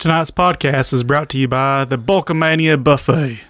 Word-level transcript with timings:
Tonight's 0.00 0.30
podcast 0.30 0.92
is 0.92 1.02
brought 1.02 1.28
to 1.30 1.38
you 1.38 1.48
by 1.48 1.84
the 1.84 1.98
Bulkamania 1.98 2.76
Buffet. 2.76 3.40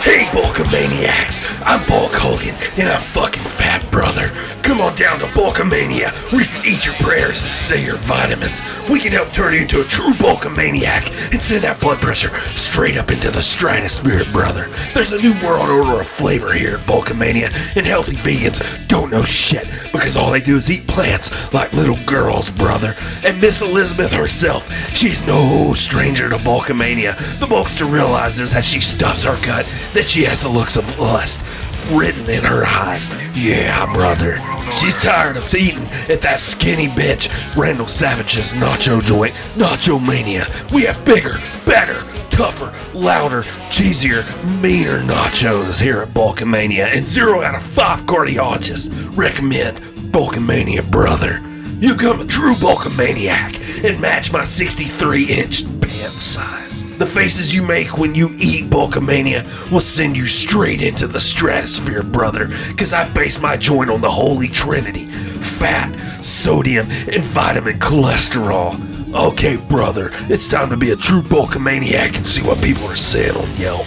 Hey, 0.00 0.24
Bulkamaniacs! 0.32 1.44
I'm 1.66 1.86
Bulk 1.86 2.12
Hogan, 2.14 2.54
and 2.78 2.88
I'm 2.88 3.02
fucking 3.02 3.42
fat, 3.42 3.69
brother. 3.90 4.28
Come 4.62 4.80
on 4.80 4.96
down 4.96 5.18
to 5.20 5.26
Bulkamania, 5.26 6.10
We 6.32 6.44
can 6.44 6.66
eat 6.66 6.86
your 6.86 6.94
prayers 6.96 7.42
and 7.44 7.52
say 7.52 7.84
your 7.84 7.96
vitamins. 7.96 8.62
We 8.88 8.98
can 8.98 9.12
help 9.12 9.32
turn 9.32 9.54
you 9.54 9.60
into 9.60 9.80
a 9.80 9.84
true 9.84 10.12
Bulkamaniac 10.14 11.32
and 11.32 11.40
send 11.40 11.62
that 11.62 11.80
blood 11.80 11.98
pressure 11.98 12.30
straight 12.56 12.96
up 12.96 13.10
into 13.10 13.30
the 13.30 13.42
stratosphere, 13.42 14.24
brother. 14.32 14.68
There's 14.94 15.12
a 15.12 15.22
new 15.22 15.34
world 15.44 15.68
order 15.70 16.00
of 16.00 16.06
flavor 16.06 16.52
here 16.52 16.76
at 16.76 16.86
Bulkamania, 16.86 17.52
and 17.76 17.86
healthy 17.86 18.16
vegans 18.16 18.60
don't 18.88 19.10
know 19.10 19.22
shit 19.22 19.68
because 19.92 20.16
all 20.16 20.32
they 20.32 20.40
do 20.40 20.56
is 20.56 20.70
eat 20.70 20.86
plants 20.86 21.30
like 21.52 21.72
little 21.72 21.98
girls, 22.06 22.50
brother. 22.50 22.94
And 23.24 23.40
Miss 23.40 23.60
Elizabeth 23.60 24.12
herself, 24.12 24.70
she's 24.96 25.24
no 25.26 25.74
stranger 25.74 26.28
to 26.28 26.36
Bulkamania. 26.38 27.16
The 27.38 27.46
Bulkster 27.46 27.90
realizes 27.90 28.54
as 28.54 28.64
she 28.64 28.80
stuffs 28.80 29.24
her 29.24 29.38
gut 29.44 29.66
that 29.94 30.08
she 30.08 30.24
has 30.24 30.42
the 30.42 30.48
looks 30.48 30.76
of 30.76 30.98
lust 30.98 31.44
written 31.90 32.28
in 32.30 32.44
her 32.44 32.64
eyes. 32.64 33.10
Yeah, 33.36 33.92
brother. 33.92 34.38
She's 34.72 34.96
tired 34.96 35.36
of 35.36 35.54
eating 35.54 35.86
at 36.08 36.20
that 36.22 36.40
skinny 36.40 36.86
bitch, 36.88 37.28
Randall 37.56 37.88
Savage's 37.88 38.52
nacho 38.54 39.02
joint, 39.02 39.34
Nacho 39.54 40.04
Mania. 40.04 40.46
We 40.72 40.82
have 40.82 41.04
bigger, 41.04 41.36
better, 41.66 42.04
tougher, 42.30 42.72
louder, 42.96 43.42
cheesier, 43.70 44.24
meaner 44.62 45.00
nachos 45.00 45.80
here 45.80 46.02
at 46.02 46.08
Bulkamania, 46.08 46.94
and 46.96 47.06
zero 47.06 47.42
out 47.42 47.54
of 47.54 47.62
five 47.62 48.02
cardiologists 48.02 48.90
recommend 49.16 49.78
Bulkamania, 50.12 50.88
brother. 50.90 51.40
You 51.80 51.94
become 51.94 52.20
a 52.20 52.26
true 52.26 52.54
Bulkamaniac 52.54 53.84
and 53.88 54.00
match 54.00 54.32
my 54.32 54.44
63 54.44 55.24
inch 55.24 55.80
pant 55.80 56.20
size. 56.20 56.69
The 57.00 57.06
faces 57.06 57.54
you 57.54 57.62
make 57.62 57.96
when 57.96 58.14
you 58.14 58.36
eat 58.36 58.68
Bulkamania 58.68 59.72
will 59.72 59.80
send 59.80 60.18
you 60.18 60.26
straight 60.26 60.82
into 60.82 61.06
the 61.06 61.18
stratosphere, 61.18 62.02
brother, 62.02 62.48
because 62.68 62.92
I 62.92 63.10
base 63.14 63.40
my 63.40 63.56
joint 63.56 63.88
on 63.88 64.02
the 64.02 64.10
holy 64.10 64.48
trinity 64.48 65.06
fat, 65.06 65.94
sodium, 66.22 66.90
and 66.90 67.24
vitamin 67.24 67.78
cholesterol. 67.78 68.78
Okay, 69.14 69.56
brother, 69.56 70.10
it's 70.28 70.46
time 70.46 70.68
to 70.68 70.76
be 70.76 70.90
a 70.90 70.96
true 70.96 71.22
Bulkamaniac 71.22 72.16
and 72.16 72.26
see 72.26 72.42
what 72.42 72.62
people 72.62 72.84
are 72.84 72.96
saying 72.96 73.34
on 73.34 73.56
Yelp. 73.56 73.86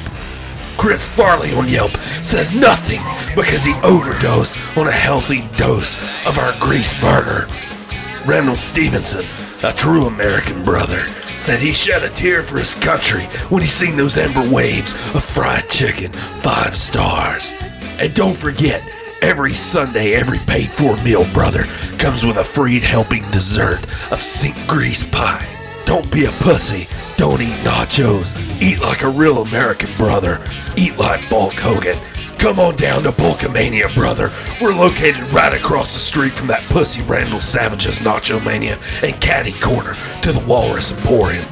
Chris 0.75 1.05
Farley 1.05 1.53
on 1.53 1.69
Yelp 1.69 1.91
says 2.23 2.51
nothing 2.51 3.01
because 3.35 3.63
he 3.63 3.75
overdosed 3.83 4.57
on 4.75 4.87
a 4.87 4.91
healthy 4.91 5.47
dose 5.55 6.01
of 6.25 6.39
our 6.39 6.57
grease 6.59 6.99
burger. 6.99 7.47
Randall 8.25 8.57
Stevenson, 8.57 9.25
a 9.61 9.71
true 9.71 10.07
American 10.07 10.63
brother, 10.63 11.05
said 11.43 11.59
he 11.59 11.73
shed 11.73 12.03
a 12.03 12.09
tear 12.11 12.41
for 12.41 12.57
his 12.57 12.73
country 12.75 13.23
when 13.49 13.61
he 13.61 13.67
seen 13.67 13.97
those 13.97 14.17
amber 14.17 14.49
waves 14.49 14.93
of 15.13 15.21
fried 15.21 15.69
chicken, 15.69 16.09
five 16.39 16.73
stars. 16.73 17.53
And 17.99 18.13
don't 18.13 18.37
forget, 18.37 18.81
every 19.21 19.53
Sunday, 19.53 20.13
every 20.13 20.37
paid 20.37 20.69
for 20.69 20.95
meal, 21.03 21.25
brother, 21.33 21.63
comes 21.99 22.23
with 22.25 22.37
a 22.37 22.45
free 22.45 22.79
helping 22.79 23.23
dessert 23.31 23.85
of 24.09 24.23
sink 24.23 24.55
grease 24.67 25.03
pie. 25.03 25.45
Don't 25.85 26.09
be 26.09 26.23
a 26.23 26.31
pussy. 26.31 26.87
Don't 27.17 27.41
eat 27.41 27.59
nachos. 27.65 28.33
Eat 28.61 28.79
like 28.79 29.01
a 29.01 29.09
real 29.09 29.41
American 29.41 29.89
brother. 29.97 30.41
Eat 30.77 30.97
like 30.97 31.29
Bulk 31.29 31.55
Hogan. 31.55 31.99
Come 32.43 32.59
on 32.59 32.75
down 32.75 33.03
to 33.03 33.11
Bulkamania, 33.13 33.95
brother. 33.95 34.29
We're 34.61 34.75
located 34.75 35.23
right 35.31 35.53
across 35.53 35.93
the 35.93 36.01
street 36.01 36.33
from 36.33 36.47
that 36.47 36.61
pussy 36.63 37.01
Randall 37.03 37.39
Savage's 37.39 37.99
Nacho 37.99 38.43
Mania 38.43 38.77
and 39.01 39.19
Caddy 39.21 39.53
Corner 39.53 39.95
to 40.23 40.33
the 40.33 40.43
Walrus 40.45 40.91
Emporium. 40.91 41.45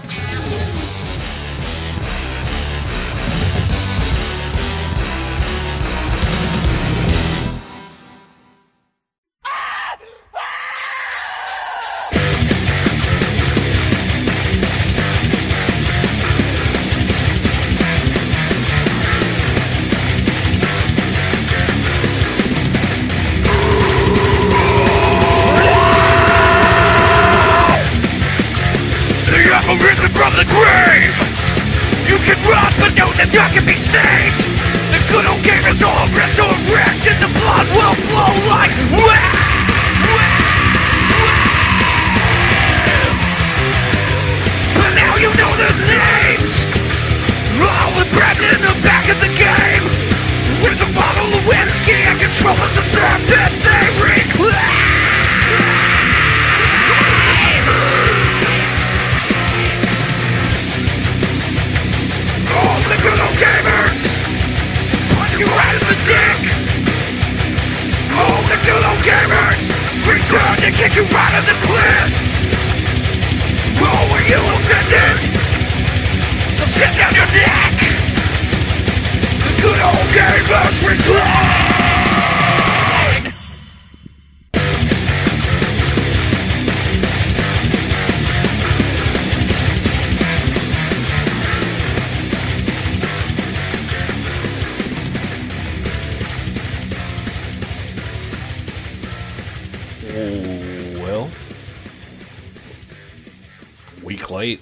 Late, 104.41 104.61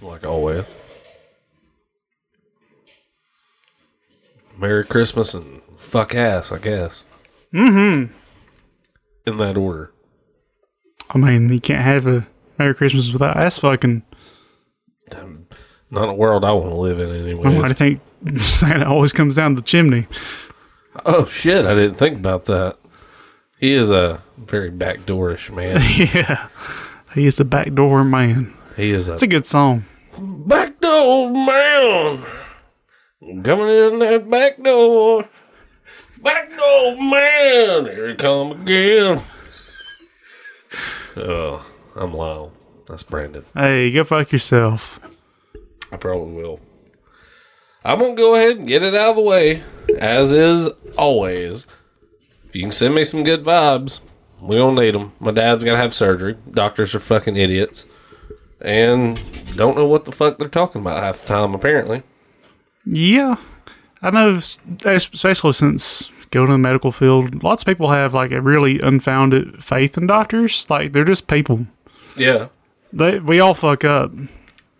like 0.00 0.26
always. 0.26 0.64
Merry 4.56 4.86
Christmas 4.86 5.34
and 5.34 5.60
fuck 5.76 6.14
ass, 6.14 6.50
I 6.50 6.56
guess. 6.56 7.04
Mm-hmm. 7.52 8.12
In 9.26 9.36
that 9.36 9.58
order. 9.58 9.92
I 11.10 11.18
mean, 11.18 11.52
you 11.52 11.60
can't 11.60 11.84
have 11.84 12.06
a 12.06 12.26
Merry 12.58 12.74
Christmas 12.74 13.12
without 13.12 13.36
ass 13.36 13.58
fucking. 13.58 14.02
Not 15.90 16.08
a 16.08 16.14
world 16.14 16.44
I 16.44 16.52
want 16.52 16.70
to 16.70 16.76
live 16.76 16.98
in 16.98 17.14
anyway. 17.14 17.58
I 17.58 17.74
think 17.74 18.00
Santa 18.40 18.88
always 18.88 19.12
comes 19.12 19.36
down 19.36 19.56
the 19.56 19.62
chimney. 19.62 20.06
oh 21.04 21.26
shit, 21.26 21.66
I 21.66 21.74
didn't 21.74 21.96
think 21.96 22.16
about 22.16 22.46
that. 22.46 22.78
He 23.58 23.72
is 23.72 23.90
a 23.90 24.22
very 24.38 24.70
backdoorish 24.70 25.54
man. 25.54 25.80
yeah. 26.14 26.48
He 27.14 27.26
is 27.26 27.38
a 27.40 27.44
backdoor 27.44 28.04
man. 28.04 28.54
He 28.78 28.90
is 28.92 29.08
a 29.08 29.14
It's 29.14 29.22
a 29.22 29.26
good 29.26 29.44
song. 29.46 29.84
back 30.18 30.80
door 30.80 31.30
man. 31.30 32.22
Coming 33.42 33.68
in 33.68 33.98
that 33.98 34.30
back 34.30 34.62
door. 34.62 35.28
Back 36.22 36.56
door 36.56 36.96
man. 36.96 37.84
Here 37.86 38.08
he 38.10 38.14
come 38.14 38.52
again. 38.62 39.20
Oh, 41.16 41.66
I'm 41.96 42.14
Lyle. 42.14 42.52
That's 42.86 43.02
Brandon. 43.02 43.44
Hey, 43.54 43.90
go 43.90 44.04
fuck 44.04 44.30
yourself. 44.32 45.00
I 45.92 45.96
probably 45.96 46.32
will. 46.34 46.60
I'm 47.84 47.98
gonna 47.98 48.14
go 48.14 48.34
ahead 48.34 48.58
and 48.58 48.68
get 48.68 48.82
it 48.82 48.94
out 48.94 49.10
of 49.10 49.16
the 49.16 49.22
way, 49.22 49.62
as 49.98 50.32
is 50.32 50.68
always. 50.96 51.66
If 52.46 52.54
you 52.56 52.62
can 52.62 52.72
send 52.72 52.94
me 52.94 53.04
some 53.04 53.24
good 53.24 53.42
vibes, 53.44 54.00
we 54.40 54.56
don't 54.56 54.74
need 54.74 54.94
them. 54.94 55.12
My 55.20 55.30
dad's 55.32 55.64
gotta 55.64 55.76
have 55.78 55.94
surgery. 55.94 56.36
Doctors 56.50 56.94
are 56.94 57.00
fucking 57.00 57.36
idiots, 57.36 57.86
and 58.60 59.22
don't 59.56 59.76
know 59.76 59.86
what 59.86 60.04
the 60.04 60.12
fuck 60.12 60.38
they're 60.38 60.48
talking 60.48 60.80
about 60.80 61.02
half 61.02 61.22
the 61.22 61.28
time. 61.28 61.54
Apparently, 61.54 62.02
Yeah. 62.84 63.36
I 64.00 64.10
know, 64.10 64.40
especially 64.84 65.52
since 65.54 66.08
going 66.30 66.46
to 66.46 66.52
the 66.52 66.58
medical 66.58 66.92
field, 66.92 67.42
lots 67.42 67.62
of 67.62 67.66
people 67.66 67.90
have 67.90 68.14
like 68.14 68.30
a 68.30 68.40
really 68.40 68.78
unfounded 68.80 69.64
faith 69.64 69.98
in 69.98 70.06
doctors. 70.06 70.66
Like, 70.70 70.92
they're 70.92 71.04
just 71.04 71.26
people. 71.28 71.66
yeah. 72.16 72.48
They, 72.92 73.18
we 73.18 73.38
all 73.40 73.52
fuck 73.54 73.84
up. 73.84 74.12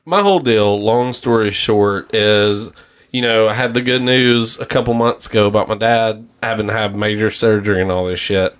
my 0.07 0.23
whole 0.23 0.41
deal, 0.41 0.81
long 0.83 1.13
story 1.13 1.51
short, 1.51 2.15
is 2.15 2.71
you 3.13 3.21
know, 3.23 3.49
I 3.49 3.55
had 3.55 3.75
the 3.75 3.81
good 3.83 4.03
news 4.03 4.59
a 4.61 4.67
couple 4.67 4.95
months 4.95 5.27
ago 5.27 5.47
about 5.47 5.69
my 5.69 5.75
dad 5.77 6.27
having 6.43 6.69
to 6.69 6.73
have 6.73 6.95
major 6.95 7.31
surgery 7.31 7.83
and 7.83 7.91
all 7.91 8.07
this 8.07 8.21
shit. 8.21 8.55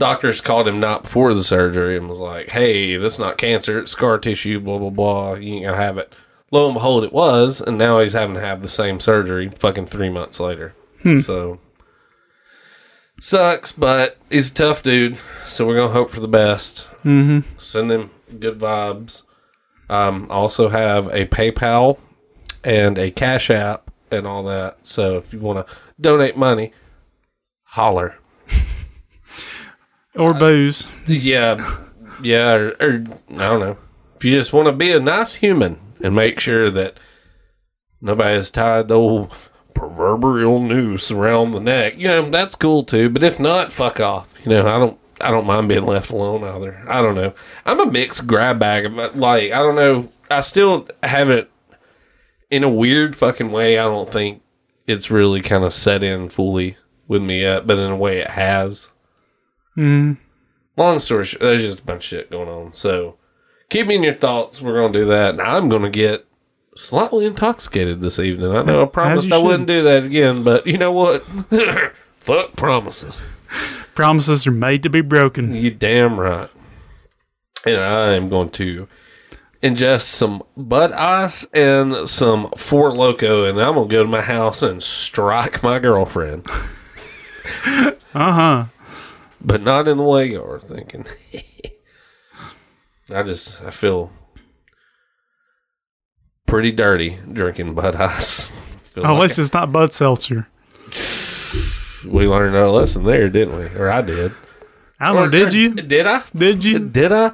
Doctors 0.00 0.40
called 0.40 0.66
him 0.66 0.80
not 0.80 1.02
before 1.02 1.34
the 1.34 1.44
surgery 1.44 1.94
and 1.94 2.08
was 2.08 2.20
like, 2.20 2.48
hey, 2.48 2.96
this 2.96 3.14
is 3.14 3.18
not 3.20 3.36
cancer, 3.36 3.78
it's 3.78 3.92
scar 3.92 4.18
tissue, 4.18 4.58
blah, 4.58 4.78
blah, 4.78 4.88
blah. 4.88 5.34
You 5.34 5.56
ain't 5.56 5.66
gonna 5.66 5.76
have 5.76 5.98
it. 5.98 6.12
Lo 6.50 6.64
and 6.64 6.74
behold, 6.74 7.04
it 7.04 7.12
was, 7.12 7.60
and 7.60 7.76
now 7.76 8.00
he's 8.00 8.14
having 8.14 8.34
to 8.34 8.40
have 8.40 8.62
the 8.62 8.68
same 8.68 8.98
surgery 8.98 9.50
fucking 9.50 9.86
three 9.86 10.08
months 10.08 10.40
later. 10.40 10.74
So, 11.20 11.60
sucks, 13.20 13.72
but 13.72 14.16
he's 14.30 14.50
a 14.50 14.54
tough 14.54 14.82
dude, 14.82 15.18
so 15.46 15.66
we're 15.66 15.76
gonna 15.76 15.92
hope 15.92 16.10
for 16.10 16.20
the 16.20 16.26
best. 16.26 16.88
Mm-hmm. 17.04 17.40
Send 17.58 17.92
him 17.92 18.10
good 18.38 18.58
vibes. 18.58 19.24
Um, 19.90 20.28
also 20.30 20.70
have 20.70 21.08
a 21.08 21.26
PayPal 21.26 21.98
and 22.64 22.96
a 22.96 23.10
Cash 23.10 23.50
App 23.50 23.90
and 24.10 24.26
all 24.26 24.44
that. 24.44 24.78
So 24.82 25.16
if 25.18 25.32
you 25.32 25.40
want 25.40 25.66
to 25.66 25.74
donate 26.00 26.36
money, 26.36 26.72
holler. 27.64 28.16
Or 30.20 30.34
uh, 30.34 30.38
booze. 30.38 30.86
Yeah, 31.06 31.78
yeah, 32.22 32.52
or, 32.52 32.68
or 32.78 33.04
I 33.30 33.48
don't 33.48 33.60
know. 33.60 33.78
If 34.16 34.24
you 34.24 34.36
just 34.36 34.52
want 34.52 34.66
to 34.66 34.72
be 34.72 34.92
a 34.92 35.00
nice 35.00 35.36
human 35.36 35.80
and 36.02 36.14
make 36.14 36.38
sure 36.40 36.70
that 36.70 37.00
nobody 38.02 38.36
has 38.36 38.50
tied 38.50 38.88
the 38.88 38.96
old 38.96 39.32
proverbial 39.74 40.60
noose 40.60 41.10
around 41.10 41.52
the 41.52 41.60
neck, 41.60 41.96
you 41.96 42.06
know 42.06 42.28
that's 42.28 42.54
cool 42.54 42.84
too. 42.84 43.08
But 43.08 43.22
if 43.22 43.40
not, 43.40 43.72
fuck 43.72 43.98
off. 43.98 44.28
You 44.44 44.50
know 44.50 44.66
I 44.68 44.78
don't. 44.78 44.98
I 45.22 45.30
don't 45.30 45.46
mind 45.46 45.68
being 45.68 45.84
left 45.84 46.10
alone 46.10 46.44
either. 46.44 46.82
I 46.88 47.02
don't 47.02 47.14
know. 47.14 47.34
I'm 47.66 47.80
a 47.80 47.90
mixed 47.90 48.26
grab 48.26 48.58
bag. 48.58 48.94
But 48.94 49.16
like 49.16 49.52
I 49.52 49.58
don't 49.58 49.76
know. 49.76 50.10
I 50.30 50.42
still 50.42 50.86
haven't. 51.02 51.48
In 52.50 52.62
a 52.62 52.68
weird 52.68 53.16
fucking 53.16 53.52
way, 53.52 53.78
I 53.78 53.84
don't 53.84 54.10
think 54.10 54.42
it's 54.86 55.10
really 55.10 55.40
kind 55.40 55.64
of 55.64 55.72
set 55.72 56.02
in 56.02 56.28
fully 56.28 56.76
with 57.08 57.22
me 57.22 57.40
yet. 57.42 57.66
But 57.66 57.78
in 57.78 57.90
a 57.90 57.96
way, 57.96 58.18
it 58.18 58.30
has 58.30 58.90
Mm. 59.80 60.16
long 60.76 60.98
story 60.98 61.24
short, 61.24 61.40
there's 61.40 61.62
just 61.62 61.80
a 61.80 61.84
bunch 61.84 62.04
of 62.04 62.08
shit 62.08 62.30
going 62.30 62.48
on. 62.48 62.72
So 62.72 63.16
keep 63.70 63.86
me 63.86 63.94
in 63.96 64.02
your 64.02 64.14
thoughts. 64.14 64.60
We're 64.60 64.78
gonna 64.80 64.92
do 64.92 65.06
that, 65.06 65.30
and 65.30 65.40
I'm 65.40 65.68
gonna 65.68 65.90
get 65.90 66.26
slightly 66.76 67.24
intoxicated 67.26 68.00
this 68.00 68.18
evening. 68.18 68.54
I 68.54 68.62
know 68.62 68.82
I 68.82 68.86
promised 68.86 69.32
I 69.32 69.36
should. 69.38 69.44
wouldn't 69.46 69.66
do 69.66 69.82
that 69.84 70.04
again, 70.04 70.42
but 70.44 70.66
you 70.66 70.76
know 70.78 70.92
what? 70.92 71.24
Fuck 72.18 72.56
promises. 72.56 73.22
Promises 73.94 74.46
are 74.46 74.50
made 74.52 74.82
to 74.82 74.90
be 74.90 75.00
broken. 75.00 75.54
You 75.54 75.70
damn 75.70 76.20
right. 76.20 76.50
And 77.66 77.76
I 77.80 78.12
am 78.12 78.28
going 78.28 78.50
to 78.50 78.86
ingest 79.62 80.02
some 80.02 80.42
Bud 80.56 80.92
Ice 80.92 81.44
and 81.52 82.08
some 82.08 82.50
Four 82.56 82.92
Loco, 82.92 83.44
and 83.44 83.58
I'm 83.60 83.74
gonna 83.74 83.88
go 83.88 84.02
to 84.02 84.08
my 84.08 84.20
house 84.22 84.62
and 84.62 84.82
strike 84.82 85.62
my 85.62 85.78
girlfriend. 85.78 86.46
Uh 88.12 88.32
huh. 88.32 88.64
But 89.40 89.62
not 89.62 89.88
in 89.88 89.98
the 89.98 90.02
way 90.04 90.30
you're 90.30 90.60
thinking. 90.60 91.06
I 93.14 93.22
just 93.22 93.60
I 93.62 93.70
feel 93.70 94.12
pretty 96.46 96.70
dirty 96.72 97.18
drinking 97.32 97.74
Bud 97.74 97.96
Ice. 97.96 98.42
Feel 98.90 99.04
like 99.04 99.12
Unless 99.12 99.38
it's 99.38 99.54
not 99.54 99.70
Bud 99.70 99.92
Seltzer. 99.92 100.48
we 102.08 102.26
learned 102.26 102.56
our 102.56 102.66
lesson 102.66 103.04
there, 103.04 103.28
didn't 103.28 103.56
we? 103.56 103.66
Or 103.78 103.88
I 103.88 104.02
did. 104.02 104.32
I 104.98 105.12
don't 105.12 105.16
know. 105.16 105.30
Did 105.30 105.52
or- 105.52 105.56
you? 105.56 105.74
Did 105.76 106.06
I? 106.08 106.24
Did 106.34 106.64
you? 106.64 106.80
Did 106.80 107.12
I? 107.12 107.32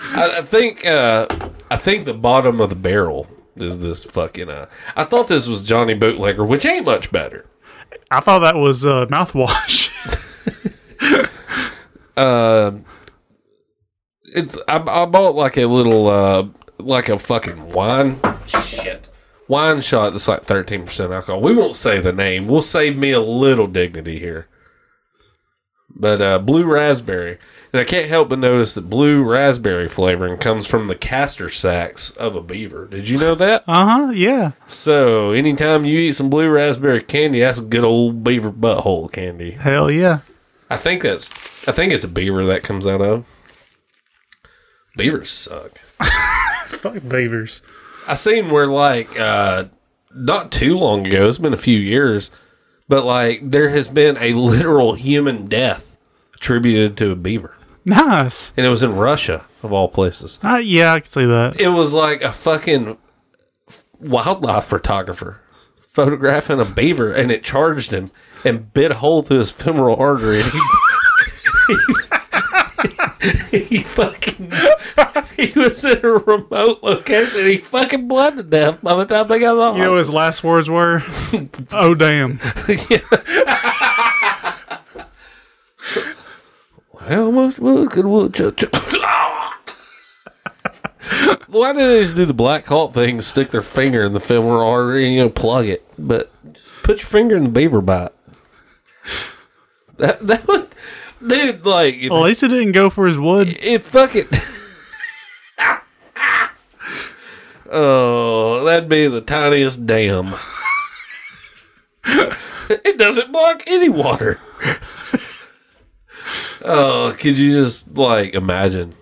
I, 0.00 0.38
I 0.38 0.42
think 0.42 0.84
uh, 0.84 1.26
I 1.70 1.76
think 1.76 2.04
the 2.04 2.14
bottom 2.14 2.60
of 2.60 2.70
the 2.70 2.76
barrel 2.76 3.28
is 3.56 3.80
this 3.80 4.04
fucking. 4.04 4.50
Uh, 4.50 4.66
I 4.96 5.04
thought 5.04 5.28
this 5.28 5.46
was 5.46 5.62
Johnny 5.62 5.94
Bootlegger, 5.94 6.44
which 6.44 6.66
ain't 6.66 6.86
much 6.86 7.12
better. 7.12 7.46
I 8.10 8.20
thought 8.20 8.40
that 8.40 8.56
was 8.56 8.84
uh, 8.84 9.06
mouthwash. 9.06 9.87
Uh, 12.18 12.78
it's 14.34 14.56
I, 14.68 14.76
I 14.76 15.04
bought 15.06 15.34
like 15.34 15.56
a 15.56 15.66
little 15.66 16.08
uh 16.08 16.48
like 16.78 17.08
a 17.08 17.18
fucking 17.18 17.72
wine 17.72 18.20
shit 18.46 19.08
wine 19.48 19.80
shot 19.80 20.10
that's 20.10 20.28
like 20.28 20.42
thirteen 20.44 20.84
percent 20.84 21.12
alcohol. 21.12 21.40
We 21.40 21.54
won't 21.54 21.76
say 21.76 22.00
the 22.00 22.12
name. 22.12 22.46
We'll 22.46 22.62
save 22.62 22.96
me 22.96 23.10
a 23.12 23.20
little 23.20 23.66
dignity 23.66 24.18
here. 24.18 24.46
But 25.90 26.20
uh, 26.20 26.38
blue 26.38 26.64
raspberry, 26.64 27.38
and 27.72 27.80
I 27.80 27.84
can't 27.84 28.08
help 28.08 28.28
but 28.28 28.38
notice 28.38 28.74
that 28.74 28.90
blue 28.90 29.24
raspberry 29.24 29.88
flavoring 29.88 30.38
comes 30.38 30.66
from 30.66 30.86
the 30.86 30.94
castor 30.94 31.48
sacs 31.48 32.10
of 32.10 32.36
a 32.36 32.42
beaver. 32.42 32.86
Did 32.86 33.08
you 33.08 33.18
know 33.18 33.34
that? 33.34 33.64
uh 33.66 33.84
huh. 33.84 34.12
Yeah. 34.12 34.52
So 34.68 35.32
anytime 35.32 35.84
you 35.84 35.98
eat 35.98 36.12
some 36.12 36.30
blue 36.30 36.48
raspberry 36.50 37.02
candy, 37.02 37.40
that's 37.40 37.60
good 37.60 37.84
old 37.84 38.22
beaver 38.22 38.52
butthole 38.52 39.10
candy. 39.10 39.52
Hell 39.52 39.90
yeah. 39.90 40.20
I 40.70 40.76
think 40.76 41.02
that's 41.02 41.30
I 41.68 41.72
think 41.72 41.92
it's 41.92 42.04
a 42.04 42.08
beaver 42.08 42.44
that 42.46 42.62
comes 42.62 42.86
out 42.86 43.00
of. 43.00 43.24
Beavers 44.96 45.30
suck. 45.30 45.78
Fuck 46.68 47.08
beavers. 47.08 47.62
I 48.06 48.14
seen 48.14 48.50
where 48.50 48.66
like 48.66 49.18
uh 49.18 49.64
not 50.14 50.50
too 50.50 50.76
long 50.76 51.06
ago, 51.06 51.28
it's 51.28 51.38
been 51.38 51.52
a 51.52 51.58
few 51.58 51.78
years, 51.78 52.30
but 52.88 53.04
like 53.04 53.50
there 53.50 53.70
has 53.70 53.88
been 53.88 54.16
a 54.18 54.32
literal 54.32 54.94
human 54.94 55.46
death 55.46 55.96
attributed 56.34 56.96
to 56.98 57.10
a 57.10 57.16
beaver. 57.16 57.54
Nice. 57.84 58.52
And 58.56 58.66
it 58.66 58.70
was 58.70 58.82
in 58.82 58.96
Russia 58.96 59.46
of 59.62 59.72
all 59.72 59.88
places. 59.88 60.38
Uh, 60.44 60.56
yeah, 60.56 60.92
I 60.94 61.00
can 61.00 61.10
see 61.10 61.24
that. 61.24 61.58
It 61.58 61.68
was 61.68 61.92
like 61.92 62.22
a 62.22 62.32
fucking 62.32 62.98
wildlife 63.98 64.64
photographer 64.64 65.40
photographing 65.98 66.60
a 66.60 66.64
beaver 66.64 67.12
and 67.12 67.32
it 67.32 67.42
charged 67.42 67.90
him 67.90 68.12
and 68.44 68.72
bit 68.72 68.92
a 68.92 68.98
hole 68.98 69.20
through 69.20 69.40
his 69.40 69.50
femoral 69.50 69.96
artery. 69.96 70.42
And 70.42 70.52
he, 73.50 73.58
he 73.58 73.78
fucking 73.82 74.52
he 75.36 75.58
was 75.58 75.84
in 75.84 75.98
a 76.04 76.08
remote 76.08 76.84
location 76.84 77.40
and 77.40 77.48
he 77.48 77.58
fucking 77.58 78.06
bled 78.06 78.36
to 78.36 78.44
death 78.44 78.80
by 78.80 78.94
the 78.94 79.06
time 79.06 79.26
they 79.26 79.40
got 79.40 79.54
the 79.54 79.76
You 79.76 79.82
know 79.86 79.90
what 79.90 79.98
his 79.98 80.10
last 80.10 80.44
words 80.44 80.70
were? 80.70 81.02
oh 81.72 81.96
damn. 81.96 82.38
How 87.00 87.30
much 87.32 87.58
wood 87.58 87.90
could 87.90 88.06
woodchuck? 88.06 88.56
ch- 88.56 88.66
Why 91.46 91.72
do 91.72 91.78
they 91.78 92.02
just 92.02 92.16
do 92.16 92.26
the 92.26 92.34
Black 92.34 92.66
Hawk 92.66 92.92
thing, 92.94 93.16
and 93.16 93.24
stick 93.24 93.50
their 93.50 93.62
finger 93.62 94.04
in 94.04 94.12
the 94.12 94.20
femoral 94.20 94.68
artery 94.68 95.06
and 95.06 95.14
you 95.14 95.20
know 95.20 95.30
plug 95.30 95.66
it? 95.66 95.84
But 95.98 96.30
put 96.82 96.98
your 96.98 97.06
finger 97.08 97.36
in 97.36 97.44
the 97.44 97.48
beaver 97.50 97.80
bite. 97.80 98.12
That 99.96 100.26
that 100.26 100.46
would, 100.46 100.68
dude, 101.26 101.64
like 101.66 101.94
it, 101.96 102.10
Well, 102.10 102.20
at 102.24 102.26
least 102.28 102.42
it 102.42 102.48
didn't 102.48 102.72
go 102.72 102.90
for 102.90 103.06
his 103.06 103.18
wood. 103.18 103.56
it 103.60 103.82
fucking. 103.82 104.28
oh, 107.70 108.64
that'd 108.64 108.88
be 108.88 109.08
the 109.08 109.20
tiniest 109.20 109.86
dam. 109.86 110.34
it 112.04 112.98
doesn't 112.98 113.32
block 113.32 113.62
any 113.66 113.88
water. 113.88 114.38
oh, 116.64 117.14
could 117.18 117.38
you 117.38 117.52
just 117.52 117.96
like 117.96 118.34
imagine 118.34 118.94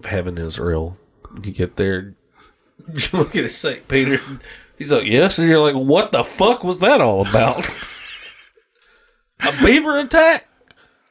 if 0.00 0.06
heaven 0.06 0.38
is 0.38 0.58
real? 0.58 0.96
You 1.42 1.52
get 1.52 1.76
there, 1.76 2.14
you 2.92 3.02
look 3.12 3.34
at 3.36 3.50
St. 3.50 3.86
Peter, 3.88 4.20
he's 4.78 4.90
like, 4.92 5.06
Yes, 5.06 5.38
and 5.38 5.48
you're 5.48 5.60
like, 5.60 5.74
What 5.74 6.12
the 6.12 6.24
fuck 6.24 6.62
was 6.64 6.80
that 6.80 7.00
all 7.00 7.26
about? 7.26 7.68
A 9.40 9.52
beaver 9.64 9.98
attack? 9.98 10.46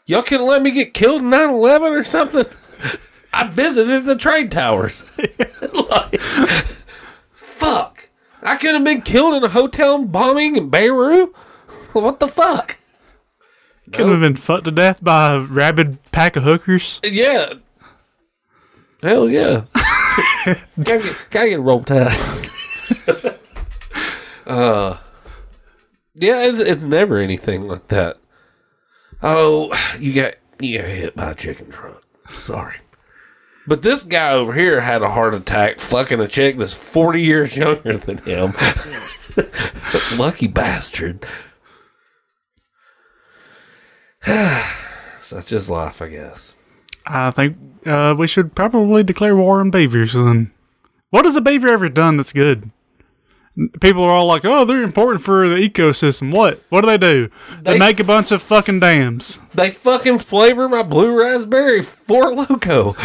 Y'all 0.06 0.22
can 0.22 0.42
let 0.42 0.62
me 0.62 0.72
get 0.72 0.94
killed 0.94 1.22
in 1.22 1.30
9 1.30 1.50
11 1.50 1.94
or 1.94 2.04
something? 2.04 2.46
I 3.32 3.48
visited 3.48 4.06
the 4.06 4.16
trade 4.16 4.52
towers. 4.52 5.04
Like, 5.74 6.20
fuck. 7.34 8.10
I 8.42 8.58
could 8.58 8.74
have 8.74 8.84
been 8.84 9.02
killed 9.02 9.36
in 9.36 9.44
a 9.44 9.50
hotel 9.50 10.04
bombing 10.04 10.56
in 10.56 10.70
Beirut? 10.70 11.34
What 11.94 12.20
the 12.20 12.28
fuck? 12.28 12.78
Could 13.92 14.08
have 14.10 14.20
been 14.20 14.36
fucked 14.36 14.66
to 14.66 14.72
death 14.72 15.04
by 15.04 15.34
a 15.34 15.40
rabid 15.40 16.00
pack 16.12 16.36
of 16.36 16.44
hookers. 16.44 17.00
Yeah. 17.04 17.54
Hell 19.02 19.30
yeah. 19.30 19.64
gotta, 20.84 21.16
get, 21.30 21.50
get 21.50 21.60
rope 21.60 21.86
tied. 21.86 22.16
uh, 24.48 24.98
yeah, 26.16 26.44
it's, 26.44 26.60
it's 26.60 26.84
never 26.84 27.20
anything 27.20 27.68
like 27.68 27.88
that. 27.88 28.18
Oh, 29.22 29.74
you 30.00 30.14
got 30.14 30.36
you 30.60 30.80
got 30.80 30.88
hit 30.88 31.16
by 31.16 31.32
a 31.32 31.36
chicken 31.36 31.72
truck. 31.72 32.04
Sorry. 32.30 32.76
But 33.66 33.82
this 33.82 34.04
guy 34.04 34.34
over 34.34 34.54
here 34.54 34.82
had 34.82 35.02
a 35.02 35.12
heart 35.12 35.34
attack 35.34 35.80
fucking 35.80 36.20
a 36.20 36.28
chick 36.28 36.58
that's 36.58 36.74
40 36.74 37.22
years 37.22 37.56
younger 37.56 37.96
than 37.96 38.18
him. 38.20 38.54
Lucky 40.18 40.48
bastard. 40.48 41.26
Such 45.22 45.54
is 45.54 45.70
life, 45.70 46.02
I 46.02 46.10
guess. 46.10 46.53
I 47.06 47.32
think 47.32 47.58
uh, 47.86 48.16
we 48.18 48.28
should 48.28 48.56
probably 48.56 49.04
declare 49.04 49.36
war 49.36 49.60
on 49.60 49.72
beavers. 49.72 50.14
Then, 50.14 50.52
what 51.10 51.26
has 51.26 51.36
a 51.36 51.42
beaver 51.42 51.68
ever 51.72 51.90
done 51.90 52.18
that's 52.18 52.34
good? 52.34 52.72
People 53.82 54.04
are 54.04 54.10
all 54.10 54.26
like, 54.26 54.46
"Oh, 54.46 54.66
they're 54.66 54.82
important 54.82 55.24
for 55.24 55.48
the 55.48 55.56
ecosystem." 55.56 56.32
What? 56.34 56.64
What 56.70 56.82
do 56.82 56.88
they 56.88 56.98
do? 56.98 57.30
They, 57.62 57.74
They 57.74 57.80
make 57.80 58.00
a 58.00 58.04
bunch 58.04 58.32
of 58.32 58.42
fucking 58.42 58.80
dams. 58.80 59.40
They 59.54 59.70
fucking 59.70 60.20
flavor 60.20 60.68
my 60.68 60.82
blue 60.82 61.20
raspberry 61.20 61.84
Four 61.84 62.34
Loco. 62.34 62.96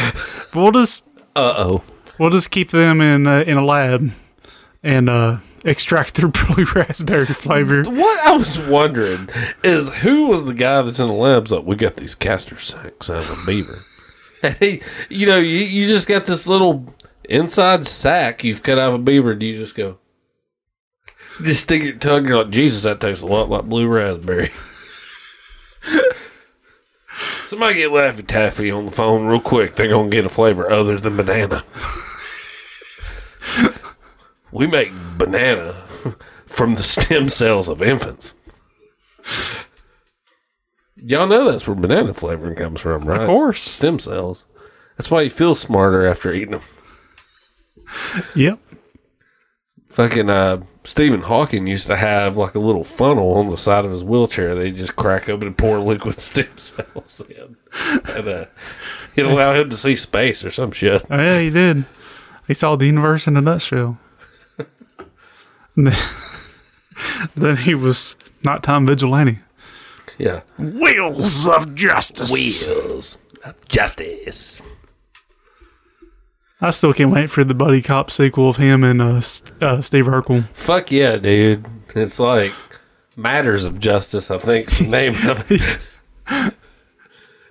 We'll 0.55 0.73
just 0.73 1.03
Uh 1.37 1.53
oh. 1.57 1.83
we'll 2.19 2.31
just 2.31 2.51
keep 2.51 2.71
them 2.71 3.03
in 3.03 3.27
uh, 3.27 3.41
in 3.41 3.59
a 3.59 3.65
lab 3.65 4.11
and 4.83 5.11
uh, 5.11 5.39
extract 5.65 6.15
their 6.15 6.29
blue 6.29 6.65
raspberry 6.65 7.27
flavor. 7.27 7.83
What 7.83 8.21
I 8.27 8.35
was 8.35 8.59
wondering 8.59 9.29
is 9.63 9.93
who 9.97 10.29
was 10.29 10.47
the 10.47 10.55
guy 10.55 10.81
that's 10.81 10.99
in 11.01 11.09
the 11.09 11.13
labs 11.13 11.51
like, 11.51 11.65
we 11.65 11.77
got 11.77 11.97
these 11.97 12.15
castor 12.15 12.57
sacks 12.57 13.11
out 13.11 13.29
of 13.29 13.43
a 13.43 13.45
beaver. 13.47 13.85
And 14.43 14.55
he, 14.59 14.83
you 15.09 15.27
know, 15.27 15.39
you, 15.39 15.59
you 15.59 15.89
just 15.89 16.07
got 16.07 16.27
this 16.27 16.47
little 16.47 16.95
inside 17.25 17.85
sack 17.87 18.45
you've 18.45 18.63
cut 18.63 18.79
out 18.79 18.91
of 18.91 19.01
a 19.01 19.03
beaver, 19.03 19.33
and 19.33 19.43
you 19.43 19.59
just 19.59 19.75
go, 19.75 19.99
just 21.43 21.63
stick 21.63 21.83
your 21.83 21.97
tongue, 21.97 22.29
you're 22.29 22.45
like, 22.45 22.51
Jesus, 22.51 22.83
that 22.83 23.01
tastes 23.01 23.23
a 23.23 23.27
lot 23.27 23.51
like 23.51 23.65
blue 23.65 23.89
raspberry. 23.89 24.53
Somebody 27.47 27.77
get 27.77 27.91
Laffy 27.91 28.27
Taffy 28.27 28.71
on 28.71 28.87
the 28.87 28.93
phone 28.93 29.27
real 29.27 29.41
quick. 29.41 29.75
They're 29.75 29.89
to 29.89 30.09
get 30.09 30.27
a 30.27 30.29
flavor 30.29 30.71
other 30.71 30.99
than 30.99 31.17
banana. 31.17 31.65
we 34.53 34.67
make 34.67 34.93
banana 35.17 35.85
from 36.47 36.75
the 36.75 36.83
stem 36.83 37.29
cells 37.29 37.67
of 37.69 37.83
infants. 37.83 38.35
Y'all 41.03 41.27
know 41.27 41.51
that's 41.51 41.67
where 41.67 41.77
banana 41.77 42.15
flavoring 42.15 42.57
comes 42.57 42.81
from, 42.81 43.05
right? 43.05 43.21
Of 43.21 43.27
course. 43.27 43.63
Stem 43.63 43.99
cells. 43.99 44.45
That's 44.97 45.11
why 45.11 45.23
you 45.23 45.31
feel 45.31 45.55
smarter 45.55 46.07
after 46.07 46.35
eating 46.35 46.53
them. 46.53 46.63
Yep. 48.35 48.59
Fucking 49.89 50.29
uh, 50.29 50.63
Stephen 50.85 51.23
Hawking 51.23 51.67
used 51.67 51.87
to 51.87 51.97
have 51.97 52.37
like 52.37 52.55
a 52.55 52.61
little 52.61 52.85
funnel 52.85 53.35
on 53.35 53.51
the 53.51 53.57
side 53.57 53.85
of 53.85 53.91
his 53.91 54.05
wheelchair. 54.05 54.55
They 54.55 54.71
just 54.71 54.97
crack 54.97 55.29
open 55.29 55.49
and 55.49 55.59
pour 55.59 55.79
liquid 55.81 56.19
stem 56.19 56.57
cells 56.57 57.23
in, 57.29 57.57
and 58.07 58.29
uh, 58.29 58.47
it 59.17 59.27
allow 59.27 59.55
him 59.55 59.71
to 59.71 59.77
see 59.77 59.97
space 59.97 60.45
or 60.45 60.51
some 60.51 60.73
shit. 60.73 61.05
Oh, 61.11 61.17
yeah, 61.17 61.41
he 61.41 61.51
did. 61.51 61.85
He 62.47 62.55
saw 62.55 62.77
the 62.77 62.87
universe 62.87 63.27
in 63.27 63.37
a 63.37 63.41
nutshell. 63.41 63.99
Then, 65.77 65.95
then 67.37 67.57
he 67.59 67.75
was 67.75 68.17
nighttime 68.43 68.87
vigilante. 68.87 69.41
Yeah, 70.19 70.41
Wheels 70.59 71.47
of 71.47 71.75
justice. 71.75 72.31
wheels 72.33 73.17
of 73.45 73.69
justice. 73.69 74.61
I 76.61 76.71
still 76.71 76.93
can't 76.93 77.13
wait 77.13 77.31
for 77.31 77.45
the 77.45 77.55
buddy 77.55 77.81
cop 77.81 78.11
sequel 78.11 78.49
of 78.51 78.57
him 78.57 78.83
and 78.83 79.01
uh, 79.01 79.21
uh, 79.61 79.81
Steve 79.81 80.07
Urkel. 80.07 80.49
Fuck 80.55 80.91
yeah, 80.91 81.17
dude! 81.17 81.67
It's 81.95 82.19
like 82.19 82.53
matters 83.15 83.65
of 83.65 83.79
justice. 83.79 84.29
I 84.31 84.39
think 84.39 84.67
is 84.67 84.79
the 84.81 84.87
name 84.89 85.15
of 85.29 85.45
it. 85.51 85.79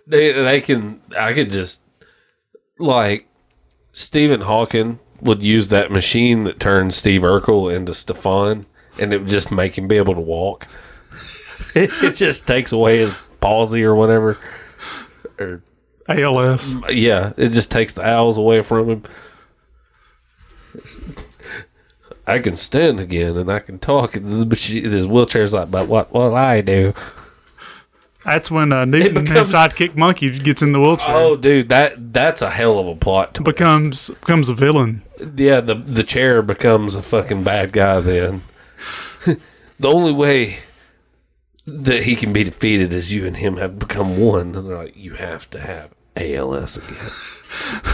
they 0.08 0.34
they 0.34 0.60
can. 0.60 1.02
I 1.18 1.32
could 1.34 1.50
just 1.50 1.86
like 2.78 3.30
Stephen 3.94 4.42
Hawking 4.42 5.00
would 5.22 5.42
use 5.42 5.70
that 5.70 5.90
machine 5.90 6.44
that 6.44 6.60
turned 6.60 6.94
Steve 6.94 7.22
Urkel 7.22 7.74
into 7.74 7.94
Stefan, 7.94 8.66
and 9.00 9.14
it 9.14 9.20
would 9.20 9.30
just 9.30 9.52
make 9.54 9.78
him 9.78 9.88
be 9.88 9.96
able 9.96 10.16
to 10.16 10.22
walk. 10.22 10.68
it 12.04 12.16
just 12.16 12.48
takes 12.48 12.72
away 12.72 13.00
his 13.00 13.14
palsy 13.40 13.84
or 13.84 13.96
whatever. 13.96 14.38
Or 15.40 15.62
ALS. 16.10 16.76
yeah, 16.90 17.34
it 17.38 17.50
just 17.50 17.70
takes 17.72 17.94
the 17.94 18.06
owls 18.08 18.38
away 18.38 18.62
from 18.62 18.90
him. 18.90 19.04
I 22.26 22.40
can 22.40 22.58
stand 22.58 23.00
again 23.00 23.38
and 23.38 23.52
I 23.52 23.60
can 23.60 23.80
talk, 23.80 24.16
and 24.16 24.52
his 24.52 25.08
wheelchair's 25.08 25.54
like, 25.54 25.72
but 25.72 25.88
what 25.88 26.14
will 26.14 26.36
I 26.36 26.62
do? 26.62 26.94
That's 28.26 28.52
when 28.52 28.74
uh, 28.74 28.84
Newton, 28.84 29.24
becomes- 29.24 29.40
his 29.40 29.54
sidekick 29.54 29.96
monkey, 29.96 30.38
gets 30.38 30.62
in 30.62 30.74
the 30.74 30.82
wheelchair. 30.82 31.16
Oh, 31.16 31.38
dude, 31.38 31.70
that 31.70 32.12
that's 32.14 32.42
a 32.42 32.50
hell 32.50 32.78
of 32.80 32.88
a 32.88 32.96
plot. 32.96 33.36
Twist. 33.36 33.46
becomes 33.46 34.10
becomes 34.10 34.50
a 34.50 34.54
villain. 34.54 35.04
yeah, 35.38 35.62
the 35.62 35.76
the 35.76 36.04
chair 36.04 36.42
becomes 36.42 36.94
a 36.94 37.02
fucking 37.02 37.44
bad 37.44 37.72
guy. 37.72 38.02
Then 38.02 38.42
the 39.26 39.40
only 39.90 40.12
way 40.12 40.60
that 41.68 42.04
he 42.04 42.16
can 42.16 42.32
be 42.32 42.46
defeated 42.46 42.94
as 42.94 43.12
you 43.12 43.28
and 43.28 43.38
him 43.38 43.58
have 43.58 43.78
become 43.78 44.18
one. 44.18 44.56
And 44.56 44.68
they're 44.68 44.78
like, 44.78 44.96
you 44.96 45.16
have 45.16 45.50
to 45.52 45.60
have 45.60 45.92
ALS 46.16 46.78
again. 46.78 47.12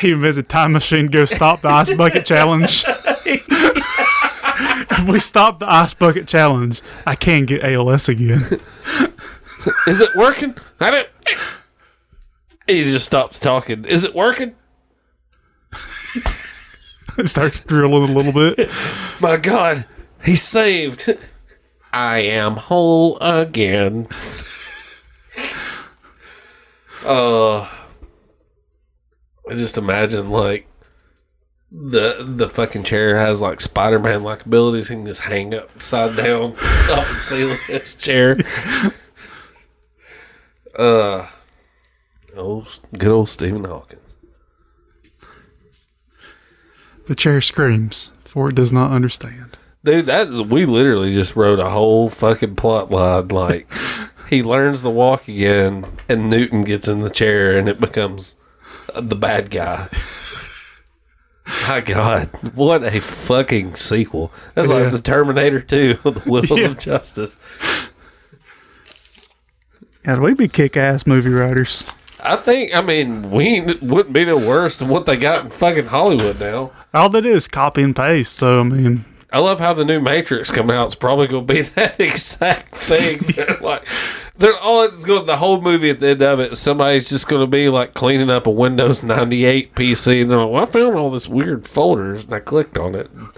He 0.00 0.10
invents 0.10 0.38
a 0.38 0.42
time 0.42 0.72
machine, 0.72 1.06
go 1.06 1.24
stop 1.24 1.60
the 1.60 1.68
ice 1.68 1.92
bucket 1.94 2.26
challenge. 2.26 2.84
if 3.24 5.08
we 5.08 5.20
stop 5.20 5.60
the 5.60 5.72
ice 5.72 5.94
bucket 5.94 6.26
challenge, 6.26 6.82
I 7.06 7.14
can 7.14 7.44
get 7.44 7.62
ALS 7.62 8.08
again. 8.08 8.40
Is 9.86 10.00
it 10.00 10.14
working? 10.16 10.56
I 10.80 10.90
don't. 10.90 11.08
He 12.66 12.84
just 12.84 13.06
stops 13.06 13.38
talking. 13.38 13.84
Is 13.84 14.02
it 14.02 14.14
working? 14.14 14.56
starts 17.24 17.60
drilling 17.60 18.10
a 18.10 18.12
little 18.12 18.32
bit. 18.32 18.68
My 19.20 19.36
God, 19.36 19.84
he's 20.24 20.42
saved. 20.42 21.16
I 21.92 22.18
am 22.20 22.56
whole 22.56 23.18
again. 23.18 24.08
Uh, 27.04 27.60
I 29.48 29.54
just 29.54 29.78
imagine 29.78 30.30
like 30.30 30.66
the 31.70 32.24
the 32.26 32.48
fucking 32.48 32.84
chair 32.84 33.18
has 33.18 33.40
like 33.40 33.60
Spider 33.60 33.98
Man 33.98 34.22
like 34.22 34.46
abilities. 34.46 34.88
He 34.88 34.94
can 34.94 35.06
just 35.06 35.20
hang 35.20 35.54
upside 35.54 36.16
down 36.16 36.56
off 36.90 37.08
the 37.08 37.16
ceiling 37.16 37.52
of 37.52 37.60
his 37.60 37.94
chair. 37.94 38.38
Uh, 40.78 41.28
oh, 42.36 42.64
good 42.96 43.10
old 43.10 43.28
Stephen 43.28 43.64
Hawking. 43.64 43.98
The 47.06 47.16
chair 47.16 47.40
screams, 47.40 48.10
for 48.24 48.48
it 48.50 48.54
does 48.54 48.72
not 48.72 48.92
understand. 48.92 49.57
Dude, 49.84 50.06
that 50.06 50.28
we 50.48 50.66
literally 50.66 51.14
just 51.14 51.36
wrote 51.36 51.60
a 51.60 51.70
whole 51.70 52.10
fucking 52.10 52.56
plot 52.56 52.90
line. 52.90 53.28
Like 53.28 53.70
he 54.28 54.42
learns 54.42 54.82
to 54.82 54.90
walk 54.90 55.28
again, 55.28 55.86
and 56.08 56.28
Newton 56.28 56.64
gets 56.64 56.88
in 56.88 57.00
the 57.00 57.10
chair, 57.10 57.56
and 57.56 57.68
it 57.68 57.80
becomes 57.80 58.36
the 58.94 59.14
bad 59.14 59.50
guy. 59.50 59.88
My 61.66 61.80
God, 61.80 62.28
what 62.54 62.82
a 62.84 63.00
fucking 63.00 63.76
sequel! 63.76 64.32
That's 64.54 64.68
Yeah. 64.68 64.74
like 64.76 64.92
the 64.92 65.00
Terminator 65.00 65.60
Two, 65.60 65.94
the 66.04 66.10
Wheels 66.26 66.50
Yeah. 66.50 66.66
of 66.66 66.78
Justice. 66.78 67.38
God, 70.04 70.20
we 70.20 70.34
be 70.34 70.48
kick 70.48 70.76
ass 70.76 71.06
movie 71.06 71.30
writers. 71.30 71.84
I 72.20 72.36
think, 72.36 72.74
I 72.74 72.80
mean, 72.80 73.30
we 73.30 73.60
wouldn't 73.80 74.12
be 74.12 74.24
the 74.24 74.36
worst 74.36 74.80
than 74.80 74.88
what 74.88 75.06
they 75.06 75.16
got 75.16 75.44
in 75.44 75.50
fucking 75.50 75.86
Hollywood 75.86 76.40
now. 76.40 76.72
All 76.92 77.08
they 77.08 77.20
do 77.20 77.32
is 77.34 77.46
copy 77.46 77.82
and 77.82 77.94
paste. 77.94 78.32
So 78.34 78.60
I 78.60 78.62
mean, 78.64 79.04
I 79.30 79.40
love 79.40 79.60
how 79.60 79.74
the 79.74 79.84
new 79.84 80.00
Matrix 80.00 80.50
coming 80.50 80.74
out. 80.76 80.86
It's 80.86 80.94
probably 80.94 81.26
going 81.26 81.46
to 81.46 81.52
be 81.54 81.60
that 81.76 82.00
exact 82.00 82.74
thing. 82.76 83.20
Like, 83.60 83.84
they're 84.36 84.56
all 84.58 84.84
it's 84.84 85.04
going. 85.04 85.26
The 85.26 85.36
whole 85.38 85.60
movie 85.60 85.90
at 85.90 85.98
the 85.98 86.08
end 86.10 86.22
of 86.22 86.38
it, 86.40 86.56
somebody's 86.56 87.08
just 87.08 87.26
going 87.28 87.42
to 87.42 87.46
be 87.46 87.68
like 87.68 87.92
cleaning 87.92 88.30
up 88.30 88.46
a 88.46 88.50
Windows 88.50 89.02
ninety 89.02 89.44
eight 89.44 89.74
PC, 89.74 90.22
and 90.22 90.30
they're 90.30 90.38
like, 90.38 90.50
"Well, 90.52 90.62
I 90.62 90.66
found 90.66 90.96
all 90.96 91.10
this 91.10 91.26
weird 91.28 91.66
folders, 91.66 92.24
and 92.24 92.32
I 92.32 92.38
clicked 92.40 92.78
on 92.78 92.94
it. 92.94 93.10
and 93.10 93.28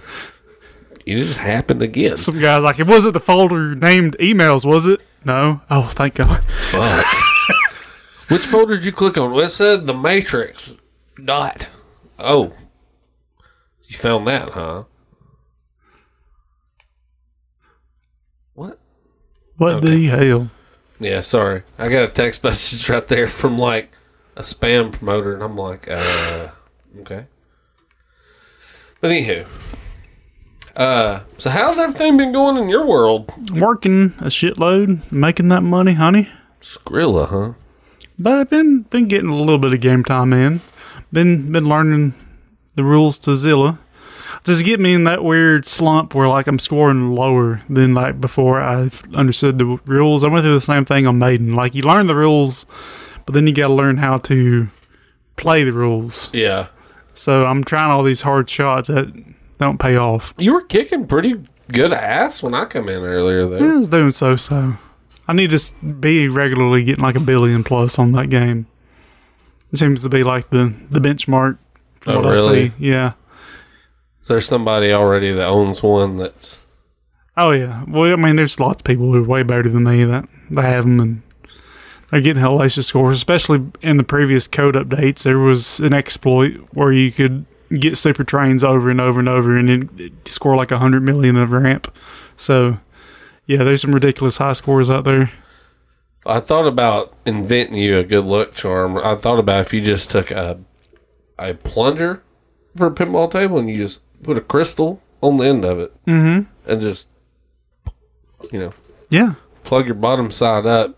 It 1.05 1.23
just 1.23 1.39
happened 1.39 1.81
again. 1.81 2.17
some 2.17 2.39
guys 2.39 2.63
like 2.63 2.77
it 2.79 2.85
wasn't 2.87 3.13
the 3.15 3.19
folder 3.19 3.73
named 3.75 4.15
emails, 4.19 4.63
was 4.63 4.85
it? 4.85 5.01
No. 5.25 5.61
Oh, 5.71 5.87
thank 5.91 6.15
God. 6.15 6.43
Fuck. 6.45 7.05
Which 8.29 8.45
folder 8.45 8.75
did 8.75 8.85
you 8.85 8.91
click 8.91 9.17
on? 9.17 9.31
Well, 9.31 9.45
it 9.45 9.49
said 9.49 9.87
the 9.87 9.93
Matrix. 9.95 10.73
Dot. 11.25 11.67
Oh, 12.19 12.53
you 13.87 13.97
found 13.97 14.27
that, 14.27 14.49
huh? 14.49 14.83
What? 18.53 18.79
What 19.57 19.81
the 19.81 20.07
hell? 20.07 20.51
Yeah, 20.99 21.21
sorry. 21.21 21.63
I 21.77 21.89
got 21.89 22.03
a 22.03 22.07
text 22.07 22.43
message 22.45 22.87
right 22.89 23.07
there 23.07 23.27
from 23.27 23.57
like 23.57 23.91
a 24.35 24.41
spam 24.41 24.91
promoter, 24.91 25.33
and 25.33 25.43
I'm 25.43 25.57
like, 25.57 25.87
uh, 25.89 26.49
okay. 26.99 27.25
But 28.99 29.11
anywho, 29.11 29.47
uh, 30.75 31.21
so 31.37 31.49
how's 31.49 31.79
everything 31.79 32.17
been 32.17 32.31
going 32.31 32.57
in 32.57 32.69
your 32.69 32.85
world? 32.85 33.31
Working 33.51 34.13
a 34.19 34.25
shitload, 34.25 35.11
making 35.11 35.49
that 35.49 35.61
money, 35.61 35.93
honey. 35.93 36.29
Skrilla, 36.61 37.27
huh? 37.29 37.53
But 38.19 38.33
I've 38.33 38.49
been 38.49 38.83
been 38.83 39.07
getting 39.07 39.29
a 39.29 39.35
little 39.35 39.57
bit 39.57 39.73
of 39.73 39.81
game 39.81 40.03
time 40.03 40.33
in. 40.33 40.61
Been 41.11 41.51
been 41.51 41.65
learning 41.65 42.13
the 42.75 42.83
rules 42.83 43.17
to 43.19 43.35
Zilla. 43.35 43.79
Just 44.43 44.65
get 44.65 44.79
me 44.79 44.93
in 44.93 45.03
that 45.03 45.23
weird 45.23 45.67
slump 45.67 46.15
where 46.15 46.27
like 46.27 46.47
I'm 46.47 46.57
scoring 46.59 47.13
lower 47.13 47.61
than 47.69 47.93
like 47.93 48.19
before 48.19 48.59
I've 48.59 49.03
understood 49.13 49.57
the 49.59 49.65
rules. 49.85 50.23
I 50.23 50.29
went 50.29 50.43
through 50.43 50.55
the 50.55 50.61
same 50.61 50.83
thing 50.85 51.05
on 51.05 51.19
Maiden. 51.19 51.53
Like 51.55 51.75
you 51.75 51.83
learn 51.83 52.07
the 52.07 52.15
rules 52.15 52.65
but 53.25 53.33
then 53.35 53.45
you 53.45 53.53
got 53.53 53.67
to 53.67 53.73
learn 53.73 53.97
how 53.97 54.17
to 54.17 54.67
play 55.37 55.63
the 55.63 55.71
rules. 55.71 56.31
Yeah. 56.33 56.67
So 57.13 57.45
I'm 57.45 57.63
trying 57.63 57.91
all 57.91 58.01
these 58.03 58.21
hard 58.21 58.49
shots 58.49 58.87
that 58.87 59.13
don't 59.59 59.77
pay 59.79 59.95
off. 59.95 60.33
You 60.39 60.53
were 60.53 60.61
kicking 60.63 61.05
pretty 61.05 61.35
good 61.71 61.93
ass 61.93 62.41
when 62.41 62.55
I 62.55 62.65
come 62.65 62.89
in 62.89 63.03
earlier, 63.03 63.47
though. 63.47 63.57
I 63.57 63.77
was 63.77 63.89
doing 63.89 64.11
so 64.11 64.35
so. 64.35 64.77
I 65.27 65.33
need 65.33 65.51
to 65.51 65.73
be 65.85 66.27
regularly 66.27 66.83
getting 66.83 67.03
like 67.03 67.15
a 67.15 67.19
billion 67.21 67.63
plus 67.63 67.99
on 67.99 68.11
that 68.13 68.29
game. 68.31 68.65
It 69.71 69.77
seems 69.77 70.01
to 70.01 70.09
be 70.09 70.23
like 70.23 70.49
the 70.49 70.73
the 70.89 70.99
benchmark. 70.99 71.57
from 71.99 72.13
Oh, 72.15 72.17
what 72.21 72.25
I 72.29 72.31
really? 72.33 72.69
see. 72.69 72.73
Yeah. 72.79 73.13
There's 74.31 74.47
somebody 74.47 74.91
already 74.91 75.31
that 75.33 75.47
owns 75.47 75.83
one 75.83 76.17
that's. 76.17 76.57
Oh 77.35 77.51
yeah. 77.51 77.83
Well, 77.87 78.11
I 78.11 78.15
mean, 78.15 78.35
there's 78.35 78.59
lots 78.59 78.79
of 78.79 78.83
people 78.83 79.11
who 79.11 79.23
are 79.23 79.27
way 79.27 79.43
better 79.43 79.69
than 79.69 79.83
me 79.83 80.03
that 80.05 80.25
they 80.49 80.61
have 80.61 80.85
them 80.85 80.99
and 80.99 81.21
they're 82.09 82.21
getting 82.21 82.41
hellacious 82.41 82.85
scores. 82.85 83.17
Especially 83.17 83.65
in 83.81 83.97
the 83.97 84.03
previous 84.03 84.47
code 84.47 84.75
updates, 84.75 85.23
there 85.23 85.39
was 85.39 85.79
an 85.79 85.93
exploit 85.93 86.55
where 86.73 86.91
you 86.91 87.11
could 87.11 87.45
get 87.79 87.97
super 87.97 88.23
trains 88.23 88.63
over 88.63 88.89
and 88.89 88.99
over 88.99 89.19
and 89.19 89.29
over 89.29 89.57
and 89.57 90.11
score 90.25 90.55
like 90.55 90.71
a 90.71 90.79
hundred 90.79 91.03
million 91.03 91.37
of 91.37 91.51
ramp. 91.51 91.93
So 92.35 92.79
yeah, 93.45 93.63
there's 93.63 93.81
some 93.81 93.93
ridiculous 93.93 94.37
high 94.37 94.53
scores 94.53 94.89
out 94.89 95.03
there. 95.03 95.31
I 96.25 96.39
thought 96.39 96.67
about 96.67 97.13
inventing 97.25 97.79
you 97.79 97.97
a 97.97 98.03
good 98.03 98.25
luck 98.25 98.53
charm. 98.53 98.97
I 98.97 99.15
thought 99.15 99.39
about 99.39 99.65
if 99.65 99.73
you 99.73 99.81
just 99.81 100.11
took 100.11 100.31
a 100.31 100.59
a 101.39 101.53
plunger 101.55 102.21
for 102.75 102.87
a 102.87 102.91
pinball 102.91 103.31
table 103.31 103.57
and 103.57 103.69
you 103.69 103.77
just 103.77 104.01
put 104.23 104.37
a 104.37 104.41
crystal 104.41 105.01
on 105.21 105.37
the 105.37 105.45
end 105.45 105.63
of 105.65 105.79
it 105.79 105.93
Mm-hmm. 106.05 106.49
and 106.71 106.81
just 106.81 107.09
you 108.51 108.59
know 108.59 108.73
Yeah. 109.09 109.33
plug 109.63 109.85
your 109.85 109.95
bottom 109.95 110.31
side 110.31 110.65
up. 110.65 110.97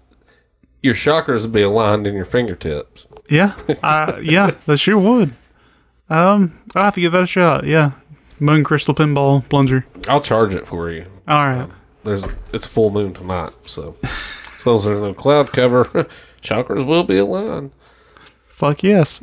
Your 0.81 0.93
chakras 0.93 1.43
would 1.43 1.53
be 1.53 1.61
aligned 1.61 2.05
in 2.07 2.13
your 2.13 2.25
fingertips. 2.25 3.05
Yeah, 3.29 3.53
I, 3.81 4.19
yeah, 4.19 4.51
that 4.65 4.77
sure 4.77 4.97
would. 4.99 5.33
Um, 6.09 6.59
I'll 6.75 6.83
have 6.85 6.95
to 6.95 7.01
give 7.01 7.13
that 7.13 7.23
a 7.23 7.27
shot. 7.27 7.65
Yeah, 7.65 7.91
moon 8.39 8.63
crystal 8.65 8.93
pinball 8.93 9.47
plunger. 9.47 9.85
I'll 10.09 10.21
charge 10.21 10.53
it 10.53 10.67
for 10.67 10.91
you. 10.91 11.05
All 11.27 11.47
right. 11.47 11.69
There's 12.03 12.23
it's 12.51 12.65
full 12.65 12.89
moon 12.91 13.13
tonight, 13.13 13.51
so 13.65 13.95
as 14.03 14.65
long 14.65 14.75
as 14.75 14.83
there's 14.85 15.01
no 15.01 15.13
cloud 15.13 15.53
cover, 15.53 15.85
chakras 16.41 16.85
will 16.85 17.05
be 17.05 17.17
aligned. 17.17 17.71
Fuck 18.49 18.83
yes. 18.83 19.21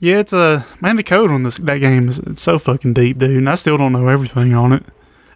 Yeah, 0.00 0.18
it's 0.18 0.32
a 0.32 0.66
man. 0.80 0.96
The 0.96 1.02
code 1.02 1.30
on 1.30 1.42
this 1.42 1.58
that 1.58 1.78
game 1.78 2.08
is 2.08 2.18
it's 2.18 2.42
so 2.42 2.58
fucking 2.58 2.94
deep, 2.94 3.18
dude. 3.18 3.36
And 3.36 3.48
I 3.48 3.54
still 3.54 3.76
don't 3.76 3.92
know 3.92 4.08
everything 4.08 4.54
on 4.54 4.72
it. 4.72 4.82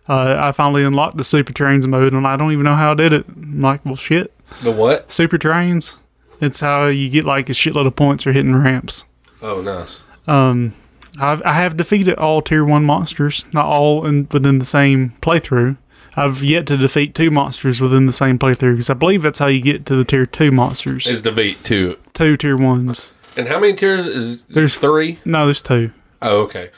Uh, 0.08 0.38
I 0.38 0.52
finally 0.52 0.84
unlocked 0.84 1.16
the 1.16 1.24
super 1.24 1.52
trains 1.52 1.86
mode, 1.86 2.12
and 2.12 2.26
I 2.26 2.36
don't 2.36 2.52
even 2.52 2.64
know 2.64 2.74
how 2.74 2.92
I 2.92 2.94
did 2.94 3.12
it. 3.12 3.26
I'm 3.28 3.60
like, 3.60 3.84
well, 3.84 3.96
shit. 3.96 4.32
The 4.62 4.72
what? 4.72 5.10
Super 5.12 5.38
trains. 5.38 5.98
It's 6.40 6.60
how 6.60 6.86
you 6.86 7.08
get 7.08 7.24
like 7.24 7.48
a 7.48 7.52
shitload 7.52 7.86
of 7.86 7.96
points 7.96 8.24
for 8.24 8.32
hitting 8.32 8.56
ramps. 8.56 9.04
Oh, 9.40 9.60
nice. 9.60 10.02
Um, 10.26 10.74
I've 11.18 11.42
I 11.42 11.52
have 11.52 11.76
defeated 11.76 12.16
all 12.16 12.40
tier 12.40 12.64
one 12.64 12.84
monsters, 12.84 13.44
not 13.52 13.66
all 13.66 14.06
in 14.06 14.28
within 14.32 14.58
the 14.58 14.64
same 14.64 15.12
playthrough. 15.20 15.76
I've 16.16 16.42
yet 16.42 16.66
to 16.68 16.76
defeat 16.76 17.14
two 17.14 17.30
monsters 17.30 17.80
within 17.80 18.06
the 18.06 18.12
same 18.12 18.38
playthrough 18.38 18.74
because 18.74 18.90
I 18.90 18.94
believe 18.94 19.22
that's 19.22 19.40
how 19.40 19.48
you 19.48 19.60
get 19.60 19.84
to 19.86 19.96
the 19.96 20.04
tier 20.04 20.26
two 20.26 20.50
monsters. 20.52 21.06
Is 21.06 21.22
the 21.22 21.32
beat 21.32 21.64
two? 21.64 21.98
two 22.14 22.36
tier 22.36 22.56
ones. 22.56 23.14
And 23.36 23.48
how 23.48 23.58
many 23.58 23.74
tiers 23.74 24.06
is 24.06 24.42
There's- 24.42 24.54
there's 24.54 24.74
three? 24.76 25.18
No, 25.24 25.46
there's 25.46 25.62
two. 25.62 25.90
Oh, 26.22 26.42
okay. 26.42 26.70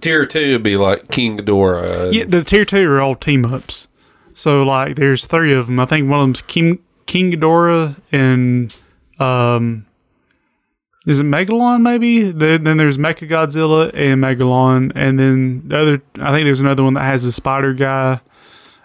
Tier 0.00 0.24
two 0.26 0.52
would 0.52 0.62
be 0.62 0.76
like 0.76 1.10
King 1.10 1.38
Ghidorah. 1.38 2.04
and- 2.06 2.14
Yeah, 2.14 2.24
the 2.26 2.42
tier 2.44 2.64
two 2.64 2.88
are 2.90 3.00
all 3.00 3.14
team 3.14 3.44
ups. 3.46 3.88
So 4.34 4.62
like, 4.62 4.96
there's 4.96 5.26
three 5.26 5.52
of 5.52 5.66
them. 5.66 5.78
I 5.80 5.84
think 5.86 6.08
one 6.08 6.20
of 6.20 6.24
them's 6.24 6.42
King 6.42 6.78
King 7.06 7.32
Ghidorah 7.32 7.96
and 8.10 8.74
um, 9.18 9.86
is 11.06 11.20
it 11.20 11.26
Megalon? 11.26 11.82
Maybe. 11.82 12.30
Then 12.30 12.64
then 12.64 12.76
there's 12.76 12.96
Mecha 12.96 13.28
Godzilla 13.28 13.90
and 13.94 14.22
Megalon, 14.22 14.92
and 14.94 15.18
then 15.18 15.64
the 15.66 15.76
other. 15.78 16.02
I 16.20 16.30
think 16.32 16.44
there's 16.44 16.60
another 16.60 16.82
one 16.84 16.94
that 16.94 17.02
has 17.04 17.24
a 17.24 17.32
spider 17.32 17.74
guy. 17.74 18.20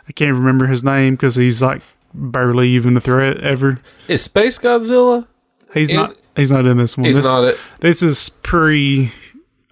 I 0.08 0.12
can't 0.14 0.34
remember 0.34 0.68
his 0.68 0.84
name 0.84 1.16
because 1.16 1.36
he's 1.36 1.62
like 1.62 1.82
barely 2.14 2.70
even 2.70 2.98
a 2.98 3.00
threat 3.00 3.40
ever. 3.42 3.80
Is 4.08 4.24
Space 4.24 4.58
Godzilla? 4.58 5.28
He's 5.74 5.92
not. 5.92 6.16
He's 6.38 6.52
not 6.52 6.66
in 6.66 6.78
this 6.78 6.96
one. 6.96 7.06
He's 7.06 7.18
this, 7.18 7.26
not 7.26 7.44
it. 7.44 7.60
This 7.82 8.02
is 8.02 8.30
pre 8.30 9.12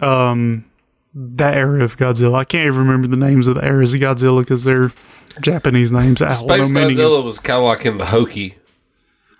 um 0.00 0.66
that 1.14 1.54
era 1.54 1.82
of 1.82 1.96
Godzilla. 1.96 2.40
I 2.40 2.44
can't 2.44 2.66
even 2.66 2.80
remember 2.80 3.08
the 3.08 3.16
names 3.16 3.46
of 3.46 3.54
the 3.54 3.64
eras 3.64 3.94
of 3.94 4.00
Godzilla 4.00 4.40
because 4.40 4.64
they're 4.64 4.90
Japanese 5.40 5.92
names. 5.92 6.20
I 6.20 6.32
Space 6.32 6.70
Godzilla 6.70 7.24
was 7.24 7.38
kind 7.38 7.58
of 7.58 7.64
like 7.64 7.86
in 7.86 7.96
the 7.96 8.06
hokey 8.06 8.56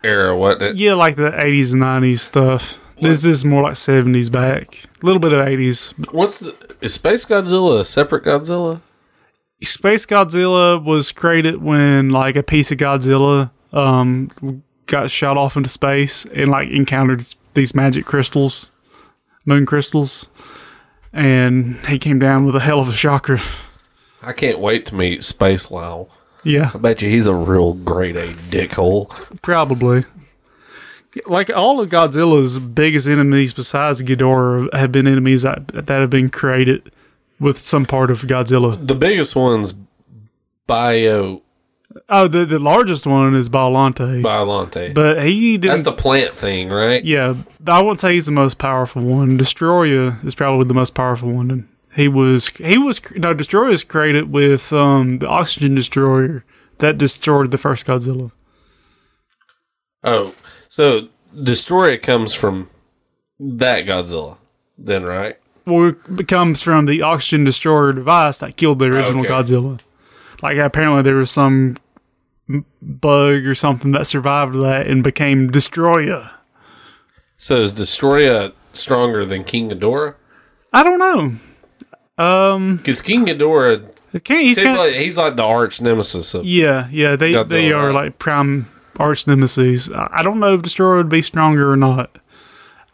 era, 0.02 0.36
wasn't 0.36 0.62
it? 0.62 0.76
Yeah, 0.76 0.94
like 0.94 1.16
the 1.16 1.36
eighties 1.44 1.72
and 1.72 1.80
nineties 1.80 2.22
stuff. 2.22 2.78
This 3.02 3.26
is 3.26 3.44
more 3.44 3.62
like 3.62 3.76
seventies 3.76 4.30
back. 4.30 4.84
A 5.02 5.04
little 5.04 5.20
bit 5.20 5.32
of 5.32 5.46
eighties. 5.46 5.92
What's 6.12 6.38
the 6.38 6.56
is 6.80 6.94
Space 6.94 7.26
Godzilla 7.26 7.80
a 7.80 7.84
separate 7.84 8.24
Godzilla? 8.24 8.80
Space 9.62 10.06
Godzilla 10.06 10.82
was 10.82 11.12
created 11.12 11.62
when 11.62 12.10
like 12.10 12.36
a 12.36 12.42
piece 12.42 12.70
of 12.72 12.78
Godzilla 12.78 13.50
um 13.72 14.62
got 14.86 15.10
shot 15.10 15.36
off 15.36 15.56
into 15.56 15.68
space 15.68 16.24
and 16.26 16.48
like 16.48 16.68
encountered 16.70 17.24
these 17.54 17.74
magic 17.74 18.04
crystals, 18.06 18.68
moon 19.44 19.66
crystals, 19.66 20.26
and 21.12 21.76
he 21.86 21.98
came 21.98 22.18
down 22.18 22.44
with 22.46 22.56
a 22.56 22.60
hell 22.60 22.80
of 22.80 22.88
a 22.88 22.92
shocker. 22.92 23.40
I 24.22 24.32
can't 24.32 24.58
wait 24.58 24.86
to 24.86 24.94
meet 24.94 25.24
Space 25.24 25.70
Lyle. 25.70 26.08
Yeah, 26.44 26.70
I 26.74 26.78
bet 26.78 27.02
you 27.02 27.08
he's 27.10 27.26
a 27.26 27.34
real 27.34 27.74
grade 27.74 28.16
A 28.16 28.28
dickhole. 28.28 29.10
probably. 29.42 30.04
Like 31.24 31.48
all 31.50 31.80
of 31.80 31.88
Godzilla's 31.88 32.58
biggest 32.58 33.08
enemies, 33.08 33.52
besides 33.54 34.02
Ghidorah, 34.02 34.72
have 34.74 34.92
been 34.92 35.06
enemies 35.06 35.42
that 35.42 35.68
that 35.68 35.88
have 35.88 36.10
been 36.10 36.28
created 36.28 36.92
with 37.40 37.58
some 37.58 37.86
part 37.86 38.10
of 38.10 38.22
Godzilla. 38.22 38.86
The 38.86 38.94
biggest 38.94 39.34
one's 39.34 39.74
Bio 40.66 41.42
Oh, 42.08 42.28
the 42.28 42.44
the 42.44 42.58
largest 42.58 43.06
one 43.06 43.34
is 43.34 43.48
Biolante, 43.48 44.22
Biolante. 44.22 44.92
but 44.94 45.22
he 45.24 45.56
didn't. 45.56 45.70
That's 45.72 45.82
the 45.84 45.92
plant 45.92 46.34
thing, 46.34 46.68
right? 46.70 47.04
Yeah, 47.04 47.34
I 47.66 47.80
wouldn't 47.82 48.00
say 48.00 48.14
he's 48.14 48.26
the 48.26 48.32
most 48.32 48.58
powerful 48.58 49.02
one. 49.02 49.36
Destroyer 49.36 50.18
is 50.24 50.34
probably 50.34 50.66
the 50.66 50.74
most 50.74 50.94
powerful 50.94 51.30
one. 51.32 51.68
He 51.94 52.08
was 52.08 52.48
he 52.48 52.76
was 52.78 53.00
no 53.14 53.32
Destroyer 53.34 53.70
is 53.70 53.84
created 53.84 54.30
with 54.32 54.72
um 54.72 55.18
the 55.20 55.28
oxygen 55.28 55.74
destroyer 55.74 56.44
that 56.78 56.98
destroyed 56.98 57.50
the 57.50 57.58
first 57.58 57.86
Godzilla. 57.86 58.32
Oh, 60.04 60.34
so 60.68 61.08
Destroyer 61.42 61.96
comes 61.96 62.34
from 62.34 62.70
that 63.38 63.84
Godzilla, 63.86 64.36
then, 64.78 65.04
right? 65.04 65.36
Well, 65.66 65.94
it 66.18 66.28
comes 66.28 66.62
from 66.62 66.86
the 66.86 67.02
oxygen 67.02 67.44
destroyer 67.44 67.92
device 67.92 68.38
that 68.38 68.56
killed 68.56 68.78
the 68.78 68.84
original 68.86 69.24
Okay. 69.24 69.30
Godzilla. 69.30 69.80
Like 70.42 70.58
apparently 70.58 71.02
there 71.02 71.16
was 71.16 71.30
some 71.30 71.76
bug 72.80 73.46
or 73.46 73.54
something 73.54 73.92
that 73.92 74.06
survived 74.06 74.54
that 74.56 74.86
and 74.86 75.02
became 75.02 75.50
Destroyer. 75.50 76.30
So 77.36 77.56
is 77.56 77.72
Destroyer 77.72 78.52
stronger 78.72 79.24
than 79.26 79.44
King 79.44 79.70
Ghidorah? 79.70 80.14
I 80.72 80.82
don't 80.82 80.98
know. 80.98 82.24
Um, 82.24 82.76
Because 82.78 83.02
King 83.02 83.26
Ghidorah, 83.26 83.90
he's 84.12 84.56
he's 84.56 84.58
kind 84.58 84.78
like, 84.78 84.94
he's 84.94 85.18
like 85.18 85.36
the 85.36 85.42
arch 85.44 85.80
nemesis 85.80 86.34
of. 86.34 86.44
Yeah, 86.44 86.88
yeah, 86.90 87.16
they 87.16 87.32
Godzilla, 87.32 87.48
they 87.48 87.72
are 87.72 87.92
like 87.92 88.18
prime 88.18 88.68
arch 88.98 89.26
nemesis. 89.26 89.90
I 89.90 90.08
I 90.12 90.22
don't 90.22 90.40
know 90.40 90.54
if 90.54 90.62
Destroyer 90.62 90.96
would 90.96 91.08
be 91.08 91.22
stronger 91.22 91.70
or 91.70 91.76
not. 91.76 92.18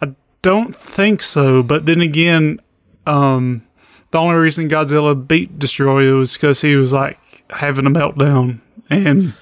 I 0.01 0.15
don't 0.43 0.75
think 0.75 1.23
so, 1.23 1.63
but 1.63 1.87
then 1.87 2.01
again, 2.01 2.61
um, 3.07 3.63
the 4.11 4.19
only 4.19 4.35
reason 4.35 4.69
Godzilla 4.69 5.15
beat 5.27 5.59
Destroyer 5.59 6.15
was 6.17 6.33
because 6.33 6.63
he 6.63 6.75
was 6.75 6.93
like 6.93 7.19
having 7.51 7.87
a 7.87 7.91
meltdown, 7.91 8.61
and 8.91 9.35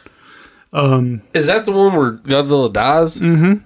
Is 0.72 1.46
that 1.46 1.64
the 1.64 1.72
one 1.72 1.94
where 1.94 2.12
Godzilla 2.12 2.72
dies? 2.72 3.18
Mm. 3.18 3.64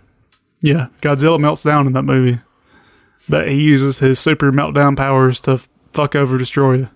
yeah, 0.60 0.86
Godzilla 1.02 1.38
melts 1.38 1.62
down 1.62 1.86
in 1.86 1.92
that 1.92 2.02
movie. 2.02 2.40
But 3.28 3.48
he 3.48 3.62
uses 3.62 3.98
his 3.98 4.18
super 4.18 4.52
meltdown 4.52 4.96
powers 4.96 5.40
to 5.42 5.60
fuck 5.92 6.14
over 6.14 6.36
Destroyer. 6.36 6.90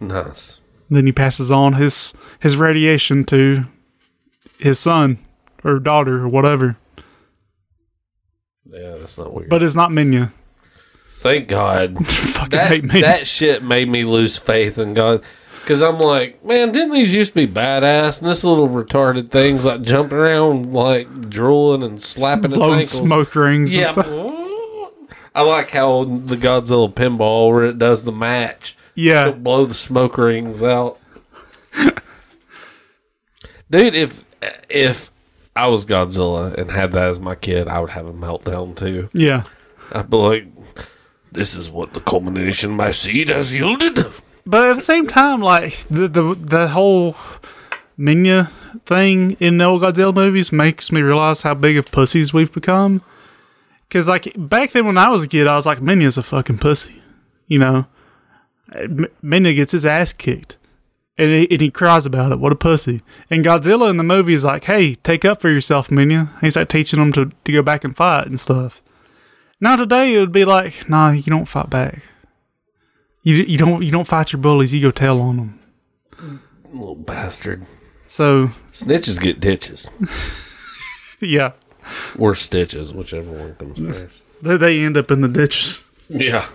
Nice. 0.00 0.60
Then 0.88 1.06
he 1.06 1.12
passes 1.12 1.52
on 1.52 1.74
his 1.74 2.14
his 2.40 2.56
radiation 2.56 3.24
to 3.26 3.64
his 4.58 4.78
son 4.78 5.18
or 5.62 5.78
daughter 5.78 6.24
or 6.24 6.28
whatever. 6.28 6.76
Yeah, 8.64 8.96
that's 8.96 9.18
not 9.18 9.34
weird. 9.34 9.50
But 9.50 9.62
it's 9.62 9.74
not 9.74 9.90
Minya. 9.90 10.32
Thank 11.20 11.48
God. 11.48 12.06
Fucking 12.08 12.50
that 12.50 12.72
hate 12.72 12.84
Minya. 12.84 13.00
that 13.02 13.26
shit 13.26 13.62
made 13.62 13.88
me 13.88 14.04
lose 14.04 14.36
faith 14.36 14.78
in 14.78 14.94
God. 14.94 15.22
Because 15.70 15.82
I'm 15.82 16.00
like, 16.00 16.44
man, 16.44 16.72
didn't 16.72 16.90
these 16.94 17.14
used 17.14 17.32
to 17.34 17.46
be 17.46 17.52
badass? 17.52 18.20
And 18.20 18.28
this 18.28 18.42
little 18.42 18.68
retarded 18.68 19.30
thing's 19.30 19.64
like 19.64 19.82
jumping 19.82 20.18
around, 20.18 20.72
like 20.72 21.30
drooling 21.30 21.84
and 21.84 22.02
slapping 22.02 22.50
its 22.50 22.60
ankles. 22.60 22.90
smoke 22.90 23.32
rings 23.36 23.72
and 23.72 23.82
Yeah. 23.82 23.92
stuff. 23.92 24.08
I 25.36 25.42
like 25.42 25.70
how 25.70 26.02
the 26.02 26.34
Godzilla 26.34 26.92
pinball 26.92 27.52
where 27.52 27.66
it 27.66 27.78
does 27.78 28.02
the 28.02 28.10
match. 28.10 28.76
Yeah. 28.96 29.28
It'll 29.28 29.34
blow 29.34 29.64
the 29.64 29.74
smoke 29.74 30.18
rings 30.18 30.60
out. 30.60 30.98
Dude, 33.70 33.94
if 33.94 34.24
if 34.68 35.12
I 35.54 35.68
was 35.68 35.86
Godzilla 35.86 36.52
and 36.58 36.72
had 36.72 36.90
that 36.94 37.10
as 37.10 37.20
my 37.20 37.36
kid, 37.36 37.68
I 37.68 37.78
would 37.78 37.90
have 37.90 38.06
a 38.06 38.12
meltdown 38.12 38.74
too. 38.74 39.08
Yeah. 39.12 39.44
I'd 39.92 40.10
be 40.10 40.16
like, 40.16 40.46
"This 41.30 41.54
is 41.54 41.70
what 41.70 41.92
the 41.92 42.00
culmination 42.00 42.70
of 42.72 42.76
my 42.76 42.90
seed 42.90 43.28
has 43.28 43.54
yielded." 43.54 44.04
But 44.50 44.68
at 44.68 44.74
the 44.74 44.82
same 44.82 45.06
time, 45.06 45.40
like 45.40 45.86
the 45.88 46.08
the 46.08 46.34
the 46.34 46.68
whole 46.68 47.14
Minya 47.96 48.50
thing 48.84 49.36
in 49.38 49.58
the 49.58 49.64
old 49.64 49.82
Godzilla 49.82 50.12
movies 50.12 50.50
makes 50.50 50.90
me 50.90 51.02
realize 51.02 51.42
how 51.42 51.54
big 51.54 51.76
of 51.76 51.92
pussies 51.92 52.32
we've 52.32 52.52
become. 52.52 53.00
Because 53.86 54.08
like 54.08 54.32
back 54.36 54.72
then 54.72 54.86
when 54.86 54.98
I 54.98 55.08
was 55.08 55.22
a 55.22 55.28
kid, 55.28 55.46
I 55.46 55.54
was 55.54 55.66
like, 55.66 55.78
Minya's 55.78 56.18
a 56.18 56.24
fucking 56.24 56.58
pussy, 56.58 57.00
you 57.46 57.60
know. 57.60 57.86
Minya 59.22 59.54
gets 59.54 59.70
his 59.70 59.86
ass 59.86 60.12
kicked, 60.12 60.56
and 61.16 61.30
he, 61.30 61.48
and 61.48 61.60
he 61.60 61.70
cries 61.70 62.04
about 62.04 62.32
it. 62.32 62.40
What 62.40 62.50
a 62.50 62.56
pussy! 62.56 63.02
And 63.30 63.44
Godzilla 63.44 63.88
in 63.88 63.98
the 63.98 64.02
movie 64.02 64.34
is 64.34 64.44
like, 64.44 64.64
"Hey, 64.64 64.96
take 64.96 65.24
up 65.24 65.40
for 65.40 65.48
yourself, 65.48 65.90
Minya." 65.90 66.28
He's 66.40 66.56
like 66.56 66.68
teaching 66.68 67.00
him 67.00 67.12
to 67.12 67.30
to 67.44 67.52
go 67.52 67.62
back 67.62 67.84
and 67.84 67.96
fight 67.96 68.26
and 68.26 68.40
stuff. 68.40 68.82
Now 69.60 69.76
today 69.76 70.14
it 70.14 70.18
would 70.18 70.32
be 70.32 70.44
like, 70.44 70.88
"Nah, 70.88 71.10
you 71.10 71.22
don't 71.22 71.46
fight 71.46 71.70
back." 71.70 72.02
You 73.22 73.34
you 73.36 73.58
don't 73.58 73.82
you 73.82 73.90
don't 73.90 74.06
fight 74.06 74.32
your 74.32 74.40
bullies. 74.40 74.72
You 74.72 74.80
go 74.80 74.90
tell 74.90 75.20
on 75.20 75.36
them. 75.36 76.40
Little 76.72 76.94
bastard. 76.94 77.66
So 78.08 78.50
Snitches 78.72 79.20
get 79.20 79.38
ditches 79.40 79.88
yeah, 81.20 81.52
or 82.18 82.34
stitches, 82.34 82.92
whichever 82.92 83.30
one 83.30 83.54
comes 83.54 83.78
first. 83.78 84.24
they, 84.42 84.56
they 84.56 84.80
end 84.84 84.96
up 84.96 85.10
in 85.10 85.20
the 85.20 85.28
ditches. 85.28 85.84
Yeah. 86.08 86.46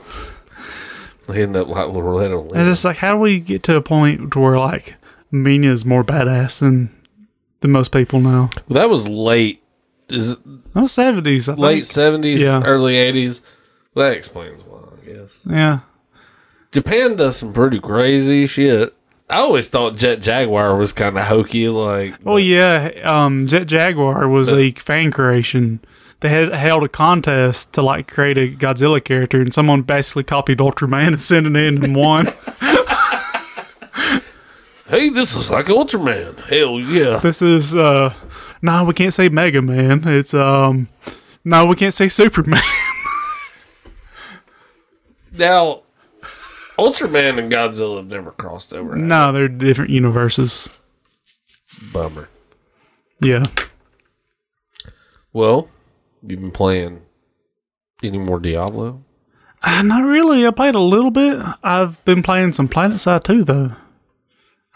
They 1.28 1.41
end 1.43 1.56
up 1.56 1.67
like 1.69 1.88
Loretta 1.88 2.38
And 2.54 2.67
it's 2.67 2.84
like, 2.86 2.97
how 2.97 3.12
do 3.13 3.17
we 3.17 3.39
get 3.39 3.63
to 3.63 3.75
a 3.78 3.82
point 3.82 4.34
to 4.34 4.39
where 4.39 4.60
like 4.60 4.95
Minya 5.34 5.69
is 5.71 5.84
more 5.86 6.04
badass 6.04 6.60
than 6.60 6.93
than 7.62 7.71
most 7.71 7.91
people 7.91 8.19
now? 8.19 8.49
Well, 8.67 8.80
that 8.82 8.89
was 8.89 9.08
late. 9.08 9.63
Is 10.10 10.32
it 10.32 10.39
No 10.75 10.86
seventies, 10.88 11.47
late 11.47 11.88
seventies, 11.88 12.41
Yeah. 12.41 12.62
early 12.63 12.95
eighties? 12.97 13.41
That 13.95 14.12
explains 14.12 14.62
why, 14.63 14.80
I 15.01 15.06
guess. 15.13 15.41
Yeah, 15.49 15.80
Japan 16.75 17.15
does 17.15 17.38
some 17.38 17.53
pretty 17.53 17.79
crazy 17.79 18.45
shit. 18.45 18.93
I 19.29 19.38
always 19.38 19.69
thought 19.69 19.95
Jet 19.95 20.19
Jaguar 20.19 20.75
was 20.75 20.91
kind 20.91 21.17
of 21.17 21.23
hokey, 21.23 21.69
like. 21.69 22.15
Oh 22.25 22.35
yeah, 22.35 22.89
um, 23.05 23.47
Jet 23.47 23.67
Jaguar 23.67 24.27
was 24.27 24.51
a 24.51 24.71
fan 24.71 25.09
creation. 25.09 25.79
They 26.19 26.27
had 26.27 26.53
held 26.53 26.83
a 26.83 26.89
contest 26.89 27.71
to 27.75 27.81
like 27.81 28.11
create 28.11 28.38
a 28.38 28.53
Godzilla 28.53 29.01
character, 29.01 29.39
and 29.39 29.53
someone 29.53 29.83
basically 29.83 30.23
copied 30.23 30.57
Ultraman 30.57 31.07
and 31.07 31.21
sent 31.21 31.47
it 31.47 31.55
in 31.55 31.81
and 31.81 31.95
won. 31.95 32.33
Hey, 34.88 35.09
this 35.09 35.35
is 35.35 35.49
like 35.49 35.65
Ultraman. 35.65 36.38
Hell 36.45 36.79
yeah. 36.79 37.17
this 37.17 37.41
is 37.41 37.75
uh, 37.75 38.13
no, 38.61 38.83
we 38.83 38.93
can't 38.93 39.15
say 39.15 39.29
Mega 39.29 39.59
Man. 39.59 40.07
It's 40.07 40.35
um, 40.35 40.89
no, 41.43 41.65
we 41.65 41.75
can't 41.75 41.93
say 41.93 42.07
Superman. 42.07 42.61
Now, 45.38 45.81
Ultraman 46.77 47.39
and 47.39 47.51
Godzilla 47.51 47.97
have 47.97 48.07
never 48.07 48.31
crossed 48.31 48.73
over. 48.73 48.95
no, 48.95 49.31
they're 49.31 49.47
different 49.47 49.91
universes. 49.91 50.69
Bummer. 51.93 52.29
Yeah. 53.21 53.45
Well, 55.33 55.69
you've 56.21 56.39
been 56.41 56.51
playing 56.51 57.01
any 58.03 58.17
more 58.17 58.39
Diablo? 58.39 59.03
Uh, 59.61 59.81
not 59.81 60.03
really. 60.03 60.45
I 60.45 60.51
played 60.51 60.75
a 60.75 60.79
little 60.79 61.11
bit. 61.11 61.39
I've 61.63 62.03
been 62.05 62.23
playing 62.23 62.53
some 62.53 62.69
Planetside 62.69 63.23
2, 63.23 63.43
though. 63.43 63.71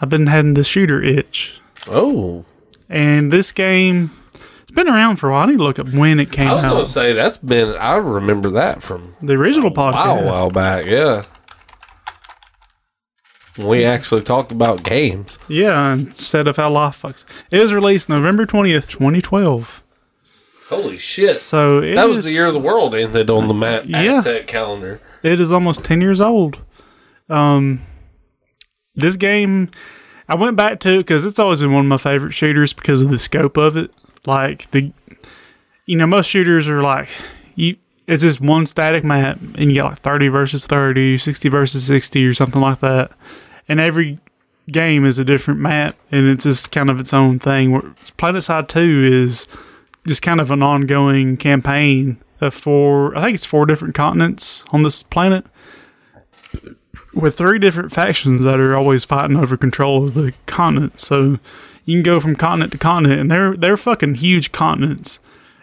I've 0.01 0.09
been 0.09 0.27
having 0.27 0.53
the 0.55 0.63
shooter 0.63 1.01
itch. 1.01 1.61
Oh, 1.87 2.45
And 2.89 3.31
this 3.31 3.51
game, 3.51 4.11
it's 4.61 4.71
been 4.71 4.87
around 4.87 5.17
for 5.17 5.29
a 5.29 5.33
while. 5.33 5.43
I 5.43 5.51
need 5.51 5.57
to 5.57 5.63
look 5.63 5.79
up 5.79 5.89
when 5.93 6.19
it 6.19 6.31
came 6.31 6.47
I 6.49 6.55
was 6.55 6.65
out. 6.65 6.71
going 6.71 6.83
to 6.85 6.89
say 6.89 7.13
that's 7.13 7.37
been. 7.37 7.75
I 7.75 7.95
remember 7.97 8.49
that 8.51 8.81
from 8.81 9.15
the 9.21 9.33
original 9.33 9.71
podcast. 9.71 10.21
a 10.23 10.25
while 10.25 10.49
back. 10.49 10.85
Yeah. 10.85 11.25
We 13.57 13.83
actually 13.83 14.21
talked 14.21 14.51
about 14.51 14.83
games. 14.83 15.37
Yeah, 15.47 15.93
instead 15.93 16.47
of 16.47 16.55
how 16.57 16.69
life 16.71 17.01
fucks. 17.01 17.25
It 17.51 17.59
was 17.59 17.73
released 17.73 18.07
November 18.07 18.45
20th, 18.45 18.89
2012. 18.89 19.83
Holy 20.69 20.97
shit! 20.97 21.41
So 21.41 21.79
it 21.79 21.95
that 21.95 22.07
was 22.07 22.19
is- 22.19 22.25
the 22.25 22.31
year 22.31 22.45
of 22.45 22.53
the 22.53 22.59
world 22.59 22.93
ended 22.95 23.29
on 23.29 23.47
the 23.47 23.53
Ma- 23.53 23.81
Yeah. 23.85 24.19
Aztec 24.19 24.47
calendar. 24.47 25.01
it 25.23 25.39
is 25.39 25.51
almost 25.51 25.83
10 25.83 25.99
years 25.99 26.21
old. 26.21 26.59
Um, 27.27 27.81
this 28.95 29.15
game, 29.15 29.69
I 30.27 30.35
went 30.35 30.55
back 30.55 30.79
to 30.81 30.99
because 30.99 31.25
it's 31.25 31.39
always 31.39 31.59
been 31.59 31.73
one 31.73 31.85
of 31.85 31.89
my 31.89 31.97
favorite 31.97 32.33
shooters 32.33 32.71
because 32.73 33.01
of 33.01 33.09
the 33.09 33.19
scope 33.19 33.57
of 33.57 33.75
it. 33.77 33.91
Like 34.25 34.69
the, 34.71 34.91
you 35.87 35.95
know, 35.97 36.05
most 36.07 36.27
shooters 36.27 36.67
are 36.67 36.83
like 36.83 37.09
you. 37.55 37.75
It's 38.09 38.23
just 38.23 38.41
one 38.41 38.65
static 38.65 39.03
map, 39.03 39.37
and 39.39 39.69
you 39.69 39.73
get 39.73 39.83
like 39.83 40.01
30 40.01 40.29
versus 40.29 40.65
30, 40.65 41.19
60 41.19 41.47
versus 41.47 41.85
60, 41.85 42.25
or 42.25 42.33
something 42.33 42.59
like 42.59 42.79
that. 42.79 43.11
And 43.67 43.79
every 43.79 44.17
game 44.71 45.05
is 45.05 45.19
a 45.19 45.23
different 45.23 45.59
map, 45.59 45.95
and 46.11 46.27
it's 46.27 46.43
just 46.43 46.71
kind 46.71 46.89
of 46.89 46.99
its 46.99 47.13
own 47.13 47.37
thing. 47.37 47.71
Where 47.71 47.83
Planetside 48.17 48.67
2 48.67 49.07
is 49.11 49.45
just 50.07 50.23
kind 50.23 50.41
of 50.41 50.49
an 50.49 50.63
ongoing 50.63 51.37
campaign 51.37 52.17
of 52.41 52.55
four, 52.55 53.15
I 53.15 53.21
think 53.21 53.35
it's 53.35 53.45
four 53.45 53.67
different 53.67 53.93
continents 53.93 54.65
on 54.71 54.81
this 54.81 55.03
planet 55.03 55.45
with 57.13 57.37
three 57.37 57.59
different 57.59 57.91
factions 57.91 58.41
that 58.41 58.59
are 58.59 58.75
always 58.75 59.05
fighting 59.05 59.37
over 59.37 59.55
control 59.55 60.07
of 60.07 60.15
the 60.15 60.33
continent. 60.47 60.99
So 60.99 61.37
you 61.85 61.95
can 61.95 62.01
go 62.01 62.19
from 62.19 62.35
continent 62.35 62.71
to 62.71 62.79
continent, 62.79 63.21
and 63.21 63.29
they're 63.29 63.55
they're 63.55 63.77
fucking 63.77 64.15
huge 64.15 64.51
continents, 64.51 65.19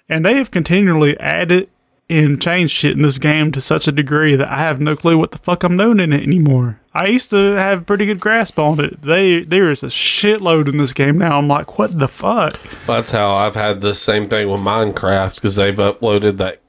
and 0.08 0.24
they 0.24 0.36
have 0.36 0.52
continually 0.52 1.18
added 1.18 1.70
and 2.08 2.40
changed 2.40 2.72
shit 2.72 2.92
in 2.92 3.02
this 3.02 3.18
game 3.18 3.50
to 3.52 3.60
such 3.60 3.88
a 3.88 3.92
degree 3.92 4.36
that 4.36 4.48
I 4.48 4.58
have 4.58 4.80
no 4.80 4.94
clue 4.94 5.18
what 5.18 5.32
the 5.32 5.38
fuck 5.38 5.64
I'm 5.64 5.76
doing 5.76 5.98
in 5.98 6.12
it 6.12 6.22
anymore. 6.22 6.80
I 6.94 7.08
used 7.08 7.30
to 7.30 7.36
have 7.56 7.82
a 7.82 7.84
pretty 7.84 8.06
good 8.06 8.20
grasp 8.20 8.58
on 8.58 8.78
it. 8.80 9.02
They 9.02 9.40
there 9.40 9.70
is 9.70 9.82
a 9.82 9.88
shitload 9.88 10.68
in 10.68 10.76
this 10.76 10.92
game 10.92 11.18
now. 11.18 11.38
I'm 11.38 11.48
like, 11.48 11.78
what 11.78 11.98
the 11.98 12.08
fuck? 12.08 12.58
That's 12.86 13.10
how 13.10 13.34
I've 13.34 13.56
had 13.56 13.80
the 13.80 13.94
same 13.94 14.28
thing 14.28 14.48
with 14.48 14.60
Minecraft 14.60 15.34
because 15.34 15.56
they've 15.56 15.74
uploaded 15.74 16.38
that 16.38 16.60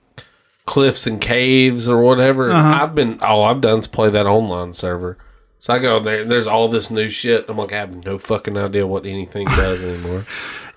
cliffs 0.66 1.08
and 1.08 1.22
caves 1.22 1.88
or 1.88 2.02
whatever. 2.02 2.52
Uh-huh. 2.52 2.84
I've 2.84 2.96
been 2.96 3.20
all 3.22 3.44
I've 3.44 3.62
done 3.62 3.80
is 3.80 3.88
play 3.88 4.10
that 4.10 4.26
online 4.26 4.74
server. 4.74 5.18
So 5.60 5.74
I 5.74 5.80
go 5.80 6.00
there 6.00 6.22
and 6.22 6.32
there's 6.32 6.48
all 6.48 6.68
this 6.68 6.92
new 6.92 7.10
shit. 7.10 7.46
I'm 7.48 7.58
like, 7.58 7.74
I 7.74 7.78
have 7.78 8.06
no 8.06 8.18
fucking 8.18 8.58
idea 8.58 8.86
what 8.86 9.06
anything 9.06 9.46
does 9.48 9.84
anymore. 9.84 10.26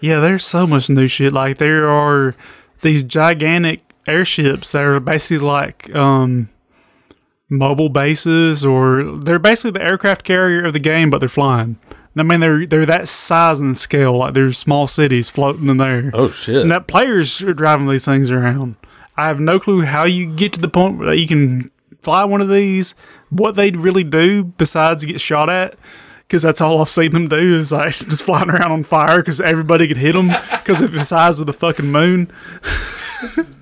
Yeah, 0.00 0.20
there's 0.20 0.44
so 0.44 0.66
much 0.66 0.88
new 0.88 1.08
shit. 1.08 1.32
Like 1.32 1.58
there 1.58 1.88
are 1.88 2.34
these 2.82 3.02
gigantic 3.02 3.82
airships 4.10 4.72
that 4.72 4.84
are 4.84 5.00
basically 5.00 5.38
like 5.38 5.94
um 5.94 6.48
mobile 7.48 7.88
bases 7.88 8.64
or 8.64 9.18
they're 9.18 9.38
basically 9.38 9.72
the 9.72 9.82
aircraft 9.82 10.24
carrier 10.24 10.64
of 10.64 10.72
the 10.72 10.78
game 10.78 11.10
but 11.10 11.18
they're 11.18 11.28
flying. 11.28 11.78
I 12.16 12.22
mean 12.22 12.40
they're 12.40 12.66
they're 12.66 12.86
that 12.86 13.08
size 13.08 13.60
and 13.60 13.78
scale, 13.78 14.18
like 14.18 14.34
there's 14.34 14.58
small 14.58 14.86
cities 14.86 15.28
floating 15.28 15.68
in 15.68 15.76
there. 15.78 16.10
Oh 16.12 16.30
shit! 16.30 16.56
And 16.56 16.70
that 16.70 16.86
players 16.86 17.40
are 17.42 17.54
driving 17.54 17.88
these 17.88 18.04
things 18.04 18.30
around. 18.30 18.76
I 19.16 19.26
have 19.26 19.40
no 19.40 19.60
clue 19.60 19.82
how 19.82 20.04
you 20.04 20.26
get 20.34 20.52
to 20.54 20.60
the 20.60 20.68
point 20.68 20.98
where 20.98 21.14
you 21.14 21.28
can 21.28 21.70
fly 22.02 22.24
one 22.24 22.40
of 22.40 22.48
these, 22.48 22.94
what 23.30 23.54
they'd 23.54 23.76
really 23.76 24.04
do 24.04 24.44
besides 24.44 25.04
get 25.04 25.20
shot 25.20 25.48
at. 25.48 25.76
Because 26.26 26.42
that's 26.42 26.60
all 26.60 26.80
I've 26.80 26.88
seen 26.88 27.12
them 27.12 27.28
do 27.28 27.58
is 27.58 27.72
like 27.72 27.94
just 28.08 28.22
flying 28.22 28.50
around 28.50 28.70
on 28.70 28.84
fire 28.84 29.18
because 29.18 29.40
everybody 29.40 29.88
could 29.88 29.96
hit 29.96 30.12
them 30.12 30.28
because 30.50 30.80
of 30.80 30.92
the 30.92 31.04
size 31.04 31.40
of 31.40 31.46
the 31.46 31.52
fucking 31.52 31.90
moon. 31.90 32.30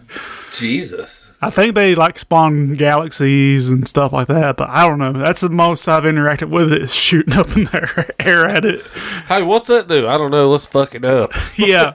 Jesus. 0.52 1.32
I 1.40 1.50
think 1.50 1.76
they 1.76 1.94
like 1.94 2.18
spawn 2.18 2.74
galaxies 2.74 3.68
and 3.68 3.86
stuff 3.86 4.12
like 4.12 4.26
that, 4.26 4.56
but 4.56 4.70
I 4.70 4.88
don't 4.88 4.98
know. 4.98 5.12
That's 5.12 5.40
the 5.40 5.48
most 5.48 5.86
I've 5.86 6.02
interacted 6.02 6.50
with 6.50 6.72
it 6.72 6.82
is 6.82 6.94
shooting 6.94 7.34
up 7.34 7.56
in 7.56 7.64
their 7.64 8.10
air 8.18 8.48
at 8.48 8.64
it. 8.64 8.84
Hey, 9.28 9.42
what's 9.42 9.68
that 9.68 9.86
do? 9.86 10.08
I 10.08 10.18
don't 10.18 10.32
know. 10.32 10.50
Let's 10.50 10.66
fuck 10.66 10.94
it 10.94 11.04
up. 11.04 11.32
Yeah. 11.56 11.92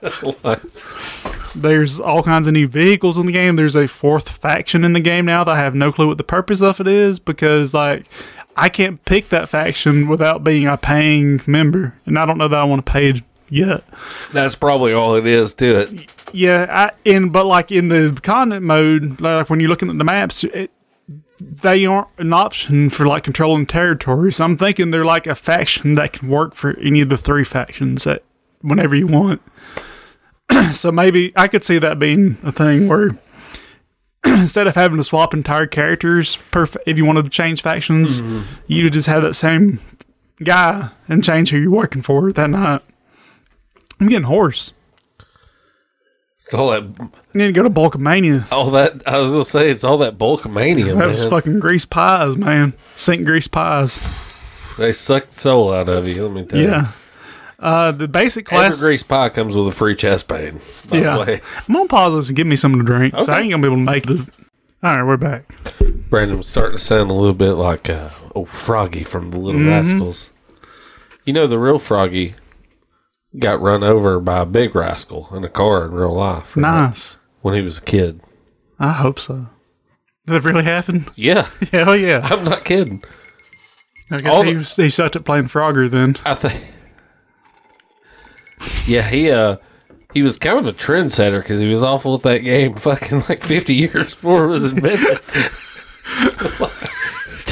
There's 1.56 2.00
all 2.00 2.24
kinds 2.24 2.48
of 2.48 2.54
new 2.54 2.68
vehicles 2.68 3.18
in 3.18 3.26
the 3.28 3.32
game. 3.32 3.56
There's 3.56 3.76
a 3.76 3.88
fourth 3.88 4.30
faction 4.30 4.84
in 4.84 4.94
the 4.94 5.00
game 5.00 5.26
now 5.26 5.44
that 5.44 5.52
I 5.52 5.58
have 5.60 5.76
no 5.76 5.92
clue 5.92 6.08
what 6.08 6.18
the 6.18 6.24
purpose 6.24 6.62
of 6.62 6.80
it 6.80 6.88
is 6.88 7.20
because 7.20 7.74
like 7.74 8.06
I 8.56 8.70
can't 8.70 9.04
pick 9.06 9.30
that 9.30 9.50
faction 9.50 10.08
without 10.08 10.44
being 10.44 10.68
a 10.68 10.78
paying 10.78 11.42
member, 11.46 11.96
and 12.06 12.18
I 12.20 12.26
don't 12.26 12.38
know 12.38 12.48
that 12.48 12.60
I 12.60 12.64
want 12.64 12.86
to 12.86 12.92
pay 12.92 13.22
yet. 13.50 13.84
That's 14.32 14.56
probably 14.56 14.94
all 14.94 15.16
it 15.16 15.26
is 15.26 15.54
to 15.56 15.80
it. 15.82 16.12
Yeah, 16.34 16.66
I 16.70 16.92
in 17.06 17.30
but 17.30 17.46
like 17.46 17.72
in 17.72 17.88
the 17.90 18.18
continent 18.22 18.66
mode, 18.66 19.22
like 19.22 19.50
when 19.50 19.60
you're 19.60 19.70
looking 19.70 19.90
at 19.90 19.98
the 19.98 20.04
maps, 20.04 20.44
it, 20.44 20.72
they 21.40 21.86
aren't 21.86 22.08
an 22.18 22.34
option 22.34 22.90
for 22.90 23.06
like 23.06 23.24
controlling 23.24 23.66
territory. 23.66 24.34
So 24.34 24.46
I'm 24.46 24.58
thinking 24.58 24.92
they're 24.92 25.06
like 25.06 25.28
a 25.28 25.36
faction 25.36 25.96
that 25.96 26.14
can 26.14 26.30
work 26.30 26.56
for 26.56 26.78
any 26.80 27.02
of 27.02 27.10
the 27.10 27.18
three 27.18 27.44
factions 27.44 28.04
that 28.06 28.24
whenever 28.62 28.96
you 28.96 29.08
want. 29.08 29.42
so 30.74 30.92
maybe 30.92 31.34
I 31.36 31.48
could 31.48 31.64
see 31.64 31.78
that 31.78 32.00
being 32.00 32.38
a 32.44 32.52
thing 32.52 32.88
where 32.88 33.18
instead 34.26 34.68
of 34.68 34.76
having 34.76 34.98
to 34.98 35.04
swap 35.04 35.34
entire 35.34 35.68
characters 35.68 36.38
per 36.52 36.66
if 36.86 36.98
you 36.98 37.06
wanted 37.06 37.26
to 37.26 37.32
change 37.32 37.62
factions, 37.62 38.22
mm-hmm. 38.22 38.44
you 38.68 38.90
just 38.90 39.08
have 39.08 39.22
that 39.24 39.36
same 39.36 39.80
guy 40.44 40.90
and 41.08 41.24
change 41.24 41.50
who 41.52 41.58
you're 41.58 41.72
working 41.72 42.02
for 42.02 42.32
that 42.32 42.50
night. 42.50 42.82
I'm 44.00 44.10
getting 44.10 44.28
hoarse. 44.28 44.74
It's 46.46 46.54
all 46.54 46.72
that, 46.72 46.84
You 46.84 47.10
need 47.34 47.46
to 47.48 47.52
go 47.54 47.64
to 47.64 47.70
Bulkamania. 47.70 48.52
all 48.52 48.70
that. 48.72 49.08
I 49.08 49.18
was 49.20 49.30
gonna 49.32 49.46
say 49.46 49.70
it's 49.70 49.84
all 49.84 49.98
that 50.00 50.18
Bulkamania, 50.18 50.98
Those 50.98 51.22
man. 51.22 51.30
fucking 51.30 51.60
grease 51.60 51.86
pies, 51.86 52.36
man. 52.36 52.74
Sink 52.96 53.26
grease 53.26 53.48
pies. 53.48 54.02
They 54.78 54.92
suck 54.92 55.30
the 55.30 55.36
soul 55.36 55.72
out 55.74 55.88
of 55.88 56.08
you. 56.08 56.24
Let 56.28 56.32
me 56.34 56.46
tell 56.46 56.60
you. 56.60 56.68
Yeah. 56.68 56.88
Uh, 57.60 57.92
the 57.92 58.10
basic 58.10 58.52
Every 58.52 58.66
class. 58.68 58.80
grease 58.82 59.04
pie 59.04 59.30
comes 59.30 59.56
with 59.56 59.68
a 59.70 59.72
free 59.72 59.96
chest 59.96 60.28
pain. 60.28 60.60
By 60.90 60.98
yeah. 60.98 61.18
the 61.18 61.24
way, 61.24 61.42
I'm 61.68 61.74
gonna 61.74 61.88
pause 61.88 62.14
this 62.16 62.28
and 62.30 62.36
give 62.36 62.48
me 62.48 62.58
something 62.58 62.80
to 62.80 62.86
drink. 62.86 63.14
So 63.22 63.32
I 63.32 63.40
ain't 63.40 63.52
gonna 63.52 63.62
be 63.62 63.68
able 63.68 63.78
to 63.78 63.84
make 63.84 64.04
the. 64.06 64.28
All 64.84 64.98
right, 64.98 65.04
we're 65.04 65.16
back. 65.16 65.46
Brandon 66.10 66.38
was 66.40 66.48
starting 66.50 66.78
to 66.78 66.84
sound 66.84 67.10
a 67.10 67.14
little 67.14 67.34
bit 67.34 67.54
like 67.54 67.90
uh, 67.90 68.10
old 68.36 68.50
Froggy 68.50 69.06
from 69.06 69.32
the 69.32 69.38
Little 69.40 69.64
Rascals. 69.64 70.32
You 71.24 71.32
know, 71.32 71.48
the 71.48 71.58
real 71.58 71.80
Froggy 71.80 72.36
got 73.40 73.62
run 73.62 73.84
over 73.84 74.20
by 74.20 74.42
a 74.42 74.46
big 74.46 74.76
rascal 74.76 75.30
in 75.36 75.44
a 75.44 75.50
car 75.50 75.86
in 75.86 75.92
real 75.92 76.14
life. 76.14 76.56
right? 76.56 76.62
Nice. 76.62 77.18
When 77.42 77.56
he 77.56 77.62
was 77.62 77.78
a 77.78 77.82
kid. 77.82 78.22
I 78.80 78.92
hope 78.94 79.20
so. 79.20 79.48
Did 80.26 80.36
it 80.36 80.44
really 80.44 80.64
happen? 80.64 81.08
Yeah, 81.16 81.50
Hell 81.72 81.96
yeah. 81.96 82.22
I'm 82.24 82.44
not 82.46 82.64
kidding. 82.64 83.04
I 84.10 84.20
guess 84.20 84.34
all 84.34 84.44
he, 84.44 84.56
was, 84.56 84.76
he 84.76 84.90
sucked 84.90 85.16
at 85.16 85.26
playing 85.26 85.46
Frogger 85.48 85.90
then. 85.90 86.18
I 86.26 86.36
think. 86.36 86.64
Yeah, 88.86 89.02
he 89.10 89.30
uh 89.30 89.58
he 90.14 90.22
was 90.22 90.38
kind 90.38 90.60
of 90.60 90.68
a 90.68 90.74
trendsetter 90.74 91.42
because 91.42 91.60
he 91.60 91.68
was 91.68 91.82
awful 91.84 92.16
at 92.16 92.22
that 92.24 92.40
game, 92.40 92.76
fucking 92.78 93.24
like 93.28 93.44
50 93.44 93.74
years 93.74 94.14
before 94.16 94.46
it 94.46 94.48
was 94.48 94.64
invented. 94.64 95.20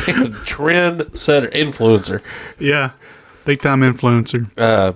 A 0.02 0.13
trendsetter 0.44 1.52
influencer. 1.54 2.22
Yeah. 2.60 2.91
Big 3.46 3.62
time 3.62 3.82
influencer. 3.82 4.50
Uh, 4.58 4.94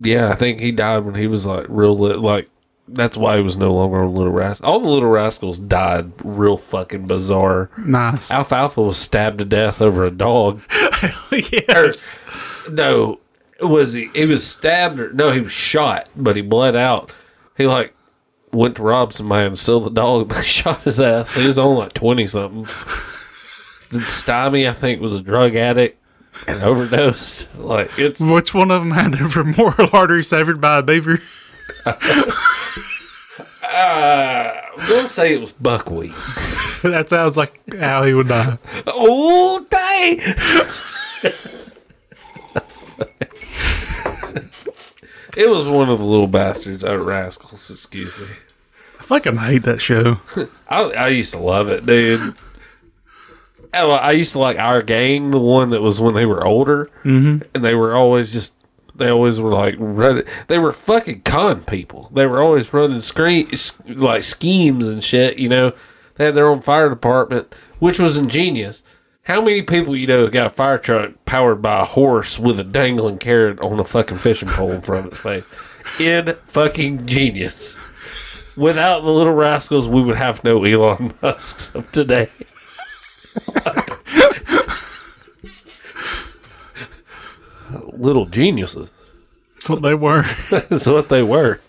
yeah, 0.00 0.30
I 0.30 0.36
think 0.36 0.60
he 0.60 0.72
died 0.72 1.04
when 1.04 1.14
he 1.14 1.26
was 1.26 1.46
like 1.46 1.66
real 1.68 1.96
lit. 1.98 2.18
Like 2.18 2.48
that's 2.88 3.16
why 3.16 3.36
he 3.36 3.42
was 3.42 3.56
no 3.56 3.72
longer 3.72 4.02
on 4.02 4.14
Little 4.14 4.32
Rascals. 4.32 4.66
All 4.66 4.80
the 4.80 4.88
Little 4.88 5.10
Rascals 5.10 5.58
died 5.58 6.12
real 6.22 6.58
fucking 6.58 7.06
bizarre. 7.06 7.70
Nice. 7.78 8.30
Alfalfa 8.30 8.82
was 8.82 8.98
stabbed 8.98 9.38
to 9.38 9.44
death 9.44 9.80
over 9.80 10.04
a 10.04 10.10
dog. 10.10 10.62
yes. 11.32 12.14
Er, 12.66 12.70
no, 12.70 13.20
was 13.60 13.92
he? 13.94 14.10
He 14.14 14.26
was 14.26 14.46
stabbed 14.46 15.00
or 15.00 15.12
no? 15.12 15.30
He 15.30 15.40
was 15.40 15.52
shot, 15.52 16.08
but 16.16 16.36
he 16.36 16.42
bled 16.42 16.76
out. 16.76 17.12
He 17.56 17.66
like 17.66 17.94
went 18.52 18.76
to 18.76 18.82
rob 18.82 19.12
somebody 19.12 19.46
and 19.46 19.58
steal 19.58 19.80
the 19.80 19.90
dog. 19.90 20.32
They 20.34 20.42
shot 20.42 20.82
his 20.82 21.00
ass. 21.00 21.34
He 21.34 21.46
was 21.46 21.58
only 21.58 21.84
like 21.84 21.94
twenty 21.94 22.26
something. 22.26 22.66
Then 23.90 24.06
Stymie, 24.06 24.66
I 24.66 24.72
think, 24.72 25.00
was 25.00 25.14
a 25.14 25.20
drug 25.20 25.54
addict 25.54 26.00
and 26.46 26.62
overdosed. 26.62 27.48
Like 27.56 27.98
it's 27.98 28.20
Which 28.20 28.54
one 28.54 28.70
of 28.70 28.82
them 28.82 28.92
had 28.92 29.14
their 29.14 29.28
femoral 29.28 29.90
artery 29.92 30.22
severed 30.22 30.60
by 30.60 30.78
a 30.78 30.82
beaver? 30.82 31.20
Uh, 33.74 34.60
I'm 34.76 34.88
gonna 34.88 35.08
say 35.08 35.34
it 35.34 35.40
was 35.40 35.52
buckwheat. 35.52 36.12
that 36.82 37.06
sounds 37.08 37.36
like 37.36 37.60
how 37.74 38.04
he 38.04 38.14
would 38.14 38.28
die. 38.28 38.58
Oh, 38.86 39.66
day! 39.68 40.18
it 45.36 45.48
was 45.50 45.66
one 45.66 45.88
of 45.88 45.98
the 45.98 46.04
little 46.04 46.28
bastards 46.28 46.84
of 46.84 47.00
Rascals. 47.00 47.70
Excuse 47.70 48.16
me. 48.18 48.26
I 49.00 49.02
fucking 49.02 49.36
hate 49.38 49.62
that 49.64 49.80
show. 49.82 50.20
I, 50.68 50.82
I 50.82 51.08
used 51.08 51.32
to 51.32 51.40
love 51.40 51.68
it, 51.68 51.84
dude. 51.86 52.34
I, 53.74 53.84
I 53.84 54.10
used 54.12 54.32
to 54.32 54.38
like 54.38 54.58
our 54.58 54.82
gang, 54.82 55.30
the 55.30 55.38
one 55.38 55.70
that 55.70 55.82
was 55.82 56.00
when 56.00 56.14
they 56.14 56.26
were 56.26 56.46
older, 56.46 56.86
mm-hmm. 57.04 57.42
and 57.54 57.64
they 57.64 57.74
were 57.74 57.94
always 57.94 58.32
just. 58.32 58.54
They 58.96 59.08
always 59.08 59.40
were 59.40 59.50
like 59.50 59.74
running. 59.78 60.22
They 60.46 60.58
were 60.58 60.70
fucking 60.70 61.22
con 61.22 61.64
people. 61.64 62.12
They 62.14 62.26
were 62.26 62.40
always 62.40 62.72
running 62.72 63.00
screen 63.00 63.50
like 63.88 64.22
schemes 64.22 64.88
and 64.88 65.02
shit. 65.02 65.36
You 65.36 65.48
know, 65.48 65.72
they 66.14 66.26
had 66.26 66.36
their 66.36 66.46
own 66.46 66.60
fire 66.60 66.88
department, 66.88 67.52
which 67.80 67.98
was 67.98 68.16
ingenious. 68.16 68.84
How 69.24 69.40
many 69.40 69.62
people 69.62 69.96
you 69.96 70.06
know 70.06 70.28
got 70.28 70.46
a 70.46 70.50
fire 70.50 70.78
truck 70.78 71.24
powered 71.24 71.62
by 71.62 71.80
a 71.80 71.86
horse 71.86 72.38
with 72.38 72.60
a 72.60 72.64
dangling 72.64 73.18
carrot 73.18 73.58
on 73.60 73.80
a 73.80 73.84
fucking 73.84 74.18
fishing 74.18 74.48
pole 74.48 74.70
in 74.70 74.82
front 74.82 75.06
of 75.06 75.12
its 75.12 75.20
face? 75.20 75.44
In 75.98 76.36
fucking 76.44 77.06
genius. 77.06 77.76
Without 78.56 79.00
the 79.00 79.10
little 79.10 79.32
rascals, 79.32 79.88
we 79.88 80.02
would 80.02 80.16
have 80.16 80.44
no 80.44 80.62
Elon 80.62 81.14
Musks 81.22 81.74
of 81.74 81.90
today. 81.90 82.30
Little 87.92 88.26
geniuses. 88.26 88.90
That's 89.54 89.68
what 89.68 89.82
they 89.82 89.94
were. 89.94 90.24
That's 90.50 90.86
what 90.86 91.08
they 91.08 91.22
were. 91.22 91.60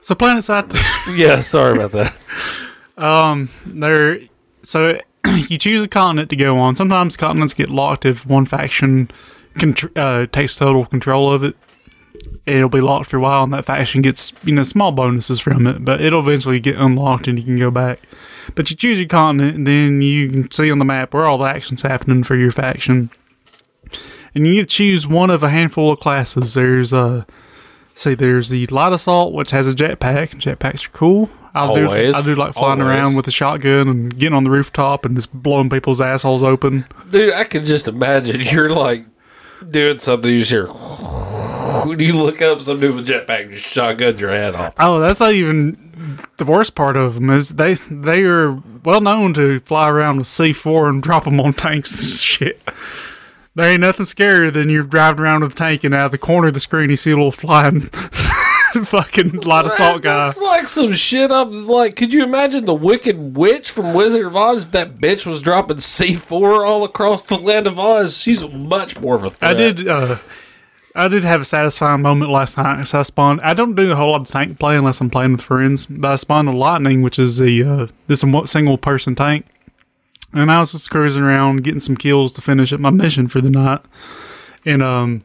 So 0.00 0.14
Planetside, 0.14 0.72
Yeah, 1.16 1.40
sorry 1.40 1.76
about 1.82 1.92
that. 1.92 2.14
um, 3.02 3.48
they're 3.64 4.20
so 4.62 4.98
you 5.48 5.58
choose 5.58 5.82
a 5.82 5.88
continent 5.88 6.30
to 6.30 6.36
go 6.36 6.58
on. 6.58 6.76
Sometimes 6.76 7.16
continents 7.16 7.54
get 7.54 7.70
locked 7.70 8.04
if 8.04 8.26
one 8.26 8.46
faction 8.46 9.10
contr- 9.56 9.96
uh, 9.96 10.26
takes 10.30 10.56
total 10.56 10.84
control 10.86 11.32
of 11.32 11.42
it. 11.44 11.56
It'll 12.46 12.68
be 12.68 12.80
locked 12.80 13.10
for 13.10 13.16
a 13.16 13.20
while, 13.20 13.42
and 13.42 13.52
that 13.52 13.64
faction 13.64 14.02
gets 14.02 14.32
you 14.44 14.54
know 14.54 14.62
small 14.62 14.92
bonuses 14.92 15.40
from 15.40 15.66
it, 15.66 15.84
but 15.84 16.00
it'll 16.00 16.20
eventually 16.20 16.60
get 16.60 16.76
unlocked 16.76 17.26
and 17.26 17.38
you 17.38 17.44
can 17.44 17.58
go 17.58 17.70
back. 17.72 18.00
But 18.54 18.70
you 18.70 18.76
choose 18.76 18.98
your 19.00 19.08
continent, 19.08 19.56
and 19.56 19.66
then 19.66 20.00
you 20.00 20.28
can 20.30 20.50
see 20.52 20.70
on 20.70 20.78
the 20.78 20.84
map 20.84 21.12
where 21.12 21.24
all 21.24 21.38
the 21.38 21.46
action's 21.46 21.82
happening 21.82 22.22
for 22.22 22.36
your 22.36 22.52
faction. 22.52 23.10
And 24.34 24.46
you 24.46 24.54
need 24.54 24.60
to 24.60 24.66
choose 24.66 25.06
one 25.06 25.30
of 25.30 25.42
a 25.42 25.48
handful 25.50 25.92
of 25.92 25.98
classes. 25.98 26.54
There's 26.54 26.92
uh 26.92 27.24
see 27.94 28.14
there's 28.14 28.48
the 28.48 28.66
light 28.66 28.92
assault, 28.92 29.32
which 29.32 29.50
has 29.50 29.66
a 29.66 29.72
jetpack. 29.72 30.36
Jetpacks 30.40 30.86
are 30.86 30.90
cool. 30.90 31.30
I 31.54 31.74
do 31.74 31.86
Always. 31.86 32.14
I 32.14 32.22
do 32.22 32.34
like 32.34 32.52
flying 32.52 32.82
Always. 32.82 32.98
around 32.98 33.16
with 33.16 33.26
a 33.26 33.30
shotgun 33.30 33.88
and 33.88 34.16
getting 34.18 34.34
on 34.36 34.44
the 34.44 34.50
rooftop 34.50 35.06
and 35.06 35.16
just 35.16 35.32
blowing 35.32 35.70
people's 35.70 36.02
assholes 36.02 36.42
open. 36.42 36.84
Dude, 37.10 37.32
I 37.32 37.44
can 37.44 37.64
just 37.64 37.88
imagine 37.88 38.40
you're 38.52 38.70
like 38.70 39.06
doing 39.70 39.98
something, 39.98 40.30
you 40.30 40.40
just 40.40 40.50
hear. 40.50 40.66
When 41.86 42.00
you 42.00 42.12
look 42.14 42.40
up, 42.42 42.60
some 42.62 42.80
dude 42.80 42.94
with 42.94 43.08
a 43.08 43.12
jetpack 43.12 43.50
just 43.50 43.66
shotgun 43.66 44.18
your 44.18 44.30
head 44.30 44.54
off. 44.54 44.74
Oh, 44.78 45.00
that's 45.00 45.20
not 45.20 45.32
even 45.32 46.18
the 46.36 46.44
worst 46.44 46.74
part 46.74 46.96
of 46.96 47.14
them 47.14 47.30
is 47.30 47.50
they 47.50 47.74
they 47.90 48.22
are 48.22 48.52
well 48.84 49.00
known 49.00 49.34
to 49.34 49.60
fly 49.60 49.88
around 49.88 50.18
with 50.18 50.26
C 50.26 50.52
four 50.52 50.88
and 50.88 51.02
drop 51.02 51.24
them 51.24 51.40
on 51.40 51.52
tanks 51.52 52.00
and 52.02 52.12
shit. 52.20 52.62
There 53.54 53.66
ain't 53.66 53.80
nothing 53.80 54.04
scarier 54.04 54.52
than 54.52 54.68
you're 54.68 54.82
driving 54.82 55.20
around 55.20 55.42
with 55.42 55.52
a 55.52 55.56
tank 55.56 55.82
and 55.82 55.94
out 55.94 56.06
of 56.06 56.12
the 56.12 56.18
corner 56.18 56.48
of 56.48 56.54
the 56.54 56.60
screen 56.60 56.90
you 56.90 56.96
see 56.96 57.10
a 57.10 57.16
little 57.16 57.32
flying 57.32 57.80
fucking 58.84 59.40
light 59.40 59.64
assault 59.64 60.02
guy. 60.02 60.26
That's 60.26 60.38
like 60.38 60.68
some 60.68 60.92
shit 60.92 61.30
up. 61.30 61.48
Like, 61.52 61.96
could 61.96 62.12
you 62.12 62.22
imagine 62.22 62.66
the 62.66 62.74
Wicked 62.74 63.34
Witch 63.34 63.70
from 63.70 63.94
Wizard 63.94 64.26
of 64.26 64.36
Oz? 64.36 64.64
If 64.64 64.72
that 64.72 64.98
bitch 64.98 65.24
was 65.24 65.40
dropping 65.40 65.78
C4 65.78 66.66
all 66.68 66.84
across 66.84 67.24
the 67.24 67.38
land 67.38 67.66
of 67.66 67.78
Oz, 67.78 68.18
she's 68.18 68.46
much 68.46 69.00
more 69.00 69.14
of 69.14 69.24
a 69.24 69.30
threat. 69.30 69.52
I 69.52 69.54
did. 69.54 69.88
Uh, 69.88 70.18
I 70.96 71.08
did 71.08 71.24
have 71.24 71.42
a 71.42 71.44
satisfying 71.44 72.02
moment 72.02 72.30
last 72.30 72.56
night. 72.56 72.84
So 72.84 73.00
I 73.00 73.02
spawned. 73.02 73.40
I 73.42 73.52
don't 73.54 73.74
do 73.74 73.92
a 73.92 73.96
whole 73.96 74.12
lot 74.12 74.22
of 74.22 74.28
tank 74.28 74.58
play 74.58 74.76
unless 74.76 75.00
I'm 75.00 75.10
playing 75.10 75.32
with 75.32 75.42
friends. 75.42 75.86
But 75.86 76.10
I 76.10 76.16
spawned 76.16 76.48
a 76.48 76.52
lightning, 76.52 77.02
which 77.02 77.18
is 77.18 77.36
the 77.36 77.62
uh, 77.62 77.86
this 78.06 78.24
single 78.46 78.78
person 78.78 79.14
tank, 79.14 79.46
and 80.32 80.50
I 80.50 80.58
was 80.60 80.72
just 80.72 80.90
cruising 80.90 81.22
around 81.22 81.64
getting 81.64 81.80
some 81.80 81.96
kills 81.96 82.32
to 82.34 82.40
finish 82.40 82.72
up 82.72 82.80
my 82.80 82.90
mission 82.90 83.28
for 83.28 83.40
the 83.40 83.50
night. 83.50 83.80
And 84.64 84.82
um, 84.82 85.24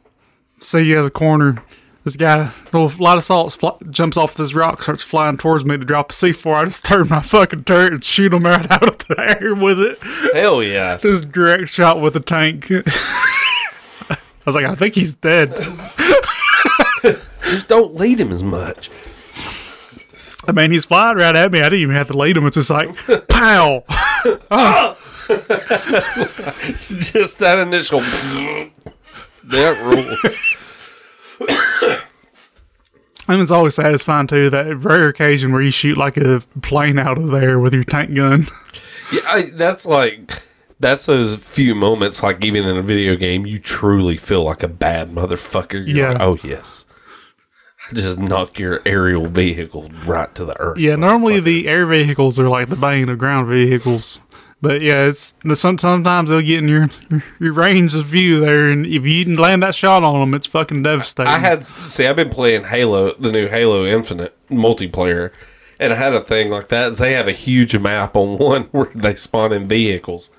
see 0.60 0.94
out 0.96 1.00
of 1.00 1.06
the 1.06 1.12
corner, 1.12 1.64
this 2.04 2.18
guy, 2.18 2.52
little 2.74 2.92
light 3.04 3.18
assault, 3.18 3.54
fly, 3.54 3.78
jumps 3.90 4.18
off 4.18 4.36
this 4.36 4.54
rock, 4.54 4.84
starts 4.84 5.04
flying 5.04 5.38
towards 5.38 5.66
me 5.66 5.78
to 5.78 5.86
drop 5.86 6.12
a 6.12 6.14
C4. 6.14 6.56
I 6.56 6.66
just 6.66 6.86
turn 6.86 7.08
my 7.10 7.22
fucking 7.22 7.64
turret 7.64 7.94
and 7.94 8.04
shoot 8.04 8.34
him 8.34 8.44
right 8.44 8.70
out 8.72 8.88
of 8.88 9.08
the 9.08 9.38
air 9.40 9.56
with 9.56 9.80
it. 9.80 9.98
Hell 10.34 10.62
yeah. 10.62 10.98
This 10.98 11.24
direct 11.24 11.70
shot 11.70 12.02
with 12.02 12.16
a 12.16 12.20
tank. 12.20 12.72
I 14.46 14.50
was 14.50 14.56
like, 14.56 14.66
I 14.66 14.76
think 14.76 14.96
he's 14.96 15.14
dead. 15.14 15.56
Just 17.44 17.68
don't 17.68 17.96
lead 17.96 18.20
him 18.20 18.32
as 18.32 18.42
much. 18.42 18.90
I 20.48 20.52
mean, 20.52 20.72
he's 20.72 20.86
flying 20.86 21.18
right 21.18 21.36
at 21.36 21.52
me. 21.52 21.60
I 21.60 21.66
didn't 21.66 21.82
even 21.82 21.96
have 21.96 22.08
to 22.08 22.18
lead 22.18 22.36
him. 22.38 22.48
It's 22.48 22.56
just 22.56 22.70
like, 22.70 22.96
pow. 23.28 23.84
Ah. 24.52 24.98
Just 27.00 27.40
that 27.40 27.58
initial. 27.60 28.02
that 28.02 29.78
rules. 29.84 30.38
And 33.28 33.42
it's 33.42 33.50
always 33.52 33.76
satisfying, 33.76 34.28
too, 34.28 34.50
that 34.52 34.76
rare 34.78 35.08
occasion 35.08 35.54
where 35.54 35.62
you 35.62 35.72
shoot 35.72 35.98
like 35.98 36.18
a 36.18 36.44
plane 36.62 37.00
out 37.00 37.18
of 37.18 37.32
there 37.32 37.60
with 37.60 37.74
your 37.74 37.84
tank 37.84 38.14
gun. 38.14 38.48
Yeah, 39.12 39.22
I, 39.26 39.42
that's 39.54 39.86
like. 39.86 40.44
That's 40.82 41.06
those 41.06 41.38
few 41.38 41.76
moments, 41.76 42.22
like 42.24 42.44
even 42.44 42.68
in 42.68 42.76
a 42.78 42.82
video 42.82 43.16
game, 43.16 43.46
you 43.46 43.60
truly 43.60 44.18
feel 44.18 44.44
like 44.44 44.64
a 44.64 44.68
bad 44.68 45.12
motherfucker. 45.12 45.74
You're 45.88 45.98
Yeah. 45.98 46.10
like, 46.14 46.22
oh, 46.22 46.38
yes. 46.44 46.86
I 47.90 47.96
just 47.96 48.18
knock 48.20 48.60
your 48.60 48.82
aerial 48.86 49.28
vehicle 49.28 49.92
right 50.06 50.34
to 50.36 50.46
the 50.46 50.60
earth. 50.60 50.78
Yeah, 50.80 50.96
normally 50.96 51.40
the 51.40 51.68
air 51.68 51.86
vehicles 51.86 52.40
are 52.40 52.48
like 52.50 52.70
the 52.70 52.76
bane 52.76 53.10
of 53.10 53.18
ground 53.18 53.48
vehicles. 53.48 54.20
But 54.64 54.82
yeah, 54.82 55.06
it's 55.08 55.34
some, 55.56 55.78
sometimes 55.80 56.30
they'll 56.30 56.42
get 56.42 56.60
in 56.60 56.68
your, 56.68 56.90
your 57.10 57.24
your 57.40 57.54
range 57.54 57.96
of 57.96 58.06
view 58.06 58.40
there, 58.42 58.70
and 58.70 58.86
if 58.86 59.04
you 59.06 59.24
didn't 59.26 59.40
land 59.40 59.64
that 59.64 59.74
shot 59.74 60.04
on 60.04 60.20
them, 60.20 60.36
it's 60.36 60.46
fucking 60.46 60.84
devastating. 60.84 61.32
I 61.34 61.40
had 61.40 61.66
see, 61.66 62.06
I've 62.06 62.16
been 62.16 62.30
playing 62.30 62.66
Halo, 62.66 63.14
the 63.16 63.32
new 63.32 63.48
Halo 63.48 63.86
Infinite 63.88 64.36
multiplayer, 64.50 65.32
and 65.80 65.92
I 65.92 65.96
had 65.96 66.14
a 66.14 66.22
thing 66.24 66.52
like 66.52 66.68
that. 66.68 66.96
they 66.98 67.14
have 67.14 67.28
a 67.28 67.32
huge 67.32 67.76
map 67.76 68.16
on 68.16 68.38
one 68.40 68.64
where 68.66 68.92
they 68.94 69.16
spawn 69.16 69.52
in 69.52 69.68
vehicles, 69.68 70.30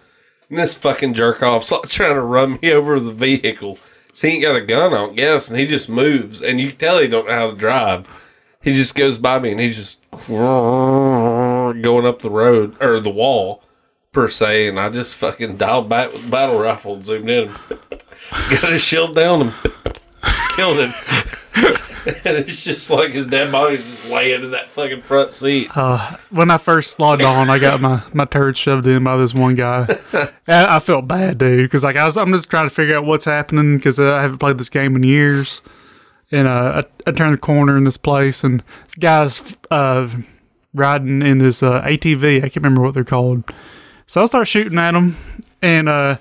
and 0.53 0.59
this 0.59 0.75
fucking 0.75 1.15
jerk 1.15 1.43
off's 1.43 1.73
like 1.73 1.89
trying 1.89 2.15
to 2.15 2.21
run 2.21 2.59
me 2.61 2.71
over 2.73 3.01
the 3.01 3.11
vehicle. 3.11 3.79
So 4.13 4.29
he 4.29 4.35
ain't 4.35 4.43
got 4.43 4.55
a 4.55 4.61
gun, 4.61 4.93
I 4.93 4.99
don't 4.99 5.17
guess, 5.17 5.49
and 5.49 5.59
he 5.59 5.67
just 5.67 5.89
moves, 5.89 6.43
and 6.43 6.61
you 6.61 6.71
tell 6.71 6.99
he 6.99 7.09
don't 7.09 7.27
know 7.27 7.33
how 7.33 7.51
to 7.53 7.57
drive. 7.57 8.07
He 8.61 8.75
just 8.75 8.95
goes 8.95 9.17
by 9.17 9.39
me, 9.39 9.53
and 9.53 9.61
he's 9.61 9.79
just 9.79 10.05
going 10.29 12.07
up 12.07 12.21
the 12.21 12.29
road 12.29 12.77
or 12.83 13.01
the 13.01 13.09
wall 13.09 13.63
per 14.13 14.29
se, 14.29 14.69
and 14.69 14.79
I 14.79 14.91
just 14.91 15.17
fucking 15.17 15.57
dialed 15.57 15.89
back 15.89 16.13
with 16.13 16.31
battle 16.31 16.61
rifle 16.61 16.97
and 16.97 17.07
zoomed 17.07 17.31
in, 17.31 17.47
got 18.31 18.73
his 18.73 18.85
shield 18.85 19.15
down 19.15 19.41
and 19.41 19.55
killed 20.55 20.81
him. 20.81 20.93
and 22.25 22.37
it's 22.37 22.65
just 22.65 22.91
like 22.91 23.13
his 23.13 23.27
dead 23.27 23.53
body's 23.53 23.87
just 23.87 24.11
laying 24.11 24.43
in 24.43 24.51
that 24.51 24.69
fucking 24.69 25.03
front 25.03 25.31
seat. 25.31 25.75
Uh, 25.77 26.17
when 26.31 26.51
I 26.51 26.59
first 26.59 26.99
logged 26.99 27.23
on, 27.23 27.49
I 27.49 27.59
got 27.59 27.81
my, 27.81 28.03
my 28.13 28.25
turd 28.25 28.57
shoved 28.57 28.87
in 28.87 29.05
by 29.05 29.17
this 29.17 29.35
one 29.35 29.55
guy. 29.55 29.99
And 30.45 30.67
I 30.67 30.81
felt 30.81 31.07
bad, 31.07 31.39
dude, 31.39 31.63
because 31.63 31.85
like 31.85 31.97
I 31.97 32.05
was, 32.05 32.17
I'm 32.17 32.33
just 32.33 32.51
trying 32.51 32.69
to 32.69 32.75
figure 32.75 32.97
out 32.97 33.05
what's 33.05 33.25
happening 33.25 33.77
because 33.77 34.01
I 34.01 34.23
haven't 34.23 34.39
played 34.39 34.59
this 34.59 34.69
game 34.69 34.97
in 34.97 35.05
years. 35.05 35.61
And 36.33 36.49
uh, 36.49 36.83
I, 37.07 37.09
I 37.11 37.13
turned 37.13 37.35
the 37.35 37.39
corner 37.39 37.77
in 37.77 37.85
this 37.85 37.97
place, 37.97 38.43
and 38.43 38.63
this 38.87 38.95
guy's 38.97 39.41
uh, 39.71 40.09
riding 40.75 41.23
in 41.23 41.39
this 41.39 41.63
uh, 41.63 41.81
ATV. 41.83 42.39
I 42.39 42.41
can't 42.41 42.57
remember 42.57 42.83
what 42.83 42.95
they're 42.95 43.05
called. 43.05 43.45
So 44.07 44.23
I 44.23 44.27
start 44.27 44.49
shooting 44.49 44.79
at 44.79 44.95
him, 44.95 45.17
and 45.63 45.89
uh, 45.89 46.17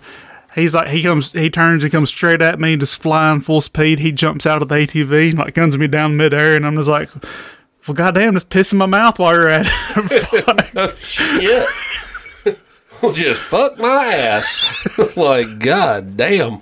he's 0.55 0.75
like, 0.75 0.89
he 0.89 1.03
comes, 1.03 1.33
he 1.33 1.49
turns, 1.49 1.83
he 1.83 1.89
comes 1.89 2.09
straight 2.09 2.41
at 2.41 2.59
me, 2.59 2.75
just 2.77 3.01
flying 3.01 3.41
full 3.41 3.61
speed. 3.61 3.99
He 3.99 4.11
jumps 4.11 4.45
out 4.45 4.61
of 4.61 4.67
the 4.69 4.75
ATV, 4.75 5.35
like 5.35 5.53
guns 5.53 5.77
me 5.77 5.87
down 5.87 6.17
midair, 6.17 6.55
and 6.55 6.65
I'm 6.65 6.75
just 6.75 6.89
like, 6.89 7.09
well, 7.87 7.95
goddamn, 7.95 8.33
just 8.33 8.49
pissing 8.49 8.77
my 8.77 8.85
mouth 8.85 9.17
while 9.19 9.33
you're 9.33 9.49
at 9.49 9.67
it. 9.67 10.97
Shit. 10.99 11.67
well, 13.01 13.13
just 13.13 13.41
fuck 13.41 13.77
my 13.77 14.13
ass. 14.13 14.63
like, 15.15 15.59
god 15.59 16.15
damn. 16.17 16.59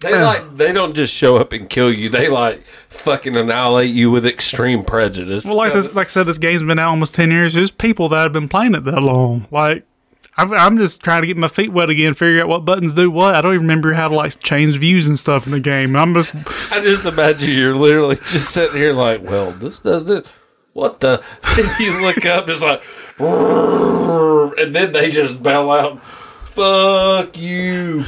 They 0.00 0.22
like 0.22 0.56
they 0.56 0.72
don't 0.72 0.94
just 0.94 1.14
show 1.14 1.36
up 1.38 1.52
and 1.52 1.68
kill 1.68 1.90
you. 1.90 2.10
They 2.10 2.28
like 2.28 2.62
fucking 2.90 3.36
annihilate 3.36 3.94
you 3.94 4.10
with 4.10 4.26
extreme 4.26 4.84
prejudice. 4.84 5.46
well, 5.46 5.56
like 5.56 5.72
this, 5.72 5.92
like 5.94 6.08
I 6.08 6.10
said, 6.10 6.26
this 6.26 6.36
game's 6.36 6.62
been 6.62 6.78
out 6.78 6.90
almost 6.90 7.14
ten 7.14 7.30
years. 7.30 7.54
There's 7.54 7.70
people 7.70 8.10
that 8.10 8.22
have 8.22 8.32
been 8.32 8.48
playing 8.48 8.74
it 8.74 8.84
that 8.84 9.02
long. 9.02 9.46
Like, 9.50 9.86
I'm, 10.36 10.78
just 10.78 11.00
trying 11.00 11.20
to 11.20 11.26
get 11.26 11.36
my 11.36 11.48
feet 11.48 11.72
wet 11.72 11.90
again, 11.90 12.14
figure 12.14 12.40
out 12.40 12.48
what 12.48 12.64
buttons 12.64 12.94
do 12.94 13.10
what. 13.10 13.36
I 13.36 13.40
don't 13.40 13.54
even 13.54 13.66
remember 13.66 13.92
how 13.92 14.08
to 14.08 14.14
like 14.14 14.40
change 14.40 14.76
views 14.78 15.06
and 15.06 15.18
stuff 15.18 15.46
in 15.46 15.52
the 15.52 15.60
game. 15.60 15.94
I'm 15.94 16.14
just 16.14 16.34
I 16.72 16.80
just 16.80 17.04
imagine 17.04 17.50
you're 17.50 17.76
literally 17.76 18.16
just 18.16 18.50
sitting 18.50 18.76
here 18.76 18.92
like, 18.92 19.22
well, 19.22 19.52
this 19.52 19.78
does 19.78 20.06
this. 20.06 20.26
What 20.72 21.00
the? 21.00 21.22
And 21.56 21.68
you 21.78 22.00
look 22.00 22.26
up, 22.26 22.48
it's 22.48 22.62
like, 22.62 22.82
and 23.18 24.74
then 24.74 24.92
they 24.92 25.10
just 25.10 25.40
bell 25.40 25.70
out, 25.70 26.04
"Fuck 26.04 27.38
you." 27.38 28.04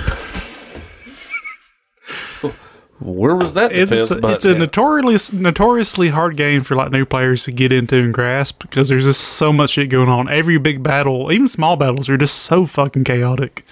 Where 2.99 3.35
was 3.35 3.55
that 3.55 3.73
defense 3.73 4.11
it's 4.11 4.21
button? 4.21 4.37
it's 4.37 4.45
a 4.47 4.55
notoriously 4.55 5.39
notoriously 5.39 6.09
hard 6.09 6.37
game 6.37 6.63
for 6.63 6.75
like 6.75 6.91
new 6.91 7.05
players 7.05 7.45
to 7.45 7.53
get 7.53 7.73
into 7.73 7.97
and 7.97 8.15
grasp 8.15 8.63
because 8.63 8.89
there's 8.89 9.05
just 9.05 9.21
so 9.21 9.53
much 9.53 9.71
shit 9.71 9.91
going 9.91 10.09
on. 10.09 10.29
Every 10.31 10.57
big 10.59 10.83
battle, 10.83 11.31
even 11.31 11.47
small 11.47 11.77
battles, 11.77 12.09
are 12.09 12.17
just 12.17 12.37
so 12.37 12.65
fucking 12.65 13.05
chaotic. 13.05 13.67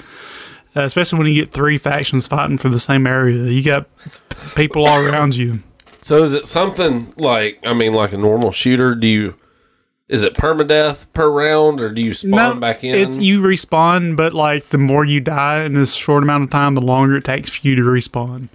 Uh, 0.77 0.83
especially 0.83 1.19
when 1.19 1.29
you 1.29 1.41
get 1.41 1.53
three 1.53 1.79
factions 1.79 2.27
fighting 2.27 2.59
for 2.59 2.69
the 2.69 2.81
same 2.81 3.07
area, 3.07 3.51
you 3.51 3.63
got 3.63 3.89
people 4.55 4.87
all 4.87 5.01
around 5.01 5.37
you. 5.37 5.63
So 6.05 6.23
is 6.23 6.35
it 6.35 6.47
something 6.47 7.15
like 7.17 7.61
I 7.65 7.73
mean, 7.73 7.95
like 7.95 8.13
a 8.13 8.19
normal 8.19 8.53
shooter? 8.53 8.95
Do 8.95 9.07
you 9.07 9.37
is 10.07 10.23
it 10.23 10.35
permadeath 10.35 11.11
per 11.15 11.31
round, 11.31 11.81
or 11.81 11.91
do 11.91 12.03
you 12.03 12.13
spawn 12.13 12.61
back 12.61 12.85
in? 12.85 12.95
It's 12.95 13.19
you 13.19 13.41
respawn, 13.41 14.15
but 14.15 14.35
like 14.35 14.69
the 14.69 14.77
more 14.77 15.07
you 15.07 15.21
die 15.21 15.63
in 15.65 15.73
this 15.73 15.95
short 15.95 16.23
amount 16.23 16.45
of 16.45 16.51
time, 16.51 16.75
the 16.75 16.83
longer 16.83 17.17
it 17.17 17.25
takes 17.25 17.49
for 17.49 17.67
you 17.67 17.75
to 17.77 17.81
respawn. 17.81 18.51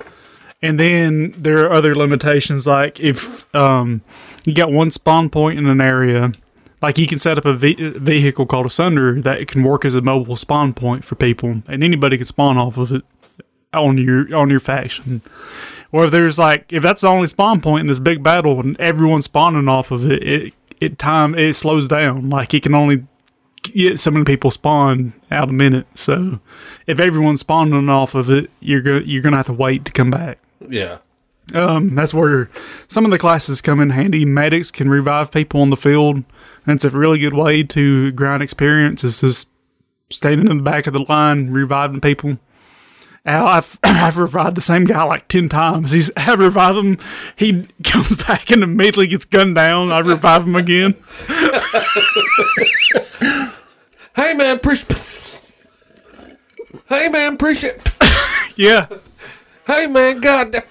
And 0.62 0.80
then 0.80 1.34
there 1.38 1.65
are 1.65 1.72
other 1.72 1.95
limitations, 1.95 2.67
like 2.67 3.00
if 3.00 3.54
um, 3.56 4.02
you 4.45 4.54
got 4.54 4.72
one 4.72 4.91
spawn 4.91 5.30
point 5.30 5.58
in 5.58 5.67
an 5.67 5.80
area, 5.80 6.34
like 6.82 6.98
you 6.98 7.08
can 7.08 7.19
set 7.19 7.38
up 7.38 7.45
a 7.45 7.54
ve- 7.54 7.76
vehicle 7.76 8.45
called 8.45 8.65
a 8.65 8.69
Sunder 8.69 9.22
that 9.22 9.48
can 9.48 9.63
work 9.63 9.86
as 9.86 9.95
a 9.95 10.02
mobile 10.02 10.36
spawn 10.36 10.74
point 10.74 11.06
for 11.06 11.15
people, 11.15 11.62
and 11.67 11.84
anybody 11.84 12.17
can 12.17 12.26
spawn 12.26 12.58
off 12.58 12.78
of 12.78 12.91
it 12.91 13.04
on 13.74 13.98
your 13.98 14.36
on 14.36 14.50
your 14.50 14.60
faction. 14.60 15.22
Or 15.91 16.06
if 16.06 16.12
there's 16.12 16.38
like 16.38 16.72
if 16.72 16.84
that's 16.84 17.02
the 17.02 17.08
only 17.08 17.28
spawn 17.28 17.62
point 17.62 17.82
in 17.82 17.88
this 17.88 18.00
big 18.00 18.22
battle 18.22 18.60
and 18.60 18.80
everyone's 18.80 19.26
spawning 19.26 19.67
off 19.67 19.91
of 19.91 20.10
it, 20.12 20.24
it 20.24 20.54
it 20.80 21.00
time 21.00 21.36
it 21.36 21.54
slows 21.54 21.88
down. 21.88 22.30
Like 22.30 22.54
it 22.54 22.63
can 22.63 22.76
only 22.76 23.06
get 23.63 24.00
so 24.00 24.12
many 24.12 24.26
people 24.26 24.52
spawn 24.52 25.13
out 25.32 25.50
a 25.50 25.54
minute. 25.54 25.88
So 25.95 26.39
if 26.88 27.00
everyone's 27.00 27.41
spawning 27.41 27.89
off 27.89 28.15
of 28.15 28.30
it, 28.30 28.50
you're 28.60 28.82
gonna 28.82 29.02
you're 29.02 29.22
gonna 29.22 29.38
have 29.38 29.48
to 29.48 29.54
wait 29.54 29.86
to 29.86 29.91
come 29.91 30.12
back. 30.12 30.39
Yeah. 30.67 30.98
Um, 31.54 31.95
that's 31.95 32.13
where 32.13 32.50
some 32.88 33.06
of 33.06 33.12
the 33.12 33.19
classes 33.19 33.62
come 33.62 33.80
in 33.80 33.91
handy. 33.91 34.26
Medics 34.26 34.69
can 34.69 34.89
revive 34.89 35.32
people 35.32 35.62
on 35.62 35.72
the 35.72 35.78
field, 35.78 36.17
and 36.17 36.76
it's 36.76 36.86
a 36.86 36.89
really 36.89 37.17
good 37.17 37.34
way 37.34 37.63
to 37.63 38.12
grind 38.12 38.43
experience. 38.43 39.04
Is 39.04 39.22
just 39.22 39.48
standing 40.10 40.50
in 40.50 40.58
the 40.58 40.63
back 40.63 40.88
of 40.88 40.93
the 40.93 41.02
line 41.02 41.50
reviving 41.50 42.02
people. 42.02 42.38
Al, 43.26 43.48
I've 43.48 43.80
I've 43.84 44.17
revived 44.17 44.58
the 44.58 44.62
same 44.62 44.86
guy 44.86 45.04
like 45.04 45.28
ten 45.28 45.50
times. 45.50 45.91
He's 45.91 46.12
I 46.15 46.36
revive 46.36 46.78
him. 46.78 47.00
He 47.36 47.67
comes 47.84 48.15
back 48.15 48.52
and 48.52 48.62
immediately 48.62 49.08
gets 49.08 49.26
gunned 49.26 49.56
down. 49.56 49.91
I 49.91 50.00
revive 50.00 50.43
him 50.43 50.56
again. 50.56 50.95
Hey 54.15 54.34
man, 54.34 54.58
appreciate. 54.58 54.98
Hey 56.89 57.08
man, 57.08 57.36
appreciate. 57.36 57.78
Yeah. 58.56 58.88
Hey 59.69 59.86
man, 59.86 60.19
God. 60.19 60.63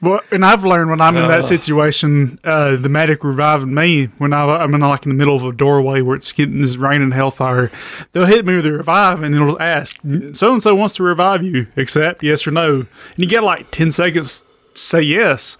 Well, 0.00 0.22
and 0.30 0.42
I've 0.42 0.64
learned 0.64 0.88
when 0.88 1.02
I'm 1.02 1.18
in 1.18 1.28
that 1.28 1.44
situation, 1.44 2.40
uh, 2.42 2.76
the 2.76 2.88
medic 2.88 3.22
reviving 3.22 3.74
me 3.74 4.06
when 4.16 4.32
I, 4.32 4.42
I'm 4.44 4.74
in 4.74 4.80
like 4.80 5.04
in 5.04 5.10
the 5.10 5.16
middle 5.16 5.36
of 5.36 5.44
a 5.44 5.52
doorway 5.52 6.00
where 6.00 6.16
it's 6.16 6.32
getting 6.32 6.62
this 6.62 6.76
raining 6.76 7.10
hellfire. 7.10 7.70
They'll 8.12 8.24
hit 8.24 8.46
me 8.46 8.56
with 8.56 8.64
a 8.64 8.72
revive 8.72 9.22
and 9.22 9.34
it'll 9.34 9.60
ask, 9.60 9.98
so 10.32 10.54
and 10.54 10.62
so 10.62 10.74
wants 10.74 10.94
to 10.94 11.02
revive 11.02 11.42
you, 11.44 11.66
accept 11.76 12.22
yes 12.22 12.46
or 12.46 12.52
no. 12.52 12.74
And 12.76 12.88
you 13.18 13.26
get 13.26 13.42
like 13.42 13.70
10 13.70 13.90
seconds 13.90 14.46
to 14.72 14.80
say 14.80 15.02
yes. 15.02 15.58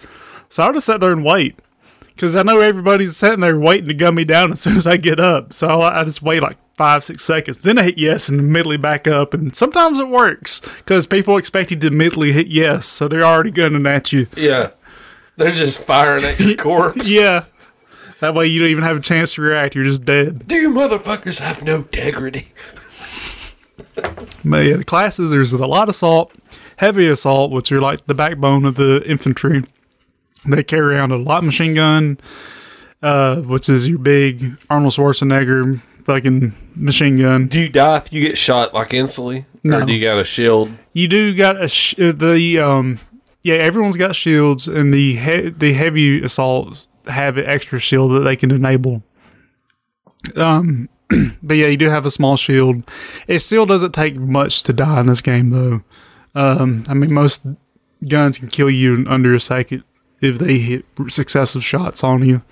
So 0.49 0.63
I'll 0.63 0.73
just 0.73 0.87
sit 0.87 1.01
there 1.01 1.13
and 1.13 1.27
wait 1.27 1.59
because 2.17 2.35
I 2.35 2.43
know 2.43 2.61
everybody's 2.61 3.17
sitting 3.17 3.41
there 3.41 3.59
waiting 3.59 3.89
to 3.89 3.95
gun 3.95 4.15
me 4.15 4.25
down 4.25 4.51
as 4.53 4.61
soon 4.63 4.77
as 4.77 4.87
I 4.87 4.97
get 4.97 5.21
up. 5.21 5.53
So 5.53 5.81
I 5.83 6.01
I 6.01 6.05
just 6.05 6.23
wait 6.23 6.43
like 6.43 6.57
five, 6.75 7.05
six 7.05 7.25
seconds. 7.25 7.61
Then 7.61 7.79
I 7.79 7.85
hit 7.85 7.99
yes 7.99 8.29
and 8.29 8.39
immediately 8.39 8.79
back 8.79 9.07
up. 9.07 9.35
And 9.35 9.55
sometimes 9.55 9.99
it 10.01 10.09
works 10.09 10.61
because 10.79 11.07
people 11.07 11.37
expect 11.37 11.71
you 11.71 11.77
to 11.79 11.87
immediately 11.87 12.33
hit 12.33 12.49
yes. 12.49 12.87
So 12.87 13.07
they're 13.07 13.23
already 13.23 13.51
gunning 13.51 13.87
at 13.87 14.13
you. 14.13 14.27
Yeah, 14.37 14.71
they're 15.37 15.55
just 15.55 15.83
firing 15.83 16.25
at 16.25 16.41
your 16.41 16.57
corpse. 16.57 17.09
Yeah. 17.09 17.45
That 18.21 18.35
way 18.35 18.47
you 18.47 18.61
don't 18.61 18.71
even 18.71 18.85
have 18.85 18.97
a 18.97 19.01
chance 19.01 19.35
to 19.35 19.43
react. 19.43 19.75
You're 19.75 19.85
just 19.85 20.07
dead. 20.07 20.49
Do 20.49 20.55
you 20.57 20.71
motherfuckers 20.71 21.39
have 21.41 21.63
no 21.63 21.77
integrity? 21.77 22.49
But 24.43 24.65
yeah, 24.67 24.77
the 24.77 24.85
classes, 24.85 25.31
there's 25.31 25.53
a 25.53 25.67
lot 25.67 25.85
of 25.85 25.95
assault, 25.95 26.33
heavy 26.79 27.07
assault, 27.09 27.51
which 27.51 27.71
are 27.73 27.81
like 27.81 28.07
the 28.07 28.15
backbone 28.15 28.65
of 28.65 28.77
the 28.77 29.03
infantry. 29.05 29.65
They 30.49 30.63
carry 30.63 30.95
around 30.95 31.13
a 31.13 31.17
light 31.17 31.43
machine 31.45 31.75
gun, 31.75 32.19
uh, 33.03 33.37
which 33.37 33.69
is 33.69 33.89
your 33.89 33.99
big 33.99 34.57
Arnold 34.71 34.93
Schwarzenegger 34.95 35.81
fucking 36.05 36.55
machine 36.75 37.19
gun. 37.21 37.49
Do 37.49 37.61
you 37.61 37.69
die 37.69 37.97
if 37.99 38.13
you 38.13 38.27
get 38.27 38.39
shot 38.39 38.73
like 38.75 38.95
instantly, 38.95 39.45
No. 39.65 39.79
or 39.81 39.85
do 39.85 39.93
you 39.93 40.01
got 40.03 40.19
a 40.19 40.25
shield? 40.25 40.71
You 40.93 41.09
do 41.09 41.35
got 41.35 41.61
a 41.61 41.69
sh- 41.69 41.99
uh, 41.99 42.13
the 42.13 42.59
um 42.61 43.01
yeah 43.43 43.55
everyone's 43.57 43.97
got 43.97 44.15
shields 44.15 44.69
and 44.69 44.93
the 44.95 45.17
he- 45.17 45.51
the 45.51 45.73
heavy 45.73 46.23
assaults 46.23 46.87
have 47.07 47.37
an 47.39 47.47
extra 47.47 47.79
shield 47.79 48.13
that 48.13 48.21
they 48.21 48.37
can 48.37 48.51
enable. 48.51 49.03
Um, 50.35 50.89
but 51.43 51.55
yeah, 51.55 51.67
you 51.67 51.77
do 51.77 51.89
have 51.91 52.07
a 52.07 52.11
small 52.11 52.37
shield. 52.37 52.83
It 53.29 53.41
still 53.41 53.67
doesn't 53.67 53.93
take 53.93 54.17
much 54.17 54.63
to 54.65 54.73
die 54.73 55.01
in 55.01 55.07
this 55.07 55.21
game 55.21 55.51
though. 55.51 55.83
Um, 56.35 56.85
I 56.89 56.95
mean 56.95 57.13
most 57.13 57.47
guns 58.09 58.39
can 58.39 58.49
kill 58.49 58.71
you 58.71 58.95
in 58.95 59.09
under 59.09 59.35
a 59.35 59.41
second 59.41 59.83
if 60.21 60.39
they 60.39 60.59
hit 60.59 60.85
successive 61.09 61.65
shots 61.65 62.03
on 62.05 62.25
you. 62.27 62.43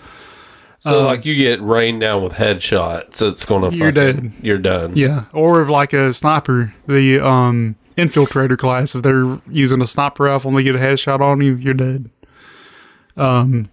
So 0.81 1.03
like 1.03 1.25
you 1.25 1.35
get 1.35 1.63
rained 1.63 2.03
down 2.03 2.23
with 2.23 2.35
headshots, 2.35 3.23
it's 3.27 3.47
gonna 3.47 3.71
You're 3.71 3.91
fucking- 3.91 3.95
dead. 3.95 4.33
You're 4.43 4.59
done. 4.59 4.95
Yeah, 4.97 5.25
or 5.33 5.63
if 5.63 5.69
like 5.71 5.93
a 5.95 6.13
sniper, 6.13 6.75
the 6.87 7.25
um 7.25 7.77
infiltrator 7.97 8.59
class, 8.59 8.95
if 8.95 9.03
they're 9.03 9.41
using 9.49 9.81
a 9.81 9.87
sniper 9.87 10.25
rifle 10.25 10.51
and 10.51 10.59
they 10.59 10.63
get 10.63 10.75
a 10.77 10.79
headshot 10.79 11.21
on 11.21 11.41
you, 11.41 11.55
you're 11.57 11.73
dead. 11.75 12.11
Um, 13.17 13.71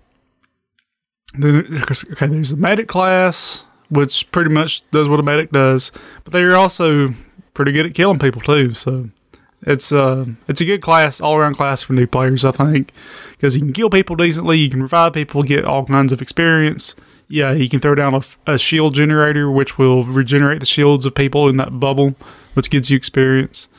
then 1.33 1.83
okay, 1.91 2.27
there's 2.27 2.51
a 2.51 2.57
medic 2.57 2.87
class, 2.87 3.63
which 3.89 4.31
pretty 4.31 4.49
much 4.49 4.83
does 4.91 5.09
what 5.09 5.19
a 5.19 5.23
medic 5.23 5.51
does. 5.51 5.91
But 6.23 6.31
they're 6.33 6.55
also 6.55 7.13
pretty 7.53 7.71
good 7.73 7.85
at 7.87 7.93
killing 7.93 8.19
people 8.19 8.41
too. 8.41 8.73
So 8.73 9.09
it's 9.63 9.91
uh 9.91 10.25
it's 10.47 10.61
a 10.61 10.65
good 10.65 10.81
class, 10.81 11.21
all 11.21 11.35
around 11.35 11.55
class 11.55 11.81
for 11.81 11.93
new 11.93 12.07
players, 12.07 12.43
I 12.43 12.51
think, 12.51 12.91
because 13.31 13.55
you 13.55 13.61
can 13.61 13.73
kill 13.73 13.89
people 13.89 14.15
decently, 14.15 14.57
you 14.57 14.69
can 14.69 14.81
revive 14.81 15.13
people, 15.13 15.43
get 15.43 15.65
all 15.65 15.85
kinds 15.85 16.11
of 16.11 16.21
experience. 16.21 16.95
Yeah, 17.27 17.51
you 17.53 17.69
can 17.69 17.79
throw 17.79 17.95
down 17.95 18.21
a 18.45 18.57
shield 18.57 18.93
generator, 18.93 19.49
which 19.49 19.77
will 19.77 20.03
regenerate 20.03 20.59
the 20.59 20.65
shields 20.65 21.05
of 21.05 21.15
people 21.15 21.47
in 21.47 21.55
that 21.57 21.79
bubble, 21.79 22.15
which 22.55 22.69
gives 22.69 22.89
you 22.89 22.97
experience. 22.97 23.69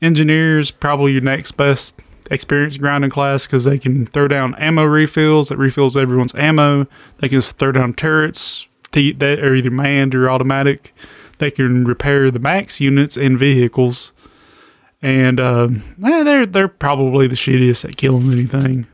Engineers 0.00 0.70
probably 0.70 1.12
your 1.12 1.20
next 1.20 1.52
best 1.52 2.00
experience 2.30 2.78
grinding 2.78 3.10
class 3.10 3.46
because 3.46 3.64
they 3.64 3.78
can 3.78 4.06
throw 4.06 4.28
down 4.28 4.54
ammo 4.54 4.84
refills 4.84 5.48
that 5.48 5.58
refills 5.58 5.96
everyone's 5.96 6.34
ammo. 6.34 6.86
They 7.18 7.28
can 7.28 7.42
throw 7.42 7.72
down 7.72 7.92
turrets 7.92 8.66
that 8.92 9.40
are 9.42 9.54
either 9.54 9.70
manned 9.70 10.14
or 10.14 10.30
automatic. 10.30 10.94
They 11.38 11.50
can 11.50 11.84
repair 11.84 12.30
the 12.30 12.38
max 12.38 12.80
units 12.80 13.16
and 13.16 13.38
vehicles, 13.38 14.11
and 15.02 15.40
um, 15.40 15.82
eh, 16.04 16.22
they're 16.22 16.46
they're 16.46 16.68
probably 16.68 17.26
the 17.26 17.34
shittiest 17.34 17.84
at 17.84 17.96
killing 17.96 18.32
anything. 18.32 18.86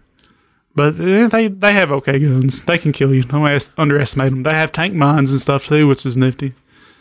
But 0.75 0.99
eh, 0.99 1.29
they 1.29 1.49
they 1.49 1.75
have 1.75 1.93
okay 1.93 2.19
guns. 2.19 2.65
They 2.65 2.79
can 2.79 2.93
kill 2.93 3.13
you. 3.13 3.23
Don't 3.23 3.71
underestimate 3.77 4.31
them. 4.31 4.43
They 4.43 4.55
have 4.55 4.73
tank 4.73 4.95
mines 4.95 5.31
and 5.31 5.41
stuff 5.41 5.67
too, 5.67 5.87
which 5.87 6.07
is 6.07 6.17
nifty. 6.17 6.55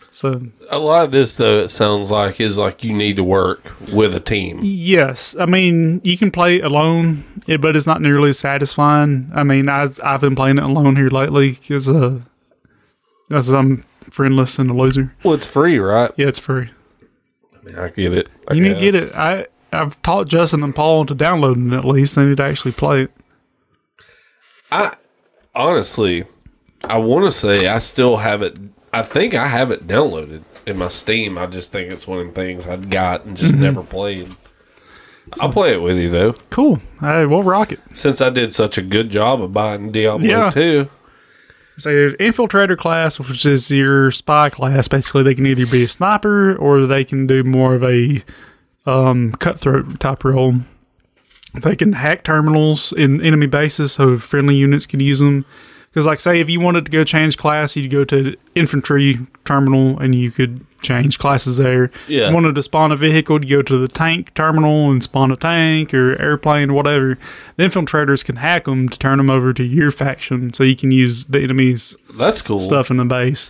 So 0.10 0.48
A 0.70 0.80
lot 0.80 1.06
of 1.06 1.12
this, 1.12 1.36
though, 1.36 1.60
it 1.60 1.70
sounds 1.70 2.10
like 2.10 2.40
is 2.40 2.58
like 2.58 2.84
you 2.84 2.92
need 2.92 3.18
to 3.18 3.24
work 3.24 3.62
with 3.94 4.16
a 4.16 4.20
team. 4.20 4.62
Yes, 4.64 5.36
I 5.40 5.46
mean 5.46 6.02
you 6.04 6.18
can 6.18 6.32
play 6.32 6.60
alone, 6.60 7.24
eh, 7.48 7.58
but 7.58 7.76
it's 7.76 7.86
not 7.86 8.02
nearly 8.02 8.30
as 8.30 8.40
satisfying. 8.40 9.30
I 9.34 9.44
mean, 9.44 9.70
I, 9.70 9.88
I've 10.04 10.22
been 10.22 10.36
playing 10.36 10.58
it 10.58 10.64
alone 10.64 10.96
here 10.96 11.10
lately 11.10 11.52
because 11.52 11.88
uh, 11.88 12.22
because 13.28 13.50
I'm 13.50 13.84
friendless 14.10 14.58
and 14.58 14.72
a 14.72 14.74
loser. 14.74 15.14
Well, 15.24 15.36
it's 15.36 15.46
free, 15.46 15.78
right? 15.78 16.12
Yeah, 16.18 16.28
it's 16.28 16.40
free. 16.40 16.72
I 17.68 17.72
mean, 17.72 17.80
I 17.80 17.90
get 17.90 18.14
it. 18.14 18.28
I 18.48 18.54
you 18.54 18.62
need 18.62 18.76
to 18.76 18.80
get 18.80 18.96
it. 18.96 19.16
I 19.16 19.48
I've 19.72 20.02
taught 20.02 20.28
Justin 20.28 20.64
and 20.64 20.76
Paul 20.76 21.06
to 21.06 21.16
download 21.16 21.72
it 21.72 21.78
at 21.78 21.86
least. 21.86 22.16
They 22.16 22.26
need 22.26 22.38
to 22.38 22.44
actually 22.44 22.72
play 22.72 23.04
it. 23.04 23.12
I 24.72 24.96
honestly, 25.54 26.26
I 26.84 26.98
want 26.98 27.26
to 27.26 27.32
say 27.32 27.68
I 27.68 27.80
still 27.80 28.18
have 28.18 28.42
it. 28.42 28.58
I 28.94 29.04
think 29.04 29.34
I 29.34 29.48
have 29.48 29.72
it 29.72 29.88
downloaded 29.88 30.44
in 30.66 30.78
my 30.78 30.88
Steam. 30.88 31.38
I 31.38 31.48
just 31.48 31.72
think 31.72 31.92
it's 31.92 32.08
one 32.08 32.20
of 32.20 32.28
the 32.28 32.34
things 32.34 32.68
I'd 32.68 32.90
got 32.90 33.26
and 33.26 33.36
just 33.36 33.54
mm-hmm. 33.54 33.64
never 33.64 33.84
played. 33.84 34.36
I'll 35.42 35.52
play 35.52 35.74
it 35.74 35.82
with 35.82 35.98
you 35.98 36.10
though, 36.10 36.34
Cool. 36.50 36.80
Hey, 37.02 37.26
we'll 37.26 37.44
rock 37.44 37.74
it. 37.74 37.82
since 37.94 38.22
I 38.22 38.30
did 38.30 38.54
such 38.54 38.78
a 38.78 38.82
good 38.82 39.10
job 39.10 39.42
of 39.42 39.52
buying 39.52 39.92
Diablo 39.92 40.26
Yeah. 40.26 40.50
2. 40.52 40.90
So 41.78 41.94
there's 41.94 42.16
infiltrator 42.16 42.78
class, 42.78 43.20
which 43.20 43.46
is 43.46 43.70
your 43.70 44.12
spy 44.12 44.50
class. 44.50 44.88
Basically, 44.88 45.22
they 45.22 45.36
can 45.36 45.46
either 45.46 45.68
be 45.68 45.84
a 45.84 45.88
sniper 45.88 46.56
or 46.56 46.88
they 46.88 47.04
can 47.04 47.28
do 47.28 47.44
more 47.44 47.76
of 47.76 47.84
a 47.84 48.24
um, 48.88 49.34
cutthroat 49.34 50.00
type 50.00 50.24
role. 50.24 50.56
They 51.54 51.76
can 51.76 51.94
hack 51.94 52.24
terminals 52.24 52.94
in 52.94 53.22
enemy 53.22 53.46
bases 53.46 53.92
so 53.92 54.18
friendly 54.18 54.56
units 54.56 54.88
can 54.88 55.00
use 55.00 55.20
them. 55.20 55.46
Because, 55.98 56.06
like, 56.06 56.20
say, 56.20 56.40
if 56.40 56.48
you 56.48 56.60
wanted 56.60 56.86
to 56.86 56.92
go 56.92 57.04
change 57.04 57.38
class, 57.38 57.76
you'd 57.76 57.90
go 57.90 58.06
to 58.06 58.38
infantry 58.54 59.18
terminal 59.46 59.98
and 59.98 60.14
you 60.14 60.30
could 60.30 60.64
change 60.84 61.18
classes 61.18 61.58
there. 61.58 61.90
Yeah. 62.08 62.28
You 62.28 62.36
wanted 62.36 62.54
to 62.54 62.62
spawn 62.62 62.92
a 62.92 62.96
vehicle, 62.96 63.44
you 63.44 63.58
go 63.58 63.62
to 63.64 63.80
the 63.80 63.88
tank 63.88 64.32
terminal 64.36 64.92
and 64.92 65.02
spawn 65.02 65.32
a 65.32 65.36
tank 65.36 65.96
or 65.96 66.16
airplane, 66.22 66.70
or 66.70 66.74
whatever. 66.76 67.18
The 67.56 67.64
infiltrators 67.64 68.24
can 68.24 68.36
hack 68.36 68.66
them 68.66 68.90
to 68.90 69.00
turn 69.00 69.18
them 69.18 69.32
over 69.32 69.54
to 69.54 69.64
your 69.64 69.90
faction 69.90 70.54
so 70.54 70.64
you 70.64 70.76
can 70.76 70.92
use 70.92 71.26
the 71.26 71.40
enemy's 71.40 71.98
That's 72.14 72.44
cool. 72.44 72.60
stuff 72.60 72.92
in 72.92 72.98
the 72.98 73.06
base. 73.06 73.50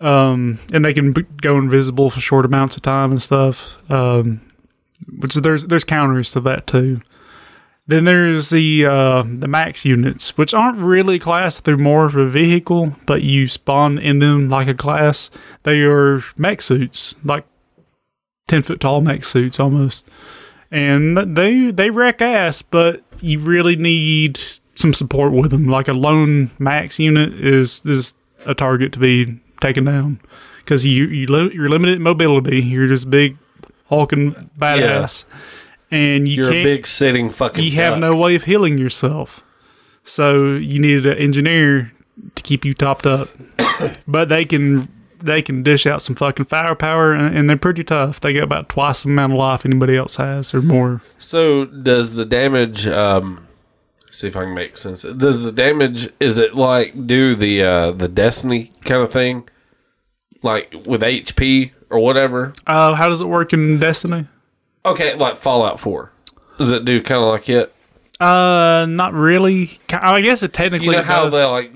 Um, 0.00 0.60
and 0.72 0.82
they 0.82 0.94
can 0.94 1.12
b- 1.12 1.26
go 1.42 1.58
invisible 1.58 2.08
for 2.08 2.20
short 2.20 2.46
amounts 2.46 2.76
of 2.78 2.82
time 2.82 3.10
and 3.10 3.20
stuff. 3.20 3.76
Um, 3.90 4.40
which 5.18 5.34
there's 5.34 5.66
there's 5.66 5.84
counters 5.84 6.30
to 6.30 6.40
that 6.40 6.66
too. 6.66 7.02
Then 7.86 8.06
there's 8.06 8.48
the 8.48 8.86
uh, 8.86 9.24
the 9.26 9.48
max 9.48 9.84
units, 9.84 10.38
which 10.38 10.54
aren't 10.54 10.78
really 10.78 11.18
classed. 11.18 11.64
They're 11.64 11.76
more 11.76 12.06
of 12.06 12.16
a 12.16 12.26
vehicle, 12.26 12.96
but 13.04 13.22
you 13.22 13.46
spawn 13.46 13.98
in 13.98 14.20
them 14.20 14.48
like 14.48 14.68
a 14.68 14.74
class. 14.74 15.28
They 15.64 15.82
are 15.82 16.22
mech 16.38 16.62
suits, 16.62 17.14
like 17.24 17.44
ten 18.48 18.62
foot 18.62 18.80
tall 18.80 19.02
mech 19.02 19.24
suits 19.26 19.60
almost, 19.60 20.08
and 20.70 21.36
they 21.36 21.70
they 21.70 21.90
wreck 21.90 22.22
ass. 22.22 22.62
But 22.62 23.02
you 23.20 23.38
really 23.38 23.76
need 23.76 24.40
some 24.76 24.94
support 24.94 25.32
with 25.32 25.50
them. 25.50 25.66
Like 25.66 25.88
a 25.88 25.92
lone 25.92 26.52
max 26.58 26.98
unit 26.98 27.34
is 27.34 27.84
is 27.84 28.14
a 28.46 28.54
target 28.54 28.92
to 28.94 28.98
be 28.98 29.40
taken 29.60 29.84
down 29.84 30.20
because 30.58 30.86
you 30.86 31.04
you 31.06 31.26
li- 31.26 31.54
you're 31.54 31.68
limited 31.68 31.96
in 31.96 32.02
mobility. 32.02 32.62
You're 32.62 32.88
just 32.88 33.10
big 33.10 33.36
hulking 33.88 34.50
badass, 34.58 35.24
and 35.94 36.26
you 36.26 36.36
You're 36.36 36.50
can't 36.50 36.58
a 36.58 36.64
big 36.64 36.86
sitting 36.86 37.30
fucking. 37.30 37.62
you 37.62 37.70
have 37.72 37.98
no 37.98 38.14
way 38.16 38.34
of 38.34 38.44
healing 38.44 38.78
yourself. 38.78 39.44
So 40.02 40.54
you 40.54 40.78
needed 40.78 41.06
an 41.06 41.18
engineer 41.18 41.92
to 42.34 42.42
keep 42.42 42.64
you 42.64 42.74
topped 42.74 43.06
up. 43.06 43.28
but 44.08 44.28
they 44.28 44.44
can 44.44 44.88
they 45.22 45.40
can 45.40 45.62
dish 45.62 45.86
out 45.86 46.02
some 46.02 46.14
fucking 46.14 46.44
firepower 46.46 47.12
and, 47.14 47.34
and 47.36 47.48
they're 47.48 47.56
pretty 47.56 47.84
tough. 47.84 48.20
They 48.20 48.32
get 48.34 48.42
about 48.42 48.68
twice 48.68 49.04
the 49.04 49.08
amount 49.10 49.32
of 49.32 49.38
life 49.38 49.64
anybody 49.64 49.96
else 49.96 50.16
has 50.16 50.52
or 50.52 50.60
more. 50.60 51.00
So 51.18 51.64
does 51.64 52.12
the 52.12 52.26
damage? 52.26 52.86
Um, 52.86 53.46
see 54.10 54.28
if 54.28 54.36
I 54.36 54.42
can 54.42 54.54
make 54.54 54.76
sense. 54.76 55.02
Does 55.02 55.42
the 55.42 55.52
damage? 55.52 56.10
Is 56.20 56.38
it 56.38 56.54
like 56.54 57.06
do 57.06 57.34
the 57.34 57.62
uh, 57.62 57.90
the 57.92 58.08
Destiny 58.08 58.72
kind 58.84 59.02
of 59.02 59.12
thing, 59.12 59.48
like 60.42 60.72
with 60.86 61.02
HP 61.02 61.70
or 61.88 62.00
whatever? 62.00 62.52
Uh, 62.66 62.94
how 62.94 63.08
does 63.08 63.20
it 63.20 63.28
work 63.28 63.52
in 63.52 63.78
Destiny? 63.78 64.26
Okay, 64.84 65.14
like 65.14 65.36
Fallout 65.36 65.80
Four. 65.80 66.12
Does 66.58 66.70
it 66.70 66.84
do 66.84 67.02
kind 67.02 67.22
of 67.22 67.28
like 67.30 67.48
it? 67.48 67.74
Uh, 68.20 68.86
not 68.88 69.12
really. 69.12 69.78
I 69.90 70.20
guess 70.20 70.42
it 70.42 70.52
technically 70.52 70.86
You 70.88 70.92
know 70.92 71.02
how 71.02 71.24
does. 71.24 71.32
they 71.32 71.44
like 71.44 71.72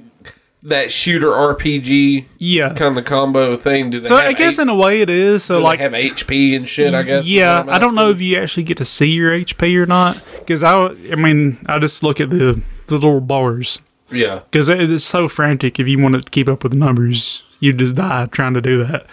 that 0.62 0.92
shooter 0.92 1.28
RPG 1.28 2.26
yeah. 2.38 2.74
kind 2.74 2.96
of 2.98 3.04
combo 3.04 3.56
thing? 3.56 3.90
Do 3.90 4.00
they 4.00 4.08
So 4.08 4.16
I 4.16 4.32
guess 4.32 4.54
H- 4.54 4.62
in 4.62 4.68
a 4.68 4.74
way 4.74 5.00
it 5.00 5.10
is. 5.10 5.42
So 5.44 5.60
like 5.60 5.78
they 5.78 5.84
have 5.84 5.92
HP 5.92 6.54
and 6.56 6.68
shit. 6.68 6.94
I 6.94 7.02
guess. 7.02 7.26
Yeah, 7.26 7.64
I'm 7.66 7.80
don't 7.80 7.94
know 7.94 8.10
if 8.10 8.20
you 8.20 8.36
actually 8.38 8.62
get 8.64 8.76
to 8.78 8.84
see 8.84 9.10
your 9.10 9.32
HP 9.32 9.74
or 9.76 9.86
not 9.86 10.22
because 10.38 10.62
I, 10.62 10.86
I 10.86 11.14
mean, 11.16 11.58
I 11.66 11.78
just 11.78 12.02
look 12.02 12.20
at 12.20 12.30
the 12.30 12.60
the 12.86 12.94
little 12.94 13.20
bars 13.20 13.80
Yeah. 14.10 14.40
because 14.50 14.68
it 14.68 14.90
is 14.90 15.04
so 15.04 15.28
frantic. 15.28 15.78
If 15.80 15.88
you 15.88 15.98
want 16.00 16.14
to 16.22 16.30
keep 16.30 16.48
up 16.48 16.62
with 16.62 16.72
the 16.72 16.78
numbers, 16.78 17.42
you 17.60 17.72
just 17.72 17.96
die 17.96 18.26
trying 18.26 18.54
to 18.54 18.60
do 18.60 18.84
that. 18.84 19.06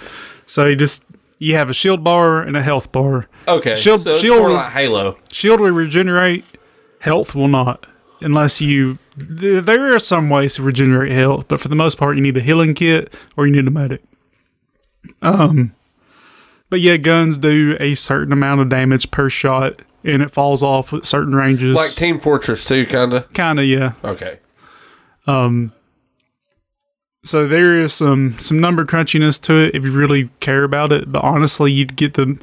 So 0.45 0.65
you 0.67 0.75
just 0.75 1.04
you 1.37 1.55
have 1.55 1.69
a 1.69 1.73
shield 1.73 2.03
bar 2.03 2.41
and 2.41 2.55
a 2.57 2.61
health 2.63 2.91
bar. 2.91 3.27
Okay. 3.47 3.75
Shield- 3.75 4.01
so 4.01 4.17
shield- 4.17 4.39
more 4.39 4.51
like 4.53 4.71
Halo. 4.71 5.17
Shield 5.31 5.59
will 5.59 5.71
regenerate, 5.71 6.45
health 6.99 7.35
will 7.35 7.47
not, 7.47 7.85
unless 8.21 8.61
you. 8.61 8.97
th- 9.17 9.63
There 9.65 9.93
are 9.95 9.99
some 9.99 10.29
ways 10.29 10.55
to 10.55 10.63
regenerate 10.63 11.11
health, 11.11 11.45
but 11.47 11.59
for 11.59 11.67
the 11.67 11.75
most 11.75 11.97
part, 11.97 12.15
you 12.15 12.21
need 12.21 12.37
a 12.37 12.41
healing 12.41 12.73
kit 12.73 13.13
or 13.37 13.45
you 13.47 13.53
need 13.53 13.67
a 13.67 13.71
medic. 13.71 14.01
Um, 15.21 15.73
but 16.69 16.81
yeah, 16.81 16.97
guns 16.97 17.37
do 17.37 17.77
a 17.79 17.95
certain 17.95 18.33
amount 18.33 18.61
of 18.61 18.69
damage 18.69 19.11
per 19.11 19.29
shot, 19.29 19.81
and 20.03 20.21
it 20.21 20.31
falls 20.31 20.63
off 20.63 20.91
at 20.93 21.05
certain 21.05 21.35
ranges. 21.35 21.75
Like 21.75 21.91
Team 21.91 22.19
Fortress 22.19 22.65
2, 22.65 22.85
kind 22.87 23.13
of. 23.13 23.31
kind 23.33 23.59
of, 23.59 23.65
yeah. 23.65 23.93
Okay. 24.03 24.39
So 27.25 27.47
there 27.47 27.81
is 27.81 27.91
some 27.91 28.37
some 28.37 28.59
number 28.59 28.85
crunchiness 28.85 29.41
to 29.41 29.65
it 29.65 29.75
if 29.75 29.83
you 29.83 29.91
really 29.91 30.29
care 30.39 30.63
about 30.63 30.91
it. 30.91 31.11
But 31.11 31.23
honestly, 31.23 31.71
you'd 31.71 31.95
get 31.95 32.13
the 32.13 32.39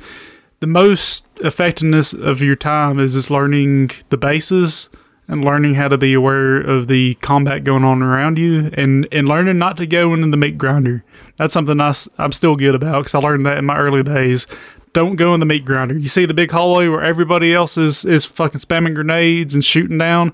the 0.59 0.66
most 0.66 1.26
effectiveness 1.41 2.12
of 2.12 2.43
your 2.43 2.57
time 2.57 2.99
is 2.99 3.14
just 3.14 3.30
learning 3.30 3.93
the 4.11 4.16
bases 4.16 4.89
and 5.28 5.45
learning 5.45 5.74
how 5.74 5.87
to 5.87 5.97
be 5.97 6.14
aware 6.14 6.57
of 6.57 6.89
the 6.89 7.14
combat 7.16 7.62
going 7.62 7.85
on 7.85 8.03
around 8.03 8.39
you 8.39 8.70
and 8.74 9.07
and 9.12 9.28
learning 9.28 9.59
not 9.59 9.76
to 9.76 9.87
go 9.87 10.12
into 10.14 10.28
the 10.28 10.37
meat 10.37 10.59
grinder. 10.59 11.05
That's 11.37 11.55
something 11.55 11.80
I, 11.80 11.95
I'm 12.18 12.33
still 12.33 12.57
good 12.57 12.74
about 12.74 13.03
because 13.03 13.14
I 13.14 13.18
learned 13.20 13.47
that 13.47 13.59
in 13.59 13.64
my 13.64 13.76
early 13.76 14.03
days. 14.03 14.49
Don't 14.93 15.14
go 15.14 15.33
in 15.33 15.39
the 15.41 15.47
meat 15.47 15.64
grinder. 15.64 15.97
You 15.97 16.09
see 16.09 16.26
the 16.26 16.35
big 16.35 16.51
hallway 16.51 16.89
where 16.89 17.03
everybody 17.03 17.55
else 17.55 17.78
is 17.78 18.05
is 18.05 18.24
fucking 18.24 18.61
spamming 18.61 18.97
grenades 18.97 19.55
and 19.55 19.64
shooting 19.64 19.99
down. 19.99 20.33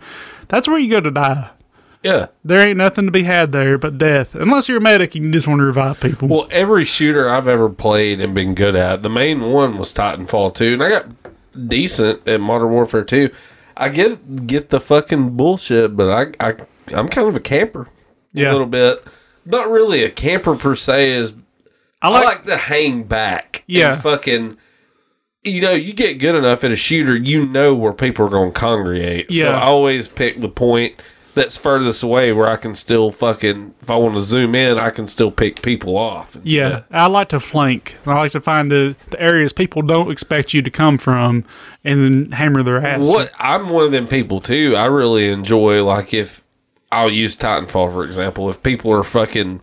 That's 0.49 0.67
where 0.67 0.79
you 0.79 0.91
go 0.91 1.01
to 1.01 1.11
die. 1.11 1.51
Yeah. 2.09 2.27
There 2.45 2.67
ain't 2.67 2.79
nothing 2.79 3.05
to 3.05 3.11
be 3.11 3.25
had 3.25 3.53
there 3.53 3.77
but 3.77 3.99
death. 3.99 4.35
Unless 4.35 4.69
you're 4.69 4.79
a 4.79 4.81
medic 4.81 5.15
and 5.15 5.27
you 5.27 5.31
just 5.31 5.47
want 5.47 5.59
to 5.61 5.65
revive 5.65 6.01
people. 6.01 6.29
Well, 6.29 6.49
every 6.51 6.85
shooter 6.85 7.29
I've 7.29 7.49
ever 7.49 7.69
played 7.69 8.21
and 8.21 8.35
been 8.35 8.55
good 8.55 8.75
at, 8.75 9.03
the 9.03 9.11
main 9.11 9.53
one 9.53 9.77
was 9.77 9.93
Titanfall 9.93 10.55
2, 10.55 10.75
and 10.75 10.83
I 10.83 10.89
got 10.89 11.07
decent 11.69 12.27
at 12.27 12.41
Modern 12.41 12.71
Warfare 12.71 13.05
2. 13.05 13.31
I 13.77 13.91
get 13.91 14.47
get 14.47 14.71
the 14.71 14.81
fucking 14.81 15.37
bullshit, 15.37 15.97
but 15.97 16.35
I, 16.41 16.49
I 16.49 16.57
I'm 16.95 17.09
kind 17.09 17.29
of 17.29 17.37
a 17.37 17.41
camper. 17.41 17.89
Yeah. 18.33 18.51
A 18.51 18.53
little 18.53 18.67
bit. 18.67 19.05
Not 19.45 19.71
really 19.71 20.03
a 20.03 20.11
camper 20.11 20.57
per 20.57 20.75
se 20.75 21.11
is 21.11 21.33
I 22.03 22.09
I 22.09 22.11
like, 22.11 22.25
like 22.25 22.45
to 22.45 22.57
hang 22.57 23.05
back. 23.05 23.65
Yeah. 23.67 23.93
And 23.93 24.03
fucking 24.03 24.57
you 25.45 25.61
know, 25.61 25.73
you 25.73 25.93
get 25.93 26.19
good 26.19 26.35
enough 26.35 26.65
at 26.65 26.73
a 26.73 26.77
shooter, 26.77 27.17
you 27.17 27.47
know 27.47 27.75
where 27.75 27.93
people 27.93 28.27
are 28.27 28.31
gonna 28.31 28.51
congregate. 28.51 29.33
So 29.33 29.45
Yeah. 29.45 29.51
I 29.59 29.67
always 29.67 30.09
pick 30.09 30.41
the 30.41 30.49
point 30.49 30.95
that's 31.39 31.57
furthest 31.57 32.03
away 32.03 32.33
where 32.33 32.49
I 32.49 32.57
can 32.57 32.75
still 32.75 33.11
fucking 33.11 33.75
if 33.81 33.91
I 33.91 33.97
want 33.97 34.15
to 34.15 34.21
zoom 34.21 34.55
in, 34.55 34.79
I 34.79 34.91
can 34.91 35.07
still 35.09 35.31
pick 35.31 35.63
people 35.63 35.97
off. 35.97 36.37
Yeah, 36.43 36.77
shit. 36.77 36.85
I 36.91 37.07
like 37.07 37.29
to 37.31 37.41
flank. 37.41 37.97
I 38.07 38.15
like 38.15 38.33
to 38.33 38.41
find 38.41 38.71
the, 38.71 38.97
the 39.11 39.21
areas 39.21 39.53
people 39.53 39.83
don't 39.83 40.11
expect 40.11 40.53
you 40.53 40.63
to 40.63 40.71
come 40.71 40.99
from, 40.99 41.45
and 41.85 42.05
then 42.05 42.33
hammer 42.33 42.63
their 42.63 42.85
ass. 42.85 43.07
What 43.07 43.31
I'm 43.39 43.71
one 43.71 43.87
of 43.87 43.93
them 43.93 44.07
people 44.07 44.41
too. 44.41 44.75
I 44.77 44.87
really 44.87 45.29
enjoy 45.29 45.85
like 45.85 46.13
if 46.13 46.45
I'll 46.91 47.11
use 47.11 47.37
Titanfall 47.37 47.93
for 47.93 48.05
example. 48.05 48.51
If 48.51 48.63
people 48.63 48.93
are 48.93 49.05
fucking 49.05 49.61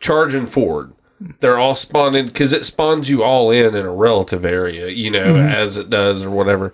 charging 0.00 0.46
forward, 0.46 0.92
they're 1.40 1.58
all 1.58 1.76
spawning 1.76 2.26
because 2.26 2.52
it 2.52 2.66
spawns 2.66 3.08
you 3.08 3.22
all 3.22 3.50
in 3.50 3.74
in 3.74 3.86
a 3.86 3.92
relative 3.92 4.44
area, 4.44 4.88
you 4.88 5.10
know, 5.10 5.34
mm-hmm. 5.34 5.48
as 5.48 5.76
it 5.76 5.88
does 5.90 6.22
or 6.22 6.30
whatever. 6.30 6.72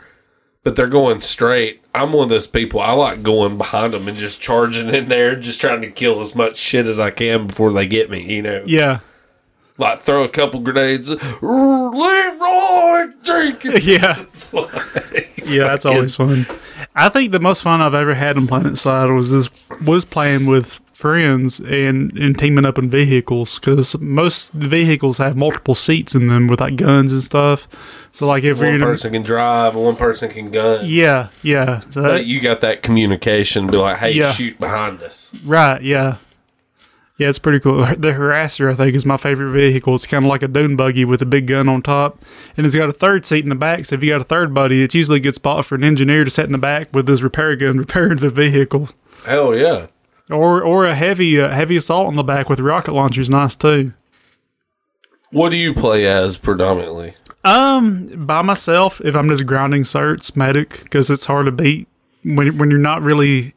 But 0.65 0.77
they're 0.77 0.87
going 0.89 1.21
straight. 1.21 1.83
I'm 1.95 2.13
one 2.13 2.25
of 2.25 2.29
those 2.31 2.47
people. 2.47 2.81
I 2.81 2.93
like 2.93 3.23
going 3.23 3.57
behind 3.59 3.93
them 3.95 4.07
and 4.09 4.17
just 4.17 4.41
charging 4.41 4.93
in 4.95 5.09
there, 5.09 5.35
just 5.37 5.61
trying 5.61 5.81
to 5.83 5.91
kill 5.91 6.21
as 6.21 6.35
much 6.35 6.57
shit 6.57 6.87
as 6.87 6.99
I 6.99 7.11
can 7.11 7.47
before 7.47 7.73
they 7.73 7.87
get 7.87 8.11
me. 8.11 8.35
You 8.35 8.43
know, 8.43 8.63
Yeah, 8.67 9.01
like 9.79 10.01
throw 10.01 10.25
a 10.25 10.29
couple 10.29 10.61
grenades. 10.61 11.09
Leroy 11.09 13.07
Jenkins. 13.23 13.87
yeah, 13.87 14.25
like- 14.53 15.31
yeah. 15.47 15.65
That's 15.65 15.87
always 15.87 16.15
fun. 16.15 16.47
I 16.95 17.09
think 17.09 17.33
the 17.33 17.41
most 17.41 17.63
fun 17.63 17.81
I've 17.81 17.95
ever 17.95 18.15
had 18.15 18.37
in 18.37 18.47
Planetside 18.47 19.15
was 19.15 19.31
this, 19.31 19.49
was 19.85 20.05
playing 20.05 20.47
with 20.47 20.81
friends 20.99 21.61
and 21.61 22.11
and 22.19 22.37
teaming 22.37 22.65
up 22.67 22.77
in 22.77 22.91
vehicles 22.91 23.61
because 23.61 23.97
most 24.01 24.53
vehicles 24.53 25.19
have 25.19 25.37
multiple 25.37 25.77
seats 25.77 26.13
in 26.13 26.27
them 26.27 26.49
with 26.49 26.61
like 26.61 26.75
guns 26.75 27.13
and 27.13 27.23
stuff. 27.23 27.69
So 28.11 28.27
like 28.27 28.43
if 28.43 28.59
you're 28.59 28.73
one 28.73 28.83
a, 28.83 28.87
person 28.87 29.13
can 29.13 29.23
drive, 29.23 29.77
one 29.77 29.95
person 29.95 30.29
can 30.29 30.51
gun. 30.51 30.87
yeah, 30.89 31.29
yeah, 31.43 31.81
so 31.91 32.03
But 32.03 32.09
that- 32.09 32.27
you 32.27 32.41
got 32.41 32.61
that 32.63 32.83
communication, 32.83 33.69
be 33.69 33.77
like, 33.77 33.99
hey, 33.99 34.11
Yeah. 34.13 34.33
shoot 34.33 34.59
behind 34.59 35.01
us. 35.03 35.33
Right, 35.45 35.81
yeah. 35.83 36.17
Yeah, 37.17 37.29
it's 37.29 37.39
pretty 37.41 37.59
cool. 37.61 37.79
The 37.85 38.13
Harasser, 38.13 38.71
I 38.71 38.75
think, 38.77 38.95
is 38.95 39.05
my 39.05 39.17
favorite 39.17 39.51
vehicle. 39.53 39.95
It's 39.97 40.07
kind 40.07 40.25
of 40.25 40.29
like 40.29 40.43
a 40.45 40.49
dune 40.49 40.77
buggy 40.77 41.05
with 41.05 41.21
a 41.21 41.27
big 41.27 41.49
gun 41.49 41.69
on 41.69 41.83
top. 41.83 42.25
And 42.57 42.65
it's 42.65 42.77
got 42.77 42.89
a 42.89 42.93
third 42.93 43.27
seat 43.27 43.43
in 43.43 43.49
the 43.49 43.57
back. 43.57 43.87
So 43.87 43.97
if 43.97 44.05
you 44.05 44.11
got 44.11 44.21
a 44.21 44.25
third 44.25 44.55
buddy, 44.55 44.85
it's 44.85 44.95
usually 44.95 45.17
a 45.17 45.21
good 45.21 45.35
spot 45.35 45.65
for 45.65 45.75
an 45.75 45.83
engineer 45.83 46.23
to 46.23 46.31
sit 46.31 46.47
in 46.47 46.53
the 46.53 46.59
back 46.59 46.95
with 46.95 47.09
his 47.09 47.21
repair 47.21 47.57
gun 47.57 47.77
repairing 47.85 48.19
the 48.19 48.31
vehicle. 48.31 48.91
Hell 49.27 49.57
yeah. 49.57 49.87
Or 50.31 50.63
or 50.63 50.85
a 50.85 50.95
heavy 50.95 51.41
uh, 51.41 51.51
heavy 51.51 51.77
assault 51.77 52.07
on 52.07 52.17
the 52.17 52.23
back 52.23 52.51
with 52.51 52.61
rocket 52.61 52.93
launchers. 52.93 53.31
Nice, 53.31 53.57
too. 53.57 53.93
What 55.31 55.51
do 55.51 55.57
you 55.57 55.75
play 55.75 56.07
as 56.07 56.37
predominantly? 56.37 57.15
Um, 57.45 58.27
by 58.27 58.43
myself, 58.43 59.01
if 59.03 59.15
I'm 59.15 59.29
just 59.29 59.47
grounding 59.47 59.83
certs, 59.83 60.37
medic, 60.37 60.83
because 60.83 61.11
it's 61.11 61.27
hard 61.27 61.47
to 61.47 61.53
beat 61.53 61.89
when, 62.25 62.59
when 62.59 62.71
you're 62.71 62.79
not 62.79 63.03
really 63.03 63.55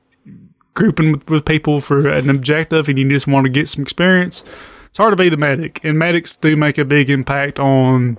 grouping 0.74 1.14
with, 1.14 1.30
with 1.30 1.46
people 1.46 1.82
for 1.82 2.08
an 2.08 2.30
objective 2.30 2.88
and 2.88 2.98
you 2.98 3.10
just 3.10 3.28
want 3.28 3.46
to 3.46 3.52
get 3.52 3.68
some 3.68 3.82
experience. 3.82 4.44
It's 4.88 4.98
hard 4.98 5.12
to 5.12 5.16
be 5.16 5.30
the 5.30 5.38
medic, 5.38 5.80
and 5.84 5.98
medics 5.98 6.36
do 6.36 6.56
make 6.56 6.78
a 6.78 6.86
big 6.86 7.10
impact 7.10 7.60
on 7.60 8.18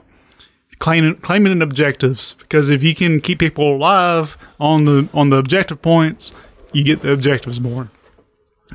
claiming 0.78 1.14
claiming 1.16 1.52
in 1.52 1.62
objectives 1.62 2.34
because 2.40 2.68
if 2.68 2.82
you 2.82 2.94
can 2.94 3.20
keep 3.20 3.38
people 3.38 3.76
alive 3.76 4.36
on 4.58 4.84
the 4.84 5.08
on 5.12 5.30
the 5.30 5.36
objective 5.36 5.82
points, 5.82 6.32
you 6.72 6.82
get 6.82 7.02
the 7.02 7.12
objectives 7.12 7.60
more. 7.60 7.90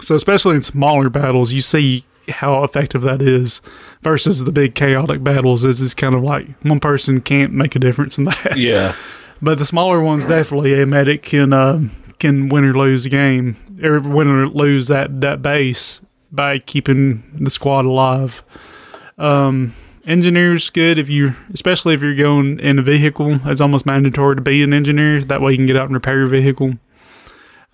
So 0.01 0.15
especially 0.15 0.55
in 0.55 0.61
smaller 0.61 1.09
battles, 1.09 1.53
you 1.53 1.61
see 1.61 2.05
how 2.29 2.63
effective 2.63 3.01
that 3.03 3.21
is 3.21 3.61
versus 4.01 4.43
the 4.43 4.51
big 4.51 4.75
chaotic 4.75 5.23
battles. 5.23 5.63
Is 5.65 5.81
is 5.81 5.93
kind 5.93 6.15
of 6.15 6.23
like 6.23 6.47
one 6.63 6.79
person 6.79 7.21
can't 7.21 7.53
make 7.53 7.75
a 7.75 7.79
difference 7.79 8.17
in 8.17 8.25
that. 8.25 8.57
Yeah. 8.57 8.95
But 9.39 9.59
the 9.59 9.65
smaller 9.65 10.01
ones 10.01 10.27
definitely 10.27 10.81
a 10.81 10.87
medic 10.87 11.21
can 11.23 11.53
uh, 11.53 11.81
can 12.19 12.49
win 12.49 12.65
or 12.65 12.73
lose 12.73 13.05
a 13.05 13.09
game 13.09 13.55
or 13.83 13.99
win 13.99 14.27
or 14.27 14.47
lose 14.47 14.87
that 14.87 15.21
that 15.21 15.41
base 15.41 16.01
by 16.31 16.59
keeping 16.59 17.23
the 17.37 17.49
squad 17.49 17.85
alive. 17.85 18.43
Um, 19.17 19.75
engineers 20.05 20.69
good 20.69 20.97
if 20.97 21.09
you 21.09 21.35
especially 21.53 21.93
if 21.93 22.01
you're 22.01 22.15
going 22.15 22.59
in 22.59 22.79
a 22.79 22.81
vehicle. 22.81 23.39
It's 23.45 23.61
almost 23.61 23.85
mandatory 23.85 24.35
to 24.35 24.41
be 24.41 24.63
an 24.63 24.73
engineer. 24.73 25.23
That 25.23 25.41
way 25.41 25.51
you 25.51 25.57
can 25.57 25.67
get 25.67 25.77
out 25.77 25.85
and 25.85 25.93
repair 25.93 26.17
your 26.17 26.27
vehicle. 26.27 26.73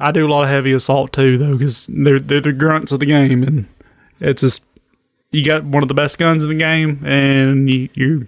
I 0.08 0.12
do 0.12 0.26
a 0.28 0.30
lot 0.30 0.44
of 0.44 0.50
heavy 0.50 0.74
assault 0.74 1.14
too, 1.14 1.38
though, 1.38 1.54
because 1.58 1.88
they're 1.88 2.20
they're 2.20 2.42
the 2.42 2.54
grunts 2.54 2.92
of 2.92 3.00
the 3.00 3.06
game, 3.06 3.44
and 3.44 3.66
it's 4.20 4.42
just 4.42 4.64
you 5.32 5.44
got 5.44 5.64
one 5.64 5.82
of 5.84 5.88
the 5.88 5.94
best 5.96 6.18
guns 6.18 6.44
in 6.44 6.50
the 6.50 6.56
game, 6.56 7.04
and 7.06 7.70
you, 7.70 7.90
you 7.94 8.28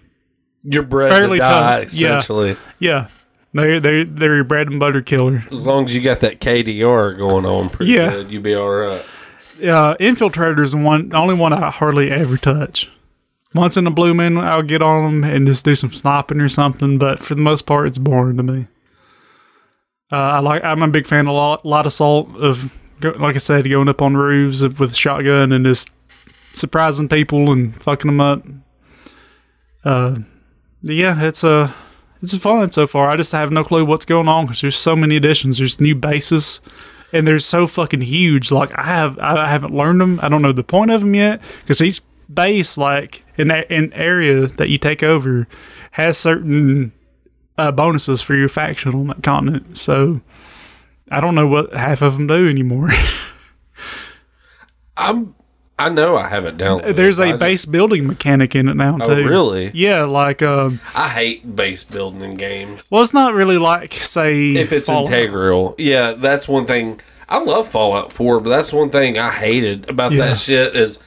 You're 0.64 0.84
bred 0.84 1.12
Fairly 1.12 1.38
to 1.38 1.44
die, 1.44 1.84
tough, 1.84 1.94
yeah. 1.94 2.08
essentially. 2.18 2.58
yeah, 2.80 3.08
they're 3.54 3.80
they're 3.80 4.06
they're 4.06 4.36
your 4.36 4.44
bread 4.44 4.68
and 4.68 4.80
butter 4.80 5.02
killer. 5.02 5.46
As 5.52 5.66
long 5.66 5.86
as 5.86 5.94
you 5.94 6.02
got 6.02 6.20
that 6.22 6.40
KDR 6.42 7.18
going 7.18 7.46
on 7.46 7.70
pretty 7.70 7.92
Yeah. 7.94 8.10
good, 8.10 8.32
you'll 8.32 8.42
be 8.44 8.56
all 8.56 8.70
right. 8.70 9.06
Uh, 9.64 9.96
infiltrators 10.02 10.72
the 10.72 10.78
one 10.78 11.10
the 11.10 11.16
only 11.18 11.36
one 11.36 11.54
I 11.54 11.70
hardly 11.70 12.12
ever 12.12 12.38
touch. 12.38 12.90
Once 13.54 13.78
in 13.78 13.88
a 13.88 13.92
blue 13.92 14.14
moon, 14.14 14.38
I'll 14.38 14.62
get 14.64 14.82
on 14.82 15.22
them 15.22 15.24
and 15.32 15.48
just 15.48 15.64
do 15.64 15.76
some 15.76 15.94
sniping 15.94 16.42
or 16.42 16.50
something. 16.50 16.98
But 16.98 17.20
for 17.20 17.36
the 17.36 17.42
most 17.42 17.66
part, 17.66 17.88
it's 17.88 17.98
boring 17.98 18.36
to 18.36 18.44
me. 18.44 18.68
Uh, 20.12 20.16
I 20.16 20.40
like. 20.40 20.64
I'm 20.64 20.84
a 20.84 20.88
big 20.88 21.08
fan 21.08 21.28
of 21.28 21.34
lot, 21.34 21.66
lot 21.66 21.88
assault 21.88 22.30
of, 22.36 22.72
like 23.02 23.36
I 23.36 23.40
said, 23.40 23.68
going 23.70 23.90
up 23.90 24.02
on 24.02 24.16
roofs 24.16 24.62
with 24.62 24.92
a 24.92 24.94
shotgun 24.94 25.52
and 25.52 25.66
just 25.66 25.90
surprising 26.54 27.10
people 27.10 27.52
and 27.52 27.76
fucking 27.82 28.08
them 28.08 28.22
up. 28.22 28.44
Uh, 29.84 30.20
yeah, 30.84 31.20
it's 31.24 31.44
uh, 31.44 31.72
it's 32.22 32.36
fun 32.38 32.72
so 32.72 32.86
far. 32.86 33.10
I 33.10 33.16
just 33.16 33.32
have 33.32 33.52
no 33.52 33.64
clue 33.64 33.84
what's 33.84 34.06
going 34.06 34.28
on 34.28 34.46
because 34.46 34.62
there's 34.62 34.78
so 34.78 34.96
many 34.96 35.16
additions. 35.16 35.58
There's 35.58 35.82
new 35.82 35.96
bases, 35.96 36.62
and 37.12 37.28
they're 37.28 37.40
so 37.40 37.66
fucking 37.66 38.02
huge. 38.02 38.52
Like 38.52 38.72
I 38.78 38.84
have, 38.84 39.18
I 39.18 39.48
haven't 39.48 39.74
learned 39.74 40.02
them. 40.02 40.20
I 40.22 40.30
don't 40.30 40.44
know 40.44 40.52
the 40.52 40.64
point 40.64 40.92
of 40.92 41.02
them 41.02 41.16
yet 41.16 41.42
because 41.62 41.82
each 41.82 42.02
base, 42.32 42.78
like 42.78 43.26
in 43.38 43.50
a- 43.50 43.66
an 43.72 43.92
area 43.94 44.46
that 44.48 44.70
you 44.70 44.78
take 44.78 45.02
over, 45.02 45.48
has 45.92 46.18
certain 46.20 46.92
uh, 47.58 47.72
bonuses 47.72 48.22
for 48.22 48.36
your 48.36 48.50
faction 48.50 48.94
on 48.94 49.08
that 49.08 49.24
continent. 49.24 49.78
So 49.78 50.22
I 51.12 51.22
don't 51.22 51.36
know 51.36 51.48
what 51.48 51.74
half 51.74 52.02
of 52.02 52.14
them 52.16 52.28
do 52.28 52.50
anymore. 52.50 52.92
I'm. 54.98 55.36
I 55.78 55.90
know 55.90 56.16
I 56.16 56.30
have 56.30 56.46
it 56.46 56.56
down. 56.56 56.96
There's 56.96 57.20
I 57.20 57.26
a 57.26 57.30
just- 57.32 57.40
base 57.42 57.66
building 57.66 58.08
mechanic 58.08 58.56
in 58.56 58.70
it 58.70 58.76
now 58.76 58.98
Oh, 59.02 59.14
too. 59.14 59.28
really? 59.28 59.72
Yeah, 59.74 60.06
like 60.06 60.42
um, 60.42 60.80
I 60.96 61.10
hate 61.10 61.54
base 61.54 61.84
building 61.84 62.22
in 62.22 62.38
games. 62.38 62.88
well, 62.90 63.04
it's 63.04 63.14
not 63.14 63.34
really 63.34 63.58
like 63.58 63.94
say 63.94 64.54
If 64.54 64.72
it's 64.72 64.88
Fallout. 64.88 65.10
integral, 65.10 65.76
yeah, 65.78 66.14
that's 66.14 66.48
one 66.48 66.66
thing. 66.66 67.02
I 67.28 67.40
love 67.40 67.68
Fallout 67.68 68.14
4, 68.14 68.40
but 68.40 68.50
that's 68.52 68.72
one 68.72 68.90
thing 68.90 69.18
I 69.18 69.32
hated 69.32 69.90
about 69.90 70.14
Yeah. 70.14 70.28
that 70.28 70.38
shit 70.38 70.76
is 70.78 71.00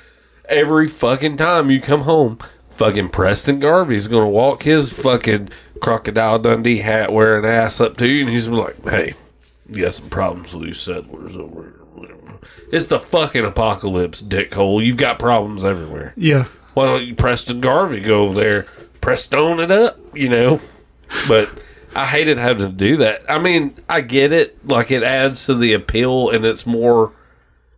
every 0.50 0.86
fucking 0.86 1.38
time 1.38 1.70
you 1.70 1.80
come 1.80 2.02
home, 2.02 2.38
fucking 2.68 3.08
Preston 3.08 3.60
Garvey's 3.60 4.06
gonna 4.06 4.28
walk 4.28 4.64
his 4.64 4.92
fucking 4.92 5.48
crocodile 5.80 6.38
Dundee 6.38 6.78
hat 6.78 7.12
wearing 7.12 7.44
ass 7.44 7.80
up 7.80 7.96
to 7.98 8.06
you, 8.06 8.22
and 8.22 8.30
he's 8.30 8.48
like, 8.48 8.82
"Hey, 8.88 9.14
you 9.70 9.84
got 9.84 9.94
some 9.94 10.08
problems 10.10 10.54
with 10.54 10.64
these 10.66 10.80
settlers 10.80 11.36
over 11.36 11.62
here." 11.62 11.74
It's 12.70 12.86
the 12.86 13.00
fucking 13.00 13.44
apocalypse, 13.44 14.22
dickhole. 14.22 14.84
You've 14.84 14.96
got 14.98 15.18
problems 15.18 15.64
everywhere. 15.64 16.12
Yeah, 16.16 16.46
Why 16.74 16.84
don't 16.86 17.04
you 17.06 17.14
Preston 17.14 17.60
Garvey 17.60 18.00
go 18.00 18.24
over 18.24 18.34
there, 18.34 18.66
Prestone 19.00 19.58
it 19.60 19.70
up, 19.70 19.98
you 20.14 20.28
know? 20.28 20.60
But 21.26 21.50
I 21.94 22.04
hated 22.06 22.36
having 22.38 22.66
to 22.66 22.72
do 22.72 22.96
that. 22.98 23.22
I 23.28 23.38
mean, 23.38 23.74
I 23.88 24.02
get 24.02 24.32
it. 24.32 24.66
Like 24.68 24.90
it 24.90 25.02
adds 25.02 25.46
to 25.46 25.54
the 25.54 25.72
appeal, 25.72 26.28
and 26.30 26.44
it's 26.44 26.66
more. 26.66 27.12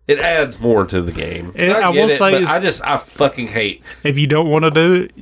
It 0.08 0.18
adds 0.18 0.58
more 0.60 0.84
to 0.86 1.00
the 1.00 1.12
game. 1.12 1.52
And 1.54 1.70
So 1.72 1.78
I 1.78 1.92
get 1.92 2.02
will 2.02 2.10
it, 2.10 2.18
say 2.18 2.44
I 2.44 2.60
just 2.60 2.84
I 2.84 2.96
fucking 2.96 3.48
hate. 3.48 3.82
if 4.02 4.18
you 4.18 4.26
don't 4.26 4.48
want 4.48 4.64
to 4.64 4.70
do 4.72 4.92
it, 4.94 5.12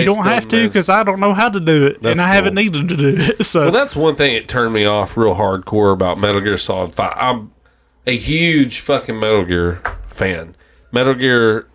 you 0.00 0.06
don't 0.06 0.24
have 0.24 0.48
to 0.48 0.66
because 0.66 0.88
I 0.88 1.02
don't 1.02 1.20
know 1.20 1.34
how 1.34 1.48
to 1.48 1.60
do 1.60 1.86
it, 1.86 2.02
That's 2.02 2.12
and 2.12 2.20
I 2.20 2.32
haven't 2.32 2.54
needed 2.54 2.88
to 2.88 2.96
do 2.96 3.16
it. 3.18 3.44
So 3.44 3.62
Well, 3.62 3.72
that's 3.72 3.94
one 3.94 4.16
thing 4.16 4.34
that 4.34 4.48
turned 4.48 4.74
me 4.74 4.84
off 4.84 5.16
real 5.16 5.34
hardcore 5.34 5.92
about 5.92 6.18
Metal 6.18 6.40
Gear 6.40 6.58
Solid 6.58 6.94
Five. 6.94 7.14
I'm 7.16 7.52
a 8.06 8.16
huge 8.16 8.80
fucking 8.80 9.18
Metal 9.18 9.44
Gear 9.44 9.80
fan. 10.08 10.56
Metal 10.92 11.14
Gear 11.14 11.68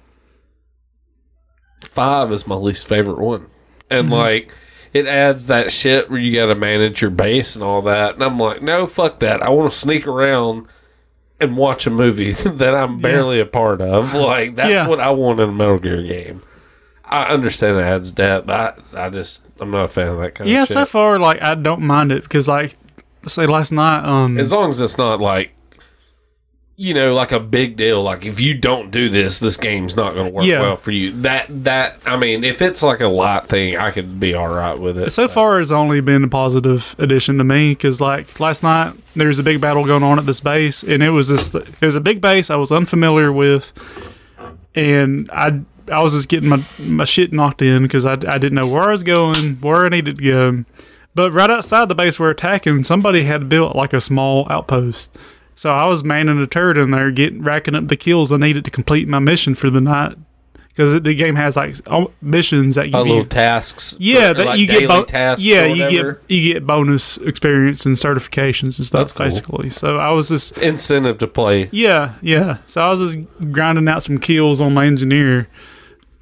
Five 1.84 2.32
is 2.32 2.48
my 2.48 2.56
least 2.56 2.88
favorite 2.88 3.20
one, 3.20 3.48
and 3.90 4.06
mm-hmm. 4.06 4.14
like 4.14 4.52
it 4.94 5.06
adds 5.06 5.48
that 5.48 5.72
shit 5.72 6.10
where 6.10 6.20
you 6.20 6.34
got 6.36 6.48
to 6.48 6.56
manage 6.56 7.02
your 7.02 7.12
base 7.12 7.56
and 7.56 7.64
all 7.64 7.82
that. 7.84 8.16
And 8.16 8.24
I'm 8.24 8.38
like, 8.38 8.62
no, 8.62 8.88
fuck 8.88 9.20
that. 9.20 9.42
I 9.44 9.50
want 9.50 9.72
to 9.72 9.78
sneak 9.78 10.08
around 10.08 10.68
and 11.40 11.56
watch 11.58 11.86
a 11.88 11.90
movie 11.90 12.32
that 12.34 12.76
I'm 12.76 13.00
barely 13.00 13.40
a 13.40 13.46
part 13.46 13.82
of. 13.82 14.14
Like 14.14 14.56
that's 14.56 14.74
Yeah. 14.74 14.88
what 14.88 15.00
I 15.00 15.12
want 15.12 15.40
in 15.40 15.50
a 15.50 15.52
Metal 15.52 15.80
Gear 15.80 16.04
game. 16.04 16.42
I 17.10 17.26
understand 17.26 17.78
it 17.78 17.82
adds 17.82 18.12
depth. 18.12 18.48
But 18.48 18.80
I 18.94 19.06
I 19.08 19.10
just 19.10 19.42
I'm 19.60 19.72
not 19.72 19.86
a 19.86 19.88
fan 19.88 20.08
of 20.08 20.20
that 20.20 20.36
kind 20.36 20.50
yeah, 20.50 20.64
of 20.64 20.68
shit. 20.68 20.76
Yeah, 20.78 20.84
so 20.84 20.86
far 20.86 21.20
like 21.20 21.42
I 21.42 21.56
don't 21.56 21.82
mind 21.82 22.12
it 22.12 22.24
because 22.24 22.48
like 22.48 22.78
say 23.28 23.46
last 23.46 23.72
night, 23.72 24.06
um, 24.06 24.38
As 24.38 24.52
long 24.52 24.70
as 24.70 24.80
it's 24.82 24.98
not 24.98 25.20
like 25.20 25.52
you 26.80 26.94
know, 26.94 27.14
like 27.14 27.34
a 27.34 27.42
big 27.42 27.76
deal. 27.76 28.02
Like 28.02 28.26
if 28.26 28.40
you 28.40 28.54
don't 28.54 28.90
do 28.90 29.10
this, 29.10 29.40
this 29.40 29.58
game's 29.58 29.98
not 29.98 30.14
going 30.14 30.28
to 30.28 30.32
work 30.32 30.46
Yeah. 30.46 30.62
well 30.62 30.78
for 30.78 30.92
you. 30.92 31.12
That 31.24 31.48
that 31.66 32.00
I 32.06 32.16
mean, 32.16 32.46
if 32.46 32.62
it's 32.62 32.82
like 32.82 33.02
a 33.02 33.10
light 33.10 33.48
thing, 33.48 33.76
I 33.76 33.92
could 33.92 34.18
be 34.18 34.34
all 34.34 34.48
right 34.48 34.80
with 34.80 34.98
it. 34.98 35.12
So 35.12 35.28
far, 35.28 35.60
it's 35.60 35.72
only 35.72 36.00
been 36.00 36.24
a 36.24 36.30
positive 36.30 36.96
addition 36.98 37.38
to 37.40 37.44
me 37.44 37.72
because, 37.72 38.00
like, 38.00 38.40
last 38.40 38.64
night 38.64 38.94
there 39.14 39.28
was 39.28 39.40
a 39.40 39.44
big 39.44 39.60
battle 39.60 39.86
going 39.86 40.04
on 40.04 40.20
at 40.20 40.26
this 40.26 40.40
base, 40.40 40.82
and 40.82 41.04
it 41.04 41.10
was 41.10 41.28
this. 41.28 41.54
It 41.54 41.82
was 41.82 41.98
a 41.98 42.02
big 42.02 42.22
base 42.22 42.50
I 42.50 42.56
was 42.56 42.72
unfamiliar 42.72 43.34
with, 43.34 43.74
and 44.74 45.30
I 45.34 45.60
I 45.92 46.02
was 46.02 46.14
just 46.14 46.30
getting 46.30 46.50
my 46.50 46.64
my 46.80 47.04
shit 47.06 47.32
knocked 47.34 47.62
in 47.62 47.84
because 47.84 48.06
I, 48.06 48.14
I 48.14 48.38
didn't 48.38 48.56
know 48.56 48.68
where 48.72 48.84
I 48.84 48.92
was 48.92 49.04
going, 49.04 49.56
where 49.62 49.86
I 49.86 49.90
needed 49.90 50.18
to 50.18 50.24
go. 50.24 50.66
But 51.16 51.32
right 51.32 51.50
outside 51.50 51.88
the 51.90 51.96
base 51.96 52.20
we're 52.20 52.30
attacking, 52.30 52.84
somebody 52.84 53.24
had 53.24 53.50
built 53.50 53.76
like 53.76 53.94
a 53.94 54.02
small 54.02 54.48
outpost. 54.50 55.10
So 55.56 55.70
I 55.72 55.88
was 55.90 56.04
manning 56.04 56.40
a 56.40 56.48
turret 56.48 56.78
in 56.78 56.92
there, 56.92 57.12
getting 57.12 57.42
racking 57.44 57.76
up 57.76 57.88
the 57.90 57.98
kills 57.98 58.32
I 58.32 58.38
needed 58.38 58.64
to 58.66 58.72
complete 58.72 59.08
my 59.08 59.20
mission 59.20 59.56
for 59.56 59.70
the 59.70 59.82
night. 59.82 60.18
Because 60.70 60.94
the 60.94 61.14
game 61.14 61.36
has 61.36 61.58
like 61.58 61.76
missions 62.22 62.76
that 62.76 62.86
you 62.86 62.94
need- 63.04 63.10
little 63.10 63.26
tasks, 63.26 63.98
yeah, 64.00 64.32
that 64.32 64.46
like 64.46 64.60
you 64.62 64.68
get 64.68 64.88
bo- 64.88 65.04
tasks. 65.04 65.44
yeah, 65.44 65.66
you 65.66 65.90
get 65.90 66.22
you 66.30 66.54
get 66.54 66.66
bonus 66.66 67.18
experience 67.18 67.86
and 67.86 67.98
certifications 67.98 68.78
and 68.78 68.86
stuff 68.86 69.00
That's 69.02 69.12
cool. 69.12 69.26
basically. 69.26 69.70
So 69.72 69.98
I 69.98 70.12
was 70.12 70.30
just 70.30 70.58
incentive 70.60 71.18
to 71.18 71.28
play. 71.28 71.68
yeah, 71.74 72.14
yeah. 72.22 72.60
So 72.66 72.80
I 72.80 72.90
was 72.92 73.02
just 73.14 73.52
grinding 73.52 73.90
out 73.90 74.04
some 74.04 74.20
kills 74.20 74.62
on 74.62 74.74
my 74.74 74.86
engineer 74.86 75.50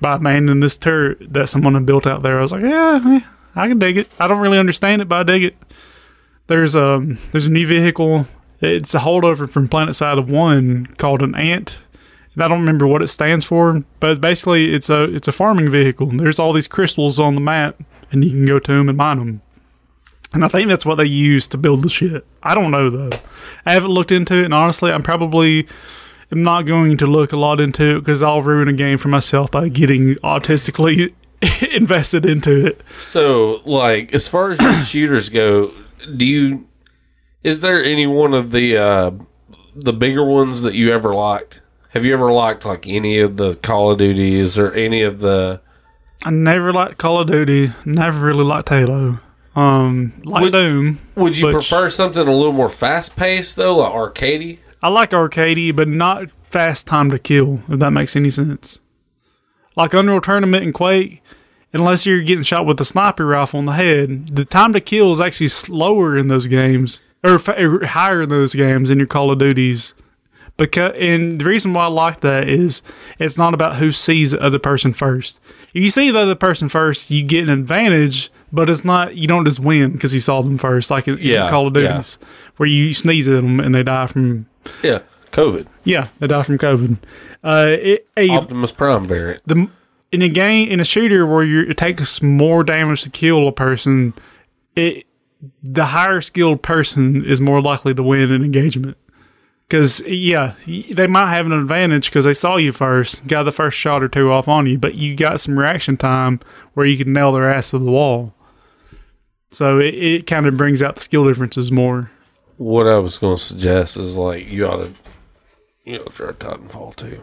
by 0.02 0.18
manning 0.18 0.60
this 0.60 0.78
turret 0.78 1.34
that 1.34 1.50
someone 1.50 1.74
had 1.74 1.86
built 1.86 2.08
out 2.08 2.24
there. 2.24 2.40
I 2.40 2.42
was 2.42 2.52
like, 2.52 2.64
yeah, 2.64 3.02
yeah, 3.04 3.22
I 3.56 3.68
can 3.68 3.80
dig 3.80 3.98
it. 3.98 4.10
I 4.20 4.28
don't 4.28 4.40
really 4.40 4.60
understand 4.60 5.02
it, 5.02 5.10
but 5.10 5.20
I 5.20 5.24
dig 5.24 5.44
it. 5.44 5.58
There's 6.48 6.76
um 6.76 7.18
there's 7.32 7.48
a 7.48 7.52
new 7.52 7.68
vehicle. 7.68 8.28
It's 8.62 8.96
a 8.96 9.00
holdover 9.00 9.50
from 9.50 9.70
Planetside 9.70 10.18
of 10.18 10.32
One 10.32 10.88
called 10.98 11.22
an 11.22 11.36
Ant. 11.36 11.78
And 12.34 12.44
I 12.44 12.48
don't 12.48 12.60
remember 12.60 12.88
what 12.88 13.02
it 13.02 13.08
stands 13.08 13.46
for, 13.46 13.84
but 14.00 14.12
it's 14.12 14.20
basically 14.20 14.74
it's 14.74 14.90
a 14.90 15.04
it's 15.04 15.28
a 15.28 15.32
farming 15.32 15.70
vehicle. 15.70 16.10
And 16.10 16.20
there's 16.20 16.40
all 16.40 16.54
these 16.54 16.68
crystals 16.68 17.20
on 17.20 17.36
the 17.36 17.42
map, 17.42 17.82
and 18.12 18.24
you 18.24 18.32
can 18.32 18.46
go 18.46 18.60
to 18.60 18.72
them 18.72 18.90
and 18.90 18.98
mine 18.98 19.18
them. 19.18 19.42
And 20.34 20.44
I 20.46 20.48
think 20.48 20.68
that's 20.68 20.86
what 20.86 20.96
they 20.96 21.06
use 21.06 21.48
to 21.48 21.58
build 21.58 21.84
the 21.84 21.90
shit. 21.90 22.26
I 22.44 22.54
don't 22.54 22.72
know 22.72 22.90
though. 22.90 23.18
I 23.66 23.74
haven't 23.74 23.92
looked 23.92 24.12
into 24.12 24.36
it, 24.36 24.46
and 24.46 24.54
honestly, 24.54 24.92
I'm 24.92 25.04
probably 25.04 25.68
am 26.32 26.44
not 26.44 26.64
going 26.66 26.98
to 26.98 27.06
look 27.08 27.32
a 27.32 27.38
lot 27.38 27.60
into 27.60 27.98
it 27.98 28.00
because 28.00 28.22
I'll 28.22 28.42
ruin 28.42 28.68
a 28.68 28.74
game 28.74 28.98
for 28.98 29.08
myself 29.08 29.52
by 29.52 29.70
getting 29.70 30.16
autistically 30.16 31.14
invested 31.72 32.26
into 32.26 32.66
it. 32.66 32.82
So, 33.02 33.62
like, 33.66 34.14
as 34.14 34.28
far 34.28 34.52
as 34.52 34.60
shooters 34.88 35.30
go, 35.30 35.72
do 36.16 36.26
you 36.26 36.68
is 37.44 37.62
there 37.62 37.84
any 37.84 38.08
one 38.08 38.34
of 38.34 38.52
the 38.52 38.78
uh 38.78 39.12
the 39.76 39.94
bigger 39.94 40.24
ones 40.26 40.62
that 40.64 40.74
you 40.74 40.92
ever 40.92 41.14
liked? 41.14 41.62
Have 41.90 42.04
you 42.06 42.14
ever 42.14 42.32
liked 42.32 42.66
like 42.66 42.86
any 42.88 43.20
of 43.20 43.38
the 43.38 43.56
Call 43.56 43.92
of 43.92 43.98
Duties 44.00 44.58
or 44.58 44.72
any 44.74 45.02
of 45.04 45.20
the 45.20 45.62
I 46.26 46.32
never 46.32 46.74
liked 46.74 46.98
Call 46.98 47.20
of 47.22 47.28
Duty. 47.28 47.72
Never 47.86 48.26
really 48.26 48.44
liked 48.44 48.70
Halo. 48.70 49.20
Um, 49.56 50.14
like 50.26 50.44
Would- 50.44 50.52
Doom. 50.54 51.00
Would 51.16 51.38
you 51.38 51.48
But- 51.48 51.54
prefer 51.54 51.90
something 51.90 52.28
a 52.28 52.36
little 52.36 52.54
more 52.54 52.70
fast 52.70 53.16
paced 53.16 53.56
though, 53.56 53.78
like 53.78 53.94
arcadey? 53.94 54.58
I 54.82 54.90
like 54.90 55.12
arcadey, 55.12 55.76
but 55.76 55.88
not 55.88 56.30
fast 56.44 56.88
time 56.88 57.10
to 57.12 57.20
kill. 57.20 57.62
If 57.68 57.80
that 57.80 57.92
makes 57.92 58.16
any 58.16 58.30
sense. 58.30 58.80
Like 59.76 59.94
Unreal 59.94 60.22
Tournament 60.22 60.64
and 60.64 60.74
Quake, 60.74 61.22
unless 61.74 62.06
you're 62.06 62.22
getting 62.22 62.44
shot 62.44 62.66
with 62.66 62.82
a 62.82 62.86
sniper 62.86 63.26
rifle 63.26 63.60
in 63.60 63.66
the 63.66 63.74
head, 63.74 64.36
the 64.36 64.46
time 64.46 64.74
to 64.74 64.82
kill 64.82 65.12
is 65.12 65.22
actually 65.22 65.50
slower 65.50 66.18
in 66.18 66.28
those 66.28 66.48
games, 66.48 67.00
or, 67.24 67.40
or 67.50 67.86
higher 67.86 68.24
in 68.24 68.30
those 68.30 68.56
games 68.56 68.90
than 68.90 68.98
your 68.98 69.08
Call 69.08 69.32
of 69.32 69.40
Duties. 69.40 69.94
Because 70.58 70.94
and 70.98 71.40
the 71.40 71.46
reason 71.46 71.74
why 71.74 71.84
I 71.84 71.88
like 71.88 72.22
that 72.22 72.50
is 72.50 72.82
it's 73.20 73.38
not 73.38 73.54
about 73.54 73.76
who 73.76 73.92
sees 73.92 74.32
the 74.32 74.42
other 74.42 74.58
person 74.58 74.92
first. 74.92 75.40
If 75.74 75.84
you 75.84 75.92
see 75.92 76.10
the 76.10 76.20
other 76.20 76.36
person 76.36 76.68
first, 76.68 77.12
you 77.12 77.22
get 77.22 77.44
an 77.44 77.52
advantage, 77.52 78.32
but 78.52 78.68
it's 78.68 78.84
not 78.84 79.16
you 79.16 79.28
don't 79.28 79.46
just 79.46 79.60
win 79.60 79.92
because 79.92 80.16
you 80.16 80.20
saw 80.20 80.42
them 80.42 80.58
first, 80.58 80.90
like 80.90 81.08
in, 81.08 81.20
in 81.20 81.50
Call 81.50 81.68
of 81.68 81.76
yeah. 81.76 81.92
Duties, 81.92 82.18
where 82.58 82.68
you 82.68 82.96
sneeze 82.96 83.28
at 83.28 83.36
them 83.36 83.60
and 83.60 83.76
they 83.76 83.84
die 83.84 84.08
from 84.08 84.48
Yeah, 84.84 85.00
COVID, 85.32 85.68
yeah, 85.84 86.08
they 86.20 86.28
die 86.28 86.44
from 86.44 86.58
COVID. 86.58 86.98
Uh, 87.44 87.66
it, 87.70 88.08
a, 88.18 88.30
Optimus 88.30 88.72
Prime 88.72 89.06
variant. 89.06 89.42
the 89.46 89.70
in 90.12 90.22
a 90.22 90.30
game 90.30 90.70
in 90.70 90.80
a 90.80 90.86
shooter 90.86 91.26
where 91.26 91.44
you 91.44 91.62
it 91.62 91.78
takes 91.78 92.22
more 92.22 92.64
damage 92.64 93.04
to 93.04 93.10
kill 93.10 93.48
a 93.48 93.52
person, 93.52 94.14
it 94.76 95.06
the 95.62 95.86
higher 95.86 96.22
skilled 96.22 96.62
person 96.62 97.24
is 97.26 97.40
more 97.42 97.62
likely 97.62 97.94
to 97.94 98.04
win 98.04 98.32
an 98.32 98.44
engagement. 98.44 98.98
Because 99.68 100.00
yeah, 100.08 100.54
they 100.66 101.08
might 101.08 101.34
have 101.34 101.46
an 101.46 101.52
advantage 101.52 102.10
because 102.10 102.24
they 102.24 102.34
saw 102.34 102.56
you 102.56 102.72
first, 102.72 103.28
got 103.28 103.44
the 103.44 103.52
first 103.52 103.78
shot 103.78 104.02
or 104.02 104.08
two 104.08 104.32
off 104.32 104.48
on 104.48 104.66
you, 104.66 104.78
but 104.78 104.96
you 104.96 105.14
got 105.14 105.42
some 105.42 105.60
reaction 105.60 105.98
time 105.98 106.40
where 106.74 106.86
you 106.86 106.98
can 106.98 107.12
nail 107.12 107.34
their 107.34 107.52
ass 107.52 107.72
to 107.72 107.80
the 107.80 107.92
wall. 107.92 108.34
So 109.52 109.80
it, 109.80 109.94
it 109.94 110.28
kind 110.28 110.46
of 110.46 110.56
brings 110.56 110.82
out 110.82 110.96
the 110.96 111.02
skill 111.02 111.28
differences 111.28 111.72
more. 111.72 112.12
What 112.58 112.88
I 112.88 112.98
was 113.00 113.18
going 113.18 113.38
to 113.38 113.42
suggest 113.44 113.98
is 113.98 114.16
like 114.16 114.50
you 114.50 114.68
ought 114.68 114.78
to, 114.78 114.92
you 115.86 115.98
know, 116.00 116.06
try 116.06 116.32
Titanfall 116.32 116.96
2. 116.96 117.22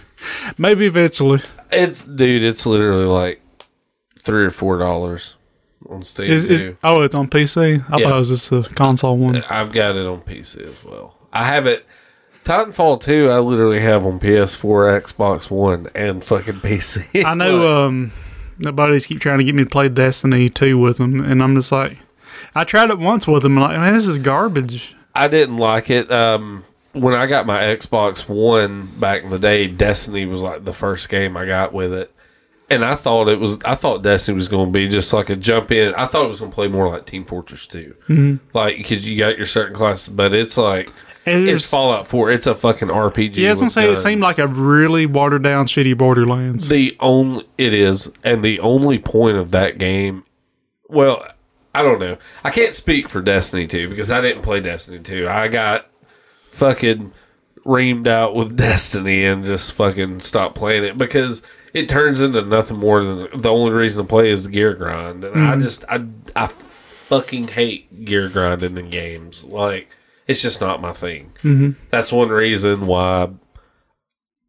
Maybe 0.58 0.86
eventually. 0.86 1.40
It's 1.72 2.04
dude, 2.04 2.42
it's 2.42 2.66
literally 2.66 3.04
like 3.06 3.40
three 4.18 4.44
or 4.44 4.50
four 4.50 4.78
dollars 4.78 5.34
on 5.88 6.02
Steam. 6.02 6.30
Is, 6.30 6.44
is 6.44 6.74
oh, 6.84 7.02
it's 7.02 7.14
on 7.14 7.28
PC. 7.28 7.84
I 7.90 7.98
Yeah. 7.98 8.08
thought 8.08 8.16
it 8.16 8.18
was 8.18 8.28
just 8.28 8.52
a 8.52 8.62
console 8.74 9.16
one. 9.16 9.42
I've 9.48 9.72
got 9.72 9.96
it 9.96 10.06
on 10.06 10.20
PC 10.22 10.62
as 10.68 10.84
well. 10.84 11.14
I 11.32 11.44
have 11.44 11.66
it. 11.66 11.84
Titanfall 12.44 13.02
2, 13.02 13.28
I 13.28 13.40
literally 13.40 13.80
have 13.80 14.06
on 14.06 14.20
PS4, 14.20 15.02
Xbox 15.02 15.50
One, 15.50 15.88
and 15.96 16.24
fucking 16.24 16.60
PC. 16.60 17.24
I 17.24 17.34
know 17.34 17.84
um, 17.86 18.12
the 18.58 18.70
buddies 18.72 19.04
keep 19.06 19.18
trying 19.20 19.38
to 19.38 19.44
get 19.44 19.56
me 19.56 19.64
to 19.64 19.68
play 19.70 19.88
Destiny 19.88 20.48
2 20.48 20.78
with 20.78 20.98
them, 20.98 21.20
and 21.20 21.42
I'm 21.42 21.56
just 21.56 21.72
like, 21.72 21.98
I 22.56 22.64
tried 22.64 22.90
it 22.90 22.98
once 22.98 23.26
with 23.26 23.42
them, 23.42 23.58
and 23.58 23.62
like, 23.66 23.78
man, 23.78 23.92
this 23.94 24.06
is 24.06 24.18
garbage. 24.18 24.94
I 25.14 25.28
didn't 25.28 25.58
like 25.58 25.90
it. 25.90 26.10
Um, 26.10 26.64
when 26.92 27.14
I 27.14 27.26
got 27.26 27.46
my 27.46 27.60
Xbox 27.60 28.28
One 28.28 28.86
back 28.98 29.22
in 29.22 29.30
the 29.30 29.38
day, 29.38 29.68
Destiny 29.68 30.24
was 30.26 30.40
like 30.42 30.64
the 30.64 30.72
first 30.72 31.08
game 31.08 31.36
I 31.36 31.44
got 31.46 31.72
with 31.72 31.92
it. 31.92 32.12
And 32.68 32.84
I 32.84 32.94
thought 32.96 33.28
it 33.28 33.38
was, 33.38 33.58
I 33.64 33.76
thought 33.76 34.02
Destiny 34.02 34.34
was 34.34 34.48
going 34.48 34.66
to 34.66 34.72
be 34.72 34.88
just 34.88 35.12
like 35.12 35.30
a 35.30 35.36
jump 35.36 35.70
in. 35.70 35.94
I 35.94 36.06
thought 36.06 36.24
it 36.24 36.28
was 36.28 36.40
going 36.40 36.50
to 36.50 36.54
play 36.54 36.66
more 36.66 36.88
like 36.88 37.06
Team 37.06 37.24
Fortress 37.24 37.66
2. 37.66 37.94
Mm-hmm. 38.08 38.56
Like, 38.56 38.78
because 38.78 39.06
you 39.06 39.16
got 39.16 39.36
your 39.36 39.46
certain 39.46 39.76
classes, 39.76 40.12
but 40.12 40.32
it's 40.32 40.56
like, 40.56 40.90
And 41.26 41.48
it's 41.48 41.68
Fallout 41.70 42.08
4. 42.08 42.30
It's 42.32 42.46
a 42.46 42.54
fucking 42.56 42.88
RPG. 42.88 43.36
yeah, 43.36 43.48
I 43.48 43.52
was 43.52 43.58
gonna 43.60 43.70
say 43.70 43.88
it 43.90 43.96
seemed 43.96 44.22
like 44.22 44.38
a 44.38 44.46
really 44.48 45.06
watered 45.06 45.42
down, 45.44 45.66
shitty 45.66 45.96
Borderlands. 45.96 46.68
the 46.68 46.96
only 47.00 47.44
it 47.58 47.72
is 47.74 48.10
and 48.24 48.42
the 48.42 48.58
only 48.60 48.98
point 48.98 49.36
of 49.36 49.50
that 49.52 49.78
game 49.78 50.24
well 50.88 51.26
i 51.78 51.82
don't 51.82 52.00
know 52.00 52.16
i 52.44 52.50
can't 52.50 52.74
speak 52.74 53.08
for 53.08 53.20
destiny 53.20 53.66
2 53.66 53.88
because 53.88 54.10
i 54.10 54.20
didn't 54.20 54.42
play 54.42 54.60
destiny 54.60 54.98
2 54.98 55.28
i 55.28 55.48
got 55.48 55.86
fucking 56.50 57.12
reamed 57.64 58.06
out 58.06 58.34
with 58.34 58.56
destiny 58.56 59.24
and 59.24 59.44
just 59.44 59.72
fucking 59.72 60.20
stopped 60.20 60.54
playing 60.54 60.84
it 60.84 60.98
because 60.98 61.42
it 61.74 61.88
turns 61.88 62.22
into 62.22 62.40
nothing 62.42 62.78
more 62.78 63.02
than 63.02 63.40
the 63.40 63.50
only 63.50 63.72
reason 63.72 64.04
to 64.04 64.08
play 64.08 64.30
is 64.30 64.44
the 64.44 64.50
gear 64.50 64.74
grind 64.74 65.24
and 65.24 65.46
i 65.46 65.56
just 65.56 65.84
i 65.88 66.04
i 66.34 66.46
fucking 66.46 67.48
hate 67.48 68.04
gear 68.04 68.28
grinding 68.28 68.76
in 68.76 68.90
games 68.90 69.44
like 69.44 69.88
it's 70.26 70.42
just 70.42 70.60
not 70.60 70.80
my 70.80 70.92
thing 70.92 71.32
mm-hmm. 71.42 71.70
that's 71.90 72.10
one 72.10 72.30
reason 72.30 72.86
why 72.86 73.28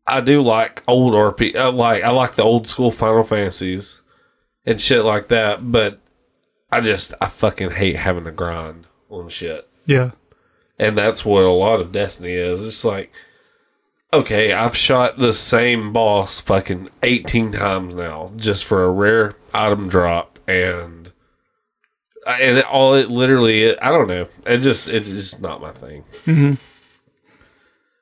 I 0.08 0.22
do 0.22 0.42
like 0.42 0.84
old 0.88 1.14
RP. 1.14 1.56
I 1.56 1.68
like 1.68 2.04
I 2.04 2.10
like 2.10 2.36
the 2.36 2.44
old 2.44 2.68
school 2.68 2.92
Final 2.92 3.24
Fantasies 3.24 4.02
and 4.66 4.82
shit 4.82 5.04
like 5.04 5.28
that. 5.28 5.70
But 5.70 6.00
I 6.72 6.82
just 6.82 7.14
I 7.22 7.28
fucking 7.28 7.72
hate 7.72 7.96
having 7.96 8.26
to 8.26 8.32
grind 8.32 8.88
on 9.10 9.30
shit, 9.30 9.68
yeah, 9.86 10.12
and 10.78 10.98
that's 10.98 11.24
what 11.24 11.44
a 11.44 11.52
lot 11.52 11.80
of 11.80 11.92
Destiny 11.92 12.34
is. 12.34 12.66
It's 12.66 12.84
like, 12.84 13.12
okay, 14.12 14.52
I've 14.52 14.76
shot 14.76 15.18
the 15.18 15.34
same 15.34 15.94
boss 15.94 16.40
fucking 16.40 16.90
eighteen 17.04 17.54
times 17.54 17.96
now 17.96 18.32
just 18.36 18.66
for 18.66 18.84
a 18.84 18.92
rare 18.92 19.36
item 19.54 19.88
drop, 19.88 20.40
and 20.48 21.12
and 22.28 22.58
it, 22.58 22.66
all 22.66 22.94
it 22.94 23.10
literally 23.10 23.78
I 23.80 23.90
don't 23.90 24.08
know. 24.08 24.28
It 24.46 24.60
just 24.60 24.88
it 24.88 25.08
is 25.08 25.32
just 25.32 25.42
not 25.42 25.62
my 25.62 25.72
thing. 25.72 26.04
Mm-hmm. 26.26 26.54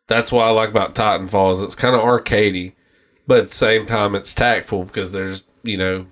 That's 0.07 0.31
what 0.31 0.45
I 0.45 0.51
like 0.51 0.69
about 0.69 0.95
Titanfall 0.95 1.53
is 1.53 1.61
it's 1.61 1.75
kind 1.75 1.95
of 1.95 2.01
arcadey, 2.01 2.73
but 3.27 3.39
at 3.39 3.47
the 3.47 3.53
same 3.53 3.85
time 3.85 4.15
it's 4.15 4.33
tactful 4.33 4.85
because 4.85 5.11
there's 5.11 5.43
you 5.63 5.77
know 5.77 6.07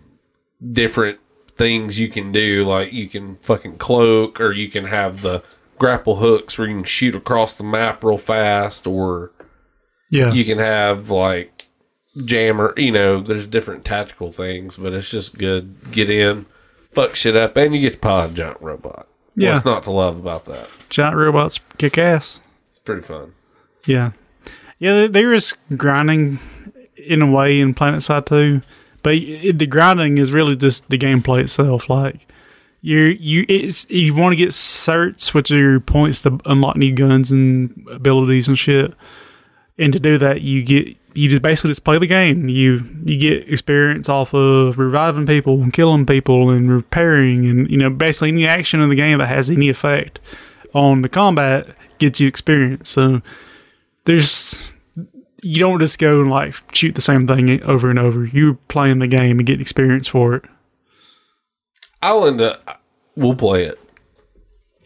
different 0.71 1.19
things 1.63 1.97
you 1.97 2.09
can 2.09 2.33
do. 2.33 2.65
Like 2.65 2.91
you 2.91 3.07
can 3.07 3.37
fucking 3.37 3.77
cloak, 3.77 4.41
or 4.41 4.51
you 4.51 4.69
can 4.69 4.85
have 4.85 5.21
the 5.21 5.41
grapple 5.77 6.17
hooks 6.17 6.57
where 6.57 6.67
you 6.67 6.75
can 6.75 6.83
shoot 6.83 7.15
across 7.15 7.55
the 7.55 7.63
map 7.63 8.03
real 8.03 8.17
fast, 8.17 8.85
or 8.85 9.31
yeah. 10.11 10.33
you 10.33 10.43
can 10.43 10.57
have 10.57 11.09
like 11.09 11.63
jammer. 12.17 12.73
You 12.75 12.91
know, 12.91 13.21
there's 13.21 13.47
different 13.47 13.85
tactical 13.85 14.31
things, 14.33 14.75
but 14.75 14.91
it's 14.93 15.09
just 15.09 15.37
good. 15.37 15.91
Get 15.91 16.09
in, 16.09 16.45
fuck 16.91 17.15
shit 17.15 17.35
up, 17.37 17.55
and 17.55 17.73
you 17.73 17.81
get 17.81 18.01
to 18.01 18.23
a 18.25 18.27
giant 18.27 18.61
robot. 18.61 19.07
Yeah. 19.35 19.53
What's 19.53 19.65
not 19.65 19.83
to 19.83 19.91
love 19.91 20.19
about 20.19 20.43
that? 20.45 20.67
Giant 20.89 21.15
robots 21.15 21.59
kick 21.77 21.97
ass. 21.97 22.41
It's 22.69 22.79
pretty 22.79 23.01
fun. 23.01 23.33
Yeah, 23.87 24.11
yeah. 24.79 24.93
there- 24.93 25.07
There 25.07 25.33
is 25.33 25.53
grinding 25.77 26.39
in 26.97 27.21
a 27.21 27.31
way 27.31 27.59
in 27.59 27.73
Planetside 27.73 28.25
2, 28.27 28.61
but 29.03 29.15
it, 29.15 29.59
the 29.59 29.67
grinding 29.67 30.17
is 30.17 30.31
really 30.31 30.55
just 30.55 30.89
the 30.89 30.97
gameplay 30.97 31.41
itself. 31.41 31.89
Like 31.89 32.27
you, 32.81 32.99
you, 33.19 33.45
it's 33.47 33.89
you 33.89 34.15
want 34.15 34.33
to 34.33 34.37
get 34.37 34.49
certs, 34.49 35.33
which 35.33 35.51
are 35.51 35.57
your 35.57 35.79
points 35.79 36.21
to 36.23 36.39
unlock 36.45 36.75
new 36.75 36.93
guns 36.93 37.31
and 37.31 37.87
abilities 37.91 38.47
and 38.47 38.57
shit. 38.57 38.93
And 39.77 39.93
to 39.93 39.99
do 39.99 40.17
that, 40.17 40.41
you 40.41 40.63
get 40.63 40.95
you 41.15 41.29
just 41.29 41.41
basically 41.41 41.69
just 41.69 41.83
play 41.83 41.97
the 41.97 42.07
game. 42.07 42.49
You 42.49 42.83
you 43.03 43.17
get 43.17 43.51
experience 43.51 44.09
off 44.09 44.33
of 44.33 44.77
reviving 44.77 45.25
people 45.25 45.61
and 45.61 45.71
killing 45.71 46.05
people 46.05 46.49
and 46.49 46.71
repairing 46.71 47.45
and 47.49 47.69
you 47.69 47.77
know 47.77 47.89
basically 47.89 48.29
any 48.29 48.47
action 48.47 48.81
in 48.81 48.89
the 48.89 48.95
game 48.95 49.19
that 49.19 49.27
has 49.27 49.49
any 49.49 49.69
effect 49.69 50.19
on 50.73 51.01
the 51.01 51.09
combat 51.09 51.67
gets 51.99 52.19
you 52.19 52.27
experience. 52.27 52.89
So 52.89 53.21
there's 54.05 54.61
you 55.43 55.59
don't 55.59 55.79
just 55.79 55.99
go 55.99 56.21
and 56.21 56.29
like 56.29 56.55
shoot 56.73 56.95
the 56.95 57.01
same 57.01 57.27
thing 57.27 57.61
over 57.63 57.89
and 57.89 57.99
over. 57.99 58.25
You're 58.25 58.55
playing 58.67 58.99
the 58.99 59.07
game 59.07 59.39
and 59.39 59.45
getting 59.45 59.61
experience 59.61 60.07
for 60.07 60.35
it. 60.35 60.45
I'll 62.01 62.25
end 62.25 62.41
up. 62.41 62.81
We'll 63.15 63.35
play 63.35 63.63
it. 63.63 63.79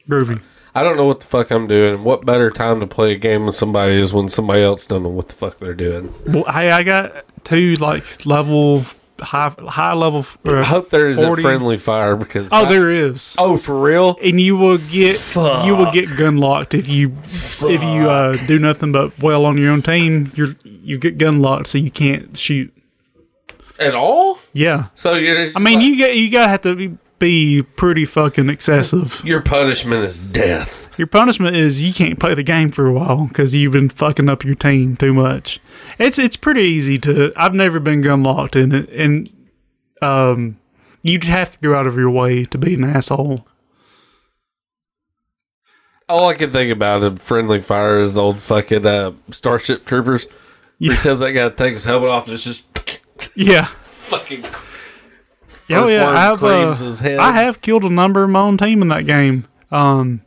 Groovy. 0.09 0.41
I 0.75 0.83
don't 0.83 0.95
know 0.95 1.05
what 1.05 1.21
the 1.21 1.27
fuck 1.27 1.49
I'm 1.49 1.67
doing. 1.67 2.03
What 2.03 2.25
better 2.25 2.51
time 2.51 2.79
to 2.81 2.87
play 2.87 3.13
a 3.13 3.17
game 3.17 3.47
with 3.47 3.55
somebody 3.55 3.99
is 3.99 4.13
when 4.13 4.29
somebody 4.29 4.61
else 4.61 4.85
don't 4.85 5.01
know 5.01 5.09
what 5.09 5.29
the 5.29 5.33
fuck 5.33 5.57
they're 5.57 5.73
doing. 5.73 6.13
Well, 6.27 6.43
hey, 6.43 6.69
I 6.69 6.83
got 6.83 7.25
two 7.43 7.75
like 7.77 8.25
level 8.25 8.85
high 9.21 9.53
high 9.67 9.93
level. 9.93 10.25
I 10.45 10.51
Uh, 10.59 10.63
hope 10.63 10.89
there 10.89 11.07
isn't 11.09 11.23
40. 11.25 11.41
friendly 11.43 11.77
fire 11.77 12.15
because 12.15 12.49
oh, 12.51 12.65
I- 12.65 12.69
there 12.69 12.89
is. 12.91 13.35
oh 13.37 13.57
for 13.57 13.79
real. 13.79 14.17
and 14.23 14.39
you 14.39 14.55
will 14.57 14.77
get 14.77 15.19
you 15.35 15.75
will 15.75 15.91
get 15.91 16.15
gun 16.17 16.37
locked 16.37 16.73
if 16.73 16.87
you 16.87 17.13
if 17.25 17.83
you 17.83 18.09
uh, 18.09 18.33
do 18.47 18.57
nothing 18.59 18.91
but 18.91 19.17
well 19.19 19.45
on 19.45 19.57
your 19.57 19.71
own 19.71 19.81
team. 19.81 20.31
You're 20.35 20.55
you 20.63 20.97
get 20.97 21.17
gun 21.17 21.41
locked, 21.41 21.67
so 21.67 21.77
you 21.77 21.91
can't 21.91 22.37
shoot. 22.37 22.73
At 23.79 23.93
all? 23.93 24.39
Yeah, 24.53 24.85
So 24.95 25.13
you're. 25.13 25.51
I 25.55 25.59
mean 25.59 25.81
you 25.81 25.95
get 25.97 26.15
you 26.17 26.31
gotta 26.31 26.49
have 26.49 26.61
to 26.61 26.73
be, 26.75 26.97
be 27.19 27.61
pretty 27.61 28.05
fucking 28.05 28.49
excessive. 28.49 29.21
your 29.23 29.41
punishment 29.41 30.03
is 30.03 30.17
death. 30.17 30.89
Your 30.97 31.05
punishment 31.07 31.55
is 31.55 31.83
you 31.83 31.93
can't 31.93 32.19
play 32.19 32.33
the 32.33 32.41
game 32.41 32.71
for 32.71 32.87
a 32.87 32.93
while 32.93 33.27
because 33.27 33.53
you've 33.53 33.73
been 33.73 33.89
fucking 33.89 34.29
up 34.29 34.43
your 34.43 34.55
team 34.55 34.95
too 34.97 35.13
much. 35.13 35.59
It's 35.99 36.19
it's 36.19 36.35
pretty 36.37 36.61
easy 36.61 36.97
to. 36.99 37.33
I've 37.35 37.53
never 37.53 37.79
been 37.79 38.01
gun 38.01 38.23
locked 38.23 38.55
in 38.55 38.71
it, 38.73 38.89
and 38.89 39.29
um, 40.01 40.57
you'd 41.01 41.23
have 41.25 41.51
to 41.53 41.59
go 41.59 41.75
out 41.75 41.87
of 41.87 41.95
your 41.95 42.09
way 42.11 42.45
to 42.45 42.57
be 42.57 42.73
an 42.75 42.83
asshole. 42.83 43.45
All 46.09 46.29
I 46.29 46.35
can 46.35 46.51
think 46.51 46.71
about 46.71 47.03
in 47.03 47.17
friendly 47.17 47.59
fire 47.59 47.99
is 47.99 48.13
the 48.13 48.21
old 48.21 48.41
fucking 48.41 48.85
uh, 48.85 49.11
Starship 49.31 49.85
Troopers. 49.85 50.25
Yeah. 50.79 50.93
He 50.93 51.01
tells 51.01 51.19
that 51.19 51.33
guy 51.33 51.49
to 51.49 51.55
take 51.55 51.73
his 51.73 51.83
helmet 51.85 52.09
off 52.09 52.27
and 52.27 52.35
it's 52.35 52.45
just 52.45 52.65
Yeah. 53.35 53.65
fucking. 53.65 54.43
Oh 55.69 55.87
yeah, 55.87 56.07
I 56.09 56.19
have. 56.21 56.41
Uh. 56.41 57.19
I 57.19 57.31
have 57.43 57.59
killed 57.61 57.83
a 57.83 57.89
number 57.89 58.23
of 58.23 58.29
my 58.29 58.39
own 58.39 58.57
team 58.57 58.81
in 58.81 58.87
that 58.87 59.05
game. 59.05 59.47
Um, 59.69 60.21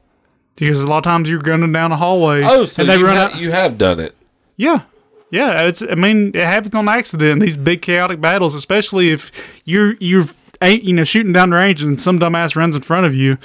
because 0.56 0.82
a 0.82 0.86
lot 0.86 0.98
of 0.98 1.04
times 1.04 1.30
you're 1.30 1.38
gunning 1.40 1.72
down 1.72 1.92
a 1.92 1.96
hallway. 1.96 2.42
Oh, 2.44 2.66
so 2.66 2.82
and 2.82 2.90
they 2.90 2.98
you, 2.98 3.06
run 3.06 3.16
ha- 3.16 3.22
out. 3.34 3.36
you 3.36 3.50
have 3.52 3.78
done 3.78 4.00
it. 4.00 4.14
Yeah, 4.58 4.82
yeah. 5.30 5.62
It's. 5.62 5.82
I 5.82 5.94
mean, 5.94 6.32
it 6.34 6.42
happens 6.42 6.74
on 6.74 6.88
accident. 6.88 7.30
in 7.32 7.38
These 7.38 7.56
big 7.56 7.82
chaotic 7.82 8.20
battles, 8.20 8.54
especially 8.54 9.10
if 9.10 9.30
you're 9.64 9.94
you're 10.00 10.26
ain't 10.62 10.84
you 10.84 10.92
know 10.92 11.04
shooting 11.04 11.32
down 11.32 11.50
range 11.52 11.82
and 11.82 12.00
some 12.00 12.18
dumbass 12.18 12.56
runs 12.56 12.76
in 12.76 12.82
front 12.82 13.06
of 13.06 13.14
you. 13.14 13.38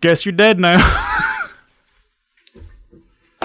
Guess 0.00 0.26
you're 0.26 0.32
dead 0.32 0.58
now. 0.58 0.78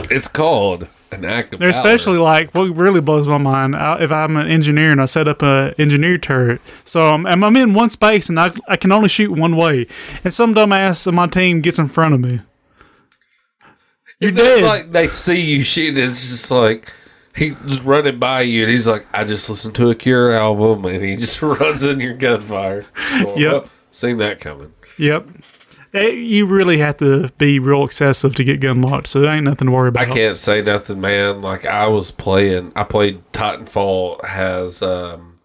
It's 0.10 0.28
called 0.28 0.88
an 1.12 1.26
act 1.26 1.54
of 1.54 1.60
They're 1.60 1.72
valor. 1.72 1.82
especially 1.82 2.18
like 2.18 2.54
what 2.56 2.76
really 2.76 3.02
blows 3.02 3.28
my 3.28 3.38
mind. 3.38 3.76
I, 3.76 4.02
if 4.02 4.12
I'm 4.12 4.36
an 4.36 4.48
engineer 4.48 4.92
and 4.92 5.02
I 5.02 5.06
set 5.06 5.28
up 5.28 5.42
a 5.42 5.74
engineer 5.78 6.18
turret, 6.18 6.62
so 6.86 7.10
I'm, 7.10 7.26
I'm 7.26 7.44
I'm 7.44 7.56
in 7.56 7.74
one 7.74 7.90
space 7.90 8.30
and 8.30 8.40
I 8.40 8.52
I 8.68 8.78
can 8.78 8.92
only 8.92 9.10
shoot 9.10 9.32
one 9.32 9.56
way, 9.56 9.88
and 10.24 10.34
some 10.34 10.54
dumbass 10.54 11.08
on 11.08 11.16
my 11.16 11.28
team 11.28 11.62
gets 11.62 11.78
in 11.80 11.88
front 11.88 12.14
of 12.14 12.20
me. 12.20 12.42
You're 14.20 14.32
dead. 14.32 14.64
Like 14.64 14.92
they 14.92 15.08
see 15.08 15.40
you 15.40 15.64
shooting, 15.64 16.04
it's 16.04 16.28
just 16.30 16.52
like 16.52 16.92
he's 17.36 17.82
running 17.82 18.20
by 18.20 18.42
you, 18.42 18.64
and 18.64 18.72
he's 18.72 18.88
like, 18.88 19.06
"I 19.14 19.24
just 19.24 19.50
listened 19.50 19.76
to 19.76 19.90
a 19.90 19.96
Cure 19.96 20.32
album," 20.34 20.86
and 20.94 21.04
he 21.04 21.16
just 21.16 21.42
runs 21.42 21.84
in 21.84 22.00
your 22.00 22.14
gunfire. 22.14 22.86
Well, 23.24 23.38
Yep. 23.40 23.70
seen 23.92 24.18
that 24.18 24.40
coming. 24.40 24.74
Yep. 24.98 25.28
Eh, 25.94 26.08
You 26.10 26.46
really 26.46 26.78
have 26.78 26.98
to 26.98 27.30
be 27.38 27.60
real 27.60 27.84
excessive 27.84 28.34
to 28.36 28.44
get 28.44 28.60
gun 28.62 28.82
locked, 28.82 29.08
so 29.08 29.20
there 29.20 29.32
ain't 29.32 29.44
nothing 29.46 29.66
to 29.68 29.72
worry 29.74 29.90
about. 29.90 30.08
I 30.10 30.14
can't 30.14 30.38
say 30.38 30.62
nothing, 30.62 31.02
man. 31.02 31.42
Like 31.42 31.66
I 31.66 31.88
was 31.88 32.12
playing, 32.12 32.72
I 32.76 32.84
played 32.86 33.24
Titanfall 33.34 34.24
has. 34.26 34.82
um 34.82 35.40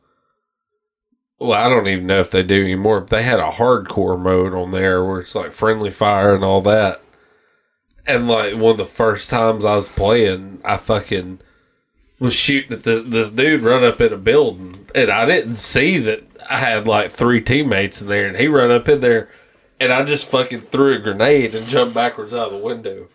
Well, 1.40 1.52
I 1.52 1.68
don't 1.68 1.88
even 1.88 2.06
know 2.06 2.20
if 2.20 2.30
they 2.30 2.42
do 2.44 2.62
anymore. 2.62 3.00
But 3.00 3.10
they 3.10 3.22
had 3.24 3.40
a 3.40 3.50
hardcore 3.50 4.20
mode 4.20 4.54
on 4.54 4.70
there 4.70 5.04
where 5.04 5.20
it's 5.20 5.34
like 5.34 5.52
friendly 5.52 5.90
fire 5.90 6.34
and 6.34 6.44
all 6.44 6.60
that. 6.62 7.00
And 8.06 8.28
like 8.28 8.54
one 8.54 8.70
of 8.72 8.76
the 8.76 8.84
first 8.84 9.28
times 9.28 9.64
I 9.64 9.74
was 9.74 9.88
playing, 9.88 10.60
I 10.64 10.76
fucking 10.76 11.40
was 12.18 12.34
shooting 12.34 12.72
at 12.72 12.84
the, 12.84 13.00
this 13.00 13.30
dude 13.30 13.62
run 13.62 13.84
up 13.84 14.00
in 14.00 14.12
a 14.12 14.16
building, 14.16 14.86
and 14.94 15.10
I 15.10 15.26
didn't 15.26 15.56
see 15.56 15.98
that 15.98 16.24
I 16.48 16.58
had 16.58 16.86
like 16.86 17.10
three 17.12 17.40
teammates 17.40 18.00
in 18.00 18.08
there, 18.08 18.26
and 18.26 18.36
he 18.36 18.48
run 18.48 18.70
up 18.70 18.88
in 18.88 19.00
there, 19.00 19.28
and 19.78 19.92
I 19.92 20.02
just 20.04 20.28
fucking 20.28 20.60
threw 20.60 20.94
a 20.94 20.98
grenade 20.98 21.54
and 21.54 21.66
jumped 21.66 21.94
backwards 21.94 22.34
out 22.34 22.52
of 22.52 22.54
the 22.54 22.64
window. 22.64 23.08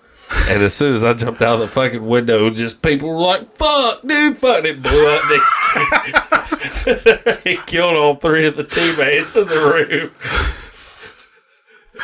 And 0.47 0.61
as 0.63 0.73
soon 0.73 0.95
as 0.95 1.03
I 1.03 1.13
jumped 1.13 1.41
out 1.41 1.55
of 1.55 1.59
the 1.61 1.67
fucking 1.67 2.05
window, 2.05 2.49
just 2.49 2.81
people 2.81 3.09
were 3.09 3.19
like, 3.19 3.53
"Fuck, 3.55 4.01
dude, 4.03 4.37
fuck!" 4.37 4.63
It 4.63 4.81
blew 4.81 5.07
up. 5.09 5.23
He 7.43 7.57
killed 7.65 7.95
all 7.95 8.15
three 8.15 8.45
of 8.45 8.55
the 8.55 8.63
teammates 8.63 9.35
in 9.35 9.47
the 9.47 9.55
room. 9.55 10.11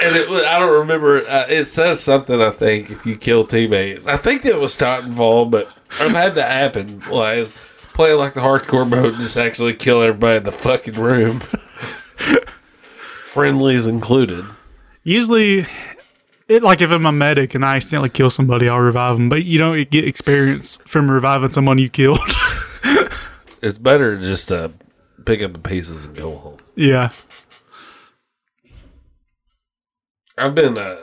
And 0.03 0.15
it 0.15 0.29
was, 0.29 0.43
I 0.43 0.59
don't 0.59 0.79
remember. 0.79 1.27
Uh, 1.27 1.45
it 1.49 1.65
says 1.65 1.99
something. 2.01 2.39
I 2.41 2.51
think 2.51 2.91
if 2.91 3.05
you 3.05 3.15
kill 3.17 3.45
teammates, 3.45 4.05
I 4.05 4.17
think 4.17 4.45
it 4.45 4.59
was 4.59 4.77
Titanfall, 4.77 5.49
but 5.49 5.69
I've 5.99 6.11
had 6.11 6.35
that 6.35 6.51
happen. 6.51 7.01
Like 7.09 7.47
playing 7.93 8.17
like 8.17 8.33
the 8.35 8.41
hardcore 8.41 8.87
mode, 8.87 9.13
and 9.15 9.23
just 9.23 9.37
actually 9.37 9.73
kill 9.73 10.01
everybody 10.01 10.37
in 10.37 10.43
the 10.43 10.51
fucking 10.51 10.93
room, 10.95 11.39
friendlies 12.97 13.87
included. 13.87 14.45
Usually, 15.03 15.65
it 16.47 16.61
like 16.63 16.81
if 16.81 16.91
I'm 16.91 17.05
a 17.05 17.11
medic 17.11 17.55
and 17.55 17.65
I 17.65 17.77
accidentally 17.77 18.09
kill 18.09 18.29
somebody, 18.29 18.69
I'll 18.69 18.79
revive 18.79 19.17
them. 19.17 19.29
But 19.29 19.45
you 19.45 19.57
don't 19.57 19.89
get 19.89 20.05
experience 20.05 20.77
from 20.85 21.09
reviving 21.09 21.51
someone 21.51 21.77
you 21.77 21.89
killed. 21.89 22.19
It's 23.59 23.79
better 23.79 24.19
just 24.21 24.49
to 24.49 24.71
pick 25.25 25.41
up 25.41 25.51
the 25.51 25.57
pieces 25.57 26.05
and 26.05 26.15
go 26.15 26.37
home. 26.37 26.57
yeah. 26.75 27.09
I've 30.37 30.53
been 30.55 30.77
uh, 30.77 30.97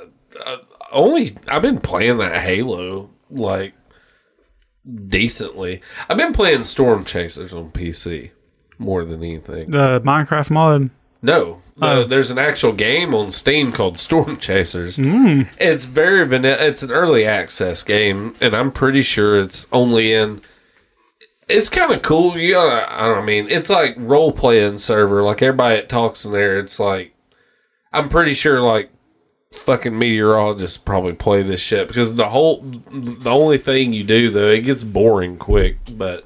uh, 0.45 0.57
only 0.93 1.37
I've 1.49 1.63
been 1.63 1.81
playing 1.81 2.19
that 2.19 2.43
Halo 2.45 3.11
like 3.31 3.75
decently. 5.09 5.81
I've 6.09 6.17
been 6.17 6.33
playing 6.33 6.65
Storm 6.65 7.05
Chasers 7.05 7.53
on 7.53 7.71
PC 7.71 8.31
more 8.79 9.05
than 9.05 9.23
anything. 9.23 9.71
The 9.71 10.01
Minecraft 10.03 10.51
mod. 10.51 10.91
No, 11.23 11.63
no, 11.77 12.01
Oh. 12.03 12.05
there's 12.05 12.31
an 12.31 12.39
actual 12.39 12.73
game 12.73 13.15
on 13.15 13.31
Steam 13.31 13.73
called 13.73 13.99
Storm 13.99 14.37
Chasers. 14.39 14.99
It's 14.99 15.87
very 15.87 16.27
vanilla. 16.27 16.59
It's 16.61 16.83
an 16.83 16.91
early 16.91 17.25
access 17.25 17.83
game, 17.83 18.35
and 18.41 18.55
I'm 18.55 18.71
pretty 18.71 19.03
sure 19.03 19.41
it's 19.41 19.67
only 19.73 20.13
in. 20.13 20.43
It's 21.49 21.69
kind 21.69 21.93
of 21.93 22.03
cool. 22.03 22.37
You 22.39 22.53
gotta, 22.55 22.93
I 23.03 23.07
don't 23.07 23.25
mean 23.25 23.49
it's 23.51 23.71
like 23.71 23.95
role 23.99 24.33
playing 24.33 24.79
server. 24.79 25.23
Like 25.23 25.41
everybody 25.43 25.77
that 25.77 25.89
talks 25.89 26.25
in 26.25 26.33
there, 26.33 26.59
it's 26.59 26.79
like 26.79 27.15
I'm 27.93 28.09
pretty 28.11 28.35
sure 28.35 28.61
like 28.61 28.91
fucking 29.55 29.99
meteorologists 29.99 30.77
probably 30.77 31.13
play 31.13 31.43
this 31.43 31.61
shit 31.61 31.89
because 31.89 32.17
the 32.17 32.29
whole 32.29 32.63
the 32.91 33.31
only 33.31 33.59
thing 33.59 33.93
you 33.93 34.05
do 34.05 34.31
though 34.31 34.51
it 34.51 34.63
gets 34.63 34.85
boring 34.85 35.37
quick. 35.39 35.79
But 35.91 36.25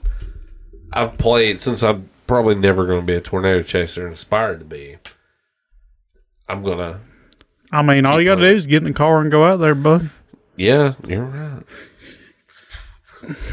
I've 0.93 1.18
played 1.18 1.61
since 1.61 1.83
I'm 1.83 2.09
probably 2.26 2.55
never 2.55 2.87
going 2.87 3.01
to 3.01 3.07
be 3.07 3.14
a 3.14 3.20
tornado 3.20 3.62
chaser 3.62 4.05
and 4.05 4.14
aspire 4.14 4.57
to 4.57 4.64
be. 4.64 4.99
I'm 6.49 6.62
gonna. 6.62 7.01
I 7.70 7.83
mean, 7.83 8.07
all 8.07 8.20
you 8.20 8.26
got 8.26 8.37
to 8.37 8.45
do 8.45 8.57
is 8.57 8.66
get 8.66 8.79
in 8.79 8.93
the 8.93 8.95
car 8.95 9.20
and 9.20 9.31
go 9.31 9.45
out 9.45 9.59
there, 9.59 9.74
bud. 9.74 10.11
Yeah, 10.57 10.95
you're 11.07 11.24
right. 11.24 11.62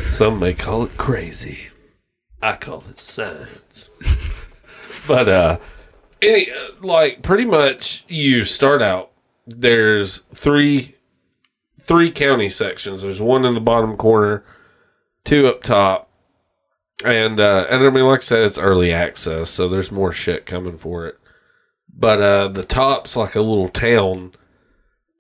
Some 0.05 0.39
may 0.39 0.53
call 0.53 0.83
it 0.83 0.97
crazy. 0.97 1.67
I 2.41 2.55
call 2.55 2.83
it 2.89 2.99
science. 2.99 3.89
but 5.07 5.27
uh, 5.27 5.57
any, 6.21 6.47
like 6.81 7.21
pretty 7.21 7.45
much, 7.45 8.05
you 8.07 8.45
start 8.45 8.81
out. 8.81 9.11
There's 9.47 10.19
three, 10.33 10.95
three 11.81 12.11
county 12.11 12.49
sections. 12.49 13.01
There's 13.01 13.21
one 13.21 13.45
in 13.45 13.53
the 13.53 13.59
bottom 13.59 13.95
corner, 13.97 14.43
two 15.23 15.47
up 15.47 15.63
top, 15.63 16.09
and 17.03 17.39
uh, 17.39 17.67
and 17.69 17.83
I 17.83 17.89
mean, 17.89 18.05
like 18.05 18.21
I 18.21 18.23
said, 18.23 18.43
it's 18.43 18.57
early 18.57 18.91
access, 18.91 19.49
so 19.49 19.67
there's 19.67 19.91
more 19.91 20.11
shit 20.11 20.45
coming 20.45 20.77
for 20.77 21.05
it. 21.07 21.19
But 21.97 22.21
uh, 22.21 22.47
the 22.49 22.63
top's 22.63 23.15
like 23.15 23.35
a 23.35 23.41
little 23.41 23.69
town 23.69 24.33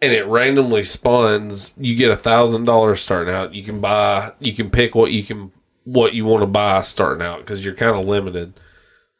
and 0.01 0.13
it 0.13 0.25
randomly 0.27 0.83
spawns, 0.83 1.73
you 1.77 1.95
get 1.95 2.11
a 2.11 2.17
thousand 2.17 2.65
dollars 2.65 3.01
starting 3.01 3.33
out. 3.33 3.55
You 3.55 3.63
can 3.63 3.79
buy, 3.79 4.33
you 4.39 4.53
can 4.53 4.69
pick 4.69 4.93
what 4.93 5.11
you 5.11 5.23
can, 5.23 5.51
what 5.83 6.13
you 6.13 6.25
want 6.25 6.41
to 6.41 6.47
buy 6.47 6.81
starting 6.81 7.25
out 7.25 7.39
because 7.39 7.63
you're 7.63 7.73
kind 7.75 7.97
of 7.97 8.05
limited. 8.05 8.59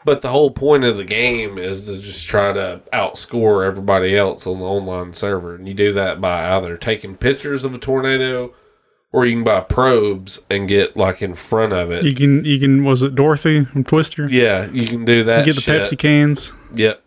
But 0.05 0.21
the 0.21 0.29
whole 0.29 0.51
point 0.51 0.83
of 0.83 0.97
the 0.97 1.03
game 1.03 1.57
is 1.57 1.83
to 1.85 1.97
just 1.97 2.27
try 2.27 2.53
to 2.53 2.81
outscore 2.93 3.65
everybody 3.65 4.15
else 4.15 4.45
on 4.45 4.59
the 4.59 4.65
online 4.65 5.13
server, 5.13 5.55
and 5.55 5.67
you 5.67 5.73
do 5.73 5.91
that 5.93 6.21
by 6.21 6.55
either 6.55 6.77
taking 6.77 7.17
pictures 7.17 7.63
of 7.63 7.73
a 7.73 7.79
tornado, 7.79 8.53
or 9.11 9.25
you 9.25 9.37
can 9.37 9.43
buy 9.43 9.61
probes 9.61 10.45
and 10.47 10.67
get 10.67 10.95
like 10.95 11.23
in 11.23 11.33
front 11.33 11.73
of 11.73 11.89
it. 11.89 12.05
You 12.05 12.13
can 12.13 12.45
you 12.45 12.59
can 12.59 12.83
was 12.83 13.01
it 13.01 13.15
Dorothy 13.15 13.65
from 13.65 13.83
Twister? 13.83 14.29
yeah, 14.29 14.69
you 14.71 14.85
can 14.87 15.05
do 15.05 15.23
that. 15.23 15.39
You 15.39 15.53
Get 15.53 15.55
the 15.55 15.61
shit. 15.61 15.81
Pepsi 15.81 15.97
cans. 15.97 16.53
Yep. 16.75 17.01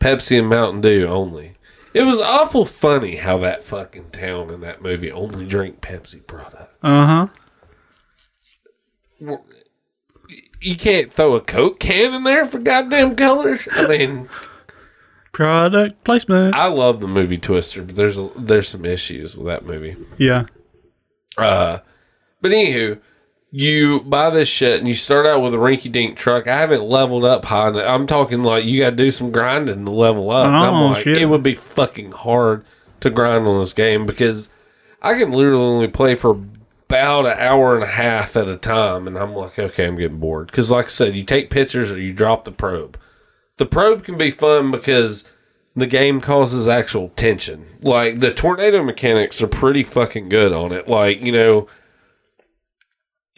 Pepsi 0.00 0.38
and 0.40 0.48
Mountain 0.48 0.80
Dew 0.80 1.06
only. 1.06 1.52
It 1.94 2.02
was 2.02 2.20
awful 2.20 2.66
funny 2.66 3.16
how 3.16 3.38
that 3.38 3.62
fucking 3.62 4.10
town 4.10 4.50
in 4.50 4.60
that 4.60 4.82
movie 4.82 5.12
only 5.12 5.46
drink 5.46 5.80
Pepsi 5.80 6.26
products. 6.26 6.74
Uh 6.82 7.28
huh. 9.20 9.36
You 10.60 10.76
can't 10.76 11.12
throw 11.12 11.34
a 11.34 11.40
Coke 11.40 11.78
can 11.80 12.14
in 12.14 12.24
there 12.24 12.44
for 12.44 12.58
goddamn 12.58 13.16
colors. 13.16 13.66
I 13.72 13.86
mean, 13.86 14.28
Product 15.36 16.02
placement. 16.02 16.54
I 16.54 16.68
love 16.68 17.00
the 17.00 17.06
movie 17.06 17.36
Twister, 17.36 17.82
but 17.82 17.94
there's 17.94 18.16
a, 18.16 18.30
there's 18.38 18.68
some 18.68 18.86
issues 18.86 19.36
with 19.36 19.46
that 19.48 19.66
movie. 19.66 19.94
yeah. 20.16 20.46
Uh, 21.36 21.80
but 22.40 22.52
anywho, 22.52 22.98
you 23.50 24.00
buy 24.00 24.30
this 24.30 24.48
shit 24.48 24.78
and 24.78 24.88
you 24.88 24.94
start 24.94 25.26
out 25.26 25.42
with 25.42 25.52
a 25.52 25.58
rinky 25.58 25.92
dink 25.92 26.16
truck. 26.16 26.46
I 26.48 26.56
haven't 26.56 26.84
leveled 26.84 27.26
up 27.26 27.44
high. 27.44 27.68
enough. 27.68 27.84
I'm 27.86 28.06
talking 28.06 28.42
like 28.42 28.64
you 28.64 28.80
got 28.80 28.90
to 28.90 28.96
do 28.96 29.10
some 29.10 29.30
grinding 29.30 29.84
to 29.84 29.90
level 29.90 30.30
up. 30.30 30.46
Oh, 30.46 30.48
I'm 30.50 30.92
like, 30.92 31.04
shit. 31.04 31.20
it 31.20 31.26
would 31.26 31.42
be 31.42 31.54
fucking 31.54 32.12
hard 32.12 32.64
to 33.00 33.10
grind 33.10 33.46
on 33.46 33.60
this 33.60 33.74
game 33.74 34.06
because 34.06 34.48
I 35.02 35.18
can 35.18 35.32
literally 35.32 35.62
only 35.62 35.88
play 35.88 36.14
for 36.14 36.40
about 36.86 37.26
an 37.26 37.38
hour 37.38 37.74
and 37.74 37.84
a 37.84 37.88
half 37.88 38.36
at 38.36 38.48
a 38.48 38.56
time. 38.56 39.06
And 39.06 39.18
I'm 39.18 39.34
like, 39.34 39.58
okay, 39.58 39.86
I'm 39.86 39.96
getting 39.96 40.18
bored. 40.18 40.46
Because, 40.46 40.70
like 40.70 40.86
I 40.86 40.90
said, 40.90 41.16
you 41.16 41.24
take 41.24 41.50
pictures 41.50 41.90
or 41.90 42.00
you 42.00 42.12
drop 42.12 42.44
the 42.44 42.52
probe. 42.52 42.98
The 43.56 43.66
probe 43.66 44.04
can 44.04 44.16
be 44.16 44.30
fun 44.30 44.70
because 44.70 45.28
the 45.74 45.86
game 45.86 46.20
causes 46.20 46.68
actual 46.68 47.10
tension. 47.10 47.66
Like 47.82 48.20
the 48.20 48.32
tornado 48.32 48.82
mechanics 48.82 49.42
are 49.42 49.48
pretty 49.48 49.82
fucking 49.82 50.28
good 50.28 50.52
on 50.52 50.72
it. 50.72 50.88
Like, 50.88 51.20
you 51.20 51.32
know, 51.32 51.68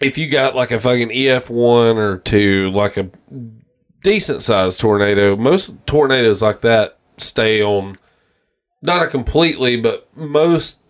if 0.01 0.17
you 0.19 0.29
got 0.29 0.55
like 0.55 0.71
a 0.71 0.79
fucking 0.79 1.09
EF1 1.09 1.97
or 1.97 2.19
two, 2.19 2.71
like 2.71 2.97
a 2.97 3.11
decent 4.03 4.43
sized 4.43 4.81
tornado, 4.81 5.37
most 5.37 5.75
tornadoes 5.87 6.43
like 6.43 6.61
that 6.61 6.99
stay 7.17 7.63
on 7.63 7.99
not 8.81 9.03
a 9.03 9.09
completely, 9.09 9.77
but 9.77 10.09
most 10.17 10.81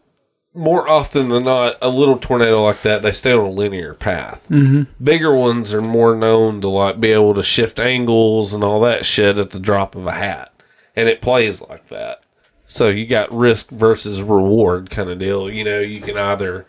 more 0.54 0.88
often 0.88 1.28
than 1.28 1.44
not, 1.44 1.76
a 1.80 1.88
little 1.88 2.18
tornado 2.18 2.64
like 2.64 2.82
that, 2.82 3.02
they 3.02 3.12
stay 3.12 3.32
on 3.32 3.46
a 3.46 3.50
linear 3.50 3.94
path. 3.94 4.48
Mm-hmm. 4.48 5.02
Bigger 5.02 5.34
ones 5.34 5.72
are 5.72 5.82
more 5.82 6.16
known 6.16 6.60
to 6.62 6.68
like 6.68 7.00
be 7.00 7.12
able 7.12 7.34
to 7.34 7.42
shift 7.42 7.78
angles 7.78 8.54
and 8.54 8.64
all 8.64 8.80
that 8.80 9.06
shit 9.06 9.38
at 9.38 9.50
the 9.50 9.60
drop 9.60 9.94
of 9.94 10.06
a 10.06 10.12
hat, 10.12 10.52
and 10.96 11.08
it 11.08 11.20
plays 11.20 11.60
like 11.60 11.88
that. 11.88 12.22
So 12.64 12.88
you 12.88 13.06
got 13.06 13.32
risk 13.32 13.70
versus 13.70 14.20
reward 14.20 14.90
kind 14.90 15.08
of 15.08 15.18
deal. 15.18 15.50
You 15.50 15.64
know, 15.64 15.80
you 15.80 16.00
can 16.00 16.18
either 16.18 16.66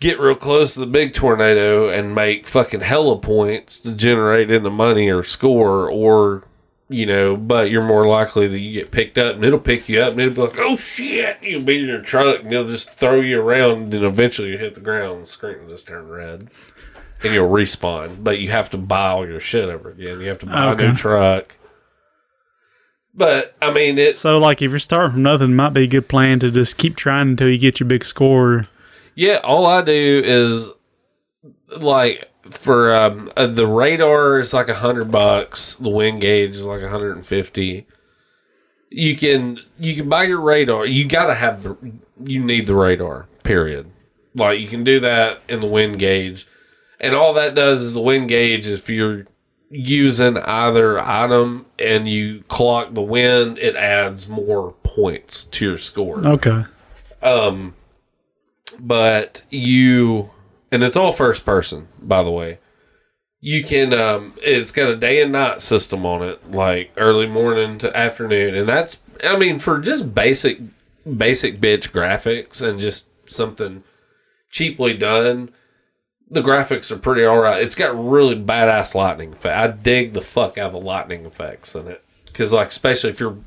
get 0.00 0.20
real 0.20 0.34
close 0.34 0.74
to 0.74 0.80
the 0.80 0.86
big 0.86 1.14
tornado 1.14 1.88
and 1.88 2.14
make 2.14 2.46
fucking 2.46 2.80
hella 2.80 3.18
points 3.18 3.80
to 3.80 3.92
generate 3.92 4.50
into 4.50 4.70
money 4.70 5.10
or 5.10 5.22
score, 5.22 5.90
or 5.90 6.44
you 6.88 7.06
know, 7.06 7.36
but 7.36 7.70
you're 7.70 7.82
more 7.82 8.06
likely 8.06 8.46
that 8.46 8.58
you 8.58 8.72
get 8.72 8.90
picked 8.90 9.18
up 9.18 9.34
and 9.34 9.44
it'll 9.44 9.58
pick 9.58 9.88
you 9.88 10.00
up 10.00 10.12
and 10.12 10.20
it'll 10.20 10.34
be 10.34 10.40
like, 10.42 10.58
oh 10.58 10.76
shit, 10.76 11.38
you'll 11.42 11.62
be 11.62 11.80
in 11.80 11.86
your 11.86 12.00
truck 12.00 12.40
and 12.40 12.52
it'll 12.52 12.68
just 12.68 12.90
throw 12.90 13.20
you 13.20 13.40
around 13.40 13.72
and 13.78 13.92
then 13.92 14.04
eventually 14.04 14.50
you 14.50 14.58
hit 14.58 14.74
the 14.74 14.80
ground 14.80 15.14
and 15.14 15.22
the 15.22 15.26
screen 15.26 15.60
will 15.60 15.68
just 15.68 15.86
turn 15.86 16.08
red 16.08 16.48
and 17.22 17.34
you'll 17.34 17.50
respawn. 17.50 18.22
But 18.22 18.38
you 18.38 18.50
have 18.50 18.70
to 18.70 18.78
buy 18.78 19.08
all 19.08 19.26
your 19.26 19.40
shit 19.40 19.68
over 19.68 19.90
again. 19.90 20.20
You 20.20 20.28
have 20.28 20.38
to 20.40 20.46
buy 20.46 20.72
a 20.72 20.76
new 20.76 20.94
truck. 20.94 21.56
But 23.14 23.56
I 23.60 23.72
mean, 23.72 23.98
it's 23.98 24.20
So 24.20 24.38
like 24.38 24.62
if 24.62 24.70
you're 24.70 24.78
starting 24.78 25.12
from 25.12 25.22
nothing, 25.22 25.50
it 25.50 25.54
might 25.54 25.70
be 25.70 25.84
a 25.84 25.88
good 25.88 26.08
plan 26.08 26.38
to 26.40 26.50
just 26.50 26.76
keep 26.76 26.96
trying 26.96 27.30
until 27.30 27.48
you 27.48 27.58
get 27.58 27.80
your 27.80 27.88
big 27.88 28.04
score. 28.04 28.68
Yeah, 29.14 29.36
all 29.42 29.66
I 29.66 29.82
do 29.82 30.22
is 30.24 30.68
like 31.78 32.30
for 32.50 32.94
um, 32.94 33.30
uh, 33.36 33.46
the 33.46 33.66
radar 33.66 34.38
is 34.40 34.52
like 34.54 34.68
a 34.68 34.74
hundred 34.74 35.10
bucks. 35.10 35.74
The 35.74 35.88
wind 35.88 36.20
gauge 36.20 36.50
is 36.52 36.64
like 36.64 36.82
a 36.82 36.88
hundred 36.88 37.16
and 37.16 37.26
fifty. 37.26 37.86
You 38.90 39.16
can 39.16 39.58
you 39.78 39.94
can 39.96 40.08
buy 40.08 40.24
your 40.24 40.40
radar. 40.40 40.86
You 40.86 41.04
gotta 41.06 41.34
have 41.34 41.62
the 41.62 41.76
you 42.24 42.42
need 42.42 42.66
the 42.66 42.74
radar. 42.74 43.26
Period. 43.42 43.90
Like 44.34 44.60
you 44.60 44.68
can 44.68 44.84
do 44.84 45.00
that 45.00 45.40
in 45.48 45.60
the 45.60 45.66
wind 45.66 45.98
gauge, 45.98 46.46
and 47.00 47.14
all 47.14 47.32
that 47.34 47.54
does 47.54 47.80
is 47.82 47.94
the 47.94 48.00
wind 48.00 48.28
gauge. 48.28 48.66
If 48.68 48.88
you're 48.88 49.26
using 49.70 50.38
either 50.38 51.00
item 51.00 51.66
and 51.78 52.06
you 52.08 52.44
clock 52.48 52.94
the 52.94 53.02
wind, 53.02 53.58
it 53.58 53.74
adds 53.76 54.28
more 54.28 54.74
points 54.84 55.44
to 55.44 55.64
your 55.64 55.76
score 55.76 56.24
Okay. 56.24 56.64
um 57.22 57.74
but 58.78 59.42
you 59.50 60.30
and 60.76 60.84
it's 60.84 60.94
all 60.94 61.10
first 61.10 61.46
person 61.46 61.88
by 61.98 62.22
the 62.22 62.30
way. 62.30 62.58
You 63.40 63.64
can 63.64 63.94
um 63.94 64.34
it's 64.42 64.72
got 64.72 64.90
a 64.90 64.96
day 64.96 65.22
and 65.22 65.32
night 65.32 65.62
system 65.62 66.04
on 66.04 66.22
it 66.22 66.50
like 66.50 66.92
early 66.98 67.26
morning 67.26 67.78
to 67.78 67.96
afternoon. 67.96 68.54
And 68.54 68.68
that's 68.68 69.02
i 69.24 69.36
mean 69.36 69.58
for 69.58 69.78
just 69.78 70.14
basic 70.14 70.60
basic 71.16 71.60
bitch 71.60 71.90
graphics 71.90 72.60
and 72.60 72.78
just 72.78 73.08
something 73.24 73.82
cheaply 74.50 74.94
done 74.94 75.50
the 76.28 76.42
graphics 76.42 76.90
are 76.90 76.98
pretty 76.98 77.24
all 77.24 77.38
right 77.38 77.62
it's 77.62 77.74
got 77.74 77.96
really 77.98 78.36
badass 78.36 78.94
lightning 78.94 79.32
effect. 79.32 79.56
I 79.56 79.68
dig 79.68 80.12
the 80.12 80.20
fuck 80.20 80.58
out 80.58 80.66
of 80.66 80.72
the 80.74 80.80
lightning 80.80 81.24
effects 81.24 81.74
in 81.74 81.86
it. 81.88 82.04
Because 82.26 82.52
like 82.52 82.68
especially 82.68 83.10
if 83.10 83.20
you're 83.20 83.38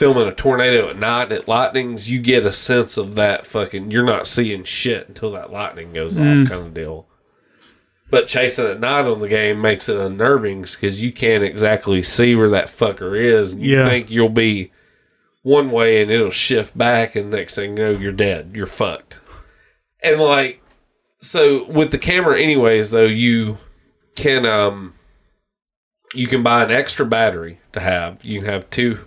filming 0.00 0.26
a 0.26 0.32
tornado 0.34 0.88
at 0.88 0.98
night 0.98 1.24
and 1.24 1.32
it 1.32 1.46
lightnings, 1.46 2.10
you 2.10 2.18
get 2.20 2.46
a 2.46 2.52
sense 2.52 2.96
of 2.96 3.14
that 3.16 3.44
fucking. 3.44 3.90
You're 3.90 4.02
not 4.02 4.26
seeing 4.26 4.64
shit 4.64 5.06
until 5.08 5.30
that 5.32 5.52
lightning 5.52 5.92
goes 5.92 6.16
off, 6.16 6.48
kind 6.48 6.52
of 6.52 6.72
deal. 6.72 7.06
But 8.10 8.26
chasing 8.26 8.64
at 8.64 8.80
night 8.80 9.04
on 9.04 9.20
the 9.20 9.28
game 9.28 9.60
makes 9.60 9.90
it 9.90 9.98
unnerving 9.98 10.62
because 10.62 11.02
you 11.02 11.12
can't 11.12 11.44
exactly 11.44 12.02
see 12.02 12.34
where 12.34 12.48
that 12.48 12.68
fucker 12.68 13.14
is. 13.14 13.52
And 13.52 13.62
you 13.62 13.76
Yeah. 13.76 13.88
think 13.90 14.10
you'll 14.10 14.30
be 14.30 14.72
one 15.42 15.70
way 15.70 16.00
and 16.00 16.10
it'll 16.10 16.30
shift 16.30 16.76
back, 16.78 17.14
and 17.14 17.30
next 17.30 17.56
thing 17.56 17.76
you 17.76 17.84
know, 17.84 17.90
you're 17.90 18.10
dead. 18.10 18.52
You're 18.54 18.66
fucked. 18.66 19.20
And 20.02 20.18
like, 20.18 20.62
so 21.20 21.64
with 21.66 21.90
the 21.90 21.98
camera, 21.98 22.40
anyways, 22.40 22.90
though, 22.90 23.04
you 23.04 23.58
can 24.16 24.46
um, 24.46 24.94
you 26.14 26.26
can 26.26 26.42
buy 26.42 26.64
an 26.64 26.70
extra 26.70 27.04
battery 27.04 27.60
to 27.74 27.80
have. 27.80 28.24
You 28.24 28.40
can 28.40 28.48
have 28.48 28.70
two 28.70 29.04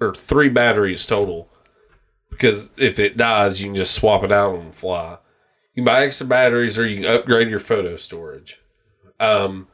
or 0.00 0.14
three 0.14 0.48
batteries 0.48 1.04
total 1.06 1.48
because 2.30 2.70
if 2.76 2.98
it 2.98 3.16
dies, 3.16 3.60
you 3.60 3.68
can 3.68 3.74
just 3.74 3.94
swap 3.94 4.22
it 4.22 4.32
out 4.32 4.54
on 4.54 4.68
the 4.68 4.72
fly. 4.72 5.18
You 5.74 5.84
buy 5.84 6.04
extra 6.04 6.26
batteries 6.26 6.78
or 6.78 6.86
you 6.86 7.02
can 7.02 7.14
upgrade 7.14 7.48
your 7.48 7.60
photo 7.60 7.96
storage. 7.96 8.60
Um, 9.20 9.68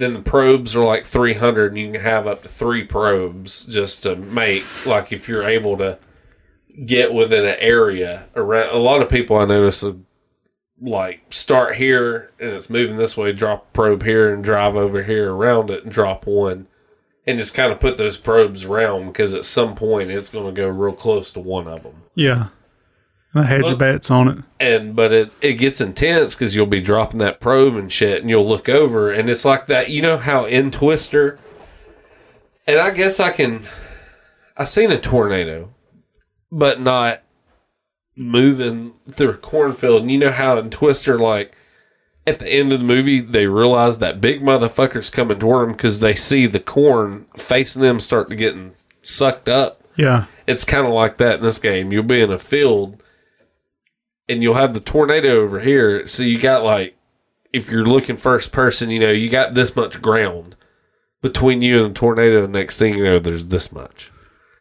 then 0.00 0.14
the 0.14 0.22
probes 0.22 0.74
are 0.74 0.84
like 0.84 1.04
300 1.06 1.72
and 1.72 1.78
you 1.78 1.92
can 1.92 2.00
have 2.00 2.26
up 2.26 2.42
to 2.42 2.48
three 2.48 2.84
probes 2.84 3.64
just 3.66 4.02
to 4.02 4.16
make 4.16 4.64
like 4.86 5.12
if 5.12 5.28
you're 5.28 5.46
able 5.46 5.76
to 5.76 5.98
get 6.86 7.12
within 7.12 7.44
an 7.44 7.56
area 7.58 8.28
around 8.34 8.74
a 8.74 8.78
lot 8.78 9.02
of 9.02 9.08
people 9.08 9.36
i 9.36 9.44
notice 9.44 9.82
will 9.82 10.00
like 10.80 11.20
start 11.28 11.76
here 11.76 12.30
and 12.40 12.50
it's 12.50 12.70
moving 12.70 12.96
this 12.96 13.16
way 13.16 13.32
drop 13.32 13.66
a 13.66 13.72
probe 13.72 14.02
here 14.02 14.32
and 14.32 14.42
drive 14.42 14.74
over 14.74 15.02
here 15.02 15.34
around 15.34 15.68
it 15.68 15.84
and 15.84 15.92
drop 15.92 16.26
one 16.26 16.66
and 17.30 17.38
just 17.38 17.54
kind 17.54 17.72
of 17.72 17.80
put 17.80 17.96
those 17.96 18.16
probes 18.16 18.64
around 18.64 19.06
because 19.06 19.32
at 19.34 19.44
some 19.44 19.74
point 19.74 20.10
it's 20.10 20.28
going 20.30 20.46
to 20.46 20.52
go 20.52 20.68
real 20.68 20.92
close 20.92 21.32
to 21.32 21.40
one 21.40 21.66
of 21.66 21.82
them 21.82 22.02
Yeah. 22.14 22.48
I 23.34 23.44
had 23.44 23.64
your 23.64 23.76
bets 23.76 24.10
on 24.10 24.26
it. 24.28 24.38
and 24.58 24.96
but 24.96 25.12
it 25.12 25.32
it 25.40 25.52
gets 25.54 25.80
intense 25.80 26.34
because 26.34 26.56
you'll 26.56 26.66
be 26.66 26.80
dropping 26.80 27.20
that 27.20 27.38
probe 27.38 27.76
and 27.76 27.92
shit, 27.92 28.20
and 28.20 28.28
you'll 28.28 28.48
look 28.48 28.68
over, 28.68 29.08
and 29.12 29.30
it's 29.30 29.44
like 29.44 29.66
that. 29.68 29.88
You 29.88 30.02
know 30.02 30.16
how 30.18 30.46
in 30.46 30.72
Twister, 30.72 31.38
and 32.66 32.80
I 32.80 32.90
guess 32.90 33.20
I 33.20 33.30
can. 33.30 33.62
I 34.56 34.64
seen 34.64 34.90
a 34.90 35.00
tornado, 35.00 35.72
but 36.50 36.80
not 36.80 37.22
moving 38.16 38.94
through 39.08 39.30
a 39.30 39.36
cornfield. 39.36 40.02
And 40.02 40.10
you 40.10 40.18
know 40.18 40.32
how 40.32 40.58
in 40.58 40.68
Twister, 40.68 41.16
like 41.16 41.54
at 42.26 42.38
the 42.38 42.48
end 42.48 42.72
of 42.72 42.80
the 42.80 42.84
movie, 42.84 43.20
they 43.20 43.46
realize 43.46 43.98
that 43.98 44.20
big 44.20 44.42
motherfucker's 44.42 45.10
coming 45.10 45.38
toward 45.38 45.68
them 45.68 45.76
because 45.76 46.00
they 46.00 46.14
see 46.14 46.46
the 46.46 46.60
corn 46.60 47.26
facing 47.36 47.82
them 47.82 47.98
start 48.00 48.28
to 48.28 48.36
getting 48.36 48.72
sucked 49.02 49.48
up 49.48 49.82
Yeah. 49.96 50.26
it's 50.46 50.64
kind 50.64 50.86
of 50.86 50.92
like 50.92 51.16
that 51.18 51.38
in 51.38 51.42
this 51.44 51.58
game. 51.58 51.92
You'll 51.92 52.02
be 52.02 52.20
in 52.20 52.30
a 52.30 52.38
field 52.38 53.02
and 54.28 54.42
you'll 54.42 54.54
have 54.54 54.74
the 54.74 54.80
tornado 54.80 55.40
over 55.40 55.60
here. 55.60 56.06
So 56.06 56.22
you 56.22 56.38
got 56.38 56.62
like, 56.62 56.96
if 57.52 57.68
you're 57.68 57.86
looking 57.86 58.16
first 58.16 58.52
person, 58.52 58.90
you 58.90 59.00
know, 59.00 59.10
you 59.10 59.28
got 59.30 59.54
this 59.54 59.74
much 59.74 60.00
ground 60.00 60.54
between 61.22 61.62
you 61.62 61.84
and 61.84 61.94
the 61.94 61.98
tornado. 61.98 62.44
And 62.44 62.52
next 62.52 62.78
thing 62.78 62.96
you 62.96 63.04
know, 63.04 63.18
there's 63.18 63.46
this 63.46 63.72
much. 63.72 64.12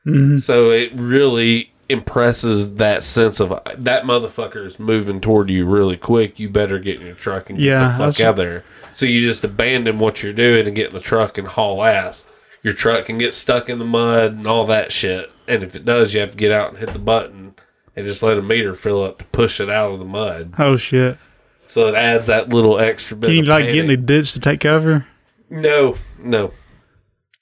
Mm-hmm. 0.07 0.37
So 0.37 0.71
it 0.71 0.91
really 0.95 1.71
impresses 1.89 2.75
that 2.75 3.03
sense 3.03 3.39
of 3.39 3.49
that 3.49 4.03
motherfucker's 4.03 4.79
moving 4.79 5.19
toward 5.19 5.49
you 5.49 5.65
really 5.65 5.97
quick. 5.97 6.39
You 6.39 6.49
better 6.49 6.79
get 6.79 6.99
in 6.99 7.07
your 7.07 7.15
truck 7.15 7.49
and 7.49 7.59
get 7.59 7.79
the 7.79 7.97
fuck 7.97 8.19
out 8.21 8.35
there. 8.35 8.63
So 8.93 9.05
you 9.05 9.21
just 9.21 9.43
abandon 9.43 9.99
what 9.99 10.21
you're 10.23 10.33
doing 10.33 10.67
and 10.67 10.75
get 10.75 10.89
in 10.89 10.93
the 10.93 11.01
truck 11.01 11.37
and 11.37 11.47
haul 11.47 11.83
ass. 11.83 12.29
Your 12.61 12.73
truck 12.73 13.05
can 13.05 13.17
get 13.17 13.33
stuck 13.33 13.69
in 13.69 13.79
the 13.79 13.85
mud 13.85 14.33
and 14.33 14.45
all 14.45 14.65
that 14.67 14.91
shit. 14.91 15.31
And 15.47 15.63
if 15.63 15.75
it 15.75 15.85
does, 15.85 16.13
you 16.13 16.19
have 16.19 16.31
to 16.31 16.37
get 16.37 16.51
out 16.51 16.69
and 16.69 16.77
hit 16.77 16.89
the 16.89 16.99
button 16.99 17.55
and 17.95 18.07
just 18.07 18.21
let 18.21 18.37
a 18.37 18.41
meter 18.41 18.75
fill 18.75 19.03
up 19.03 19.17
to 19.19 19.25
push 19.25 19.59
it 19.59 19.69
out 19.69 19.91
of 19.91 19.99
the 19.99 20.05
mud. 20.05 20.53
Oh 20.57 20.77
shit! 20.77 21.17
So 21.65 21.87
it 21.87 21.95
adds 21.95 22.27
that 22.27 22.49
little 22.49 22.79
extra 22.79 23.17
bit. 23.17 23.27
Can 23.27 23.35
you 23.37 23.43
like 23.43 23.65
get 23.65 23.85
in 23.85 23.89
a 23.89 23.97
ditch 23.97 24.33
to 24.33 24.39
take 24.39 24.61
cover? 24.61 25.07
No, 25.49 25.95
no. 26.19 26.51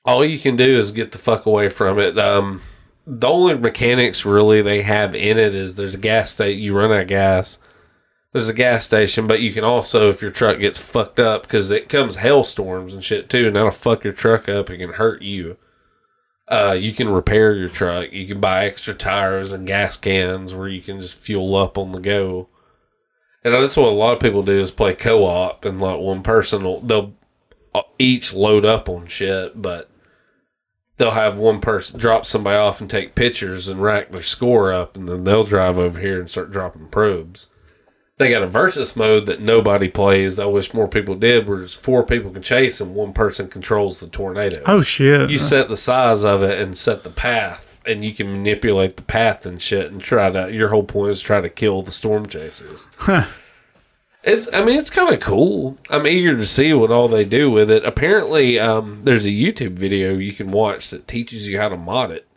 All 0.05 0.23
you 0.23 0.39
can 0.39 0.55
do 0.55 0.77
is 0.77 0.91
get 0.91 1.11
the 1.11 1.17
fuck 1.17 1.45
away 1.45 1.69
from 1.69 1.99
it. 1.99 2.17
Um, 2.17 2.61
the 3.09 3.27
only 3.27 3.55
mechanics 3.55 4.25
really 4.25 4.61
they 4.61 4.81
have 4.81 5.15
in 5.15 5.39
it 5.39 5.55
is 5.55 5.75
there's 5.75 5.95
a 5.95 5.99
gas 5.99 6.31
station. 6.31 6.61
You 6.61 6.77
run 6.77 6.91
out 6.91 7.03
of 7.03 7.07
gas. 7.07 7.57
There's 8.33 8.49
a 8.49 8.53
gas 8.53 8.85
station, 8.85 9.27
but 9.27 9.39
you 9.39 9.53
can 9.53 9.63
also, 9.63 10.09
if 10.09 10.21
your 10.21 10.29
truck 10.29 10.59
gets 10.59 10.77
fucked 10.77 11.17
up, 11.17 11.43
because 11.43 11.71
it 11.71 11.87
comes 11.87 12.17
hailstorms 12.17 12.93
and 12.93 13.01
shit 13.01 13.29
too, 13.29 13.47
and 13.47 13.55
that'll 13.55 13.71
fuck 13.71 14.03
your 14.03 14.11
truck 14.11 14.49
up. 14.49 14.69
It 14.69 14.79
can 14.79 14.93
hurt 14.93 15.21
you. 15.21 15.55
Uh, 16.49 16.75
you 16.77 16.93
can 16.93 17.07
repair 17.07 17.55
your 17.55 17.69
truck. 17.69 18.11
You 18.11 18.27
can 18.27 18.41
buy 18.41 18.65
extra 18.65 18.93
tires 18.93 19.53
and 19.53 19.65
gas 19.65 19.95
cans 19.95 20.53
where 20.53 20.67
you 20.67 20.81
can 20.81 20.99
just 20.99 21.15
fuel 21.15 21.55
up 21.55 21.77
on 21.77 21.93
the 21.93 22.01
go. 22.01 22.49
And 23.41 23.53
that's 23.53 23.77
what 23.77 23.87
a 23.87 23.91
lot 23.91 24.13
of 24.13 24.19
people 24.19 24.43
do 24.43 24.59
is 24.59 24.69
play 24.69 24.93
co-op, 24.93 25.63
and 25.63 25.79
like 25.79 25.99
one 25.99 26.23
person 26.23 26.63
will 26.63 26.81
they'll 26.81 27.13
uh, 27.73 27.83
each 27.97 28.33
load 28.33 28.65
up 28.65 28.89
on 28.89 29.07
shit, 29.07 29.61
but 29.61 29.89
they'll 30.97 31.11
have 31.11 31.37
one 31.37 31.61
person 31.61 31.99
drop 31.99 32.25
somebody 32.25 32.57
off 32.57 32.81
and 32.81 32.89
take 32.89 33.15
pictures 33.15 33.67
and 33.67 33.81
rack 33.81 34.11
their 34.11 34.21
score 34.21 34.71
up, 34.73 34.95
and 34.95 35.07
then 35.07 35.23
they'll 35.23 35.43
drive 35.43 35.77
over 35.77 35.99
here 35.99 36.19
and 36.19 36.29
start 36.29 36.51
dropping 36.51 36.87
probes. 36.87 37.49
They 38.17 38.31
got 38.31 38.41
a 38.41 38.47
versus 38.47 38.95
mode 38.95 39.27
that 39.27 39.41
nobody 39.41 39.89
plays. 39.89 40.39
I 40.39 40.45
wish 40.45 40.73
more 40.73 40.87
people 40.87 41.13
did, 41.13 41.47
where 41.47 41.61
it's 41.61 41.75
four 41.75 42.03
people 42.03 42.31
can 42.31 42.41
chase 42.41 42.81
and 42.81 42.95
one 42.95 43.13
person 43.13 43.47
controls 43.47 43.99
the 43.99 44.07
tornado. 44.07 44.63
Oh 44.65 44.81
shit! 44.81 45.29
You 45.29 45.37
set 45.37 45.69
the 45.69 45.77
size 45.77 46.23
of 46.23 46.41
it 46.41 46.59
and 46.59 46.75
set 46.75 47.03
the 47.03 47.11
path, 47.11 47.79
and 47.85 48.03
you 48.03 48.13
can 48.13 48.31
manipulate 48.31 48.95
the 48.97 49.03
path 49.03 49.45
and 49.45 49.61
shit, 49.61 49.91
and 49.91 50.01
try 50.01 50.31
to. 50.31 50.51
Your 50.51 50.69
whole 50.69 50.83
point 50.83 51.11
is 51.11 51.21
try 51.21 51.41
to 51.41 51.49
kill 51.49 51.83
the 51.83 51.91
storm 51.91 52.25
chasers. 52.27 52.87
It's. 54.23 54.47
I 54.53 54.63
mean, 54.63 54.77
it's 54.77 54.89
kind 54.89 55.13
of 55.13 55.19
cool. 55.19 55.77
I'm 55.89 56.07
eager 56.07 56.35
to 56.35 56.45
see 56.45 56.73
what 56.73 56.91
all 56.91 57.07
they 57.07 57.25
do 57.25 57.49
with 57.49 57.69
it. 57.69 57.85
Apparently, 57.85 58.59
um, 58.59 59.01
there's 59.03 59.25
a 59.25 59.29
YouTube 59.29 59.73
video 59.73 60.17
you 60.17 60.33
can 60.33 60.51
watch 60.51 60.89
that 60.89 61.07
teaches 61.07 61.47
you 61.47 61.59
how 61.59 61.69
to 61.69 61.77
mod 61.77 62.11
it. 62.11 62.27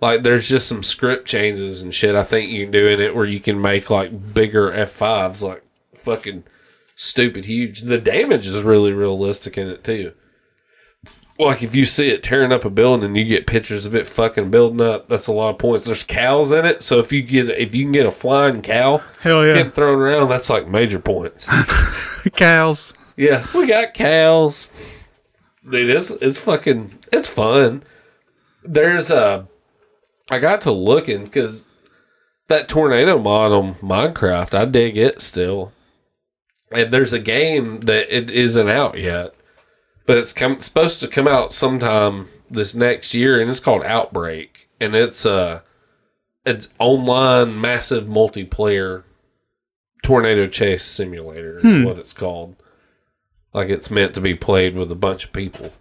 Like, 0.00 0.22
there's 0.22 0.48
just 0.48 0.68
some 0.68 0.82
script 0.82 1.26
changes 1.26 1.82
and 1.82 1.94
shit. 1.94 2.14
I 2.14 2.24
think 2.24 2.50
you 2.50 2.64
can 2.64 2.72
do 2.72 2.88
in 2.88 3.00
it 3.00 3.14
where 3.14 3.26
you 3.26 3.40
can 3.40 3.60
make 3.60 3.90
like 3.90 4.34
bigger 4.34 4.70
F5s, 4.70 5.40
like 5.42 5.64
fucking 5.94 6.44
stupid 6.96 7.44
huge. 7.44 7.82
The 7.82 7.98
damage 7.98 8.46
is 8.46 8.62
really 8.62 8.92
realistic 8.92 9.58
in 9.58 9.68
it 9.68 9.84
too 9.84 10.12
like 11.38 11.62
if 11.62 11.74
you 11.74 11.84
see 11.84 12.08
it 12.10 12.22
tearing 12.22 12.52
up 12.52 12.64
a 12.64 12.70
building 12.70 13.04
and 13.06 13.16
you 13.16 13.24
get 13.24 13.46
pictures 13.46 13.86
of 13.86 13.94
it 13.94 14.06
fucking 14.06 14.50
building 14.50 14.80
up, 14.80 15.08
that's 15.08 15.26
a 15.26 15.32
lot 15.32 15.50
of 15.50 15.58
points. 15.58 15.86
There's 15.86 16.04
cows 16.04 16.52
in 16.52 16.64
it, 16.64 16.82
so 16.82 16.98
if 16.98 17.12
you 17.12 17.22
get 17.22 17.48
if 17.50 17.74
you 17.74 17.84
can 17.84 17.92
get 17.92 18.06
a 18.06 18.10
flying 18.10 18.62
cow 18.62 19.02
Hell 19.20 19.44
yeah! 19.44 19.54
getting 19.54 19.72
thrown 19.72 19.98
around, 19.98 20.28
that's 20.28 20.50
like 20.50 20.68
major 20.68 20.98
points. 20.98 21.48
Cows. 22.36 22.94
yeah, 23.16 23.46
we 23.54 23.66
got 23.66 23.92
cows. 23.92 24.68
Dude, 25.68 25.90
it's 25.90 26.10
it's 26.10 26.38
fucking 26.38 26.98
it's 27.12 27.28
fun. 27.28 27.82
There's 28.62 29.10
a 29.10 29.46
I 30.30 30.38
got 30.38 30.62
to 30.62 30.70
looking 30.72 31.24
because 31.24 31.68
that 32.48 32.68
tornado 32.68 33.18
mod 33.18 33.52
on 33.52 33.74
Minecraft, 33.76 34.54
I 34.54 34.64
dig 34.64 34.96
it 34.96 35.20
still. 35.20 35.72
And 36.70 36.92
there's 36.92 37.12
a 37.12 37.18
game 37.18 37.80
that 37.80 38.14
it 38.14 38.30
isn't 38.30 38.68
out 38.68 38.98
yet, 38.98 39.34
but 40.06 40.16
it's 40.16 40.32
come, 40.32 40.60
supposed 40.60 41.00
to 41.00 41.08
come 41.08 41.28
out 41.28 41.52
sometime 41.52 42.28
this 42.50 42.74
next 42.74 43.14
year, 43.14 43.40
and 43.40 43.50
it's 43.50 43.60
called 43.60 43.82
Outbreak, 43.82 44.68
and 44.80 44.94
it's 44.94 45.24
a 45.24 45.62
it's 46.44 46.68
online 46.78 47.58
massive 47.60 48.04
multiplayer 48.04 49.04
tornado 50.02 50.46
chase 50.46 50.84
simulator 50.84 51.58
is 51.58 51.62
hmm. 51.62 51.84
what 51.84 51.98
it's 51.98 52.12
called. 52.12 52.56
Like 53.52 53.68
it's 53.68 53.90
meant 53.90 54.14
to 54.14 54.20
be 54.20 54.34
played 54.34 54.76
with 54.76 54.92
a 54.92 54.96
bunch 54.96 55.24
of 55.24 55.32
people. 55.32 55.72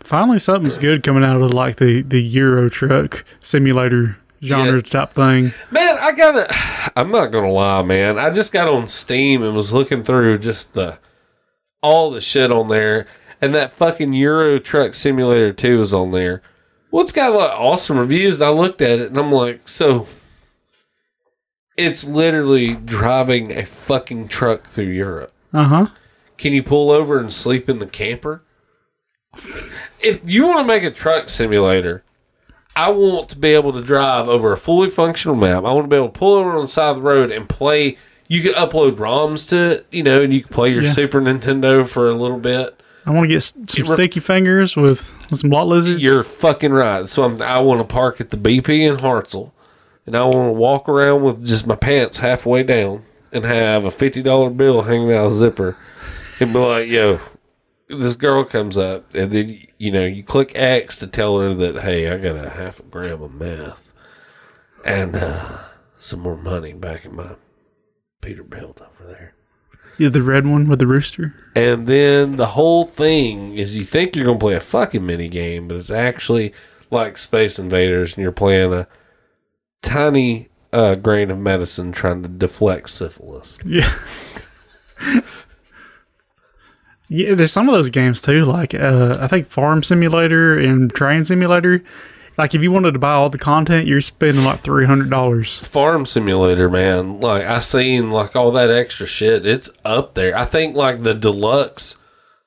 Finally, 0.00 0.38
something's 0.38 0.78
good 0.78 1.02
coming 1.02 1.24
out 1.24 1.40
of 1.40 1.52
like 1.54 1.76
the 1.76 2.02
the 2.02 2.20
Euro 2.22 2.68
truck 2.68 3.24
simulator 3.40 4.18
genre 4.42 4.76
Yeah. 4.76 4.80
type 4.80 5.12
thing. 5.12 5.52
Man, 5.70 5.96
I 5.98 6.12
gotta. 6.12 6.48
I'm 6.96 7.10
not 7.10 7.26
gonna 7.26 7.50
lie, 7.50 7.82
man. 7.82 8.18
I 8.18 8.30
just 8.30 8.52
got 8.52 8.68
on 8.68 8.88
Steam 8.88 9.42
and 9.42 9.54
was 9.54 9.72
looking 9.72 10.02
through 10.04 10.38
just 10.38 10.74
the 10.74 10.98
all 11.82 12.10
the 12.10 12.20
shit 12.20 12.50
on 12.50 12.68
there, 12.68 13.06
and 13.40 13.54
that 13.54 13.70
fucking 13.70 14.12
Euro 14.14 14.58
Truck 14.58 14.94
Simulator 14.94 15.52
2 15.52 15.80
is 15.80 15.94
on 15.94 16.10
there. 16.12 16.42
Well, 16.90 17.02
it's 17.02 17.12
got 17.12 17.32
like 17.34 17.50
awesome 17.50 17.98
reviews. 17.98 18.40
I 18.40 18.48
looked 18.48 18.80
at 18.80 18.98
it 18.98 19.08
and 19.08 19.18
I'm 19.18 19.30
like, 19.32 19.68
so 19.68 20.06
it's 21.76 22.04
literally 22.04 22.74
driving 22.74 23.52
a 23.56 23.64
fucking 23.64 24.28
truck 24.28 24.68
through 24.70 24.86
Europe. 24.86 25.32
Uh 25.52 25.64
huh. 25.64 25.86
Can 26.36 26.52
you 26.52 26.62
pull 26.62 26.90
over 26.90 27.18
and 27.18 27.32
sleep 27.32 27.68
in 27.68 27.78
the 27.78 27.86
camper? 27.86 28.42
If 30.00 30.28
you 30.28 30.46
want 30.46 30.60
to 30.60 30.64
make 30.66 30.82
a 30.82 30.90
truck 30.90 31.28
simulator, 31.28 32.02
I 32.74 32.90
want 32.90 33.28
to 33.30 33.38
be 33.38 33.48
able 33.54 33.72
to 33.72 33.82
drive 33.82 34.28
over 34.28 34.52
a 34.52 34.56
fully 34.56 34.90
functional 34.90 35.36
map. 35.36 35.64
I 35.64 35.72
want 35.72 35.84
to 35.84 35.88
be 35.88 35.96
able 35.96 36.08
to 36.10 36.18
pull 36.18 36.34
over 36.34 36.52
on 36.54 36.62
the 36.62 36.68
side 36.68 36.90
of 36.90 36.96
the 36.96 37.02
road 37.02 37.30
and 37.30 37.48
play. 37.48 37.98
You 38.28 38.42
can 38.42 38.52
upload 38.54 38.96
ROMs 38.96 39.48
to 39.50 39.56
it, 39.78 39.86
you 39.90 40.02
know, 40.02 40.22
and 40.22 40.32
you 40.32 40.42
can 40.42 40.52
play 40.52 40.72
your 40.72 40.82
Yeah. 40.82 40.92
Super 40.92 41.20
Nintendo 41.20 41.86
for 41.86 42.08
a 42.08 42.14
little 42.14 42.38
bit. 42.38 42.80
I 43.08 43.10
want 43.10 43.24
to 43.30 43.34
get 43.34 43.40
some 43.40 43.64
re- 43.64 43.94
sticky 43.94 44.20
fingers 44.20 44.76
with, 44.76 45.14
with 45.30 45.40
some 45.40 45.48
blot 45.48 45.66
lizards. 45.66 46.02
You're 46.02 46.22
fucking 46.22 46.72
right. 46.72 47.08
So 47.08 47.24
I'm, 47.24 47.40
I 47.40 47.58
want 47.58 47.80
to 47.80 47.84
park 47.90 48.20
at 48.20 48.28
the 48.28 48.36
BP 48.36 48.86
in 48.86 48.98
Hartselle, 48.98 49.52
and 50.04 50.14
I 50.14 50.24
want 50.24 50.48
to 50.48 50.52
walk 50.52 50.90
around 50.90 51.22
with 51.22 51.46
just 51.46 51.66
my 51.66 51.74
pants 51.74 52.18
halfway 52.18 52.62
down 52.62 53.06
and 53.32 53.46
have 53.46 53.86
a 53.86 53.90
fifty 53.90 54.20
dollar 54.20 54.50
bill 54.50 54.82
hanging 54.82 55.10
out 55.10 55.24
of 55.24 55.32
the 55.32 55.38
zipper, 55.38 55.78
and 56.38 56.52
be 56.52 56.58
like, 56.58 56.88
"Yo, 56.88 57.18
this 57.88 58.14
girl 58.14 58.44
comes 58.44 58.76
up, 58.76 59.14
and 59.14 59.32
then 59.32 59.58
you 59.78 59.90
know 59.90 60.04
you 60.04 60.22
click 60.22 60.52
X 60.54 60.98
to 60.98 61.06
tell 61.06 61.38
her 61.38 61.54
that 61.54 61.80
hey, 61.80 62.10
I 62.12 62.18
got 62.18 62.36
a 62.36 62.50
half 62.50 62.78
a 62.78 62.82
gram 62.82 63.22
of 63.22 63.32
meth 63.32 63.94
and 64.84 65.16
uh, 65.16 65.60
some 65.98 66.20
more 66.20 66.36
money 66.36 66.74
back 66.74 67.06
in 67.06 67.16
my 67.16 67.36
Peterbilt 68.20 68.82
over 68.82 69.06
there." 69.06 69.34
Yeah, 69.98 70.08
the 70.10 70.22
red 70.22 70.46
one 70.46 70.68
with 70.68 70.78
the 70.78 70.86
rooster. 70.86 71.34
And 71.56 71.86
then 71.86 72.36
the 72.36 72.46
whole 72.48 72.84
thing 72.84 73.56
is 73.56 73.76
you 73.76 73.84
think 73.84 74.14
you're 74.14 74.26
going 74.26 74.38
to 74.38 74.44
play 74.44 74.54
a 74.54 74.60
fucking 74.60 75.04
mini 75.04 75.28
game, 75.28 75.66
but 75.66 75.76
it's 75.76 75.90
actually 75.90 76.52
like 76.90 77.18
Space 77.18 77.58
Invaders, 77.58 78.14
and 78.14 78.22
you're 78.22 78.30
playing 78.30 78.72
a 78.72 78.86
tiny 79.82 80.48
uh, 80.72 80.94
grain 80.94 81.30
of 81.30 81.38
medicine 81.38 81.92
trying 81.92 82.22
to 82.22 82.28
deflect 82.28 82.90
syphilis. 82.90 83.58
Yeah. 83.64 83.92
yeah, 87.08 87.34
there's 87.34 87.52
some 87.52 87.68
of 87.68 87.74
those 87.74 87.90
games 87.90 88.22
too, 88.22 88.44
like 88.44 88.74
uh, 88.74 89.18
I 89.20 89.26
think 89.26 89.46
Farm 89.46 89.82
Simulator 89.82 90.58
and 90.58 90.92
Train 90.92 91.24
Simulator. 91.24 91.82
Like 92.38 92.54
if 92.54 92.62
you 92.62 92.70
wanted 92.70 92.92
to 92.92 92.98
buy 93.00 93.12
all 93.12 93.28
the 93.28 93.36
content, 93.38 93.86
you're 93.88 94.00
spending 94.00 94.44
like 94.44 94.60
three 94.60 94.86
hundred 94.86 95.10
dollars. 95.10 95.58
Farm 95.58 96.06
Simulator, 96.06 96.70
man, 96.70 97.20
like 97.20 97.42
I 97.44 97.58
seen 97.58 98.10
like 98.10 98.36
all 98.36 98.52
that 98.52 98.70
extra 98.70 99.06
shit. 99.06 99.44
It's 99.44 99.68
up 99.84 100.14
there. 100.14 100.38
I 100.38 100.44
think 100.44 100.76
like 100.76 101.00
the 101.00 101.14
deluxe 101.14 101.98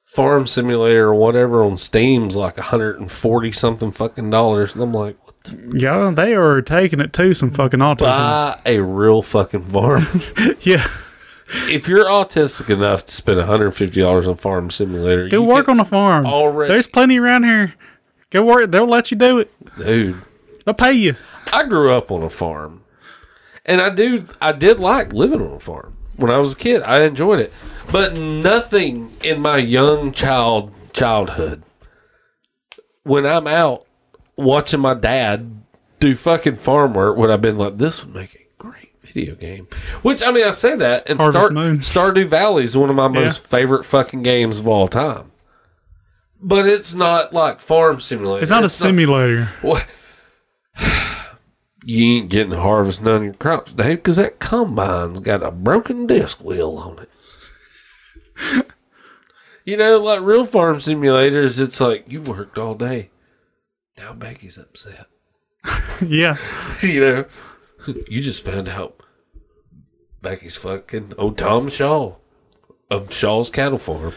Farm 0.06 0.48
Simulator 0.48 1.10
or 1.10 1.16
whatever 1.16 1.64
on 1.64 1.76
Steam's 1.78 2.36
like 2.36 2.58
140 2.58 3.52
something 3.52 3.92
fucking 3.92 4.30
dollars, 4.30 4.74
and 4.74 4.82
I'm 4.84 4.94
like, 4.94 5.18
what 5.26 5.36
Yeah, 5.74 6.12
they 6.16 6.34
are 6.36 6.62
taking 6.62 7.00
it 7.00 7.14
to 7.14 7.34
some 7.34 7.52
fucking 7.52 7.80
autisms. 7.80 8.00
buy 8.00 8.60
a 8.66 8.80
real 8.80 9.22
fucking 9.22 9.62
farm. 9.62 10.06
yeah, 10.62 10.86
if 11.70 11.88
you're 11.88 12.06
autistic 12.06 12.70
enough 12.70 13.06
to 13.06 13.14
spend 13.14 13.40
$150 13.40 14.28
on 14.28 14.36
Farm 14.38 14.70
Simulator, 14.70 15.30
go 15.30 15.42
you 15.42 15.44
work 15.48 15.68
on 15.70 15.78
the 15.78 15.86
farm. 15.86 16.26
already- 16.26 16.74
There's 16.74 16.88
plenty 16.88 17.18
around 17.18 17.44
here. 17.46 17.74
Go 18.32 18.44
work. 18.46 18.72
They'll 18.72 18.88
let 18.88 19.12
you 19.12 19.18
do 19.18 19.40
it. 19.40 19.52
dude. 19.78 20.22
They'll 20.66 20.74
pay 20.74 20.94
you. 20.94 21.16
I 21.54 21.64
grew 21.66 21.92
up 21.92 22.12
on 22.12 22.24
a 22.24 22.30
farm, 22.30 22.84
and 23.66 23.82
I 23.82 23.90
do. 23.90 24.28
I 24.42 24.52
did 24.52 24.80
like 24.80 25.12
living 25.14 25.42
on 25.42 25.54
a 25.54 25.60
farm 25.60 25.98
when 26.16 26.32
I 26.32 26.38
was 26.38 26.54
a 26.54 26.56
kid. 26.56 26.82
I 26.84 27.04
enjoyed 27.04 27.40
it, 27.40 27.52
but 27.92 28.18
nothing 28.18 29.12
in 29.24 29.42
my 29.42 29.58
young 29.58 30.12
child 30.14 30.72
childhood. 30.94 31.64
When 33.04 33.26
I'm 33.26 33.48
out 33.48 33.86
watching 34.38 34.80
my 34.80 34.94
dad 34.94 35.62
do 36.00 36.16
fucking 36.16 36.56
farm 36.58 36.94
work, 36.94 37.18
would 37.18 37.30
I've 37.30 37.42
been 37.42 37.58
like, 37.58 37.78
this 37.80 38.04
would 38.06 38.14
make 38.14 38.36
a 38.36 38.64
great 38.64 38.92
video 39.04 39.36
game. 39.36 39.68
Which 40.04 40.22
I 40.22 40.32
mean, 40.32 40.46
I 40.46 40.52
say 40.52 40.76
that, 40.76 41.10
and 41.10 41.20
Harvest 41.20 41.46
Star, 41.46 41.54
Moon. 41.54 41.80
Stardew 41.80 42.28
Valley 42.28 42.64
is 42.64 42.78
one 42.78 42.90
of 42.90 42.96
my 42.96 43.08
most 43.08 43.40
favorite 43.46 43.84
fucking 43.84 44.22
games 44.24 44.60
of 44.60 44.68
all 44.68 44.88
time. 44.88 45.31
But 46.42 46.68
it's 46.68 46.94
not 46.94 47.34
like 47.34 47.62
Farm 47.62 48.02
Simulator. 48.02 48.42
It's 48.42 48.52
not 48.52 48.66
a 48.66 48.70
simulator. 48.70 49.50
What? 49.62 49.86
you 51.86 52.18
ain't 52.18 52.30
getting 52.30 52.52
to 52.52 52.60
harvest 52.60 53.02
none 53.04 53.16
of 53.18 53.24
your 53.24 53.34
crops, 53.34 53.74
Dave, 53.74 53.98
because 53.98 54.16
that 54.16 54.40
combine's 54.40 55.20
got 55.20 55.44
a 55.44 55.52
broken 55.52 56.08
disc 56.08 56.44
wheel 56.44 56.78
on 56.78 57.00
it. 57.00 58.66
you 59.66 59.78
know, 59.78 60.00
like 60.00 60.22
real 60.22 60.46
farm 60.46 60.78
simulators, 60.78 61.60
it's 61.60 61.80
like 61.80 62.12
you 62.12 62.22
worked 62.22 62.58
all 62.58 62.76
day. 62.76 63.12
Now 63.98 64.14
Becky's 64.14 64.58
upset. 64.58 65.08
Yeah. 66.04 66.38
you 66.82 67.00
know, 67.00 67.26
you 68.10 68.24
just 68.24 68.44
found 68.44 68.68
out 68.68 69.04
Becky's 70.24 70.56
fucking 70.58 71.14
old 71.16 71.38
Tom 71.38 71.70
Shaw 71.70 72.16
of 72.90 73.14
Shaw's 73.14 73.52
Cattle 73.52 73.78
Farm. 73.78 74.14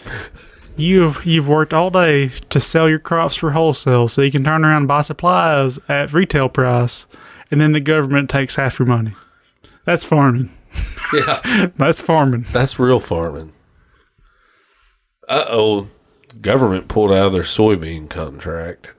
You've 0.77 1.25
you've 1.25 1.47
worked 1.47 1.73
all 1.73 1.91
day 1.91 2.29
to 2.51 2.59
sell 2.59 2.89
your 2.89 2.99
crops 2.99 3.37
for 3.37 3.53
wholesale 3.53 4.09
so 4.09 4.23
you 4.23 4.33
can 4.33 4.43
turn 4.45 4.65
around 4.65 4.79
and 4.79 4.89
buy 4.89 5.03
supplies 5.03 5.79
at 5.89 6.13
retail 6.13 6.49
price 6.49 7.07
and 7.51 7.61
then 7.61 7.73
the 7.73 7.81
government 7.81 8.29
takes 8.29 8.57
half 8.57 8.79
your 8.81 8.87
money. 8.89 9.15
That's 9.85 10.05
farming. 10.05 10.51
Yeah, 11.13 11.69
That's 11.77 12.01
farming. 12.01 12.47
that's 12.53 12.79
real 12.81 12.99
farming. 12.99 13.53
Uh 15.29 15.45
oh, 15.49 15.89
government 16.41 16.89
pulled 16.89 17.13
out 17.13 17.27
of 17.27 17.33
their 17.33 17.43
soybean 17.43 18.11
contract. 18.11 18.93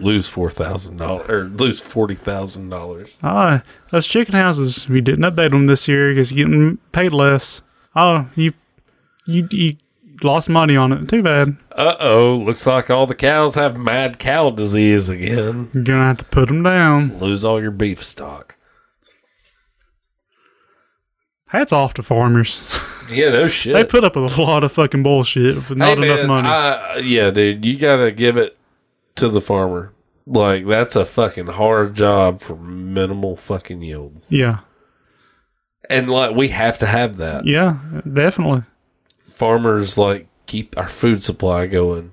Lose 0.00 0.26
four 0.26 0.50
thousand 0.50 0.96
dollars 0.96 1.28
or 1.28 1.44
lose 1.44 1.80
forty 1.80 2.14
thousand 2.16 2.70
dollars. 2.70 3.16
Ah, 3.22 3.62
those 3.92 4.06
chicken 4.06 4.34
houses, 4.34 4.88
we 4.88 5.00
didn't 5.00 5.24
update 5.24 5.50
them 5.52 5.66
this 5.66 5.86
year 5.86 6.10
because 6.10 6.32
you're 6.32 6.48
getting 6.48 6.78
paid 6.90 7.12
less. 7.12 7.62
Oh, 7.94 8.26
you, 8.34 8.52
you, 9.26 9.46
you 9.52 9.76
lost 10.22 10.48
money 10.48 10.76
on 10.76 10.92
it. 10.92 11.08
Too 11.08 11.22
bad. 11.22 11.56
Uh 11.72 11.96
oh, 12.00 12.36
looks 12.36 12.66
like 12.66 12.90
all 12.90 13.06
the 13.06 13.14
cows 13.14 13.54
have 13.54 13.76
mad 13.78 14.18
cow 14.18 14.50
disease 14.50 15.08
again. 15.08 15.70
You're 15.72 15.84
gonna 15.84 16.04
have 16.04 16.18
to 16.18 16.24
put 16.24 16.48
them 16.48 16.62
down. 16.62 17.18
Lose 17.18 17.44
all 17.44 17.60
your 17.60 17.70
beef 17.70 18.02
stock. 18.04 18.56
Hats 21.46 21.72
off 21.72 21.94
to 21.94 22.02
farmers. 22.02 22.62
Yeah, 23.10 23.30
no 23.30 23.48
shit. 23.48 23.74
they 23.74 23.82
put 23.82 24.04
up 24.04 24.14
with 24.14 24.38
a 24.38 24.40
lot 24.40 24.62
of 24.62 24.70
fucking 24.70 25.02
bullshit 25.02 25.56
with 25.56 25.76
not 25.76 25.98
Hey, 25.98 26.04
enough 26.04 26.18
man, 26.20 26.26
money. 26.28 26.48
I, 26.48 26.98
yeah, 26.98 27.32
dude, 27.32 27.64
you 27.64 27.76
gotta 27.76 28.12
give 28.12 28.36
it 28.36 28.56
to 29.16 29.28
the 29.28 29.40
farmer. 29.40 29.92
Like 30.28 30.64
that's 30.64 30.94
a 30.94 31.04
fucking 31.04 31.48
hard 31.48 31.96
job 31.96 32.40
for 32.40 32.54
minimal 32.54 33.34
fucking 33.34 33.82
yield, 33.82 34.22
yeah, 34.28 34.60
and 35.88 36.08
like 36.08 36.36
we 36.36 36.50
have 36.50 36.78
to 36.78 36.86
have 36.86 37.16
that. 37.16 37.46
yeah, 37.46 37.78
definitely. 38.12 38.62
Farmers 39.40 39.96
like 39.96 40.28
keep 40.44 40.76
our 40.76 40.88
food 40.90 41.24
supply 41.24 41.66
going. 41.66 42.12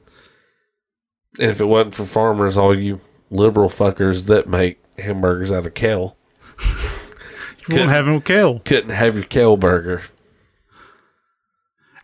And 1.37 1.51
if 1.51 1.59
it 1.59 1.65
wasn't 1.65 1.93
for 1.93 2.05
farmers, 2.05 2.55
all 2.57 2.73
you 2.73 3.01
liberal 3.29 3.69
fuckers 3.69 4.27
that 4.27 4.47
make 4.47 4.81
hamburgers 4.97 5.51
out 5.51 5.65
of 5.65 5.73
kale 5.73 6.15
You 7.67 7.75
won't 7.75 7.89
have 7.89 8.05
no 8.07 8.21
kale. 8.21 8.59
couldn't 8.59 8.91
have 8.91 9.15
your 9.15 9.25
kale 9.25 9.57
burger. 9.57 10.03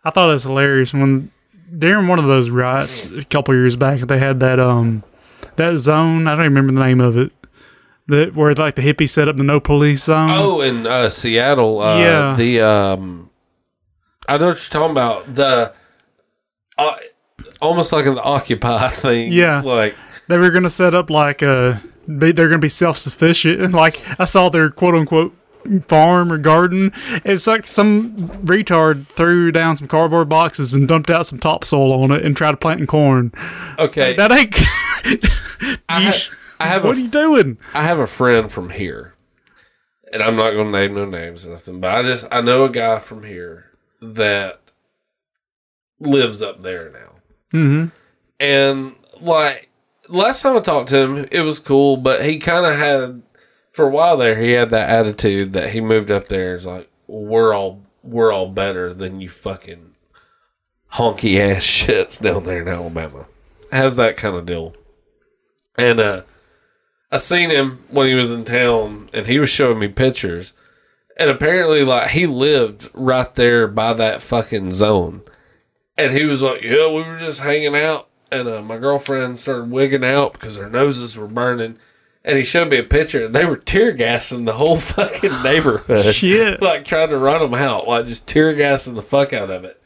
I 0.04 0.10
thought 0.10 0.30
it 0.30 0.34
was 0.34 0.44
hilarious 0.44 0.94
when 0.94 1.32
during 1.78 2.10
one 2.10 2.20
of 2.20 2.26
those 2.26 2.50
riots 2.50 3.06
a 3.06 3.24
couple 3.24 3.54
years 3.56 3.78
back 3.78 4.02
they 4.02 4.20
had 4.20 4.42
that 4.42 4.60
um 4.60 5.04
that 5.56 5.78
zone. 5.78 6.28
I 6.28 6.36
don't 6.36 6.46
even 6.46 6.56
remember 6.56 6.74
the 6.80 6.86
name 6.86 7.00
of 7.00 7.16
it. 7.18 7.32
That 8.08 8.36
where 8.36 8.54
like 8.56 8.76
the 8.76 8.82
hippies 8.82 9.12
set 9.12 9.30
up 9.30 9.38
the 9.38 9.44
no 9.44 9.62
police 9.62 10.04
zone. 10.04 10.32
Oh, 10.32 10.60
in 10.60 10.86
uh, 10.86 11.10
Seattle, 11.10 11.80
uh, 11.82 11.98
Yeah. 12.00 12.36
the 12.36 12.60
um, 12.60 13.30
I 14.28 14.38
know 14.38 14.48
what 14.48 14.56
you're 14.56 14.82
talking 14.82 14.92
about. 14.92 15.34
The 15.36 15.74
uh, 16.78 16.96
almost 17.62 17.92
like 17.94 18.06
an 18.06 18.20
Occupy 18.22 18.90
thing. 18.92 19.32
Yeah. 19.32 19.62
like 19.62 19.96
they 20.28 20.38
were 20.38 20.50
gonna 20.50 20.70
set 20.70 20.94
up 20.94 21.10
like 21.10 21.42
a 21.42 21.84
be, 22.08 22.32
they're 22.32 22.48
gonna 22.50 22.60
be 22.60 22.70
self 22.70 22.98
sufficient 22.98 23.72
like 23.74 24.02
I 24.20 24.26
saw 24.26 24.50
their 24.50 24.70
quote 24.70 24.96
unquote 24.96 25.36
farm 25.88 26.32
or 26.32 26.38
garden. 26.38 26.92
It's 27.24 27.48
like 27.48 27.68
some 27.68 28.16
retard 28.46 29.08
threw 29.08 29.52
down 29.52 29.78
some 29.78 29.88
cardboard 29.88 30.28
boxes 30.30 30.74
and 30.74 30.88
dumped 30.88 31.10
out 31.10 31.26
some 31.26 31.40
topsoil 31.40 31.94
on 32.04 32.12
it 32.12 32.26
and 32.26 32.36
tried 32.36 32.52
to 32.52 32.58
plant 32.58 32.86
corn. 32.88 33.32
okay. 33.80 34.14
That 34.16 34.32
ain't. 34.32 34.54
I, 35.90 36.02
ha- 36.02 36.12
sh- 36.12 36.30
I 36.60 36.68
have 36.68 36.84
what 36.84 36.96
a 36.96 37.00
are 37.00 37.02
you 37.02 37.08
doing? 37.10 37.58
I 37.74 37.84
have 37.84 38.00
a 38.00 38.08
friend 38.08 38.52
from 38.52 38.72
here, 38.72 39.16
and 40.12 40.22
I'm 40.22 40.36
not 40.36 40.52
going 40.52 40.72
to 40.72 40.78
name 40.78 40.94
no 40.96 41.06
names 41.06 41.46
or 41.46 41.52
nothing, 41.52 41.80
but 41.80 41.92
I 41.92 42.04
just 42.04 42.26
I 42.32 42.42
know 42.42 42.66
a 42.66 42.70
guy 42.70 43.00
from 43.00 43.24
here 43.24 43.66
that 44.04 44.60
lives 46.00 46.42
up 46.42 46.62
there 46.62 46.90
now, 46.92 47.10
Mm-hmm. 47.58 47.86
and 48.40 48.96
like 49.22 49.70
last 50.10 50.42
time 50.42 50.58
I 50.58 50.60
talked 50.60 50.90
to 50.90 50.98
him, 50.98 51.28
it 51.32 51.42
was 51.42 51.60
cool, 51.60 51.98
but 51.98 52.26
he 52.26 52.40
kind 52.40 52.66
of 52.66 52.76
had 52.76 53.22
for 53.72 53.86
a 53.86 53.90
while 53.92 54.18
there 54.18 54.40
he 54.40 54.52
had 54.52 54.70
that 54.72 54.90
attitude 54.90 55.54
that 55.54 55.72
he 55.72 55.82
moved 55.82 56.12
up 56.12 56.28
there 56.30 56.56
is 56.56 56.66
like 56.66 56.90
we're 57.08 57.54
all 57.54 57.82
we're 58.04 58.32
all 58.34 58.50
better 58.50 58.94
than 58.94 59.22
you 59.22 59.30
fucking 59.30 59.94
honky 60.94 61.40
ass 61.40 61.64
shits 61.64 62.22
down 62.22 62.44
there 62.44 62.62
in 62.62 62.68
Alabama. 62.68 63.26
Has 63.72 63.96
that 63.96 64.18
kind 64.18 64.36
of 64.36 64.46
deal. 64.46 64.76
And 65.78 66.00
uh 66.00 66.22
I 67.12 67.18
seen 67.20 67.52
him 67.52 67.84
when 67.90 68.08
he 68.08 68.14
was 68.16 68.32
in 68.32 68.44
town 68.46 69.10
and 69.14 69.28
he 69.28 69.38
was 69.40 69.50
showing 69.50 69.78
me 69.80 69.88
pictures. 69.88 70.54
And 71.18 71.30
apparently 71.30 71.84
like 71.84 72.12
he 72.12 72.26
lived 72.26 72.90
right 72.94 73.34
there 73.36 73.68
by 73.68 73.94
that 73.94 74.22
fucking 74.22 74.74
zone. 74.74 75.22
And 75.98 76.12
he 76.14 76.26
was 76.26 76.42
like, 76.42 76.62
Yeah, 76.64 76.88
we 76.88 77.04
were 77.04 77.20
just 77.20 77.42
hanging 77.42 77.76
out 77.76 78.10
and 78.32 78.48
uh, 78.48 78.62
my 78.62 78.78
girlfriend 78.78 79.38
started 79.40 79.70
wigging 79.70 80.04
out 80.04 80.34
because 80.34 80.58
her 80.58 80.70
noses 80.70 81.16
were 81.16 81.28
burning. 81.28 81.78
And 82.26 82.38
he 82.38 82.44
showed 82.44 82.70
me 82.70 82.78
a 82.78 82.84
picture 82.84 83.26
and 83.26 83.36
they 83.36 83.46
were 83.46 83.58
tear 83.58 83.92
gassing 83.92 84.46
the 84.46 84.54
whole 84.54 84.78
fucking 84.80 85.44
neighborhood 85.44 86.16
Shit. 86.16 86.62
like 86.62 86.86
trying 86.86 87.10
to 87.10 87.18
run 87.18 87.42
them 87.42 87.54
out, 87.54 87.88
like 87.88 88.08
just 88.08 88.26
tear 88.26 88.54
gassing 88.54 88.96
the 88.96 89.02
fuck 89.02 89.34
out 89.34 89.50
of 89.50 89.64
it. 89.64 89.80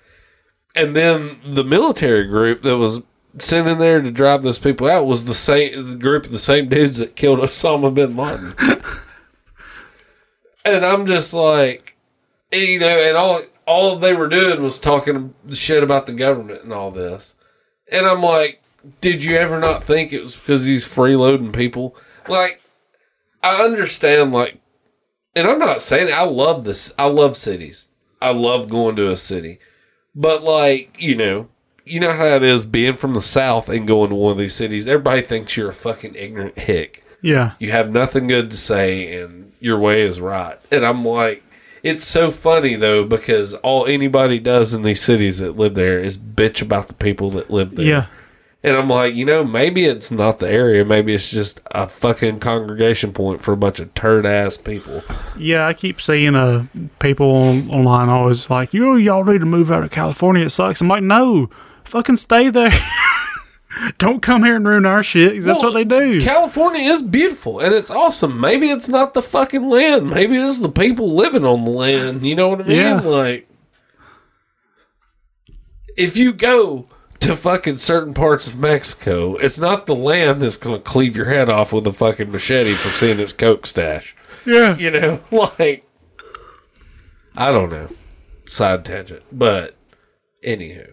And 0.75 0.95
then 0.95 1.39
the 1.43 1.63
military 1.63 2.25
group 2.27 2.61
that 2.61 2.77
was 2.77 3.01
sent 3.39 3.67
in 3.67 3.79
there 3.79 4.01
to 4.01 4.11
drive 4.11 4.43
those 4.43 4.59
people 4.59 4.87
out 4.87 5.07
was 5.07 5.25
the 5.25 5.33
same 5.33 5.89
the 5.91 5.95
group 5.95 6.25
of 6.25 6.31
the 6.31 6.37
same 6.39 6.69
dudes 6.69 6.97
that 6.97 7.15
killed 7.15 7.39
Osama 7.41 7.93
bin 7.93 8.15
Laden. 8.15 8.53
And 10.73 10.85
I'm 10.85 11.05
just 11.05 11.33
like, 11.33 11.97
you 12.51 12.79
know, 12.79 12.87
and 12.87 13.17
all 13.17 13.41
all 13.65 13.97
they 13.97 14.13
were 14.13 14.29
doing 14.29 14.61
was 14.61 14.79
talking 14.79 15.33
shit 15.51 15.83
about 15.83 16.05
the 16.05 16.13
government 16.13 16.63
and 16.63 16.73
all 16.73 16.91
this. 16.91 17.35
And 17.91 18.05
I'm 18.05 18.21
like, 18.21 18.61
did 19.01 19.23
you 19.23 19.35
ever 19.35 19.59
not 19.59 19.83
think 19.83 20.13
it 20.13 20.21
was 20.21 20.35
because 20.35 20.65
he's 20.65 20.87
freeloading 20.87 21.53
people? 21.53 21.95
Like, 22.27 22.61
I 23.43 23.63
understand, 23.63 24.31
like, 24.31 24.59
and 25.35 25.47
I'm 25.47 25.59
not 25.59 25.81
saying 25.81 26.13
I 26.13 26.23
love 26.23 26.63
this. 26.63 26.93
I 26.97 27.05
love 27.05 27.37
cities. 27.37 27.85
I 28.21 28.31
love 28.31 28.69
going 28.69 28.95
to 28.95 29.11
a 29.11 29.17
city, 29.17 29.59
but 30.15 30.43
like 30.43 30.95
you 30.97 31.15
know, 31.15 31.49
you 31.85 31.99
know 31.99 32.13
how 32.13 32.25
it 32.25 32.43
is 32.43 32.65
being 32.65 32.95
from 32.95 33.13
the 33.13 33.21
south 33.21 33.69
and 33.69 33.87
going 33.87 34.09
to 34.09 34.15
one 34.15 34.31
of 34.31 34.37
these 34.37 34.55
cities. 34.55 34.87
Everybody 34.87 35.21
thinks 35.21 35.55
you're 35.55 35.69
a 35.69 35.73
fucking 35.73 36.15
ignorant 36.15 36.57
hick. 36.57 37.03
Yeah. 37.21 37.53
You 37.59 37.71
have 37.71 37.91
nothing 37.91 38.27
good 38.27 38.51
to 38.51 38.57
say, 38.57 39.21
and 39.21 39.51
your 39.59 39.79
way 39.79 40.01
is 40.01 40.19
right. 40.19 40.57
And 40.71 40.85
I'm 40.85 41.03
like, 41.05 41.43
it's 41.83 42.03
so 42.03 42.31
funny 42.31 42.75
though 42.75 43.03
because 43.03 43.53
all 43.55 43.85
anybody 43.85 44.39
does 44.39 44.73
in 44.73 44.81
these 44.81 45.01
cities 45.01 45.37
that 45.39 45.57
live 45.57 45.75
there 45.75 45.99
is 45.99 46.17
bitch 46.17 46.61
about 46.61 46.87
the 46.87 46.93
people 46.93 47.29
that 47.31 47.49
live 47.49 47.75
there. 47.75 47.85
Yeah. 47.85 48.05
And 48.63 48.75
I'm 48.75 48.89
like, 48.89 49.13
you 49.13 49.23
know, 49.23 49.43
maybe 49.43 49.85
it's 49.85 50.11
not 50.11 50.39
the 50.39 50.49
area. 50.49 50.83
Maybe 50.83 51.13
it's 51.13 51.29
just 51.29 51.61
a 51.71 51.87
fucking 51.87 52.39
congregation 52.39 53.13
point 53.13 53.39
for 53.39 53.53
a 53.53 53.57
bunch 53.57 53.79
of 53.79 53.93
turd 53.93 54.25
ass 54.25 54.57
people. 54.57 55.03
Yeah, 55.37 55.67
I 55.67 55.73
keep 55.73 56.01
seeing 56.01 56.35
uh 56.35 56.65
people 56.99 57.31
on, 57.31 57.69
online 57.69 58.09
always 58.09 58.49
like, 58.49 58.73
"You 58.73 58.95
y'all 58.95 59.23
need 59.23 59.39
to 59.39 59.45
move 59.45 59.71
out 59.71 59.83
of 59.83 59.91
California. 59.91 60.45
It 60.45 60.49
sucks." 60.49 60.81
I'm 60.81 60.87
like, 60.87 61.03
"No, 61.03 61.49
fucking 61.83 62.17
stay 62.17 62.49
there. 62.49 62.71
Don't 63.97 64.21
come 64.21 64.43
here 64.43 64.55
and 64.55 64.67
ruin 64.67 64.85
our 64.85 65.03
shit. 65.03 65.35
'cause 65.35 65.45
that's 65.45 65.63
Well, 65.63 65.73
what 65.73 65.89
they 65.89 65.99
do." 66.17 66.21
California 66.21 66.91
is 66.91 67.01
beautiful 67.01 67.59
and 67.59 67.73
it's 67.73 67.89
awesome. 67.89 68.39
Maybe 68.39 68.69
it's 68.69 68.87
not 68.89 69.13
the 69.13 69.21
fucking 69.21 69.67
land. 69.69 70.09
Maybe 70.09 70.37
it's 70.37 70.59
the 70.59 70.69
people 70.69 71.13
living 71.13 71.45
on 71.45 71.63
the 71.65 71.71
land. 71.71 72.25
You 72.25 72.35
know 72.35 72.49
what 72.49 72.61
I 72.61 72.63
mean? 72.65 72.77
Yeah. 72.77 72.99
Like, 73.01 73.47
if 75.95 76.15
you 76.17 76.33
go 76.33 76.87
to 77.19 77.35
fucking 77.35 77.77
certain 77.77 78.13
parts 78.13 78.47
of 78.47 78.57
Mexico, 78.59 79.35
it's 79.35 79.57
not 79.57 79.85
the 79.85 79.95
land 79.95 80.41
that's 80.41 80.55
going 80.57 80.75
to 80.75 80.81
cleave 80.81 81.15
your 81.17 81.25
head 81.25 81.49
off 81.49 81.73
with 81.73 81.87
a 81.87 81.93
fucking 81.93 82.31
machete 82.31 82.75
for 82.75 82.89
seeing 82.89 83.19
its 83.19 83.33
coke 83.33 83.65
stash. 83.65 84.15
yeah, 84.45 84.77
You 84.77 84.91
know, 84.91 85.19
like, 85.59 85.83
I 87.35 87.51
don't 87.51 87.71
know. 87.71 87.89
Side 88.45 88.85
tangent. 88.85 89.23
But, 89.31 89.75
anywho. 90.45 90.91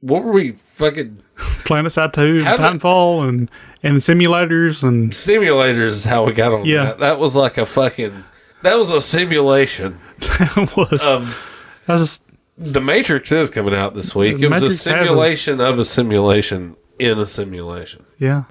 What 0.00 0.24
were 0.24 0.32
we 0.32 0.52
fucking. 0.52 1.22
Planetside 1.64 2.12
Two, 2.12 2.44
How 2.44 2.56
Titanfall, 2.56 3.28
and 3.28 3.50
and 3.82 3.98
simulators, 3.98 4.82
and 4.82 5.10
Simulators 5.12 5.86
is 5.88 6.04
how 6.04 6.24
we 6.24 6.32
got 6.32 6.52
on 6.52 6.64
Yeah. 6.64 6.84
that. 6.84 6.98
That 7.00 7.18
was 7.20 7.34
like 7.36 7.56
a 7.58 7.64
fucking. 7.66 8.24
That 8.62 8.76
was 8.78 8.90
a 8.90 9.00
simulation 9.00 9.98
that 10.38 10.76
was 10.76 11.02
of. 11.02 11.38
that's 11.86 12.02
just, 12.02 12.24
The 12.58 12.80
Matrix 12.80 13.32
is 13.32 13.48
coming 13.48 13.74
out 13.74 13.94
this 13.94 14.14
week. 14.14 14.38
It 14.40 14.48
was 14.48 14.60
a 14.62 14.66
Matrix 14.66 14.84
has 14.84 14.98
us. 14.98 15.06
simulation 15.08 15.60
of 15.62 15.78
a 15.78 15.84
simulation 15.84 16.76
in 16.98 17.18
a 17.18 17.24
simulation. 17.26 18.04
yeah. 18.18 18.44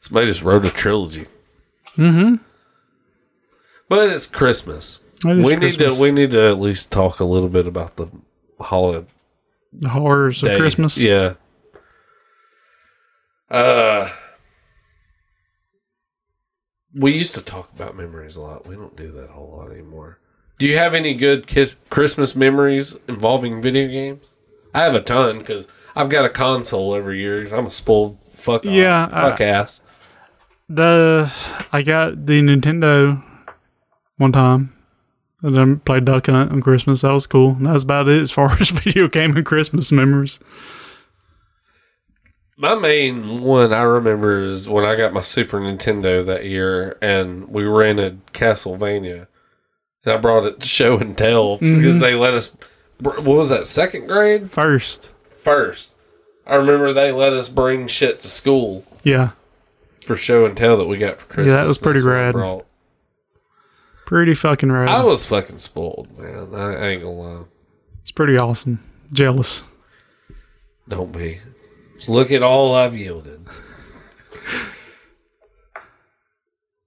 Somebody 0.00 0.28
just 0.28 0.42
wrote 0.42 0.64
a 0.64 0.70
trilogy. 0.70 1.26
Mm-hmm. 1.96 2.36
But 3.88 4.10
it's 4.10 4.26
Christmas. 4.26 4.98
It 5.24 5.28
we 5.36 5.56
Christmas. 5.56 5.60
need 5.60 5.78
to 5.96 6.00
we 6.00 6.10
need 6.12 6.30
to 6.30 6.48
at 6.48 6.60
least 6.60 6.90
talk 6.92 7.20
a 7.20 7.24
little 7.24 7.48
bit 7.48 7.66
about 7.66 7.96
the 7.96 8.08
holiday 8.60 9.06
The 9.78 9.88
horrors 9.90 10.42
of 10.42 10.58
Christmas. 10.58 10.96
Yeah. 10.98 11.34
Uh 13.50 14.10
we 16.94 17.12
used 17.12 17.34
to 17.34 17.42
talk 17.42 17.70
about 17.74 17.96
memories 17.96 18.36
a 18.36 18.40
lot. 18.40 18.66
We 18.66 18.74
don't 18.74 18.96
do 18.96 19.12
that 19.12 19.24
a 19.30 19.32
whole 19.32 19.56
lot 19.58 19.70
anymore. 19.70 20.18
Do 20.58 20.66
you 20.66 20.78
have 20.78 20.94
any 20.94 21.12
good 21.14 21.46
kiss- 21.46 21.76
Christmas 21.90 22.34
memories 22.34 22.96
involving 23.06 23.60
video 23.60 23.86
games? 23.88 24.24
I 24.74 24.82
have 24.82 24.94
a 24.94 25.00
ton 25.02 25.38
because 25.38 25.68
I've 25.94 26.08
got 26.08 26.24
a 26.24 26.30
console 26.30 26.94
every 26.94 27.20
year. 27.20 27.46
I'm 27.54 27.66
a 27.66 27.70
spoiled 27.70 28.18
fuck. 28.32 28.64
off- 28.64 28.72
Yeah, 28.72 29.08
fuck 29.08 29.40
ass. 29.40 29.80
The 30.68 31.30
I 31.72 31.82
got 31.82 32.26
the 32.26 32.40
Nintendo 32.40 33.22
one 34.16 34.32
time. 34.32 34.72
And 35.46 35.56
then 35.56 35.78
played 35.78 36.04
Duck 36.04 36.26
Hunt 36.26 36.50
on 36.50 36.60
Christmas. 36.60 37.02
That 37.02 37.12
was 37.12 37.28
cool. 37.28 37.52
And 37.52 37.66
that 37.66 37.72
was 37.72 37.84
about 37.84 38.08
it 38.08 38.20
as 38.20 38.32
far 38.32 38.50
as 38.60 38.70
video 38.70 39.06
game 39.06 39.36
and 39.36 39.46
Christmas 39.46 39.92
memories. 39.92 40.40
My 42.56 42.74
main 42.74 43.42
one 43.42 43.72
I 43.72 43.82
remember 43.82 44.40
is 44.42 44.68
when 44.68 44.84
I 44.84 44.96
got 44.96 45.12
my 45.12 45.20
Super 45.20 45.60
Nintendo 45.60 46.24
that 46.26 46.46
year, 46.46 46.96
and 47.02 47.48
we 47.48 47.64
rented 47.64 48.26
Castlevania, 48.32 49.26
and 50.04 50.14
I 50.14 50.16
brought 50.16 50.44
it 50.46 50.58
to 50.60 50.66
show 50.66 50.96
and 50.96 51.16
tell 51.16 51.56
mm-hmm. 51.58 51.76
because 51.76 52.00
they 52.00 52.14
let 52.14 52.34
us. 52.34 52.56
What 52.98 53.22
was 53.24 53.50
that? 53.50 53.66
Second 53.66 54.08
grade, 54.08 54.50
First. 54.50 55.12
first. 55.30 55.94
I 56.46 56.54
remember 56.54 56.92
they 56.92 57.12
let 57.12 57.34
us 57.34 57.48
bring 57.50 57.88
shit 57.88 58.20
to 58.22 58.28
school 58.28 58.84
Yeah. 59.04 59.32
for 60.00 60.16
show 60.16 60.46
and 60.46 60.56
tell 60.56 60.76
that 60.78 60.86
we 60.86 60.96
got 60.96 61.20
for 61.20 61.26
Christmas. 61.26 61.52
Yeah, 61.52 61.56
that 61.60 61.68
was 61.68 61.78
pretty 61.78 62.00
That's 62.00 62.06
rad. 62.06 62.32
brought. 62.32 62.66
Pretty 64.06 64.34
fucking 64.34 64.72
rad. 64.72 64.88
I 64.88 65.02
was 65.04 65.26
fucking 65.26 65.58
spoiled, 65.58 66.16
man. 66.18 66.54
I, 66.54 66.74
I 66.74 66.88
ain't 66.90 67.02
gonna 67.02 67.14
lie. 67.14 67.44
it's 68.00 68.12
pretty 68.12 68.38
awesome. 68.38 68.82
Jealous. 69.12 69.62
Don't 70.88 71.12
be. 71.12 71.40
Look 72.08 72.30
at 72.30 72.42
all 72.42 72.74
I've 72.74 72.96
yielded. 72.96 73.46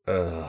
Uh, 0.07 0.47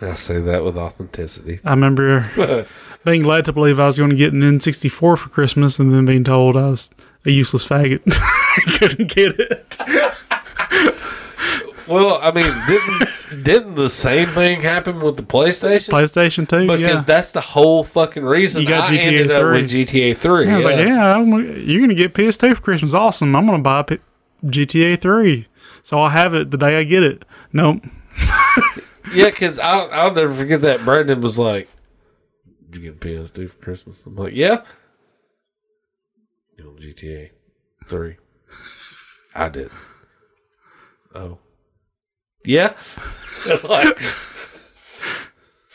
I 0.00 0.14
say 0.14 0.40
that 0.40 0.62
with 0.62 0.76
authenticity. 0.76 1.60
I 1.64 1.70
remember 1.70 2.66
being 3.04 3.22
glad 3.22 3.44
to 3.46 3.52
believe 3.52 3.80
I 3.80 3.86
was 3.86 3.98
going 3.98 4.10
to 4.10 4.16
get 4.16 4.32
an 4.32 4.40
N64 4.42 4.92
for 4.92 5.16
Christmas 5.16 5.78
and 5.78 5.92
then 5.92 6.04
being 6.06 6.22
told 6.24 6.56
I 6.56 6.68
was 6.68 6.90
a 7.26 7.30
useless 7.30 7.66
faggot. 7.66 8.02
I 8.06 8.78
couldn't 8.78 9.10
get 9.10 9.40
it. 9.40 9.76
Well, 11.86 12.18
I 12.22 12.30
mean, 12.30 12.52
didn't 12.66 13.44
didn't 13.44 13.74
the 13.74 13.90
same 13.90 14.28
thing 14.28 14.62
happen 14.62 15.00
with 15.00 15.16
the 15.16 15.22
PlayStation? 15.22 15.90
PlayStation 15.90 16.48
2. 16.48 16.66
because 16.66 16.80
yeah. 16.80 17.00
that's 17.02 17.32
the 17.32 17.40
whole 17.40 17.84
fucking 17.84 18.24
reason 18.24 18.62
You 18.62 18.68
got 18.68 18.90
I 18.90 18.96
GTA 18.96 19.02
ended 19.02 19.30
up 19.30 19.42
3. 19.42 19.62
with 19.62 19.70
GTA 19.70 20.16
Three. 20.16 20.48
I 20.48 20.56
was 20.56 20.64
like, 20.64 20.78
yeah, 20.78 21.14
I'm, 21.14 21.30
you're 21.30 21.80
going 21.80 21.90
to 21.90 21.94
get 21.94 22.14
PS2 22.14 22.56
for 22.56 22.62
Christmas. 22.62 22.94
Awesome. 22.94 23.36
I'm 23.36 23.46
going 23.46 23.58
to 23.58 23.62
buy 23.62 23.82
P- 23.82 23.98
GTA 24.44 24.98
3. 24.98 25.46
So 25.82 26.00
I'll 26.00 26.08
have 26.08 26.34
it 26.34 26.50
the 26.50 26.56
day 26.56 26.78
I 26.78 26.84
get 26.84 27.02
it. 27.02 27.24
Nope. 27.52 27.82
yeah, 29.14 29.26
because 29.26 29.58
I'll 29.58 29.90
I'll 29.92 30.14
never 30.14 30.32
forget 30.32 30.62
that. 30.62 30.84
Brandon 30.84 31.20
was 31.20 31.38
like, 31.38 31.68
"Did 32.70 32.82
you 32.82 32.90
get 32.92 33.00
PS2 33.00 33.50
for 33.50 33.56
Christmas?" 33.58 34.06
I'm 34.06 34.16
like, 34.16 34.32
"Yeah." 34.34 34.62
You 36.56 36.64
know, 36.64 36.70
GTA 36.70 37.30
Three. 37.86 38.16
I 39.34 39.48
did. 39.48 39.70
Oh. 41.14 41.38
Yeah. 42.44 42.74
Like- 43.64 43.98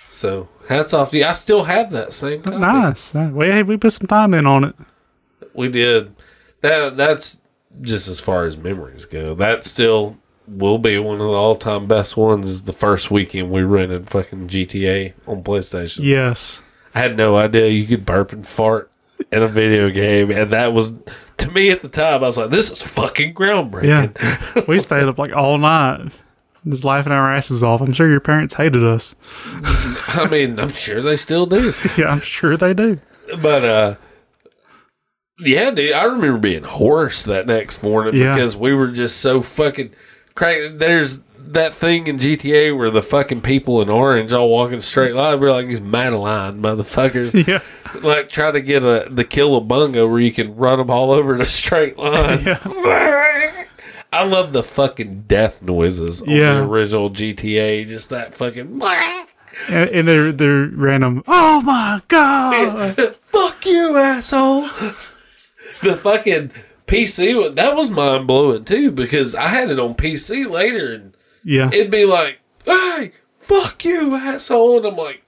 so 0.09 0.49
hats 0.67 0.93
off 0.93 1.11
to 1.11 1.17
you. 1.19 1.25
I 1.25 1.33
still 1.33 1.63
have 1.65 1.91
that 1.91 2.13
same. 2.13 2.41
Copy. 2.41 2.57
Nice. 2.57 3.13
We, 3.13 3.63
we 3.63 3.77
put 3.77 3.91
some 3.93 4.07
time 4.07 4.33
in 4.33 4.45
on 4.45 4.63
it. 4.63 4.75
We 5.53 5.69
did. 5.69 6.15
That 6.61 6.97
that's 6.97 7.41
just 7.81 8.07
as 8.07 8.19
far 8.19 8.45
as 8.45 8.57
memories 8.57 9.05
go. 9.05 9.35
That 9.35 9.63
still 9.63 10.17
will 10.47 10.77
be 10.79 10.97
one 10.97 11.21
of 11.21 11.27
the 11.27 11.33
all 11.33 11.55
time 11.55 11.87
best 11.87 12.17
ones. 12.17 12.49
Is 12.49 12.63
the 12.63 12.73
first 12.73 13.11
weekend 13.11 13.51
we 13.51 13.61
rented 13.61 14.09
fucking 14.09 14.47
GTA 14.47 15.13
on 15.27 15.43
PlayStation. 15.43 15.99
Yes. 16.03 16.61
I 16.95 16.99
had 16.99 17.15
no 17.15 17.37
idea 17.37 17.67
you 17.69 17.85
could 17.85 18.05
burp 18.05 18.33
and 18.33 18.45
fart 18.47 18.91
in 19.31 19.43
a 19.43 19.47
video 19.47 19.89
game, 19.89 20.31
and 20.31 20.51
that 20.51 20.73
was 20.73 20.93
to 21.37 21.51
me 21.51 21.69
at 21.69 21.81
the 21.81 21.89
time. 21.89 22.23
I 22.23 22.27
was 22.27 22.37
like, 22.37 22.49
"This 22.49 22.71
is 22.71 22.81
fucking 22.81 23.35
groundbreaking." 23.35 24.17
Yeah. 24.55 24.63
we 24.67 24.79
stayed 24.79 25.03
up 25.07 25.19
like 25.19 25.33
all 25.33 25.57
night. 25.59 26.11
Just 26.68 26.84
laughing 26.84 27.11
our 27.14 27.34
asses 27.34 27.64
off. 27.64 27.81
I'm 27.81 27.94
sure 27.94 28.10
your 28.10 28.19
parents 28.19 28.56
hated 28.56 28.84
us. 28.84 29.15
I 29.64 30.27
mean, 30.30 30.60
I'm 30.60 30.72
sure 30.72 31.02
they 31.02 31.15
still 31.18 31.45
do, 31.45 31.73
Yeah, 31.98 32.07
I'm 32.10 32.19
sure 32.22 32.57
they 32.57 32.73
do. 32.73 32.99
but 33.41 33.64
uh, 33.64 33.95
yeah, 35.40 35.72
dude, 35.72 35.94
I 35.94 36.03
remember 36.03 36.38
being 36.38 36.64
hoarse 36.64 37.23
that 37.23 37.48
next 37.48 37.81
morning 37.81 38.15
Yeah. 38.15 38.36
because 38.36 38.56
we 38.56 38.73
were 38.73 38.90
just 38.91 39.18
so 39.22 39.41
fucking 39.41 39.91
crazy. 40.36 40.76
There's 40.76 41.22
that 41.38 41.73
thing 41.73 42.07
in 42.07 42.18
GTA 42.18 42.77
where 42.77 42.91
the 42.91 43.02
fucking 43.02 43.41
people 43.41 43.81
in 43.81 43.90
orange 43.90 44.34
all 44.34 44.49
walking 44.49 44.81
straight 44.81 45.15
line. 45.15 45.40
We're 45.40 45.52
like 45.52 45.68
these 45.68 45.81
Madeline 45.81 46.61
motherfuckers. 46.61 47.34
Yeah. 47.48 47.61
like 48.03 48.30
try 48.30 48.52
to 48.52 48.61
get 48.61 48.84
a 48.84 49.07
the 49.10 49.23
kill 49.23 49.56
a 49.56 49.61
bungo 49.61 50.07
where 50.07 50.19
you 50.19 50.31
can 50.31 50.56
run 50.56 50.77
them 50.77 50.91
all 50.91 51.10
over 51.10 51.34
in 51.34 51.41
a 51.41 51.45
straight 51.45 51.98
line. 51.98 52.45
I 54.11 54.23
love 54.23 54.53
the 54.53 54.64
fucking 54.64 55.26
death 55.27 55.61
noises 55.61 56.22
on 56.22 56.30
Yeah. 56.30 56.56
the 56.56 56.64
original 56.64 57.10
GTA. 57.11 57.88
Just 57.88 58.10
that 58.10 58.34
fucking 58.34 58.81
And, 59.68 59.90
and 59.90 60.07
they're, 60.07 60.31
they're 60.31 60.68
random. 60.68 61.23
Oh 61.27 61.61
my 61.61 62.02
God. 62.07 63.15
fuck 63.22 63.65
you, 63.65 63.98
asshole. 63.98 64.64
the 65.84 65.95
fucking 66.02 66.52
PC 66.88 67.56
that 67.56 67.76
was 67.76 67.90
mind 67.91 68.26
blowing 68.26 68.65
too 68.65 68.90
because 68.91 69.36
I 69.36 69.48
had 69.49 69.69
it 69.69 69.80
on 69.80 69.94
PC 69.94 70.49
later 70.49 70.91
and 70.94 71.15
Yeah. 71.44 71.69
it'd 71.72 71.91
be 71.91 72.06
like, 72.06 72.40
"Hey, 72.65 73.11
fuck 73.40 73.86
you, 73.86 74.15
asshole," 74.15 74.77
and 74.77 74.88
I'm 74.88 74.95
like. 74.95 75.23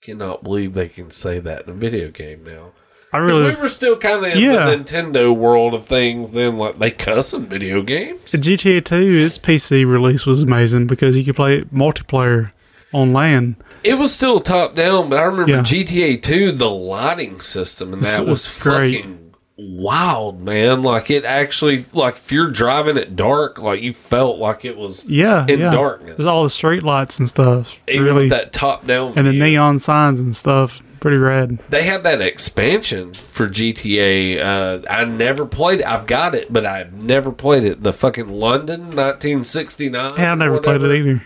Cannot 0.00 0.42
believe 0.44 0.74
they 0.74 0.88
can 0.88 1.10
say 1.10 1.38
that 1.40 1.62
in 1.64 1.70
a 1.70 1.76
video 1.76 2.10
game 2.10 2.44
now. 2.44 2.72
I 3.14 3.18
really. 3.18 3.54
we 3.54 3.54
were 3.54 3.68
still 3.68 3.96
kind 3.96 4.24
of 4.26 4.32
in 4.32 4.38
Yeah. 4.38 4.70
the 4.70 4.76
Nintendo 4.76 5.34
world 5.34 5.72
of 5.74 5.86
things. 5.86 6.32
Then, 6.32 6.58
like 6.58 6.78
they 6.78 6.90
cuss 6.90 7.32
in 7.32 7.46
video 7.46 7.80
games. 7.82 8.32
The 8.32 8.38
GTA 8.38 8.84
2, 8.84 8.94
its 9.24 9.38
PC 9.38 9.84
release 9.86 10.26
was 10.26 10.42
amazing 10.42 10.86
because 10.86 11.16
you 11.16 11.24
could 11.24 11.36
play 11.36 11.58
it 11.58 11.72
multiplayer 11.72 12.50
on 12.92 13.12
LAN. 13.12 13.56
It 13.82 13.94
was 13.94 14.12
still 14.14 14.40
top 14.40 14.74
down, 14.74 15.08
but 15.10 15.18
I 15.18 15.22
remember 15.22 15.52
Yeah. 15.52 15.60
GTA 15.62 16.16
Two, 16.22 16.52
the 16.52 16.70
lighting 16.70 17.40
system, 17.40 17.92
and 17.92 18.02
that 18.02 18.20
was 18.20 18.28
was 18.28 18.46
fucking 18.48 19.18
wild, 19.56 20.40
man. 20.42 20.82
Like 20.82 21.10
it 21.10 21.24
actually, 21.24 21.84
like 21.92 22.16
if 22.16 22.32
you're 22.32 22.50
driving 22.50 22.96
at 22.96 23.14
dark, 23.16 23.58
like 23.58 23.80
you 23.82 23.92
felt 23.94 24.38
like 24.38 24.64
it 24.64 24.76
was 24.76 25.06
Yeah. 25.08 25.44
in 25.48 25.60
yeah. 25.60 25.70
darkness, 25.70 26.16
There's 26.16 26.26
all 26.26 26.42
the 26.42 26.50
street 26.50 26.82
lights 26.82 27.18
and 27.18 27.28
stuff. 27.28 27.76
even 27.88 28.04
really. 28.04 28.18
with 28.22 28.30
that 28.30 28.52
top 28.52 28.86
down. 28.86 29.12
and 29.16 29.26
the 29.26 29.32
neon 29.32 29.78
signs 29.78 30.18
and 30.20 30.34
stuff. 30.34 30.80
Pretty 31.04 31.18
rad. 31.18 31.58
They 31.68 31.82
had 31.82 32.02
that 32.04 32.22
expansion 32.22 33.12
for 33.12 33.46
GTA. 33.46 34.40
Uh, 34.40 34.80
I 34.88 35.04
never 35.04 35.44
played 35.44 35.80
it. 35.80 35.86
I've 35.86 36.06
got 36.06 36.34
it, 36.34 36.50
but 36.50 36.64
I've 36.64 36.94
never 36.94 37.30
played 37.30 37.62
it. 37.62 37.82
The 37.82 37.92
fucking 37.92 38.28
London 38.30 38.84
1969. 38.86 40.14
Yeah, 40.16 40.32
I 40.32 40.34
never 40.34 40.62
played 40.62 40.82
it 40.82 40.90
either. 40.98 41.22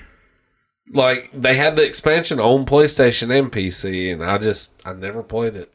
like 0.93 1.31
they 1.33 1.55
had 1.55 1.77
the 1.77 1.85
expansion 1.85 2.41
on 2.41 2.67
PlayStation 2.67 3.31
and 3.39 3.53
PC, 3.53 4.13
and 4.13 4.25
I 4.25 4.39
just 4.39 4.75
I 4.85 4.95
never 4.95 5.23
played 5.23 5.55
it. 5.55 5.73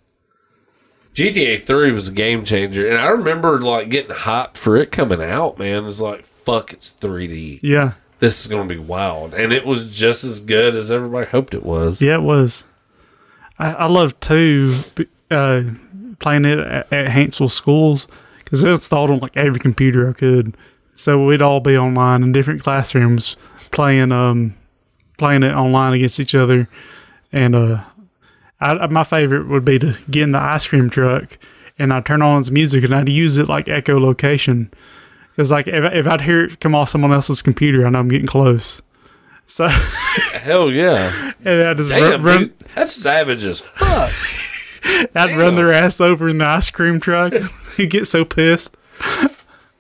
GTA 1.15 1.61
Three 1.61 1.93
was 1.93 2.09
a 2.09 2.11
game 2.11 2.43
changer, 2.43 2.85
and 2.89 2.99
I 2.99 3.07
remember 3.07 3.61
like 3.61 3.88
getting 3.88 4.17
hyped 4.17 4.57
for 4.57 4.75
it 4.75 4.91
coming 4.91 5.23
out. 5.23 5.57
Man, 5.57 5.85
it's 5.85 6.01
like 6.01 6.25
fuck, 6.25 6.73
it's 6.73 6.91
3D. 6.91 7.61
Yeah. 7.63 7.93
This 8.19 8.41
is 8.41 8.47
gonna 8.51 8.67
be 8.67 8.77
wild, 8.77 9.34
and 9.34 9.53
it 9.53 9.65
was 9.65 9.95
just 9.95 10.25
as 10.25 10.41
good 10.41 10.75
as 10.75 10.91
everybody 10.91 11.30
hoped 11.30 11.53
it 11.53 11.63
was. 11.63 12.01
Yeah, 12.01 12.15
it 12.15 12.23
was. 12.23 12.65
I, 13.59 13.71
I 13.73 13.88
love 13.88 14.19
too 14.19 14.80
uh, 15.31 15.63
playing 16.19 16.45
it 16.45 16.59
at, 16.59 16.91
at 16.91 17.07
Hartselle 17.07 17.51
schools 17.51 18.07
because 18.39 18.63
it 18.63 18.69
installed 18.69 19.11
on 19.11 19.19
like 19.19 19.35
every 19.35 19.59
computer 19.59 20.09
I 20.09 20.13
could. 20.13 20.55
So 20.95 21.25
we'd 21.25 21.41
all 21.41 21.59
be 21.59 21.77
online 21.77 22.23
in 22.23 22.31
different 22.31 22.63
classrooms 22.63 23.35
playing 23.71 24.11
um 24.11 24.55
playing 25.17 25.43
it 25.43 25.53
online 25.53 25.93
against 25.93 26.19
each 26.19 26.35
other. 26.35 26.67
And 27.31 27.55
uh, 27.55 27.84
I, 28.59 28.88
my 28.88 29.03
favorite 29.03 29.47
would 29.47 29.65
be 29.65 29.80
to 29.80 29.97
get 30.09 30.23
in 30.23 30.31
the 30.31 30.41
ice 30.41 30.67
cream 30.67 30.89
truck 30.89 31.38
and 31.80 31.93
I'd 31.93 32.05
turn 32.05 32.21
on 32.21 32.43
some 32.43 32.53
music 32.53 32.84
and 32.84 32.93
I'd 32.93 33.09
use 33.09 33.38
it 33.38 33.47
like 33.47 33.65
echolocation. 33.65 34.71
Because 35.30 35.51
like 35.51 35.67
if, 35.67 35.93
if 35.93 36.07
I'd 36.07 36.21
hear 36.21 36.45
it 36.45 36.59
come 36.59 36.75
off 36.75 36.89
someone 36.89 37.11
else's 37.11 37.41
computer, 37.41 37.85
I 37.85 37.89
know 37.89 37.99
I'm 37.99 38.09
getting 38.09 38.27
close. 38.27 38.81
So 39.48 39.68
Hell 39.68 40.72
yeah, 40.72 41.32
and 41.44 41.68
I 41.70 41.74
just 41.74 41.90
damn, 41.90 42.24
run, 42.24 42.40
run, 42.40 42.53
that's 42.76 42.94
savage 42.94 43.44
as 43.44 43.61
fuck. 43.61 44.11
I'd 45.15 45.38
run 45.38 45.56
their 45.56 45.72
ass 45.72 46.02
over 46.02 46.28
in 46.28 46.40
the 46.40 46.45
ice 46.45 46.70
cream 46.70 46.99
truck. 46.99 47.34
He'd 47.78 47.90
get 47.90 48.07
so 48.07 48.26
pissed. 48.26 48.76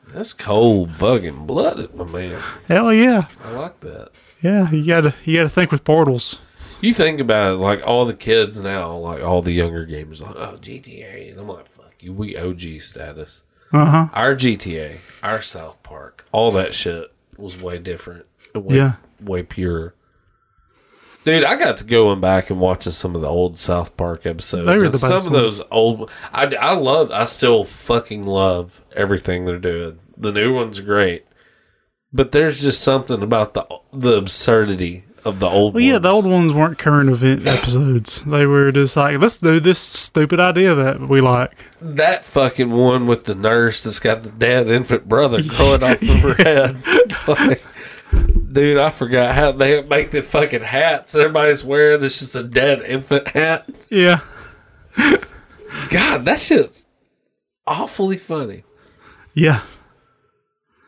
That's 0.07 0.33
cold 0.33 0.91
fucking 0.91 1.45
blooded, 1.47 1.95
my 1.95 2.03
man. 2.05 2.41
Hell 2.67 2.93
yeah, 2.93 3.27
I 3.43 3.51
like 3.51 3.79
that. 3.79 4.11
yeah. 4.41 4.69
You 4.71 4.85
gotta 4.85 5.15
you 5.25 5.37
gotta 5.37 5.49
think 5.49 5.71
with 5.71 5.83
portals. 5.83 6.37
You 6.81 6.93
think 6.93 7.19
about 7.19 7.53
it, 7.53 7.57
like 7.57 7.81
all 7.87 8.05
the 8.05 8.13
kids 8.13 8.59
now, 8.61 8.95
like 8.97 9.23
all 9.23 9.41
the 9.41 9.53
younger 9.53 9.87
gamers, 9.87 10.21
like, 10.21 10.35
oh, 10.35 10.57
GTA. 10.59 11.31
And 11.31 11.39
I'm 11.39 11.47
like, 11.47 11.67
fuck 11.69 11.93
you, 12.01 12.11
we 12.13 12.37
OG 12.37 12.81
status. 12.81 13.43
Uh 13.71 13.85
huh. 13.85 14.07
Our 14.13 14.35
GTA, 14.35 14.97
our 15.23 15.41
South 15.41 15.81
Park, 15.81 16.25
all 16.31 16.51
that 16.51 16.75
shit 16.75 17.11
was 17.37 17.59
way 17.61 17.79
different. 17.79 18.25
and 18.53 18.65
Way, 18.65 18.75
Yeah. 18.75 18.93
Way 19.23 19.43
purer. 19.43 19.95
Dude, 21.25 21.45
I 21.45 21.55
got 21.55 21.77
to 21.77 21.85
going 21.85 22.19
back 22.19 22.49
and 22.49 22.59
watching 22.59 22.91
some 22.91 23.15
of 23.15 23.21
the 23.21 23.29
old 23.29 23.57
South 23.57 23.95
Park 23.95 24.25
episodes. 24.25 24.67
They 24.67 24.75
were 24.75 24.89
the 24.89 24.97
some 24.97 25.25
of 25.25 25.31
those 25.31 25.61
old, 25.71 26.11
I, 26.33 26.53
I 26.55 26.73
love, 26.73 27.11
I 27.11 27.25
still 27.25 27.63
fucking 27.63 28.25
love 28.25 28.81
everything 28.93 29.45
they're 29.45 29.57
doing. 29.57 29.99
The 30.17 30.33
new 30.33 30.53
one's 30.53 30.81
great, 30.81 31.25
but 32.11 32.33
there's 32.33 32.61
just 32.61 32.81
something 32.81 33.21
about 33.23 33.53
the 33.53 33.65
the 33.93 34.17
absurdity 34.17 35.05
of 35.23 35.39
the 35.39 35.47
old. 35.47 35.75
Well, 35.75 35.83
yeah, 35.83 35.97
the 35.97 36.09
old 36.09 36.25
ones 36.25 36.51
weren't 36.51 36.77
current 36.77 37.09
event 37.09 37.47
episodes. 37.47 38.23
They 38.25 38.45
were 38.45 38.73
just 38.73 38.97
like, 38.97 39.17
let's 39.19 39.37
do 39.37 39.61
this 39.61 39.79
stupid 39.79 40.41
idea 40.41 40.75
that 40.75 41.07
we 41.07 41.21
like. 41.21 41.53
that 41.79 42.25
fucking 42.25 42.69
one 42.71 43.07
with 43.07 43.23
the 43.23 43.33
nurse 43.35 43.81
that's 43.83 43.99
got 43.99 44.23
the 44.23 44.29
dead 44.29 44.67
infant 44.67 45.07
brother 45.07 45.41
growing 45.47 45.83
off 45.83 46.01
of 46.01 46.19
her 46.19 46.33
head. 46.35 46.77
Like, 47.25 47.63
dude, 48.53 48.77
I 48.77 48.89
forgot 48.91 49.35
how 49.35 49.51
they 49.51 49.81
make 49.81 50.11
the 50.11 50.21
fucking 50.21 50.61
hats 50.61 51.15
everybody's 51.15 51.63
wearing. 51.63 51.99
This 52.01 52.19
just 52.19 52.35
a 52.35 52.43
dead 52.43 52.81
infant 52.81 53.27
hat. 53.29 53.67
Yeah. 53.89 54.21
God, 55.89 56.25
that 56.25 56.39
shit's 56.39 56.85
awfully 57.65 58.17
funny. 58.17 58.63
Yeah. 59.33 59.61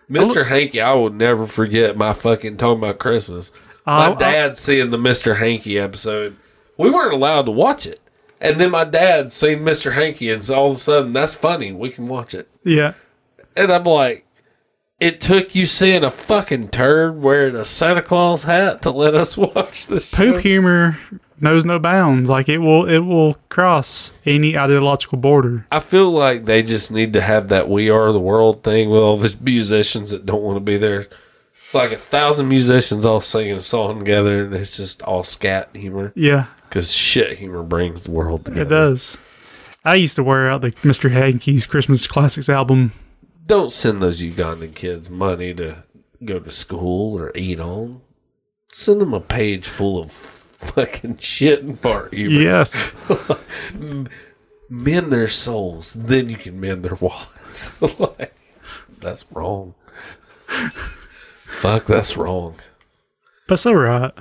Mr. 0.10 0.46
Hankey, 0.48 0.82
I 0.82 0.94
will 0.94 1.10
never 1.10 1.48
forget 1.48 1.98
my 1.98 2.14
fucking 2.14 2.58
talking 2.58 2.80
about 2.84 3.00
Christmas. 3.00 3.52
My 3.86 4.08
Uh, 4.10 4.16
dad 4.16 4.58
seeing 4.58 4.92
the 4.92 4.98
Mr. 4.98 5.38
Hankey 5.38 5.80
episode. 5.80 6.36
We 6.78 6.90
weren't 6.92 7.14
allowed 7.14 7.46
to 7.46 7.52
watch 7.52 7.88
it. 7.88 8.00
And 8.40 8.60
then 8.60 8.70
my 8.72 8.84
dad 8.84 9.32
seen 9.32 9.60
Mr. 9.60 9.94
Hankey, 9.94 10.30
and 10.30 10.44
so 10.44 10.56
all 10.56 10.72
of 10.72 10.78
a 10.78 10.80
sudden, 10.80 11.14
that's 11.14 11.34
funny. 11.36 11.72
We 11.72 11.90
can 11.90 12.08
watch 12.08 12.34
it. 12.34 12.48
Yeah. 12.64 12.94
And 13.56 13.72
I'm 13.72 13.86
like, 13.86 14.25
it 15.00 15.20
took 15.22 15.56
you 15.56 15.66
seeing 15.66 16.04
a 16.04 16.12
fucking 16.12 16.70
turd 16.70 17.22
wearing 17.22 17.56
a 17.56 17.66
Santa 17.66 18.02
Claus 18.02 18.44
hat 18.44 18.82
to 18.84 18.92
let 18.92 19.14
us 19.16 19.36
watch 19.38 19.88
this 19.88 20.12
Poop 20.14 20.36
show? 20.36 20.40
humor 20.42 20.98
knows 21.40 21.66
no 21.66 21.80
bounds. 21.80 22.30
Like 22.30 22.48
it 22.50 22.60
will 22.60 22.88
it 22.88 23.00
will 23.00 23.36
cross 23.50 24.12
any 24.26 24.58
ideological 24.58 25.18
border. 25.18 25.68
I 25.72 25.80
feel 25.82 26.12
like 26.12 26.46
they 26.46 26.64
just 26.64 26.92
need 26.92 27.14
to 27.14 27.22
have 27.22 27.50
that 27.50 27.70
"We 27.70 27.90
Are 27.90 28.12
the 28.14 28.20
World" 28.20 28.64
thing 28.64 28.90
with 28.90 29.02
all 29.02 29.18
the 29.18 29.36
musicians 29.42 30.12
that 30.12 30.26
don't 30.26 30.42
want 30.44 30.56
to 30.58 30.62
be 30.62 30.78
there. 30.78 31.08
Like 31.74 31.92
a 31.92 31.98
thousand 31.98 32.48
musicians 32.48 33.06
all 33.06 33.20
singing 33.20 33.56
a 33.56 33.62
song 33.62 34.00
together, 34.00 34.46
and 34.46 34.54
it's 34.54 34.78
just 34.78 35.02
all 35.02 35.24
scat 35.26 35.70
humor. 35.74 36.14
Yeah. 36.16 36.46
Because 36.70 36.94
shit 36.94 37.38
humor 37.38 37.64
brings 37.64 38.04
the 38.04 38.12
world 38.12 38.46
together. 38.46 38.62
It 38.62 38.70
does. 38.70 39.18
I 39.84 39.96
used 39.96 40.16
to 40.16 40.24
wear 40.24 40.50
out 40.50 40.62
the 40.62 40.72
Mr. 40.72 41.12
Hankey's 41.12 41.66
Christmas 41.66 42.08
Classics 42.08 42.50
album. 42.50 42.94
Don't 43.46 43.72
send 43.72 44.02
those 44.02 44.22
Ugandan 44.22 44.74
kids 44.74 45.10
money 45.10 45.54
to 45.54 45.84
go 46.24 46.40
to 46.40 46.52
school 46.52 47.18
or 47.20 47.36
eat 47.36 47.60
on. 47.60 48.02
Send 48.70 49.02
them 49.02 49.14
a 49.14 49.20
page 49.20 49.68
full 49.68 50.00
of 50.02 50.12
fucking 50.12 51.18
shit 51.20 51.64
and 51.64 51.80
fart 51.80 52.14
humor. 52.14 52.40
Yes. 52.42 52.90
Mend 54.70 55.12
their 55.12 55.28
souls, 55.28 55.94
then 55.94 56.28
you 56.30 56.38
can 56.38 56.60
mend 56.60 56.84
their 56.84 56.96
wallets. 57.00 57.80
like, 58.00 58.34
that's 59.00 59.24
wrong. 59.32 59.76
Fuck, 61.44 61.86
that's 61.86 62.18
wrong. 62.18 62.56
But 63.48 63.60
so 63.60 63.74
right. 63.74 64.12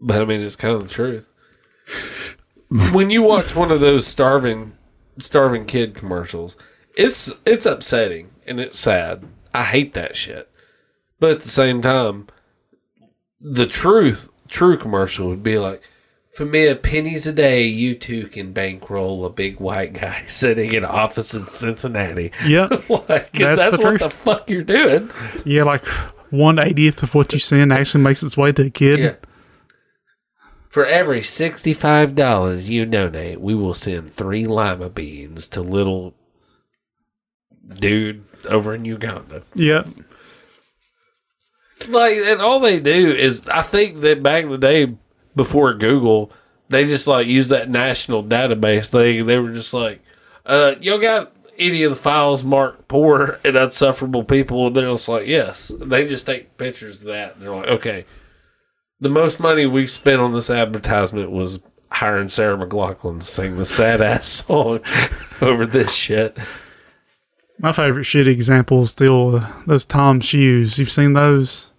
But 0.00 0.20
I 0.20 0.24
mean, 0.26 0.42
it's 0.42 0.54
kind 0.54 0.74
of 0.74 0.82
the 0.82 0.88
truth. 0.88 1.26
when 2.92 3.08
you 3.08 3.22
watch 3.22 3.56
one 3.56 3.70
of 3.70 3.80
those 3.80 4.06
starving, 4.06 4.76
starving 5.18 5.64
kid 5.64 5.94
commercials, 5.94 6.56
it's 6.98 7.32
it's 7.46 7.64
upsetting 7.64 8.30
and 8.46 8.60
it's 8.60 8.78
sad. 8.78 9.24
I 9.54 9.64
hate 9.64 9.94
that 9.94 10.16
shit. 10.16 10.50
But 11.20 11.30
at 11.30 11.40
the 11.40 11.48
same 11.48 11.80
time, 11.80 12.26
the 13.40 13.66
truth, 13.66 14.28
true 14.48 14.76
commercial 14.76 15.28
would 15.28 15.42
be 15.42 15.58
like, 15.58 15.82
for 16.32 16.44
mere 16.44 16.74
pennies 16.76 17.26
a 17.26 17.32
day, 17.32 17.64
you 17.64 17.94
two 17.94 18.26
can 18.26 18.52
bankroll 18.52 19.24
a 19.24 19.30
big 19.30 19.58
white 19.58 19.94
guy 19.94 20.24
sitting 20.28 20.72
in 20.72 20.84
an 20.84 20.90
office 20.90 21.34
in 21.34 21.46
Cincinnati. 21.46 22.32
Yeah, 22.44 22.66
like, 22.88 23.32
That's 23.32 23.60
that's, 23.60 23.76
the 23.76 23.82
what 23.82 23.88
truth. 23.88 24.00
the 24.00 24.10
fuck 24.10 24.50
you're 24.50 24.62
doing. 24.62 25.10
Yeah, 25.44 25.62
like 25.62 25.86
one 26.30 26.58
eightieth 26.58 27.02
of 27.02 27.14
what 27.14 27.32
you 27.32 27.38
send 27.38 27.72
actually 27.72 28.04
makes 28.04 28.22
its 28.22 28.36
way 28.36 28.52
to 28.52 28.66
a 28.66 28.70
kid. 28.70 28.98
Yeah. 28.98 29.14
For 30.68 30.84
every 30.84 31.22
sixty-five 31.22 32.14
dollars 32.14 32.68
you 32.68 32.84
donate, 32.86 33.40
we 33.40 33.54
will 33.54 33.74
send 33.74 34.10
three 34.10 34.46
lima 34.46 34.90
beans 34.90 35.48
to 35.48 35.62
little 35.62 36.14
dude 37.68 38.24
over 38.48 38.74
in 38.74 38.84
Uganda. 38.84 39.42
Yep. 39.54 39.88
Like, 41.88 42.16
and 42.16 42.40
all 42.40 42.60
they 42.60 42.80
do 42.80 43.12
is, 43.12 43.46
I 43.48 43.62
think 43.62 44.00
that 44.00 44.22
back 44.22 44.44
in 44.44 44.50
the 44.50 44.58
day 44.58 44.96
before 45.36 45.74
Google, 45.74 46.32
they 46.68 46.86
just 46.86 47.06
like 47.06 47.26
use 47.26 47.48
that 47.48 47.70
national 47.70 48.24
database 48.24 48.90
thing. 48.90 49.26
They 49.26 49.38
were 49.38 49.52
just 49.52 49.72
like, 49.72 50.00
uh, 50.44 50.74
y'all 50.80 50.98
got 50.98 51.32
any 51.58 51.82
of 51.82 51.90
the 51.90 51.96
files 51.96 52.44
marked 52.44 52.88
poor 52.88 53.38
and 53.44 53.56
unsufferable 53.56 54.24
people? 54.24 54.68
And 54.68 54.76
they're 54.76 54.92
just 54.92 55.08
like, 55.08 55.26
yes. 55.26 55.70
They 55.80 56.06
just 56.06 56.26
take 56.26 56.56
pictures 56.56 57.00
of 57.00 57.08
that. 57.08 57.34
And 57.34 57.42
they're 57.42 57.54
like, 57.54 57.68
okay, 57.68 58.04
the 59.00 59.08
most 59.08 59.40
money 59.40 59.66
we've 59.66 59.90
spent 59.90 60.20
on 60.20 60.32
this 60.32 60.50
advertisement 60.50 61.30
was 61.30 61.60
hiring 61.90 62.28
Sarah 62.28 62.56
McLachlan 62.56 63.20
to 63.20 63.26
sing 63.26 63.56
the 63.56 63.64
sad 63.64 64.00
ass 64.00 64.28
song 64.46 64.80
over 65.40 65.66
this 65.66 65.92
shit. 65.92 66.36
My 67.60 67.72
favorite 67.72 68.04
shit 68.04 68.28
example 68.28 68.82
is 68.82 68.92
still 68.92 69.36
uh, 69.36 69.52
those 69.66 69.84
Tom 69.84 70.20
shoes. 70.20 70.78
You've 70.78 70.92
seen 70.92 71.12
those? 71.14 71.70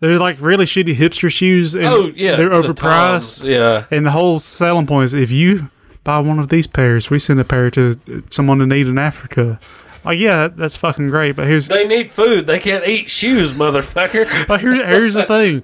They're 0.00 0.18
like 0.18 0.36
really 0.40 0.64
shitty 0.64 0.94
hipster 0.96 1.30
shoes. 1.30 1.74
And 1.74 1.86
Oh, 1.86 2.12
yeah. 2.14 2.36
they're 2.36 2.48
the 2.50 2.56
overpriced. 2.72 3.38
Toms, 3.38 3.46
yeah. 3.46 3.84
And 3.90 4.06
the 4.06 4.10
whole 4.10 4.40
selling 4.40 4.86
point 4.86 5.06
is 5.06 5.14
if 5.14 5.30
you 5.30 5.70
buy 6.04 6.18
one 6.18 6.38
of 6.38 6.48
these 6.48 6.66
pairs, 6.66 7.10
we 7.10 7.18
send 7.18 7.40
a 7.40 7.44
pair 7.44 7.70
to 7.72 7.98
someone 8.30 8.60
in 8.60 8.68
need 8.70 8.86
in 8.86 8.98
Africa. 8.98 9.58
Like, 10.04 10.18
yeah, 10.18 10.48
that's 10.48 10.76
fucking 10.76 11.08
great. 11.08 11.36
But 11.36 11.46
here's 11.46 11.68
They 11.68 11.86
need 11.86 12.10
food. 12.10 12.46
They 12.46 12.58
can't 12.58 12.86
eat 12.86 13.08
shoes, 13.10 13.52
motherfucker. 13.52 14.46
but 14.48 14.60
here, 14.60 14.86
here's 14.86 15.14
the 15.14 15.24
thing: 15.24 15.62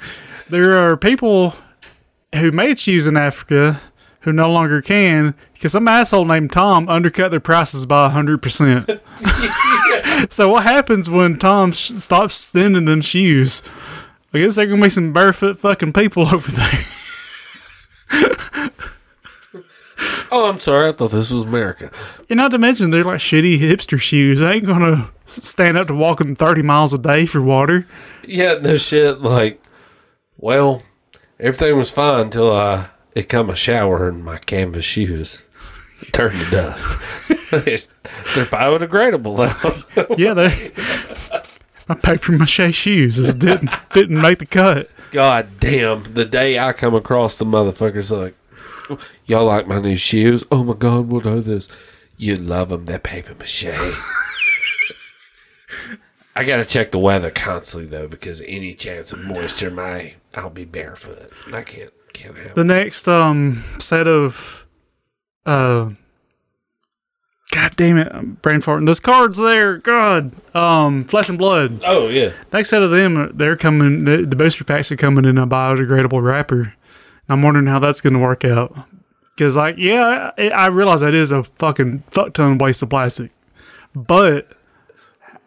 there 0.50 0.76
are 0.76 0.96
people 0.96 1.54
who 2.34 2.50
made 2.52 2.78
shoes 2.78 3.06
in 3.06 3.16
Africa 3.16 3.80
who 4.26 4.32
no 4.34 4.50
longer 4.52 4.82
can 4.82 5.34
because 5.54 5.72
some 5.72 5.88
asshole 5.88 6.26
named 6.26 6.52
Tom 6.52 6.86
undercut 6.90 7.30
their 7.30 7.40
prices 7.40 7.86
by 7.86 8.10
hundred 8.10 8.42
percent. 8.42 8.90
So 10.30 10.48
what 10.48 10.62
happens 10.62 11.10
when 11.10 11.38
Tom 11.38 11.72
sh- 11.72 11.92
stops 11.98 12.34
sending 12.36 12.86
them 12.86 13.02
shoes? 13.02 13.60
I 14.32 14.38
guess 14.38 14.56
there 14.56 14.64
gonna 14.66 14.80
be 14.82 14.88
some 14.88 15.12
barefoot 15.12 15.58
fucking 15.58 15.92
people 15.92 16.26
over 16.34 16.50
there. 16.50 16.80
Oh, 20.32 20.48
I'm 20.50 20.58
sorry. 20.58 20.88
I 20.88 20.92
thought 20.92 21.12
this 21.12 21.30
was 21.30 21.44
America. 21.44 21.90
And 22.28 22.36
not 22.38 22.50
to 22.50 22.58
mention 22.58 22.90
they're 22.90 23.04
like 23.04 23.20
shitty 23.20 23.58
hipster 23.60 23.98
shoes. 24.00 24.40
They 24.40 24.54
ain't 24.54 24.66
gonna 24.66 25.10
stand 25.24 25.78
up 25.78 25.86
to 25.86 25.94
walking 25.94 26.34
thirty 26.34 26.62
miles 26.62 26.92
a 26.92 26.98
day 26.98 27.26
for 27.26 27.40
water. 27.40 27.86
Yeah, 28.26 28.54
no 28.60 28.76
shit. 28.76 29.20
Like, 29.20 29.62
well, 30.36 30.82
everything 31.38 31.76
was 31.78 31.90
fine 31.90 32.22
until 32.22 32.52
I 32.54 32.88
it 33.16 33.30
come 33.30 33.48
a 33.48 33.56
shower 33.56 34.06
and 34.06 34.22
my 34.22 34.36
canvas 34.36 34.84
shoes 34.84 35.42
turned 36.12 36.38
to 36.38 36.50
dust. 36.50 36.98
They're 37.50 38.44
biodegradable 38.44 39.36
though. 39.94 40.14
Yeah, 40.18 40.34
they. 40.34 40.70
My 41.88 41.94
paper 41.94 42.32
mache 42.32 42.74
shoes 42.74 43.16
just 43.16 43.38
didn't 43.38 43.70
didn't 43.94 44.20
make 44.20 44.38
the 44.40 44.46
cut. 44.46 44.90
God 45.12 45.58
damn! 45.58 46.12
The 46.12 46.26
day 46.26 46.58
I 46.58 46.74
come 46.74 46.94
across 46.94 47.38
the 47.38 47.46
motherfuckers, 47.46 48.10
like, 48.10 48.34
y'all 49.24 49.46
like 49.46 49.66
my 49.66 49.78
new 49.78 49.96
shoes? 49.96 50.44
Oh 50.50 50.62
my 50.62 50.74
god, 50.74 51.06
what 51.08 51.24
are 51.24 51.40
this? 51.40 51.70
You 52.18 52.36
love 52.36 52.68
them? 52.68 52.84
They're 52.84 52.98
paper 52.98 53.34
mache. 53.34 53.64
I 56.34 56.44
gotta 56.44 56.66
check 56.66 56.90
the 56.90 56.98
weather 56.98 57.30
constantly 57.30 57.88
though, 57.88 58.08
because 58.08 58.42
any 58.42 58.74
chance 58.74 59.10
of 59.12 59.20
moisture, 59.20 59.70
my 59.70 60.16
I'll 60.34 60.50
be 60.50 60.66
barefoot. 60.66 61.32
I 61.50 61.62
can't. 61.62 61.92
The 62.54 62.64
next 62.64 63.06
um 63.08 63.64
set 63.78 64.06
of 64.06 64.66
uh 65.44 65.90
God 67.52 67.76
damn 67.76 67.96
it, 67.98 68.08
I'm 68.12 68.34
brain 68.42 68.60
farting. 68.60 68.86
Those 68.86 69.00
cards 69.00 69.38
there, 69.38 69.78
God. 69.78 70.32
Um 70.54 71.04
Flesh 71.04 71.28
and 71.28 71.38
Blood. 71.38 71.82
Oh 71.84 72.08
yeah. 72.08 72.32
Next 72.52 72.70
set 72.70 72.82
of 72.82 72.90
them, 72.90 73.32
they're 73.34 73.56
coming 73.56 74.04
the, 74.04 74.18
the 74.26 74.36
booster 74.36 74.64
packs 74.64 74.90
are 74.90 74.96
coming 74.96 75.24
in 75.24 75.38
a 75.38 75.46
biodegradable 75.46 76.22
wrapper. 76.22 76.74
I'm 77.28 77.42
wondering 77.42 77.66
how 77.66 77.78
that's 77.78 78.00
gonna 78.00 78.18
work 78.18 78.44
out. 78.44 78.76
Cause 79.38 79.56
like, 79.56 79.76
yeah, 79.78 80.30
I, 80.38 80.48
I 80.48 80.66
realize 80.68 81.00
that 81.02 81.14
is 81.14 81.30
a 81.30 81.42
fucking 81.44 82.04
fuck 82.10 82.32
ton 82.32 82.56
waste 82.58 82.82
of 82.82 82.88
plastic. 82.88 83.30
But 83.94 84.50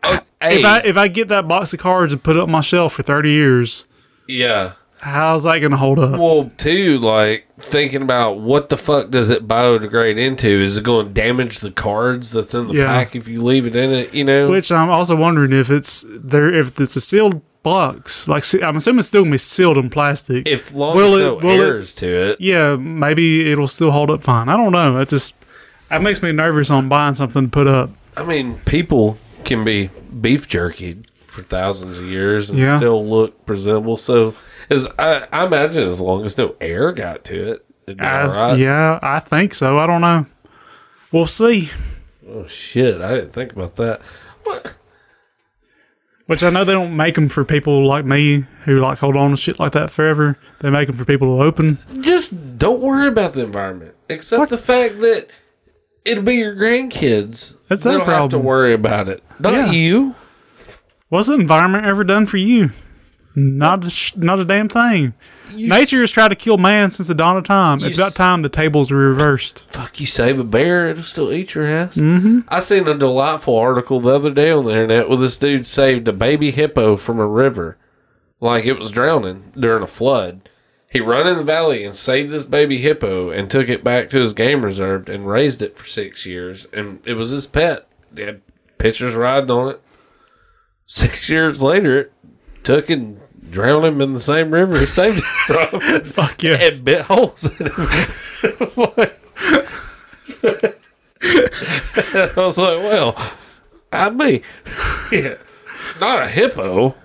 hey, 0.03 0.19
if 0.41 0.65
I 0.65 0.77
if 0.85 0.97
I 0.97 1.07
get 1.07 1.27
that 1.29 1.47
box 1.47 1.73
of 1.73 1.79
cards 1.79 2.13
and 2.13 2.21
put 2.21 2.35
it 2.35 2.41
on 2.41 2.51
my 2.51 2.61
shelf 2.61 2.93
for 2.93 3.03
thirty 3.03 3.31
years, 3.31 3.85
yeah. 4.27 4.73
How's 5.01 5.43
that 5.43 5.59
gonna 5.59 5.77
hold 5.77 5.99
up? 5.99 6.19
Well, 6.19 6.51
too, 6.57 6.99
like 6.99 7.45
thinking 7.59 8.01
about 8.01 8.39
what 8.39 8.69
the 8.69 8.77
fuck 8.77 9.09
does 9.09 9.29
it 9.29 9.47
biodegrade 9.47 10.17
into? 10.17 10.47
Is 10.47 10.77
it 10.77 10.83
going 10.83 11.07
to 11.07 11.13
damage 11.13 11.59
the 11.59 11.71
cards 11.71 12.31
that's 12.31 12.53
in 12.53 12.67
the 12.67 12.73
Yeah. 12.75 12.87
pack 12.87 13.15
if 13.15 13.27
you 13.27 13.43
leave 13.43 13.65
it 13.65 13.75
in 13.75 13.91
it? 13.91 14.13
You 14.13 14.23
know, 14.23 14.49
Which 14.49 14.71
I'm 14.71 14.89
also 14.89 15.15
wondering 15.15 15.51
if 15.53 15.69
it's 15.69 16.05
there 16.07 16.53
if 16.53 16.79
it's 16.79 16.95
a 16.95 17.01
sealed 17.01 17.41
box. 17.63 18.27
Like 18.27 18.43
I'm 18.63 18.77
assuming 18.77 18.99
it's 18.99 19.07
still 19.09 19.21
gonna 19.23 19.31
be 19.31 19.37
sealed 19.37 19.77
in 19.77 19.89
plastic. 19.89 20.47
if 20.47 20.73
long 20.73 20.95
Will 20.95 21.15
it- 21.15 21.21
no 21.21 21.35
will 21.35 21.61
it- 21.81 21.85
to 21.97 22.07
it, 22.07 22.41
yeah, 22.41 22.75
maybe 22.77 23.51
it'll 23.51 23.67
still 23.67 23.91
hold 23.91 24.09
up 24.09 24.23
fine. 24.23 24.47
I 24.49 24.55
don't 24.55 24.71
know. 24.71 24.97
It 24.99 25.09
just 25.09 25.33
that 25.89 26.01
makes 26.01 26.21
me 26.23 26.31
nervous 26.31 26.69
on 26.69 26.87
buying 26.87 27.15
something 27.15 27.45
to 27.45 27.49
put 27.49 27.67
up. 27.67 27.89
I 28.15 28.23
mean, 28.23 28.55
people 28.65 29.17
can 29.43 29.63
be 29.63 29.89
beef 30.21 30.47
jerky 30.47 30.97
for 31.13 31.41
thousands 31.41 31.97
of 31.97 32.05
years 32.05 32.49
and 32.49 32.59
Yeah. 32.59 32.77
still 32.77 33.05
look 33.07 33.45
presentable. 33.45 33.97
So, 33.97 34.33
as 34.69 34.87
I, 34.97 35.27
I 35.31 35.45
imagine, 35.45 35.83
as 35.83 35.99
long 35.99 36.25
as 36.25 36.37
no 36.37 36.55
air 36.61 36.91
got 36.91 37.23
to 37.25 37.51
it, 37.51 37.65
it'd 37.87 37.97
be 37.97 38.03
I- 38.03 38.23
all 38.23 38.29
right. 38.35 38.57
Yeah, 38.59 38.99
I 39.01 39.19
think 39.19 39.53
so. 39.53 39.79
I 39.79 39.87
don't 39.87 40.01
know. 40.01 40.25
We'll 41.11 41.27
see. 41.27 41.69
Oh 42.27 42.45
shit! 42.47 43.01
I 43.01 43.15
didn't 43.15 43.33
think 43.33 43.51
about 43.53 43.75
that. 43.77 44.01
What? 44.43 44.75
Which 46.27 46.43
I 46.43 46.51
know 46.51 46.63
they 46.63 46.73
don't 46.73 46.95
make 46.95 47.15
them 47.15 47.27
for 47.27 47.43
people 47.43 47.87
like 47.87 48.05
me 48.05 48.45
who 48.65 48.79
like 48.79 48.99
hold 48.99 49.15
on 49.15 49.31
to 49.31 49.37
shit 49.37 49.59
like 49.59 49.71
that 49.71 49.89
forever. 49.89 50.37
They 50.59 50.69
make 50.69 50.85
them 50.87 50.95
for 50.95 51.05
people 51.05 51.37
to 51.37 51.43
open. 51.43 51.79
Just 52.01 52.59
don't 52.59 52.81
worry 52.81 53.07
about 53.07 53.33
the 53.33 53.41
environment, 53.43 53.95
except 54.09 54.51
the 54.51 54.57
fact 54.59 54.99
that 54.99 55.27
it'll 56.05 56.23
be 56.23 56.35
your 56.35 56.55
grandkids 56.55 57.55
That's 57.67 57.83
their 57.83 57.97
that'll 57.97 58.05
have 58.05 58.29
to 58.29 58.37
worry 58.37 58.73
about 58.73 59.09
it, 59.09 59.23
not 59.39 59.53
Yeah. 59.53 59.71
you. 59.71 60.15
What's 61.07 61.29
the 61.29 61.33
environment 61.33 61.85
ever 61.87 62.03
done 62.03 62.27
for 62.27 62.37
you? 62.37 62.69
Not 63.39 63.85
a 63.85 63.89
sh- 63.89 64.15
not 64.15 64.39
a 64.39 64.45
damn 64.45 64.69
thing. 64.69 65.13
Nature 65.51 66.01
has 66.01 66.11
tried 66.11 66.27
to 66.27 66.35
kill 66.35 66.57
man 66.57 66.91
since 66.91 67.07
the 67.07 67.15
dawn 67.15 67.37
of 67.37 67.45
time. 67.45 67.83
It's 67.83 67.97
about 67.97 68.13
time 68.13 68.41
the 68.41 68.49
tables 68.49 68.91
are 68.91 68.95
reversed. 68.95 69.59
Fuck, 69.71 69.99
you 69.99 70.05
save 70.05 70.37
a 70.37 70.43
bear, 70.43 70.89
it'll 70.89 71.03
still 71.03 71.31
eat 71.31 71.55
your 71.55 71.65
ass. 71.65 71.95
Mm-hmm. 71.95 72.41
I 72.49 72.59
seen 72.59 72.87
a 72.87 72.97
delightful 72.97 73.57
article 73.57 73.99
the 73.99 74.09
other 74.13 74.31
day 74.31 74.51
on 74.51 74.65
the 74.65 74.71
internet 74.71 75.09
where 75.09 75.17
this 75.17 75.37
dude 75.37 75.65
saved 75.65 76.07
a 76.07 76.13
baby 76.13 76.51
hippo 76.51 76.97
from 76.97 77.19
a 77.19 77.25
river, 77.27 77.77
like 78.39 78.65
it 78.65 78.77
was 78.77 78.91
drowning 78.91 79.51
during 79.57 79.81
a 79.83 79.87
flood. 79.87 80.47
He 80.91 80.99
run 80.99 81.27
in 81.27 81.37
the 81.37 81.43
valley 81.43 81.83
and 81.83 81.95
saved 81.95 82.31
this 82.31 82.43
baby 82.43 82.79
hippo 82.79 83.29
and 83.29 83.49
took 83.49 83.69
it 83.69 83.83
back 83.83 84.09
to 84.09 84.19
his 84.19 84.33
game 84.33 84.65
reserve 84.65 85.07
and 85.07 85.27
raised 85.27 85.61
it 85.61 85.77
for 85.77 85.87
six 85.87 86.25
years, 86.25 86.65
and 86.73 86.99
it 87.05 87.13
was 87.13 87.29
his 87.29 87.47
pet. 87.47 87.87
They 88.11 88.25
had 88.25 88.41
pictures 88.77 89.15
riding 89.15 89.51
on 89.51 89.69
it. 89.69 89.81
Six 90.85 91.29
years 91.29 91.61
later, 91.61 91.99
it 91.99 92.13
took 92.63 92.89
and 92.89 93.18
drowned 93.51 93.85
him 93.85 94.01
in 94.01 94.13
the 94.13 94.19
same 94.19 94.51
river 94.51 94.79
he 94.79 94.85
saved 94.85 95.17
it 95.19 95.23
from. 95.23 96.01
Fuck 96.05 96.43
yes. 96.43 96.77
and 96.77 96.85
bit 96.85 97.01
holes 97.01 97.45
in 97.59 97.67
him. 97.67 97.73
I 101.21 102.31
was 102.37 102.57
like, 102.57 102.77
well, 102.77 103.15
I 103.91 104.09
me. 104.09 104.41
Yeah. 105.11 105.35
Not 105.99 106.21
a 106.23 106.27
hippo. 106.27 106.95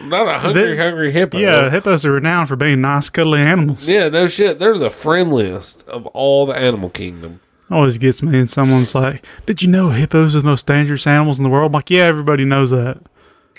Not 0.00 0.28
a 0.28 0.38
hungry, 0.38 0.74
They- 0.74 0.76
hungry 0.76 1.10
hippo. 1.10 1.38
Yeah, 1.38 1.70
hippos 1.70 2.04
are 2.04 2.12
renowned 2.12 2.48
for 2.48 2.56
being 2.56 2.82
nice, 2.82 3.08
cuddly 3.08 3.40
animals. 3.40 3.88
Yeah, 3.88 4.08
no 4.08 4.28
shit. 4.28 4.58
They're 4.58 4.78
the 4.78 4.90
friendliest 4.90 5.88
of 5.88 6.06
all 6.08 6.46
the 6.46 6.54
animal 6.54 6.90
kingdom. 6.90 7.40
Always 7.70 7.98
gets 7.98 8.22
me. 8.22 8.38
And 8.38 8.48
someone's 8.48 8.94
like, 8.94 9.24
"Did 9.46 9.62
you 9.62 9.68
know 9.68 9.90
hippos 9.90 10.36
are 10.36 10.40
the 10.40 10.46
most 10.46 10.66
dangerous 10.66 11.06
animals 11.06 11.38
in 11.38 11.44
the 11.44 11.50
world?" 11.50 11.70
I'm 11.70 11.72
like, 11.72 11.90
"Yeah, 11.90 12.04
everybody 12.04 12.44
knows 12.44 12.70
that. 12.70 12.98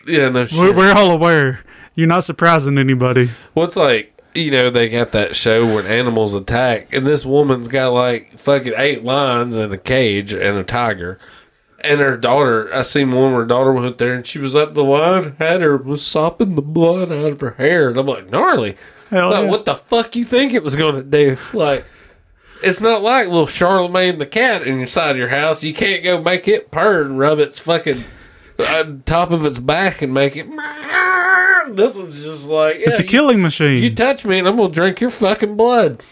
Yeah, 0.06 0.30
no 0.30 0.46
shit. 0.46 0.58
We're, 0.58 0.74
we're 0.76 0.94
all 0.94 1.12
aware. 1.12 1.62
You're 1.98 2.08
not 2.08 2.24
surprising 2.24 2.78
anybody." 2.78 3.32
What's 3.54 3.76
like, 3.76 4.14
you 4.34 4.52
know, 4.52 4.70
they 4.70 4.88
got 4.88 5.12
that 5.14 5.36
show 5.36 5.66
when 5.66 5.86
animals 5.86 6.34
attack, 6.34 6.94
and 6.94 7.06
this 7.06 7.26
woman's 7.26 7.68
got 7.68 7.92
like 7.92 8.38
fucking 8.40 8.74
eight 8.78 9.04
lions 9.04 9.56
in 9.58 9.74
a 9.74 9.78
cage 9.78 10.32
and 10.32 10.58
a 10.58 10.64
tiger. 10.64 11.20
And 11.80 12.00
her 12.00 12.18
daughter, 12.18 12.74
I 12.74 12.82
seen 12.82 13.12
one 13.12 13.32
where 13.34 13.42
her 13.42 13.46
daughter 13.46 13.72
went 13.72 13.98
there 14.00 14.16
and 14.16 14.26
she 14.26 14.40
was 14.40 14.56
up 14.56 14.74
the 14.74 14.84
lion, 14.84 15.36
had 15.38 15.62
her, 15.62 15.78
was 15.78 16.06
sopping 16.06 16.56
the 16.56 16.62
blood 16.62 17.12
out 17.12 17.34
of 17.34 17.40
her 17.40 17.52
hair. 17.52 17.90
And 17.90 18.00
I'm 18.00 18.08
like, 18.08 18.32
gnarly. 18.32 18.78
Hell 19.12 19.30
Like, 19.30 19.44
yeah. 19.44 19.50
what 19.50 19.66
the 19.66 19.76
fuck 19.76 20.16
you 20.16 20.26
think 20.26 20.54
it 20.54 20.64
was 20.64 20.76
going 20.76 20.96
to 20.96 21.04
do? 21.04 21.38
Like, 21.54 21.86
it's 22.64 22.82
not 22.82 23.04
like 23.04 23.28
little 23.28 23.46
Charlemagne 23.46 24.18
the 24.18 24.26
cat 24.26 24.66
inside 24.66 25.18
your 25.18 25.28
house. 25.28 25.62
You 25.62 25.74
can't 25.74 26.04
go 26.04 26.20
make 26.20 26.48
it 26.48 26.72
purr 26.72 27.04
and 27.04 27.20
rub 27.20 27.38
its 27.38 27.60
fucking 27.60 28.04
uh, 28.58 28.86
top 29.06 29.30
of 29.30 29.46
its 29.46 29.60
back 29.60 30.02
and 30.02 30.14
make 30.14 30.36
it. 30.36 30.48
This 31.78 31.96
is 31.96 32.24
just 32.24 32.50
like 32.50 32.76
It's 32.78 33.00
a 33.00 33.04
yeah, 33.04 33.10
killing 33.10 33.42
machine. 33.42 33.82
you 33.82 33.94
touch 33.94 34.26
me 34.26 34.40
and 34.40 34.48
I'm 34.48 34.58
gonna 34.58 34.74
drink 34.74 35.00
your 35.00 35.10
fucking 35.10 35.56
blood. 35.56 36.04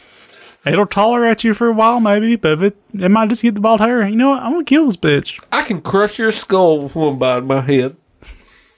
It'll 0.66 0.88
tolerate 0.88 1.44
you 1.44 1.54
for 1.54 1.68
a 1.68 1.74
while, 1.74 2.00
maybe, 2.00 2.36
but 2.38 2.62
it 2.64 2.78
it 2.94 3.10
might 3.12 3.30
just 3.30 3.42
get 3.44 3.54
the 3.56 3.60
bald 3.60 3.82
hair. 3.82 4.08
You 4.08 4.16
know 4.16 4.30
what? 4.32 4.42
I'm 4.44 4.54
gonna 4.54 4.64
kill 4.64 4.86
this 4.88 4.98
bitch. 4.98 5.44
I 5.52 5.62
can 5.64 5.82
crush 5.82 6.18
your 6.18 6.32
skull 6.32 6.80
with 6.82 6.96
one 6.96 7.18
bite 7.18 7.38
of 7.40 7.46
my 7.46 7.62
head. 7.62 7.98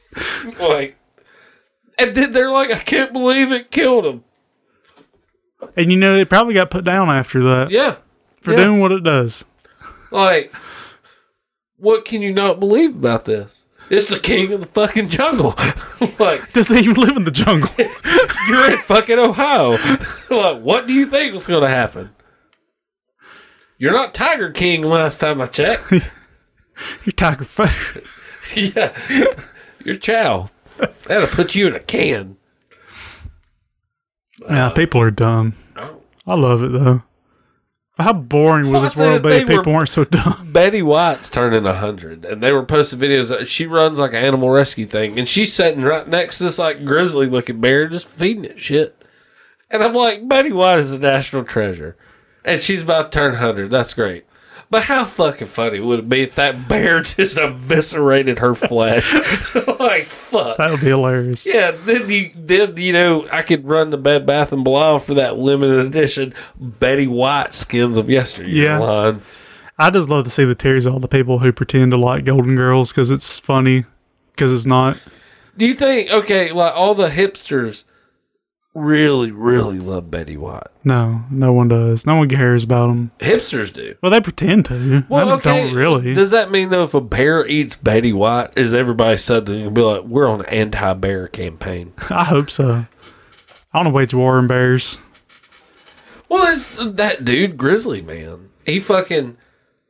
like, 0.60 0.98
and 1.98 2.16
then 2.16 2.32
they're 2.34 2.52
like, 2.52 2.72
I 2.72 2.80
can't 2.80 3.14
believe 3.14 3.52
it 3.52 3.72
killed 3.72 4.06
him. 4.06 4.24
And 5.76 5.92
you 5.92 5.98
know, 5.98 6.16
it 6.16 6.30
probably 6.30 6.54
got 6.56 6.72
put 6.72 6.84
down 6.84 7.10
after 7.10 7.42
that 7.44 7.72
Yeah, 7.72 7.98
for 8.42 8.52
yeah. 8.52 8.58
doing 8.58 8.80
what 8.80 8.92
it 8.92 9.04
does. 9.04 9.46
like, 10.12 10.54
what 11.78 12.06
can 12.06 12.22
you 12.22 12.34
not 12.34 12.60
believe 12.60 12.96
about 12.96 13.26
this? 13.26 13.67
It's 13.90 14.10
the 14.10 14.20
king 14.20 14.52
of 14.52 14.60
the 14.60 14.68
fucking 14.68 15.10
jungle. 15.10 15.56
like, 16.20 16.52
Does 16.54 16.70
it 16.70 16.84
even 16.84 16.96
live 16.96 17.16
in 17.16 17.24
the 17.24 17.32
jungle? 17.32 17.70
you're 18.50 18.72
in 18.72 18.80
fucking 18.80 19.18
Ohio. 19.18 19.72
like, 20.30 20.62
what 20.62 20.88
do 20.88 20.94
you 20.94 21.06
think 21.06 21.34
was 21.34 21.48
going 21.48 21.62
to 21.62 21.70
happen? 21.70 22.10
You're 23.78 23.94
not 23.94 24.14
Tiger 24.14 24.52
King 24.52 24.82
last 24.82 25.20
time 25.20 25.40
I 25.40 25.48
checked. 25.48 25.92
You're 25.92 27.14
tiger 27.16 27.44
food. 27.44 28.04
yeah, 28.56 28.96
you're 29.84 29.98
Chow. 29.98 30.50
That'll 31.06 31.28
put 31.28 31.56
you 31.56 31.68
in 31.68 31.76
a 31.76 31.80
can. 31.80 32.38
Yeah, 34.50 34.68
uh, 34.68 34.70
people 34.72 35.02
are 35.02 35.12
dumb. 35.12 35.56
I 35.76 36.36
love 36.36 36.62
it 36.62 36.72
though. 36.72 37.04
How 37.98 38.14
boring 38.14 38.72
would 38.72 38.84
this 38.84 38.96
world 38.96 39.24
be 39.24 39.30
if 39.30 39.48
people 39.48 39.72
were- 39.74 39.80
weren't 39.80 39.90
so 39.90 40.04
dumb? 40.04 40.50
Betty 40.52 40.84
White's 40.84 41.30
turning 41.32 41.66
a 41.66 41.74
hundred, 41.74 42.26
and 42.26 42.44
they 42.44 42.52
were 42.52 42.64
posting 42.64 43.00
videos. 43.00 43.48
She 43.48 43.66
runs 43.66 43.98
like 43.98 44.12
an 44.12 44.18
animal 44.24 44.52
rescue 44.52 44.86
thing, 44.86 45.18
and 45.18 45.28
she's 45.28 45.52
sitting 45.52 45.82
right 45.82 46.08
next 46.08 46.38
to 46.38 46.44
this 46.44 46.60
like 46.60 46.86
grizzly 46.86 47.26
looking 47.28 47.60
bear, 47.60 47.88
just 47.88 48.08
feeding 48.08 48.46
it 48.46 48.60
shit. 48.60 49.04
And 49.72 49.84
I'm 49.84 49.96
like, 49.96 50.28
Betty 50.30 50.52
White 50.52 50.80
is 50.80 50.94
a 50.94 51.00
national 51.00 51.44
treasure, 51.44 51.98
and 52.46 52.62
she's 52.62 52.84
about 52.84 53.12
to 53.12 53.18
turn 53.18 53.36
hundred. 53.36 53.72
That's 53.72 53.96
great. 53.96 54.26
But 54.70 54.84
how 54.84 55.06
fucking 55.06 55.48
funny 55.48 55.80
would 55.80 56.00
it 56.00 56.10
be 56.10 56.24
if 56.24 56.36
that 56.36 56.68
bear 56.68 57.02
just 57.02 57.38
eviscerated 57.38 58.40
her 58.40 58.54
flesh? 58.54 59.14
like 59.80 60.04
fuck. 60.04 60.58
That 60.58 60.72
would 60.72 60.82
be 60.82 60.88
hilarious. 60.88 61.46
Yeah, 61.46 61.72
then 61.72 62.10
you 62.10 62.32
then 62.36 62.76
you 62.76 62.92
know 62.92 63.28
I 63.32 63.44
could 63.44 63.66
run 63.66 63.92
to 63.92 63.98
Bed 63.98 64.26
Bath 64.26 64.52
and 64.52 64.64
Beyond 64.66 65.04
for 65.04 65.14
that 65.14 65.38
limited 65.38 65.86
edition 65.86 66.34
Betty 66.60 67.08
White 67.08 67.54
skins 67.54 67.98
of 67.98 68.10
yesteryear 68.10 68.66
Yeah. 68.66 68.78
line. 68.80 69.22
I 69.80 69.90
just 69.90 70.10
love 70.10 70.24
to 70.26 70.30
see 70.30 70.44
the 70.44 70.56
tears 70.56 70.86
of 70.86 70.94
all 70.96 71.00
the 71.00 71.08
people 71.08 71.40
who 71.40 71.52
pretend 71.54 71.92
to 71.92 71.98
like 71.98 72.26
Golden 72.26 72.56
Girls 72.56 72.92
because 72.92 73.10
it's 73.12 73.40
funny. 73.40 73.86
Because 74.32 74.52
it's 74.52 74.66
not. 74.66 74.98
Do 75.58 75.66
you 75.66 75.76
think 75.76 76.12
okay, 76.12 76.52
like 76.52 76.74
all 76.76 76.94
the 76.94 77.08
hipsters 77.10 77.86
really, 78.78 79.32
really 79.32 79.80
love 79.80 80.12
Betty 80.12 80.38
White? 80.38 80.68
No, 80.84 81.24
no 81.30 81.52
one 81.52 81.68
does. 81.68 82.06
No 82.06 82.16
one 82.16 82.30
cares 82.30 82.64
about 82.64 82.88
them. 82.88 83.12
Hipsters 83.20 83.74
do. 83.74 83.96
Well, 84.02 84.12
they 84.12 84.22
pretend 84.22 84.66
to. 84.66 85.06
Well, 85.10 85.26
they 85.26 85.32
okay. 85.34 85.66
don't 85.66 85.76
really. 85.76 86.14
Does 86.14 86.30
that 86.30 86.52
mean 86.52 86.70
though 86.70 86.84
if 86.84 86.94
a 86.94 87.02
bear 87.02 87.46
eats 87.48 87.76
Betty 87.76 88.14
White, 88.14 88.52
is 88.56 88.74
everybody 88.74 89.18
suddenly 89.18 89.62
gonna 89.64 89.72
be 89.72 89.82
like, 89.82 90.04
we're 90.04 90.28
on 90.28 90.42
an 90.42 90.48
anti-bear 90.48 91.28
campaign? 91.28 91.94
I 92.10 92.26
hope 92.26 92.50
so. 92.50 92.86
I 93.74 93.78
want 93.78 93.88
to 93.88 93.94
wage 93.94 94.14
war 94.14 94.38
on 94.38 94.48
bears. 94.48 94.98
Well, 96.30 96.52
it's 96.52 96.76
that 96.76 97.26
dude, 97.26 97.58
Grizzly 97.58 98.02
Man. 98.02 98.50
He 98.66 98.80
fucking, 98.80 99.38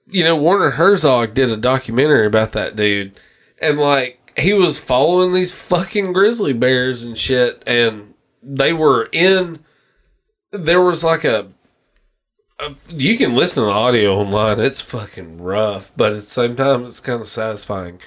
you 0.07 0.23
know, 0.23 0.35
Werner 0.35 0.71
Herzog 0.71 1.33
did 1.33 1.49
a 1.49 1.57
documentary 1.57 2.27
about 2.27 2.51
that 2.53 2.75
dude, 2.75 3.19
and 3.59 3.79
like 3.79 4.19
he 4.37 4.53
was 4.53 4.77
following 4.77 5.33
these 5.33 5.53
fucking 5.53 6.13
grizzly 6.13 6.53
bears 6.53 7.03
and 7.03 7.17
shit, 7.17 7.63
and 7.65 8.06
they 8.55 8.73
were 8.73 9.09
in. 9.11 9.59
There 10.51 10.81
was 10.81 11.03
like 11.03 11.23
a. 11.23 11.49
a 12.59 12.75
you 12.89 13.17
can 13.17 13.35
listen 13.35 13.63
to 13.63 13.69
audio 13.69 14.15
online. 14.15 14.59
It's 14.59 14.81
fucking 14.81 15.41
rough, 15.41 15.91
but 15.97 16.13
at 16.13 16.21
the 16.21 16.21
same 16.21 16.55
time, 16.55 16.85
it's 16.85 16.99
kind 16.99 17.21
of 17.21 17.27
satisfying 17.27 17.99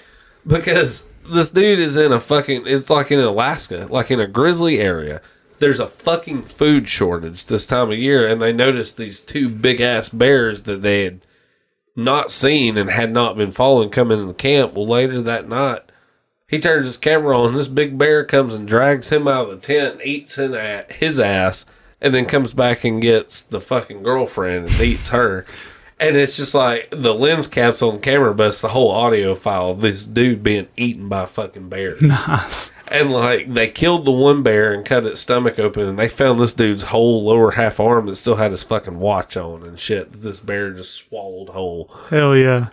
because 0.47 1.07
this 1.31 1.51
dude 1.51 1.79
is 1.79 1.97
in 1.97 2.13
a 2.13 2.21
fucking. 2.21 2.65
It's 2.67 2.91
like 2.91 3.11
in 3.11 3.21
Alaska, 3.21 3.87
like 3.91 4.11
in 4.11 4.21
a 4.21 4.27
grizzly 4.27 4.81
area 4.81 5.21
there's 5.61 5.79
a 5.79 5.87
fucking 5.87 6.43
food 6.43 6.89
shortage 6.89 7.47
this 7.47 7.67
time 7.67 7.93
of 7.93 7.99
year, 7.99 8.27
and 8.27 8.43
they 8.43 8.53
noticed 8.53 8.97
these 8.97 9.21
two 9.21 9.49
big 9.49 9.81
ass 9.81 10.09
bears 10.09 10.63
that 10.63 10.83
they 10.83 11.05
had 11.05 11.21
not 11.95 12.31
seen 12.31 12.77
and 12.77 12.91
had 12.91 13.13
not 13.13 13.37
been 13.37 13.53
following 13.53 13.91
come 13.91 14.11
in 14.11 14.27
the 14.27 14.35
camp. 14.35 14.75
Well, 14.75 14.87
later 14.87 15.21
that 15.21 15.49
night, 15.49 15.90
He 16.51 16.59
turns 16.59 16.87
his 16.87 16.97
camera 16.97 17.41
on. 17.41 17.55
This 17.55 17.69
big 17.69 17.97
bear 17.97 18.25
comes 18.25 18.55
and 18.57 18.67
drags 18.67 19.11
him 19.11 19.29
out 19.29 19.49
of 19.49 19.51
the 19.51 19.67
tent, 19.67 19.95
and 19.95 20.03
eats 20.05 20.37
in 20.37 20.53
at 20.53 20.91
his 20.91 21.21
ass, 21.21 21.65
and 22.01 22.13
then 22.13 22.27
comes 22.27 22.53
back 22.53 22.83
and 22.83 23.01
gets 23.01 23.41
the 23.41 23.61
fucking 23.61 24.03
girlfriend 24.03 24.67
and 24.67 24.81
eats 24.81 25.11
her. 25.11 25.47
And 26.01 26.17
it's 26.17 26.39
just 26.39 26.55
like 26.55 26.89
the 26.91 27.15
lens 27.15 27.47
caps 27.47 27.83
on 27.83 27.97
the 27.97 28.01
camera, 28.01 28.35
but 28.35 28.49
it's 28.49 28.63
the 28.63 28.69
whole 28.69 28.91
audio 28.91 29.35
file 29.35 29.73
of 29.73 29.81
this 29.83 30.07
dude 30.07 30.43
being 30.43 30.67
eaten 30.77 31.09
by 31.09 31.27
fucking 31.27 31.69
bears. 31.69 32.01
Nice. 32.11 32.73
And 32.89 33.13
like 33.13 33.55
they 33.55 33.69
killed 33.69 34.05
the 34.05 34.11
one 34.11 34.43
bear 34.43 34.73
and 34.73 34.85
cut 34.85 35.07
its 35.07 35.21
stomach 35.21 35.61
open, 35.61 35.87
and 35.87 35.99
they 35.99 36.09
found 36.09 36.41
this 36.41 36.55
dude's 36.55 36.85
whole 36.85 37.23
lower 37.23 37.53
half 37.53 37.79
arm 37.79 38.07
that 38.07 38.17
still 38.17 38.37
had 38.37 38.51
his 38.51 38.65
fucking 38.65 38.99
watch 38.99 39.37
on 39.37 39.63
and 39.63 39.79
shit. 39.79 40.23
This 40.23 40.41
bear 40.41 40.73
just 40.73 40.95
swallowed 40.95 41.51
whole. 41.51 41.89
Hell 42.09 42.37
yeah. 42.37 42.71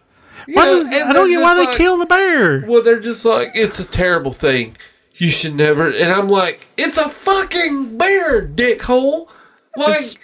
Why 0.48 0.66
Yeah, 0.66 0.74
does- 0.80 0.92
I 0.92 1.14
don't 1.14 1.30
get 1.30 1.42
why 1.42 1.56
just 1.56 1.72
they 1.72 1.78
kill 1.78 1.98
the 1.98 2.06
bear. 2.06 2.64
Well, 2.68 2.82
they're 2.82 3.00
just 3.00 3.26
like 3.26 3.52
it's 3.56 3.80
a 3.80 3.86
terrible 3.86 4.34
thing. 4.34 4.76
You 5.16 5.32
should 5.32 5.56
never. 5.56 5.88
And 5.90 6.12
I'm 6.12 6.30
like, 6.30 6.68
it's 6.78 6.98
a 6.98 7.10
fucking 7.10 7.98
bear, 7.98 8.48
dickhole. 8.48 9.28
Like. 9.76 9.90
It's- 9.98 10.16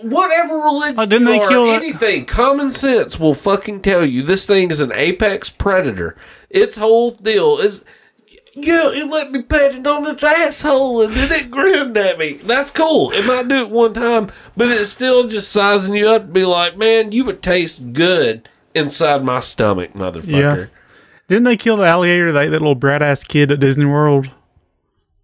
Whatever 0.00 0.54
religion 0.56 0.98
Oh, 0.98 1.06
didn't 1.06 1.26
they 1.28 1.38
are, 1.38 1.48
kill 1.48 1.66
that- 1.66 1.74
anything, 1.82 2.24
common 2.26 2.72
sense 2.72 3.20
will 3.20 3.34
fucking 3.34 3.82
tell 3.82 4.04
you 4.04 4.22
this 4.24 4.46
thing 4.46 4.70
is 4.72 4.80
an 4.80 4.90
apex 4.92 5.48
predator. 5.48 6.16
Its 6.50 6.74
whole 6.76 7.12
deal 7.12 7.58
is 7.58 7.84
yeah, 8.54 8.90
it 8.92 9.08
let 9.08 9.30
me 9.30 9.42
pat 9.42 9.76
it 9.76 9.86
on 9.86 10.04
its 10.08 10.24
asshole 10.24 11.02
and 11.02 11.12
then 11.14 11.30
it 11.40 11.50
grinned 11.52 11.96
at 11.96 12.18
me. 12.18 12.40
That's 12.42 12.72
cool. 12.72 13.12
It 13.12 13.24
might 13.26 13.46
do 13.46 13.58
it 13.60 13.70
one 13.70 13.94
time, 13.94 14.30
but 14.56 14.68
it's 14.68 14.90
still 14.90 15.28
just 15.28 15.52
sizing 15.52 15.94
you 15.94 16.08
up 16.08 16.22
to 16.26 16.32
be 16.32 16.44
like, 16.44 16.76
man, 16.76 17.12
you 17.12 17.24
would 17.26 17.40
taste 17.42 17.92
good 17.92 18.48
inside 18.74 19.24
my 19.24 19.40
stomach, 19.40 19.92
motherfucker. 19.94 20.58
Yeah. 20.58 20.66
Didn't 21.28 21.44
they 21.44 21.56
kill 21.56 21.76
the 21.76 21.86
alligator 21.86 22.32
that, 22.32 22.50
that 22.50 22.60
little 22.60 22.74
brat 22.74 23.02
ass 23.02 23.24
kid 23.24 23.50
at 23.50 23.60
Disney 23.60 23.84
World? 23.86 24.30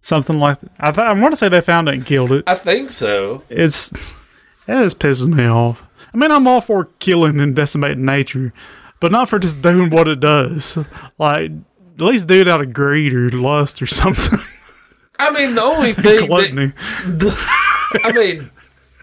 Something 0.01 0.39
like 0.39 0.59
that. 0.61 0.71
I, 0.79 0.91
th- 0.91 1.05
I 1.05 1.13
want 1.13 1.33
to 1.33 1.35
say 1.35 1.49
they 1.49 1.61
found 1.61 1.89
it 1.89 1.95
and 1.95 2.05
killed 2.05 2.31
it. 2.31 2.45
I 2.47 2.55
think 2.55 2.91
so. 2.91 3.43
It's 3.49 3.89
that 4.65 4.81
just 4.83 4.99
pisses 4.99 5.27
me 5.27 5.45
off. 5.45 5.83
I 6.13 6.17
mean, 6.17 6.31
I'm 6.31 6.47
all 6.47 6.61
for 6.61 6.85
killing 6.99 7.39
and 7.39 7.55
decimating 7.55 8.05
nature, 8.05 8.53
but 8.99 9.11
not 9.11 9.29
for 9.29 9.37
just 9.39 9.61
doing 9.61 9.89
what 9.89 10.07
it 10.07 10.19
does. 10.19 10.77
Like, 11.17 11.51
at 11.95 12.01
least 12.01 12.27
do 12.27 12.41
it 12.41 12.47
out 12.47 12.61
of 12.61 12.73
greed 12.73 13.13
or 13.13 13.29
lust 13.29 13.81
or 13.81 13.85
something. 13.87 14.39
I 15.19 15.31
mean, 15.31 15.53
the 15.55 15.61
only 15.61 15.93
thing 15.93 16.03
that, 16.03 16.27
Gluttony. 16.27 16.71
I 18.03 18.11
mean, 18.13 18.49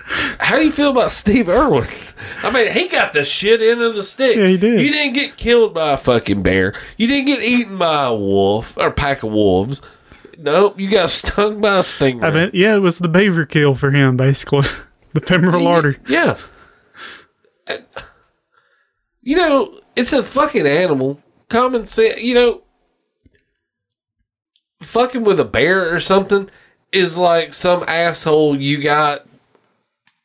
how 0.07 0.57
do 0.57 0.65
you 0.65 0.70
feel 0.70 0.91
about 0.91 1.12
Steve 1.12 1.49
Irwin? 1.49 1.89
I 2.43 2.51
mean, 2.51 2.73
he 2.73 2.89
got 2.89 3.12
the 3.12 3.24
shit 3.24 3.61
end 3.61 3.83
of 3.83 3.95
the 3.95 4.03
stick. 4.03 4.37
Yeah, 4.37 4.47
he 4.47 4.57
did. 4.57 4.81
You 4.81 4.91
didn't 4.91 5.15
get 5.15 5.37
killed 5.37 5.74
by 5.74 5.93
a 5.93 5.99
fucking 5.99 6.43
bear. 6.43 6.74
You 6.97 7.07
didn't 7.07 7.27
get 7.27 7.43
eaten 7.43 7.78
by 7.78 8.07
a 8.07 8.15
wolf 8.15 8.77
or 8.77 8.89
a 8.89 8.93
pack 8.93 9.23
of 9.23 9.33
wolves. 9.33 9.83
Nope, 10.39 10.78
you 10.78 10.91
got 10.91 11.11
stung 11.11 11.61
by 11.61 11.78
a 11.78 11.81
stingray. 11.81 12.24
I 12.24 12.31
mean, 12.31 12.51
yeah, 12.53 12.77
it 12.77 12.81
was 12.81 12.99
the 12.99 13.09
beaver 13.09 13.47
kill 13.47 13.74
for 13.74 13.91
him, 13.91 14.16
basically. 14.16 14.69
the 15.12 15.20
femoral 15.20 15.66
artery. 15.66 15.99
Yeah. 16.09 16.37
You 19.23 19.37
know, 19.37 19.81
it's 19.97 20.12
a 20.12 20.23
fucking 20.23 20.66
animal. 20.66 21.20
Common 21.49 21.85
sense. 21.85 22.20
You 22.20 22.35
know, 22.35 22.62
fucking 24.81 25.24
with 25.24 25.41
a 25.41 25.45
bear 25.45 25.93
or 25.93 26.01
something 26.01 26.49
is 26.93 27.16
like 27.16 27.55
some 27.55 27.85
asshole 27.89 28.57
you 28.57 28.83
got, 28.83 29.27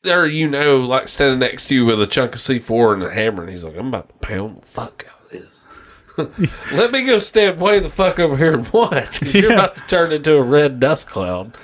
or 0.05 0.25
you 0.25 0.49
know, 0.49 0.77
like 0.81 1.07
standing 1.09 1.39
next 1.39 1.67
to 1.67 1.75
you 1.75 1.85
with 1.85 2.01
a 2.01 2.07
chunk 2.07 2.33
of 2.33 2.39
C4 2.39 2.93
and 2.93 3.03
a 3.03 3.13
hammer, 3.13 3.43
and 3.43 3.51
he's 3.51 3.63
like, 3.63 3.77
I'm 3.77 3.87
about 3.87 4.09
to 4.09 4.27
pound 4.27 4.61
the 4.61 4.65
fuck 4.65 5.05
out 5.09 5.25
of 5.25 5.31
this. 5.31 5.65
Let 6.73 6.91
me 6.91 7.05
go 7.05 7.19
stand 7.19 7.59
way 7.61 7.79
the 7.79 7.89
fuck 7.89 8.19
over 8.19 8.35
here 8.37 8.53
and 8.53 8.67
watch. 8.69 9.19
'cause 9.19 9.33
You're 9.33 9.49
Yeah. 9.51 9.55
about 9.55 9.75
to 9.75 9.81
turn 9.87 10.11
into 10.11 10.35
a 10.35 10.41
red 10.41 10.79
dust 10.79 11.09
cloud. 11.09 11.55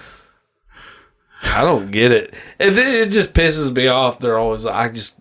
I 1.44 1.62
don't 1.62 1.92
get 1.92 2.12
it. 2.12 2.34
And 2.60 2.78
then 2.78 2.88
it 2.88 3.12
just 3.12 3.34
pisses 3.34 3.74
me 3.76 3.88
off. 3.88 4.20
They're 4.20 4.38
always 4.38 4.66
like, 4.66 4.76
I 4.76 4.90
just 4.90 5.16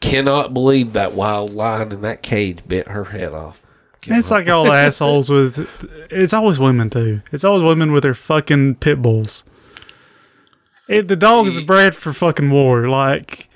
cannot 0.00 0.54
believe 0.54 0.92
that 0.92 1.14
wild 1.14 1.52
lion 1.52 1.90
in 1.92 2.00
that 2.02 2.22
cage 2.22 2.60
bit 2.66 2.88
her 2.88 3.06
head 3.06 3.32
off. 3.32 3.64
It's 4.06 4.30
like 4.30 4.48
all 4.48 4.64
the 4.64 4.70
assholes 4.74 5.28
with. 5.28 5.68
It's 6.10 6.32
always 6.32 6.58
women 6.58 6.88
too. 6.90 7.22
It's 7.32 7.44
always 7.44 7.62
women 7.64 7.92
with 7.92 8.04
their 8.04 8.14
fucking 8.14 8.76
pit 8.76 9.02
bulls. 9.02 9.42
It, 10.88 11.08
the 11.08 11.16
dog 11.16 11.46
is 11.46 11.60
bred 11.60 11.94
for 11.94 12.12
fucking 12.12 12.50
war. 12.50 12.88
Like, 12.88 13.48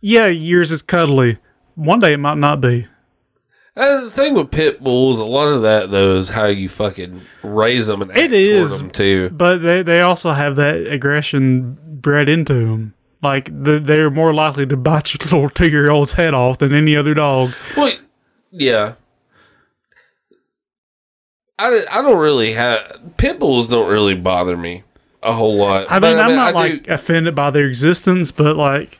yeah, 0.00 0.26
yours 0.26 0.70
is 0.70 0.82
cuddly. 0.82 1.38
One 1.74 1.98
day 2.00 2.12
it 2.12 2.18
might 2.18 2.36
not 2.38 2.60
be. 2.60 2.86
Uh, 3.76 4.02
the 4.04 4.10
thing 4.10 4.34
with 4.34 4.50
pit 4.50 4.82
bulls, 4.82 5.18
a 5.18 5.24
lot 5.24 5.46
of 5.48 5.62
that 5.62 5.90
though 5.92 6.16
is 6.16 6.30
how 6.30 6.46
you 6.46 6.68
fucking 6.68 7.22
raise 7.44 7.86
them 7.86 8.02
and 8.02 8.10
It 8.16 8.32
is. 8.32 8.76
them 8.78 8.90
too. 8.90 9.30
But 9.30 9.58
they, 9.62 9.82
they 9.82 10.00
also 10.00 10.32
have 10.32 10.56
that 10.56 10.86
aggression 10.88 11.78
bred 12.00 12.28
into 12.28 12.54
them. 12.54 12.94
Like, 13.22 13.46
the, 13.46 13.78
they're 13.78 14.10
more 14.10 14.34
likely 14.34 14.66
to 14.66 14.76
bite 14.76 15.14
your 15.14 15.18
little 15.24 15.48
two 15.50 15.68
year 15.70 15.90
old's 15.90 16.12
head 16.14 16.34
off 16.34 16.58
than 16.58 16.74
any 16.74 16.96
other 16.96 17.14
dog. 17.14 17.52
Well, 17.76 17.92
yeah. 18.50 18.94
I, 21.58 21.84
I 21.90 22.02
don't 22.02 22.18
really 22.18 22.52
have 22.52 23.00
pit 23.16 23.38
bulls 23.38 23.68
don't 23.68 23.90
really 23.90 24.14
bother 24.14 24.56
me 24.56 24.84
a 25.22 25.32
whole 25.32 25.56
lot. 25.56 25.86
I 25.90 25.98
But, 25.98 26.10
mean, 26.16 26.18
I'm 26.18 26.34
not 26.36 26.48
I 26.48 26.58
like 26.58 26.82
do- 26.84 26.92
offended 26.92 27.34
by 27.34 27.50
their 27.50 27.66
existence, 27.66 28.32
but 28.32 28.56
like, 28.56 28.98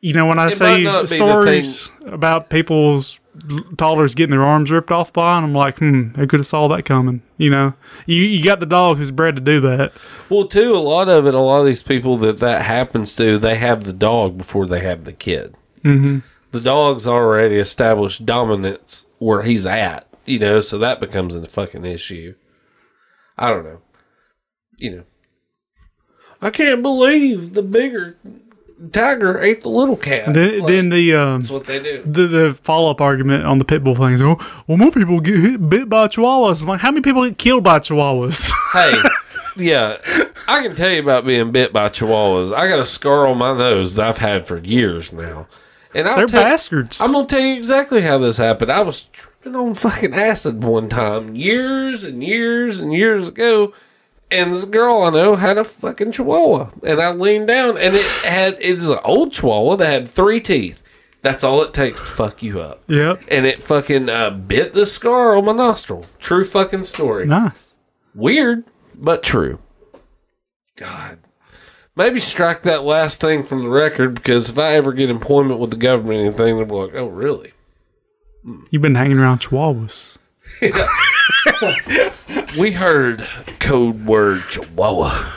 you 0.00 0.12
know, 0.12 0.26
when 0.26 0.38
I 0.38 0.48
It 0.48 0.52
see 0.58 0.64
might 0.64 0.82
not 0.82 1.08
stories 1.08 1.90
about 2.04 2.50
people's 2.50 3.18
toddlers 3.76 4.14
getting 4.14 4.30
their 4.30 4.42
arms 4.44 4.70
ripped 4.70 4.90
off 4.90 5.12
by, 5.12 5.36
and 5.36 5.44
I'm 5.46 5.54
like, 5.54 5.78
hmm, 5.78 6.12
they 6.12 6.26
could 6.26 6.40
have 6.40 6.46
saw 6.46 6.68
that 6.68 6.84
coming. 6.84 7.22
You 7.38 7.50
know, 7.50 7.74
you 8.06 8.22
you 8.22 8.42
got 8.44 8.60
the 8.60 8.66
dog 8.66 8.96
who's 8.98 9.10
bred 9.10 9.36
to 9.36 9.42
do 9.42 9.60
that. 9.60 9.92
well, 10.28 10.46
too. 10.46 10.74
A 10.76 10.78
lot 10.78 11.08
of 11.08 11.26
it, 11.26 11.34
a 11.34 11.40
lot 11.40 11.60
of 11.60 11.66
these 11.66 11.82
people 11.82 12.16
that 12.18 12.38
that 12.40 12.62
happens 12.62 13.14
to, 13.16 13.38
they 13.38 13.56
have 13.56 13.84
the 13.84 13.92
dog 13.92 14.38
before 14.38 14.66
they 14.66 14.80
have 14.80 15.04
the 15.04 15.12
kid. 15.12 15.54
Mm-hmm. 15.84 16.18
The 16.52 16.60
dog's 16.60 17.06
already 17.06 17.56
established 17.56 18.24
dominance 18.24 19.06
where 19.18 19.42
he's 19.42 19.66
at, 19.66 20.06
you 20.24 20.38
know, 20.38 20.60
so 20.60 20.78
that 20.78 21.00
becomes 21.00 21.34
a 21.34 21.46
fucking 21.46 21.84
issue. 21.84 22.34
I 23.38 23.50
don't 23.50 23.64
know, 23.64 23.80
you 24.76 24.96
know. 24.96 25.04
I 26.46 26.50
can't 26.50 26.80
believe 26.80 27.54
the 27.54 27.62
bigger 27.62 28.16
tiger 28.92 29.40
ate 29.40 29.62
the 29.62 29.68
little 29.68 29.96
cat. 29.96 30.32
Then, 30.32 30.60
Like, 30.60 30.68
then 30.68 30.88
the 30.90 31.14
um, 31.14 31.40
that's 31.40 31.50
what 31.50 31.64
they 31.66 31.82
do. 31.82 32.02
the, 32.06 32.26
the 32.28 32.54
follow 32.62 32.90
up 32.90 33.00
argument 33.00 33.44
on 33.44 33.58
the 33.58 33.64
pit 33.64 33.82
bull 33.82 33.96
thing 33.96 34.12
is, 34.12 34.22
oh, 34.22 34.36
well, 34.68 34.78
more 34.78 34.92
people 34.92 35.20
get 35.20 35.40
hit, 35.40 35.68
bit 35.68 35.88
by 35.88 36.06
chihuahuas. 36.06 36.62
I'm 36.62 36.68
like, 36.68 36.80
how 36.80 36.90
many 36.90 37.00
people 37.02 37.26
get 37.26 37.36
killed 37.38 37.64
by 37.64 37.80
chihuahuas? 37.80 38.52
hey, 38.72 38.94
yeah, 39.56 39.96
I 40.46 40.62
can 40.62 40.76
tell 40.76 40.90
you 40.90 41.00
about 41.00 41.26
being 41.26 41.50
bit 41.50 41.72
by 41.72 41.88
chihuahuas. 41.88 42.54
I 42.54 42.68
got 42.68 42.78
a 42.78 42.84
scar 42.84 43.26
on 43.26 43.38
my 43.38 43.56
nose 43.56 43.94
that 43.96 44.06
I've 44.06 44.18
had 44.18 44.46
for 44.46 44.58
years 44.58 45.12
now, 45.12 45.48
and 45.94 46.06
I'll 46.08 46.16
They're 46.18 46.26
tell, 46.26 46.44
bastards. 46.44 47.00
I'm 47.00 47.10
gonna 47.12 47.26
tell 47.26 47.40
you 47.40 47.56
exactly 47.56 48.02
how 48.02 48.18
this 48.18 48.36
happened. 48.36 48.70
I 48.70 48.82
was 48.82 49.02
tripping 49.12 49.56
on 49.56 49.74
fucking 49.74 50.14
acid 50.14 50.62
one 50.62 50.88
time, 50.88 51.34
years 51.34 52.04
and 52.04 52.22
years 52.22 52.78
and 52.78 52.92
years 52.92 53.26
ago, 53.28 53.72
and 54.30 54.54
this 54.54 54.64
girl 54.64 55.02
I 55.02 55.10
know 55.10 55.36
had 55.36 55.58
a 55.58 55.64
fucking 55.64 56.12
chihuahua, 56.12 56.70
and 56.84 57.00
I 57.00 57.10
leaned 57.12 57.48
down, 57.48 57.76
and 57.78 57.94
it 57.96 58.06
had 58.24 58.56
it's 58.60 58.86
an 58.86 58.98
old 59.04 59.32
chihuahua 59.32 59.76
that 59.76 59.86
had 59.86 60.08
three 60.08 60.40
teeth. 60.40 60.82
That's 61.22 61.42
all 61.42 61.62
it 61.62 61.74
takes 61.74 62.00
to 62.02 62.06
fuck 62.06 62.42
you 62.42 62.60
up. 62.60 62.82
yep. 62.86 63.22
And 63.28 63.46
it 63.46 63.62
fucking 63.62 64.08
uh, 64.08 64.30
bit 64.30 64.74
the 64.74 64.86
scar 64.86 65.36
on 65.36 65.46
my 65.46 65.52
nostril. 65.52 66.06
True 66.20 66.44
fucking 66.44 66.84
story. 66.84 67.26
Nice. 67.26 67.72
Weird, 68.14 68.64
but 68.94 69.22
true. 69.24 69.58
God. 70.76 71.18
Maybe 71.96 72.20
strike 72.20 72.62
that 72.62 72.84
last 72.84 73.20
thing 73.20 73.42
from 73.42 73.62
the 73.62 73.68
record 73.70 74.14
because 74.14 74.50
if 74.50 74.58
I 74.58 74.74
ever 74.74 74.92
get 74.92 75.10
employment 75.10 75.58
with 75.58 75.70
the 75.70 75.76
government 75.76 76.18
or 76.18 76.22
anything, 76.26 76.56
they'll 76.56 76.66
be 76.66 76.72
like, 76.72 76.94
oh, 76.94 77.06
really? 77.06 77.52
You've 78.70 78.82
been 78.82 78.94
hanging 78.94 79.18
around 79.18 79.40
chihuahuas. 79.40 80.18
We 82.58 82.72
heard 82.72 83.20
code 83.60 84.06
word 84.06 84.42
Chihuahua. 84.48 85.32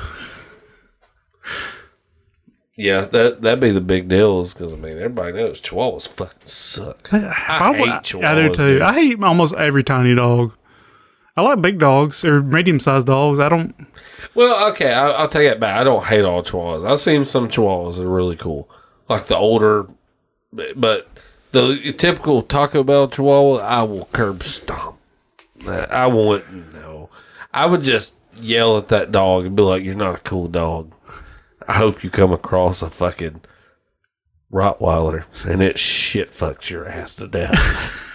Yeah, 2.75 3.01
that 3.01 3.41
that'd 3.41 3.59
be 3.59 3.71
the 3.71 3.81
big 3.81 4.07
deal, 4.07 4.39
is 4.41 4.53
because 4.53 4.71
I 4.73 4.77
mean 4.77 4.93
everybody 4.97 5.33
knows 5.33 5.59
Chihuahuas 5.59 6.07
fucking 6.07 6.45
suck. 6.45 7.13
I, 7.13 7.73
hate 7.73 7.81
would- 7.81 7.89
Chihuahuas. 8.03 8.25
I 8.25 8.35
do 8.35 8.47
too. 8.53 8.67
dude. 8.67 8.81
I 8.81 8.93
hate 8.93 9.23
almost 9.23 9.53
every 9.55 9.83
tiny 9.83 10.15
dog. 10.15 10.53
I 11.35 11.41
like 11.41 11.61
big 11.61 11.77
dogs 11.79 12.23
or 12.23 12.41
medium 12.41 12.79
sized 12.79 13.07
dogs. 13.07 13.39
I 13.39 13.49
don't. 13.49 13.75
Well, 14.33 14.69
okay, 14.71 14.93
I, 14.93 15.09
I'll 15.11 15.27
take 15.27 15.49
it 15.49 15.59
back. 15.59 15.77
I 15.77 15.83
don't 15.83 16.05
hate 16.05 16.23
all 16.23 16.41
Chihuahuas. 16.43 16.89
I've 16.89 16.99
seen 17.01 17.25
some 17.25 17.49
Chihuahuas 17.49 17.97
that 17.97 18.03
are 18.03 18.09
really 18.09 18.35
cool, 18.37 18.69
like 19.09 19.27
the 19.27 19.35
older, 19.37 19.87
but 20.53 21.09
the 21.51 21.93
typical 21.97 22.41
Taco 22.43 22.83
Bell 22.83 23.09
Chihuahua, 23.09 23.57
I 23.57 23.83
will 23.83 24.05
curb 24.13 24.43
stomp. 24.43 24.98
I 25.67 26.07
wouldn't 26.07 26.73
know. 26.73 27.09
I 27.53 27.65
would 27.65 27.83
just 27.83 28.13
yell 28.35 28.77
at 28.77 28.87
that 28.89 29.11
dog 29.11 29.45
and 29.45 29.55
be 29.55 29.63
like, 29.63 29.83
"You're 29.83 29.95
not 29.95 30.15
a 30.15 30.19
cool 30.19 30.47
dog. 30.47 30.93
I 31.67 31.73
hope 31.73 32.03
you 32.03 32.09
come 32.09 32.31
across 32.31 32.81
a 32.81 32.89
fucking 32.89 33.41
Rottweiler 34.51 35.25
and 35.47 35.61
it 35.61 35.77
shit 35.77 36.31
fucks 36.31 36.69
your 36.69 36.87
ass 36.87 37.15
to 37.15 37.27
death." 37.27 38.05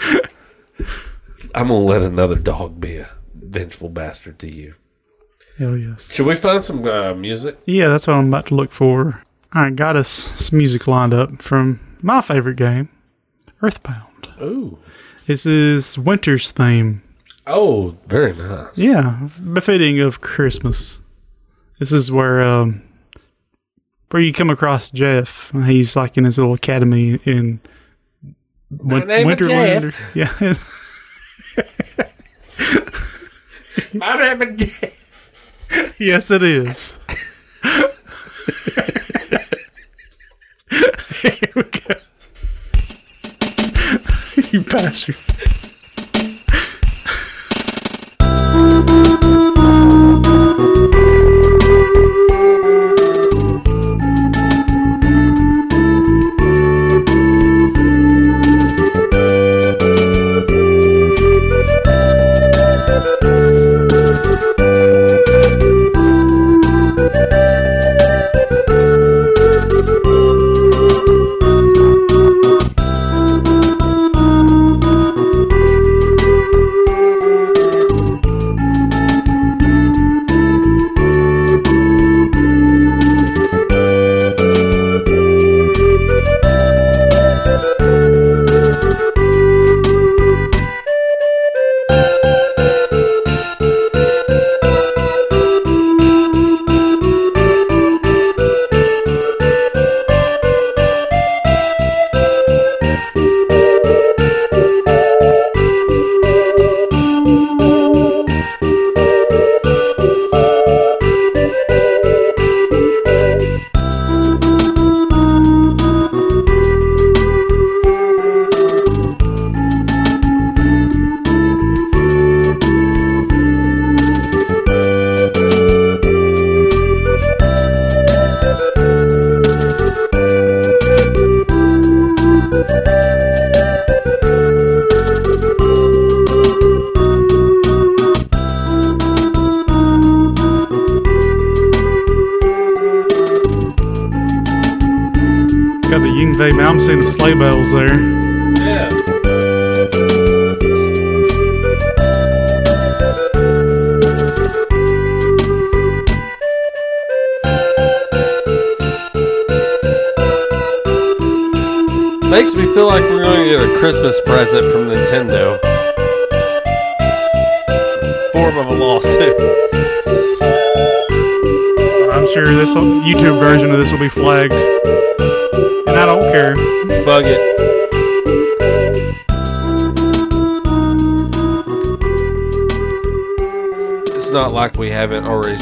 I'm 1.54 1.68
gonna 1.68 1.80
let 1.80 2.02
another 2.02 2.36
dog 2.36 2.80
be 2.80 2.96
a 2.98 3.10
vengeful 3.34 3.88
bastard 3.88 4.38
to 4.40 4.52
you. 4.52 4.74
Hell 5.58 5.76
yes. 5.76 6.12
Should 6.12 6.26
we 6.26 6.34
find 6.36 6.64
some 6.64 6.86
uh, 6.86 7.14
music? 7.14 7.58
Yeah, 7.64 7.88
that's 7.88 8.06
what 8.06 8.14
I'm 8.14 8.28
about 8.28 8.46
to 8.46 8.54
look 8.54 8.70
for. 8.70 9.22
Right, 9.54 9.74
got 9.74 9.96
us 9.96 10.08
some 10.08 10.58
music 10.58 10.86
lined 10.86 11.14
up 11.14 11.42
from 11.42 11.80
my 12.02 12.20
favorite 12.20 12.56
game, 12.56 12.90
Earthbound. 13.62 14.32
Ooh. 14.40 14.78
This 15.28 15.44
is 15.44 15.98
Winter's 15.98 16.52
theme. 16.52 17.02
Oh, 17.46 17.94
very 18.06 18.34
nice. 18.34 18.78
Yeah, 18.78 19.28
befitting 19.52 20.00
of 20.00 20.22
Christmas. 20.22 21.00
This 21.78 21.92
is 21.92 22.10
where 22.10 22.40
um, 22.42 22.82
where 24.08 24.22
you 24.22 24.32
come 24.32 24.48
across 24.48 24.90
Jeff. 24.90 25.52
He's 25.66 25.94
like 25.96 26.16
in 26.16 26.24
his 26.24 26.38
little 26.38 26.54
academy 26.54 27.20
in 27.26 27.60
Win- 28.70 29.02
Winterland. 29.02 29.94
Yeah. 30.14 30.54
My 33.92 34.16
name 34.16 34.56
is 34.56 34.82
yes, 35.98 36.30
it 36.30 36.42
is. 36.42 36.96
Here 40.70 41.52
we 41.54 41.62
go. 41.64 41.94
you 44.52 44.60
bastard. 44.60 45.16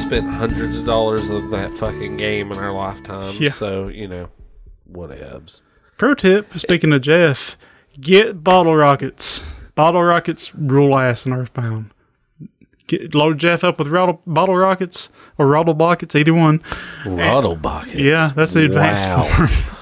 spent 0.07 0.29
hundreds 0.29 0.77
of 0.77 0.87
dollars 0.87 1.31
of 1.31 1.51
that 1.51 1.73
fucking 1.73 2.17
game 2.17 2.53
in 2.53 2.59
our 2.59 2.73
lifetime. 2.73 3.35
Yeah. 3.41 3.51
So, 3.51 3.89
you 3.89 4.07
know, 4.07 4.29
whatevs. 4.91 5.61
Pro 5.99 6.15
tip, 6.15 6.57
speaking 6.59 6.93
of 6.93 7.03
Jeff, 7.03 7.57
get 8.01 8.45
bottle 8.45 8.77
rockets. 8.77 9.43
Bottle 9.75 10.05
rockets 10.05 10.55
rule 10.55 10.97
ass 10.97 11.27
in 11.27 11.33
Earthbound. 11.33 11.91
Get, 12.87 13.17
load 13.17 13.39
Jeff 13.39 13.65
up 13.65 13.81
with 13.81 13.89
rattle, 13.89 14.23
bottle 14.27 14.55
rockets 14.57 15.09
or 15.39 15.49
rattle 15.49 15.75
buckets, 15.75 16.15
either 16.15 16.33
one. 16.33 16.63
Rattle 17.05 17.53
eh, 17.55 17.57
buckets. 17.57 17.95
Yeah, 17.97 18.31
that's 18.35 18.53
the 18.53 18.65
advanced 18.65 19.07
Wow. 19.07 19.25
form. 19.25 19.49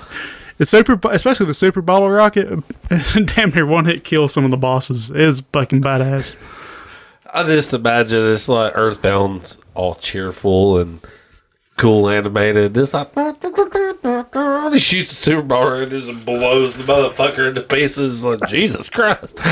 The 0.57 0.65
super, 0.65 0.97
especially 1.11 1.47
the 1.47 1.53
super 1.55 1.83
bottle 1.83 2.09
rocket, 2.09 2.63
damn 3.35 3.51
near 3.51 3.67
one 3.67 3.87
hit 3.87 4.05
kill 4.05 4.29
some 4.29 4.45
of 4.45 4.53
the 4.53 4.57
bosses. 4.57 5.11
It 5.11 5.17
is 5.17 5.43
fucking 5.53 5.83
badass. 5.83 6.37
I 7.35 7.43
just 7.43 7.75
imagine 7.75 8.33
it's 8.33 8.49
like 8.49 8.75
Earthbound's 8.75 9.59
all 9.75 9.97
cheerful 9.97 10.79
and 10.79 11.01
cool 11.77 12.09
animated. 12.09 12.75
This 12.75 12.95
like 12.95 13.13
he 14.73 14.79
shoots 14.79 15.11
a 15.11 15.17
super 15.17 15.43
bar 15.43 15.83
and 15.83 15.91
just 15.91 16.25
blows 16.25 16.77
the 16.77 16.85
motherfucker 16.85 17.49
into 17.49 17.63
pieces. 17.63 18.25
Like 18.25 18.47
Jesus 18.47 18.89
Christ. 18.89 19.37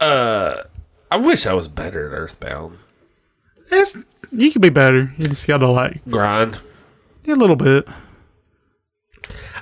uh, 0.00 0.56
I 1.10 1.16
wish 1.16 1.46
I 1.46 1.54
was 1.54 1.68
better 1.68 2.08
at 2.08 2.12
Earthbound. 2.12 2.76
It's, 3.70 3.96
you 4.30 4.52
could 4.52 4.60
be 4.60 4.68
better. 4.68 5.14
You 5.16 5.28
just 5.28 5.48
gotta 5.48 5.68
like 5.68 6.04
Grind. 6.04 6.60
a 7.26 7.30
little 7.30 7.56
bit. 7.56 7.88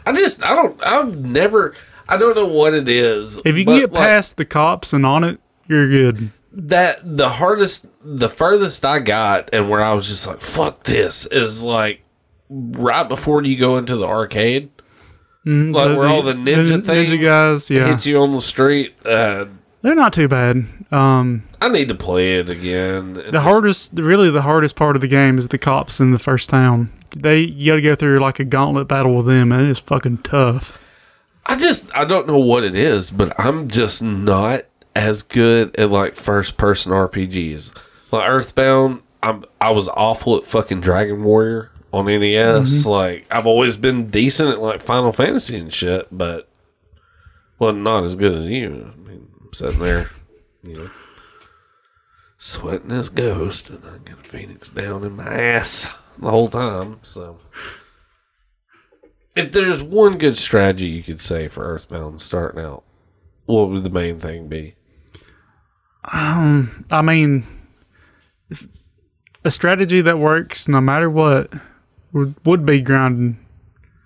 I 0.05 0.13
just 0.13 0.45
I 0.45 0.57
don't 0.57 0.83
I've 0.83 1.17
never 1.17 1.77
I 2.09 2.17
don't 2.17 2.35
know 2.35 2.47
what 2.47 2.75
it 2.75 2.89
is. 2.89 3.41
If 3.45 3.57
you 3.57 3.65
can 3.65 3.79
get 3.79 3.93
like, 3.93 4.03
past 4.03 4.37
the 4.37 4.45
cops 4.45 4.93
and 4.93 5.05
Onett, 5.05 5.39
you're 5.73 5.89
good. 5.89 6.31
that 6.53 7.01
the 7.17 7.29
hardest 7.31 7.87
the 8.05 8.29
furthest 8.29 8.85
I 8.85 8.99
got 8.99 9.51
and 9.53 9.69
where 9.71 9.83
I 9.83 9.93
was 9.95 10.07
just 10.09 10.27
like 10.27 10.41
fuck 10.41 10.85
this 10.85 11.27
is 11.27 11.63
like 11.63 12.03
right 12.51 13.09
before 13.09 13.43
you 13.43 13.59
go 13.59 13.79
into 13.79 13.97
the 13.97 14.07
arcade 14.07 14.71
like 15.45 15.89
The- 15.89 15.95
where 15.97 16.07
all 16.09 16.23
the 16.23 16.35
ninja 16.35 16.81
ninja 16.83 16.85
things 16.85 17.25
guys, 17.25 17.71
yeah. 17.71 17.89
hit 17.89 18.07
you 18.07 18.19
on 18.21 18.33
the 18.33 18.41
street 18.41 18.95
uh 19.05 19.47
They're 19.83 19.95
not 19.97 20.13
too 20.13 20.29
bad. 20.29 20.65
Um, 20.93 21.43
I 21.61 21.69
need 21.69 21.89
to 21.89 21.95
play 21.95 22.35
it 22.39 22.49
again 22.51 23.15
the 23.15 23.41
hardest, 23.41 23.93
really, 23.95 24.31
the 24.31 24.43
hardest 24.43 24.77
part 24.77 24.95
of 24.95 25.01
the 25.03 25.09
game 25.09 25.39
is 25.39 25.49
the 25.49 25.59
cops 25.59 25.99
in 26.01 26.11
the 26.13 26.19
first 26.19 26.51
town. 26.51 26.93
They 27.17 27.41
you 27.41 27.73
got 27.73 27.77
to 27.77 27.83
go 27.83 27.95
through 27.97 28.19
like 28.21 28.39
a 28.39 28.45
gauntlet 28.45 28.87
battle 28.89 29.17
with 29.17 29.27
them, 29.27 29.51
and 29.53 29.67
it 29.67 29.71
is 29.71 29.79
fucking 29.79 30.19
tough. 30.19 30.79
I 31.47 31.57
just 31.57 31.91
I 31.97 32.05
don't 32.05 32.27
know 32.29 32.39
what 32.39 32.63
it 32.63 32.77
is 32.77 33.11
but 33.11 33.33
I'm 33.41 33.69
just 33.69 34.03
not 34.03 34.67
as 34.95 35.23
good 35.23 35.75
at 35.77 35.91
like 35.91 36.17
first 36.17 36.57
person 36.57 36.93
RPGs 36.93 37.75
like 38.11 38.29
Earthbound 38.29 39.03
I'm 39.23 39.45
I 39.61 39.71
was 39.71 39.89
awful 39.89 40.37
at 40.37 40.45
fucking 40.45 40.81
Dragon 40.81 41.23
Warrior 41.25 41.71
on 41.93 42.07
NES 42.07 42.21
Mm-hmm. 42.83 42.89
like 42.89 43.27
I've 43.31 43.47
always 43.47 43.77
been 43.77 44.07
decent 44.07 44.51
at 44.51 44.61
like 44.61 44.81
Final 44.83 45.13
Fantasy 45.13 45.57
and 45.59 45.73
shit 45.73 46.09
but 46.11 46.49
well 47.59 47.73
not 47.73 48.05
as 48.05 48.15
good 48.15 48.35
as 48.37 48.47
you 48.47 48.93
I 48.95 49.09
mean 49.09 49.29
I'm 49.41 49.53
sitting 49.53 49.81
there 49.81 50.11
you 50.63 50.75
know 50.75 50.91
sweating 52.39 52.89
this 52.89 53.09
ghost 53.09 53.71
and 53.71 53.83
I 53.85 53.99
got 53.99 54.21
a 54.21 54.29
phoenix 54.29 54.69
down 54.69 55.05
in 55.05 55.17
my 55.17 55.33
ass 55.33 55.89
the 56.19 56.31
whole 56.31 56.49
time 56.49 56.99
so 57.03 57.39
if 59.35 59.53
there's 59.53 59.83
one 59.83 60.19
good 60.19 60.37
strategy 60.37 60.89
you 60.89 61.03
could 61.03 61.21
say 61.21 61.49
for 61.49 61.65
Earthbound 61.65 62.21
starting 62.21 62.61
out, 62.63 62.83
what 63.47 63.71
would 63.71 63.83
the 63.83 63.89
main 63.89 64.19
thing 64.19 64.47
be? 64.47 64.75
I 66.05 67.03
mean, 67.03 67.45
if 68.51 68.67
a 69.45 69.51
strategy 69.51 70.01
that 70.01 70.19
works 70.19 70.69
no 70.69 70.81
matter 70.81 71.09
what 71.09 71.53
would, 72.13 72.35
would 72.45 72.67
be 72.67 72.81
grounding. 72.81 73.39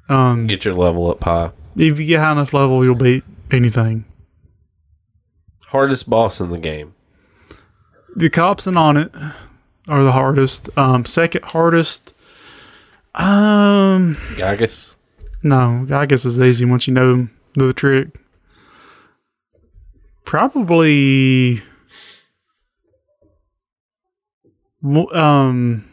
Um, 0.09 0.47
Get 0.47 0.64
your 0.64 0.74
level 0.74 1.10
up 1.10 1.24
high. 1.24 1.51
if 1.77 1.98
you 1.98 2.06
get 2.06 2.20
high 2.20 2.32
enough 2.32 2.52
level, 2.52 2.85
you'll 2.85 2.94
beat 2.94 3.24
anything. 3.51 4.05
Hardest 5.68 6.09
boss 6.09 6.40
in 6.40 6.51
the 6.51 6.59
game. 6.59 6.94
The 8.14 8.31
cops 8.31 8.66
and 8.66 8.77
Onett 8.77 9.35
are 9.89 10.05
the 10.05 10.12
hardest. 10.12 10.70
Um, 10.78 11.05
second 11.05 11.44
hardest. 11.47 12.14
Um, 13.14 14.16
Giygas. 14.36 14.94
no, 15.43 15.85
Gagas 15.89 16.24
is 16.27 16.39
easy 16.39 16.64
once 16.64 16.86
you 16.86 16.94
know 16.94 17.28
the 17.55 17.73
trick. 17.73 18.09
Probably. 20.24 21.62
Um, 24.85 25.85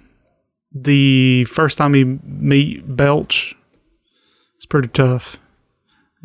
the 0.72 1.46
first 1.46 1.78
time 1.78 1.96
you 1.96 2.20
meet 2.24 2.96
Belch, 2.96 3.56
it's 4.56 4.66
pretty 4.66 4.90
tough. 4.90 5.38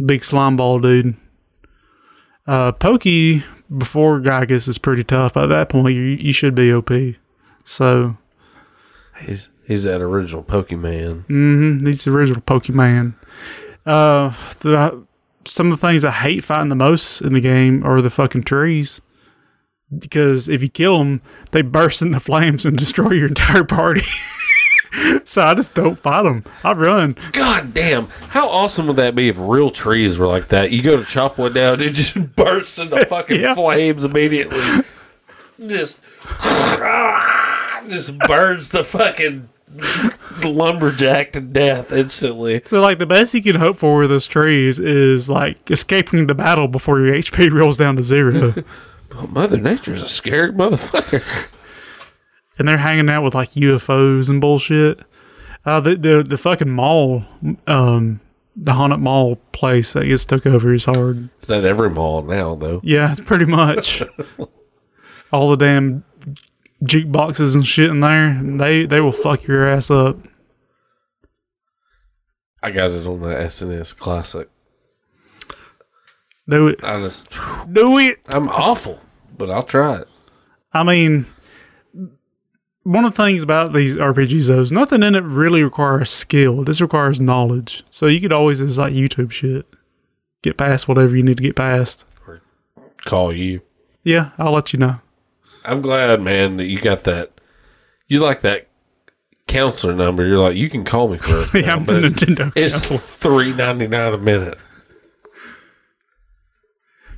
Big 0.05 0.23
slime 0.25 0.57
ball 0.57 0.79
dude. 0.79 1.17
Uh, 2.47 2.73
Pokey 2.73 3.45
before 3.77 4.21
Giygas 4.21 4.69
is 4.69 4.79
pretty 4.79 5.05
tough. 5.05 5.35
By 5.35 5.47
that 5.47 5.69
point, 5.69 5.95
you 5.95 6.03
you 6.03 6.33
should 6.33 6.55
be 6.55 6.73
OP. 6.73 6.91
So 7.65 8.17
He's 9.21 9.49
he's 9.67 9.83
that 9.83 10.01
original 10.01 10.43
Pokemon. 10.43 11.27
Mm-hmm. 11.27 11.87
He's 11.87 12.05
the 12.05 12.13
original 12.13 12.43
Pokemon. 12.43 13.15
Uh, 13.85 14.35
the, 14.61 15.05
some 15.47 15.73
of 15.73 15.81
the 15.81 15.87
things 15.87 16.05
I 16.05 16.11
hate 16.11 16.45
fighting 16.45 16.69
the 16.69 16.75
most 16.75 17.21
in 17.21 17.33
the 17.33 17.41
game 17.41 17.85
are 17.85 18.01
the 18.01 18.11
fucking 18.11 18.45
trees. 18.45 19.01
Because 19.97 20.49
if 20.49 20.63
you 20.63 20.69
kill 20.69 20.99
them, 20.99 21.23
they 21.51 21.63
burst 21.63 22.03
into 22.03 22.21
flames 22.21 22.67
and 22.67 22.77
destroy 22.79 23.13
your 23.13 23.29
entire 23.29 23.65
party. 23.65 24.03
so 25.25 25.43
I 25.43 25.55
just 25.55 25.75
don't 25.75 25.99
fight 25.99 26.23
them. 26.25 26.45
I 26.65 26.73
run. 26.73 27.17
God 27.33 27.73
damn! 27.75 28.07
How 28.31 28.49
awesome 28.49 28.87
would 28.89 28.97
that 28.97 29.15
be 29.15 29.29
if 29.29 29.37
real 29.39 29.71
trees 29.71 30.19
were 30.19 30.27
like 30.27 30.49
that? 30.49 30.71
You 30.73 30.83
go 30.83 30.97
to 30.97 31.05
chop 31.05 31.39
one 31.39 31.53
down, 31.55 31.81
it 31.81 31.91
just 31.95 32.15
bursts 32.37 32.79
into 32.79 33.05
fucking 33.07 33.41
Yeah. 33.41 33.55
flames 33.55 34.05
immediately. 34.05 34.83
Just, 35.67 36.03
just 37.89 38.17
burns 38.27 38.69
the 38.69 38.85
fucking 38.85 39.49
lumberjack 40.45 41.33
to 41.33 41.41
death 41.41 41.91
instantly. 41.93 42.63
So 42.65 42.81
like 42.81 42.99
the 42.99 43.07
best 43.07 43.35
you 43.35 43.43
can 43.43 43.57
hope 43.57 43.77
for 43.79 43.99
with 44.01 44.11
those 44.11 44.27
trees 44.27 44.79
is 44.79 45.29
like 45.29 45.71
escaping 45.71 46.27
the 46.27 46.35
battle 46.35 46.69
before 46.69 47.01
your 47.01 47.15
HP 47.15 47.51
rolls 47.53 47.77
down 47.79 47.97
to 47.97 48.03
zero. 48.03 48.55
Oh, 49.13 49.27
Mother 49.27 49.59
Nature's 49.59 50.03
a 50.03 50.09
scary 50.09 50.53
motherfucker. 50.53 51.25
and 52.59 52.69
they're 52.69 52.79
hanging 52.79 53.09
out 53.09 53.23
with 53.25 53.35
like 53.35 53.51
UFOs 53.53 54.29
and 54.29 54.41
bullshit. 54.41 55.01
Uh, 55.65 55.81
the 55.81 55.97
the 55.97 56.23
the 56.23 56.39
fucking 56.39 56.71
mall, 56.71 57.25
um, 57.67 58.21
the 58.57 58.73
haunted 58.75 59.01
mall 59.01 59.37
place 59.53 59.93
that 59.93 60.05
gets 60.05 60.25
took 60.25 60.47
over 60.47 60.73
is 60.73 60.85
hard. 60.85 61.29
It's 61.39 61.51
at 61.51 61.65
every 61.65 61.91
mall 61.91 62.23
now, 62.23 62.55
though. 62.55 62.81
Yeah, 62.83 63.11
it's 63.11 63.21
pretty 63.21 63.45
much 63.45 64.03
all 65.33 65.51
the 65.51 65.57
damn 65.57 66.05
jukeboxes 66.85 67.55
and 67.55 67.67
shit 67.67 67.91
in 67.91 68.01
there. 68.01 68.41
They 68.43 68.87
they 68.87 69.01
will 69.01 69.13
fuck 69.13 69.47
your 69.47 69.69
ass 69.69 69.91
up. 69.91 70.17
I 72.63 72.71
got 72.71 72.91
it 72.91 73.07
on 73.07 73.21
the 73.21 73.29
SNES 73.29 73.97
Classic. 73.97 74.49
Do 76.49 76.69
it, 76.69 76.81
I 76.83 77.01
just, 77.03 77.31
do 77.73 77.99
it. 77.99 78.21
I'm 78.29 78.49
awful, 78.49 79.01
but 79.37 79.51
I'll 79.51 79.65
try 79.65 79.99
it. 80.01 80.09
I 80.73 80.83
mean, 80.83 81.27
one 82.85 83.05
of 83.05 83.15
the 83.15 83.23
things 83.23 83.43
about 83.43 83.75
these 83.75 83.97
RPGs 83.97 84.47
though 84.49 84.61
is 84.61 84.73
nothing 84.73 85.03
in 85.03 85.15
it 85.15 85.25
really 85.25 85.63
requires 85.63 86.11
skill. 86.11 86.65
This 86.65 86.81
requires 86.81 87.21
knowledge. 87.21 87.85
So 87.91 88.07
you 88.07 88.21
could 88.21 88.33
always 88.33 88.61
just 88.61 88.79
like 88.79 88.95
YouTube 88.95 89.31
shit, 89.31 89.67
get 90.43 90.57
past 90.57 90.89
whatever 90.89 91.15
you 91.17 91.23
need 91.23 91.37
to 91.37 91.43
get 91.43 91.57
past. 91.57 92.05
Call 93.05 93.33
you. 93.33 93.61
Yeah, 94.03 94.31
I'll 94.39 94.53
let 94.53 94.73
you 94.73 94.79
know. 94.79 95.01
I'm 95.65 95.83
glad, 95.83 96.23
man, 96.23 96.57
that 96.57 96.65
you 96.65 96.81
got 96.81 97.05
that. 97.05 97.33
You 98.07 98.21
like 98.21 98.41
that 98.41 98.69
counselor 99.47 99.95
number. 99.95 100.27
You're 100.27 100.39
like, 100.39 100.57
you 100.57 100.71
can 100.71 100.85
call 100.85 101.09
me 101.09 101.19
for. 101.19 101.45
Yeah, 101.59 101.67
now, 101.67 101.77
I'm 101.77 101.85
the 101.85 102.05
it's, 102.05 102.15
Nintendo 102.15 102.53
it's 102.57 102.75
counselor. 102.75 102.99
three 102.99 103.53
ninety 103.53 103.87
nine 103.87 104.15
a 104.15 104.19
minute. 104.19 104.59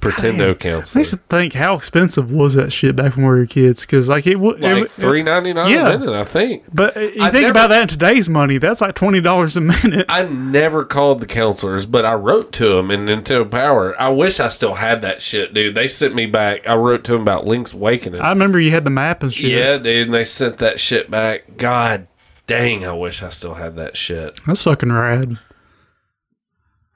Pretendo 0.01 0.57
I 0.65 0.99
used 0.99 1.11
to 1.11 1.17
think 1.29 1.53
how 1.53 1.75
expensive 1.75 2.33
was 2.33 2.55
that 2.55 2.73
shit 2.73 2.97
back 2.97 3.17
when 3.17 3.27
we 3.27 3.31
were 3.33 3.45
kids? 3.47 3.83
Because 3.85 4.09
like 4.09 4.27
it 4.27 4.37
would, 4.41 4.59
like 4.59 4.89
three 4.89 5.23
ninety 5.23 5.53
nine 5.53 5.71
Yeah. 5.71 5.91
a 5.91 5.99
minute. 5.99 6.15
I 6.15 6.25
think. 6.25 6.65
But 6.73 6.97
uh, 6.97 7.01
you 7.01 7.23
I 7.23 7.31
think 7.31 7.43
never- 7.43 7.51
about 7.51 7.69
that 7.69 7.83
in 7.83 7.89
today's 7.89 8.29
money, 8.29 8.57
that's 8.57 8.81
like 8.81 8.95
twenty 8.95 9.21
dollars 9.21 9.57
a 9.59 9.61
minute. 9.61 10.07
I 10.09 10.25
never 10.25 10.85
called 10.87 11.21
the 11.21 11.27
counselors, 11.27 11.85
but 11.85 12.07
I 12.07 12.15
wrote 12.15 12.51
to 12.53 12.77
them 12.77 12.91
in 12.91 13.05
Nintendo 13.07 13.51
Power. 13.51 14.01
I 14.01 14.09
wish 14.09 14.41
I 14.41 14.49
still 14.49 14.77
had 14.77 15.03
that 15.03 15.21
shit, 15.21 15.53
dude. 15.53 15.75
They 15.75 15.87
sent 15.87 16.15
me 16.15 16.25
back. 16.25 16.67
I 16.67 16.77
wrote 16.77 17.05
to 17.05 17.13
them 17.13 17.23
about 17.23 17.47
Link's 17.47 17.75
Awakening. 17.75 18.23
I 18.23 18.31
remember 18.31 18.59
you 18.59 18.71
had 18.71 18.85
the 18.85 18.91
map 18.91 19.23
and 19.23 19.33
shit. 19.35 19.51
yeah, 19.51 19.77
dude, 19.77 20.07
and 20.07 20.15
they 20.15 20.25
sent 20.25 20.57
that 20.59 20.81
shit 20.81 21.11
back. 21.11 21.59
God 21.59 22.07
dang, 22.47 22.87
I 22.87 22.93
wish 22.95 23.23
I 23.23 23.29
still 23.29 23.55
had 23.55 23.77
that 23.77 23.97
shit. 23.99 24.41
that's 24.47 24.63
fucking 24.63 24.91
rad. 24.93 25.39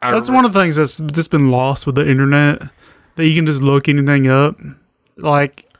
I 0.02 0.10
That's 0.12 0.28
re- 0.28 0.34
one 0.36 0.44
of 0.44 0.52
the 0.52 0.60
things 0.60 0.76
that's 0.76 0.98
just 0.98 1.30
been 1.30 1.50
lost 1.50 1.86
with 1.86 1.94
the 1.94 2.06
internet. 2.08 2.62
That 3.16 3.26
you 3.26 3.34
can 3.34 3.46
just 3.46 3.62
look 3.62 3.88
anything 3.88 4.26
up. 4.28 4.56
Like 5.16 5.70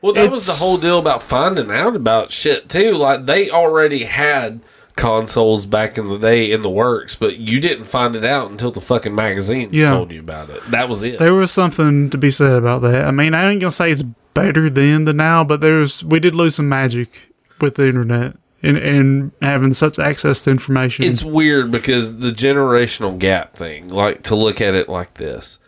Well, 0.00 0.12
that 0.14 0.30
was 0.30 0.46
the 0.46 0.52
whole 0.52 0.78
deal 0.78 0.98
about 0.98 1.22
finding 1.22 1.70
out 1.70 1.94
about 1.96 2.30
shit 2.32 2.68
too. 2.68 2.92
Like 2.94 3.26
they 3.26 3.50
already 3.50 4.04
had 4.04 4.60
consoles 4.96 5.66
back 5.66 5.98
in 5.98 6.08
the 6.08 6.16
day 6.18 6.50
in 6.50 6.62
the 6.62 6.70
works, 6.70 7.14
but 7.16 7.36
you 7.36 7.60
didn't 7.60 7.84
find 7.84 8.16
it 8.16 8.24
out 8.24 8.50
until 8.50 8.70
the 8.70 8.80
fucking 8.80 9.14
magazines 9.14 9.72
Yeah. 9.74 9.90
told 9.90 10.10
you 10.10 10.20
about 10.20 10.48
it. 10.48 10.62
That 10.70 10.88
was 10.88 11.02
it. 11.02 11.18
there 11.18 11.34
was 11.34 11.52
something 11.52 12.08
to 12.10 12.16
be 12.18 12.30
said 12.30 12.52
about 12.54 12.80
that. 12.82 13.04
I 13.04 13.10
mean, 13.10 13.34
I 13.34 13.50
ain't 13.50 13.60
gonna 13.60 13.70
say 13.70 13.90
it's 13.90 14.02
better 14.32 14.70
then 14.70 15.04
than 15.04 15.18
now, 15.18 15.44
but 15.44 15.60
there's 15.60 16.02
we 16.02 16.18
did 16.20 16.34
lose 16.34 16.54
some 16.54 16.68
magic 16.68 17.32
with 17.60 17.74
the 17.74 17.86
internet 17.86 18.36
and 18.62 18.78
and 18.78 19.32
having 19.42 19.74
such 19.74 19.98
access 19.98 20.44
to 20.44 20.50
information. 20.50 21.04
it's 21.04 21.22
weird 21.22 21.70
because 21.70 22.18
the 22.18 22.30
generational 22.32 23.18
gap 23.18 23.54
thing, 23.54 23.88
like 23.88 24.22
to 24.24 24.34
look 24.34 24.62
at 24.62 24.74
it 24.74 24.88
like 24.88 25.14
this. 25.14 25.58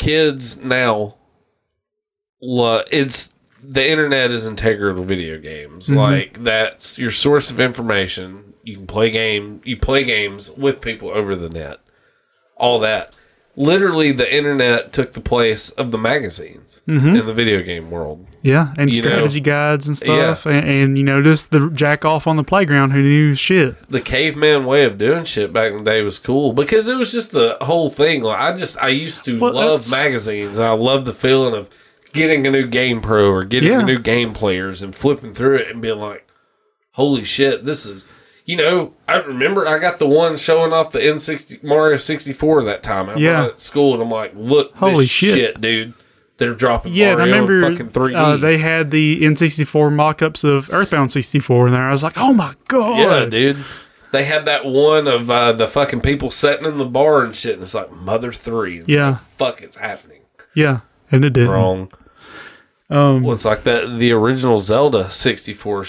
Kids 0.00 0.58
now 0.58 1.16
lo- 2.40 2.84
it's 2.90 3.34
the 3.62 3.86
internet 3.86 4.30
is 4.30 4.46
integral 4.46 4.96
to 4.96 5.02
video 5.02 5.38
games. 5.38 5.88
Mm-hmm. 5.88 5.98
Like 5.98 6.42
that's 6.42 6.98
your 6.98 7.10
source 7.10 7.50
of 7.50 7.60
information. 7.60 8.54
You 8.62 8.78
can 8.78 8.86
play 8.86 9.10
game 9.10 9.60
you 9.64 9.76
play 9.76 10.04
games 10.04 10.50
with 10.50 10.80
people 10.80 11.10
over 11.10 11.36
the 11.36 11.50
net. 11.50 11.80
All 12.56 12.78
that. 12.80 13.14
Literally 13.56 14.12
the 14.12 14.32
internet 14.34 14.92
took 14.92 15.12
the 15.12 15.20
place 15.20 15.70
of 15.70 15.90
the 15.90 15.98
magazines 15.98 16.80
mm-hmm. 16.86 17.16
in 17.16 17.26
the 17.26 17.34
video 17.34 17.62
game 17.62 17.90
world. 17.90 18.26
yeah, 18.42 18.72
and 18.78 18.94
you 18.94 19.02
know, 19.02 19.10
strategy 19.10 19.40
guides 19.40 19.88
and 19.88 20.00
yeah. 20.00 20.34
stuff, 20.34 20.46
and, 20.46 20.66
and 20.66 20.96
you 20.96 21.04
know 21.04 21.20
just 21.20 21.50
the 21.50 21.68
jack 21.70 22.04
off 22.04 22.26
on 22.26 22.36
the 22.36 22.44
playground 22.44 22.92
who 22.92 23.02
knew 23.02 23.34
shit. 23.34 23.76
the 23.90 24.00
caveman 24.00 24.64
way 24.64 24.84
of 24.84 24.96
doing 24.98 25.24
shit 25.24 25.52
back 25.52 25.72
in 25.72 25.78
the 25.84 25.90
day 25.90 26.00
was 26.02 26.18
cool 26.18 26.52
because 26.52 26.88
it 26.88 26.96
was 26.96 27.12
just 27.12 27.32
the 27.32 27.58
whole 27.60 27.90
thing. 27.90 28.22
Like 28.22 28.38
I 28.38 28.54
just 28.56 28.80
I 28.82 28.88
used 28.88 29.24
to 29.24 29.38
Well, 29.38 29.52
love 29.52 29.90
magazines. 29.90 30.58
I 30.58 30.70
love 30.70 31.04
the 31.04 31.12
feeling 31.12 31.54
of 31.54 31.68
getting 32.12 32.46
a 32.46 32.50
new 32.50 32.66
game 32.66 33.00
pro 33.02 33.30
or 33.30 33.44
getting 33.44 33.72
Yeah. 33.72 33.80
a 33.80 33.84
new 33.84 33.98
game 33.98 34.32
players 34.32 34.80
and 34.80 34.94
flipping 34.94 35.34
through 35.34 35.56
it 35.56 35.68
and 35.68 35.82
being 35.82 35.98
like, 35.98 36.26
"Holy 36.92 37.24
shit, 37.24 37.64
this 37.66 37.84
is." 37.84 38.06
You 38.46 38.56
know, 38.56 38.94
I 39.06 39.16
remember 39.18 39.66
I 39.68 39.78
got 39.78 39.98
the 39.98 40.06
one 40.06 40.36
showing 40.36 40.72
off 40.72 40.92
the 40.92 40.98
N60 41.00 41.62
Mario 41.62 41.96
64 41.98 42.64
that 42.64 42.82
time. 42.82 43.08
I 43.08 43.16
Yeah. 43.16 43.44
at 43.46 43.60
school 43.60 43.94
and 43.94 44.02
I'm 44.02 44.10
like, 44.10 44.32
"Look, 44.34 44.74
Holy 44.76 45.04
this 45.04 45.10
shit. 45.10 45.34
shit. 45.34 45.60
dude! 45.60 45.92
They're 46.38 46.54
dropping 46.54 46.94
Yeah, 46.94 47.12
and 47.12 47.20
I 47.22 47.24
remember 47.26 47.64
in 47.64 47.72
fucking 47.72 47.90
3D." 47.90 48.16
uh, 48.16 48.36
they 48.38 48.58
had 48.58 48.90
the 48.90 49.20
N64 49.22 49.92
mock-ups 49.92 50.42
of 50.42 50.70
Earthbound 50.72 51.12
64 51.12 51.66
in 51.68 51.72
there. 51.74 51.82
I 51.86 51.90
was 51.90 52.02
like, 52.02 52.16
oh 52.16 52.32
my 52.32 52.54
god, 52.68 52.98
Yeah, 52.98 53.24
dude. 53.26 53.64
They 54.10 54.24
had 54.24 54.44
that 54.46 54.64
one 54.64 55.06
of 55.06 55.30
uh, 55.30 55.52
the 55.52 55.68
fucking 55.68 56.00
people 56.00 56.30
sitting 56.32 56.66
in 56.66 56.78
the 56.78 56.84
bar 56.86 57.22
and 57.22 57.36
shit, 57.36 57.54
and 57.54 57.62
it's 57.62 57.74
like 57.74 57.92
Mother 57.92 58.32
Three. 58.32 58.78
It's 58.80 58.88
Yeah. 58.88 59.10
like, 59.10 59.18
fuck, 59.20 59.62
it's 59.62 59.76
happening. 59.76 60.22
yeah, 60.54 60.80
and 61.12 61.24
it 61.24 61.34
did. 61.34 61.46
Wrong. 61.46 61.92
Um, 62.88 63.22
Well, 63.22 63.34
it's 63.34 63.44
like 63.44 63.62
that. 63.64 63.98
The 64.00 64.10
original 64.10 64.60
Zelda 64.60 65.12
sixty 65.12 65.52
four 65.54 65.84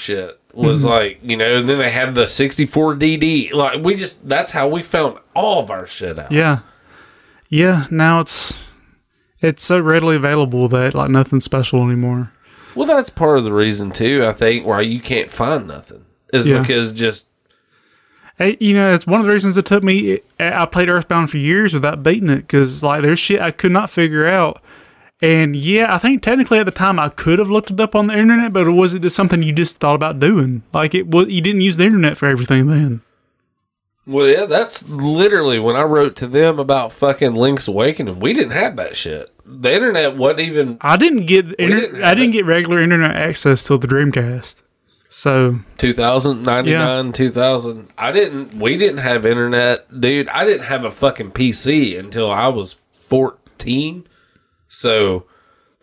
shit 0.53 0.57
Mm-hmm. 0.59 0.67
was 0.67 0.83
like 0.83 1.19
you 1.23 1.37
know. 1.37 1.57
And 1.57 1.69
then 1.69 1.79
they 1.79 1.91
had 1.91 2.15
the 2.15 2.27
sixty 2.27 2.65
four 2.65 2.95
DD. 2.95 3.53
Like 3.53 3.83
we 3.83 3.95
just 3.95 4.27
that's 4.27 4.51
how 4.51 4.67
we 4.67 4.83
found 4.83 5.17
all 5.35 5.59
of 5.61 5.71
our 5.71 5.85
shit 5.87 6.19
out. 6.19 6.31
Yeah, 6.31 6.59
yeah. 7.49 7.87
Now 7.89 8.19
it's 8.19 8.53
it's 9.41 9.63
so 9.63 9.79
readily 9.79 10.15
available 10.15 10.67
that 10.67 10.93
like 10.93 11.09
nothing's 11.09 11.43
special 11.45 11.83
anymore. 11.83 12.31
Well, 12.75 12.87
that's 12.87 13.09
part 13.09 13.37
of 13.37 13.43
the 13.43 13.51
reason 13.53 13.91
too. 13.91 14.25
I 14.25 14.33
think 14.33 14.65
why 14.65 14.81
you 14.81 14.99
can't 15.01 15.29
find 15.31 15.67
nothing 15.67 16.05
is 16.33 16.45
Yeah. 16.45 16.59
because 16.61 16.93
just 16.93 17.27
Hey, 18.37 18.57
you 18.59 18.73
know, 18.73 18.91
it's 18.93 19.05
one 19.05 19.19
of 19.19 19.27
the 19.27 19.33
reasons 19.33 19.57
it 19.57 19.65
took 19.65 19.83
me. 19.83 20.19
I 20.39 20.65
played 20.65 20.89
Earthbound 20.89 21.29
for 21.29 21.37
years 21.37 21.73
without 21.73 22.01
beating 22.01 22.29
it 22.29 22.37
because 22.37 22.81
like 22.81 23.01
there's 23.03 23.19
shit 23.19 23.39
I 23.41 23.51
could 23.51 23.71
not 23.71 23.89
figure 23.89 24.25
out. 24.27 24.61
And 25.21 25.55
yeah, 25.55 25.93
I 25.93 25.99
think 25.99 26.23
technically 26.23 26.57
at 26.57 26.65
the 26.65 26.71
time 26.71 26.99
I 26.99 27.09
could 27.09 27.37
have 27.37 27.49
looked 27.49 27.69
it 27.69 27.79
up 27.79 27.93
on 27.95 28.07
the 28.07 28.17
internet, 28.17 28.53
but 28.53 28.65
it 28.67 28.71
was 28.71 28.93
it 28.93 29.03
just 29.03 29.15
something 29.15 29.43
you 29.43 29.53
just 29.53 29.79
thought 29.79 29.95
about 29.95 30.19
doing? 30.19 30.63
Like 30.73 30.95
it 30.95 31.07
was, 31.07 31.27
you 31.27 31.41
didn't 31.41 31.61
use 31.61 31.77
the 31.77 31.85
internet 31.85 32.17
for 32.17 32.27
everything 32.27 32.65
then. 32.67 33.01
Well, 34.07 34.27
yeah, 34.27 34.45
that's 34.45 34.89
literally 34.89 35.59
when 35.59 35.75
I 35.75 35.83
wrote 35.83 36.15
to 36.17 36.27
them 36.27 36.57
about 36.57 36.91
fucking 36.91 37.35
Link's 37.35 37.67
Awakening. 37.67 38.19
We 38.19 38.33
didn't 38.33 38.51
have 38.51 38.75
that 38.77 38.97
shit. 38.97 39.31
The 39.45 39.71
internet 39.71 40.17
wasn't 40.17 40.39
even 40.41 40.77
I 40.81 40.97
didn't 40.97 41.27
get 41.27 41.45
inter- 41.53 41.79
didn't 41.81 42.03
I 42.03 42.15
didn't 42.15 42.29
it. 42.29 42.33
get 42.37 42.45
regular 42.47 42.81
internet 42.81 43.15
access 43.15 43.63
till 43.63 43.77
the 43.77 43.87
Dreamcast. 43.87 44.63
So 45.07 45.59
2000, 45.77 46.41
99, 46.41 47.11
2000. 47.11 47.89
I 47.97 48.11
didn't, 48.11 48.55
we 48.55 48.77
didn't 48.77 48.99
have 48.99 49.25
internet, 49.25 49.99
dude. 50.01 50.29
I 50.29 50.45
didn't 50.45 50.63
have 50.65 50.83
a 50.85 50.89
fucking 50.91 51.31
PC 51.31 51.99
until 51.99 52.31
I 52.31 52.47
was 52.47 52.77
14. 53.07 54.07
So 54.71 55.25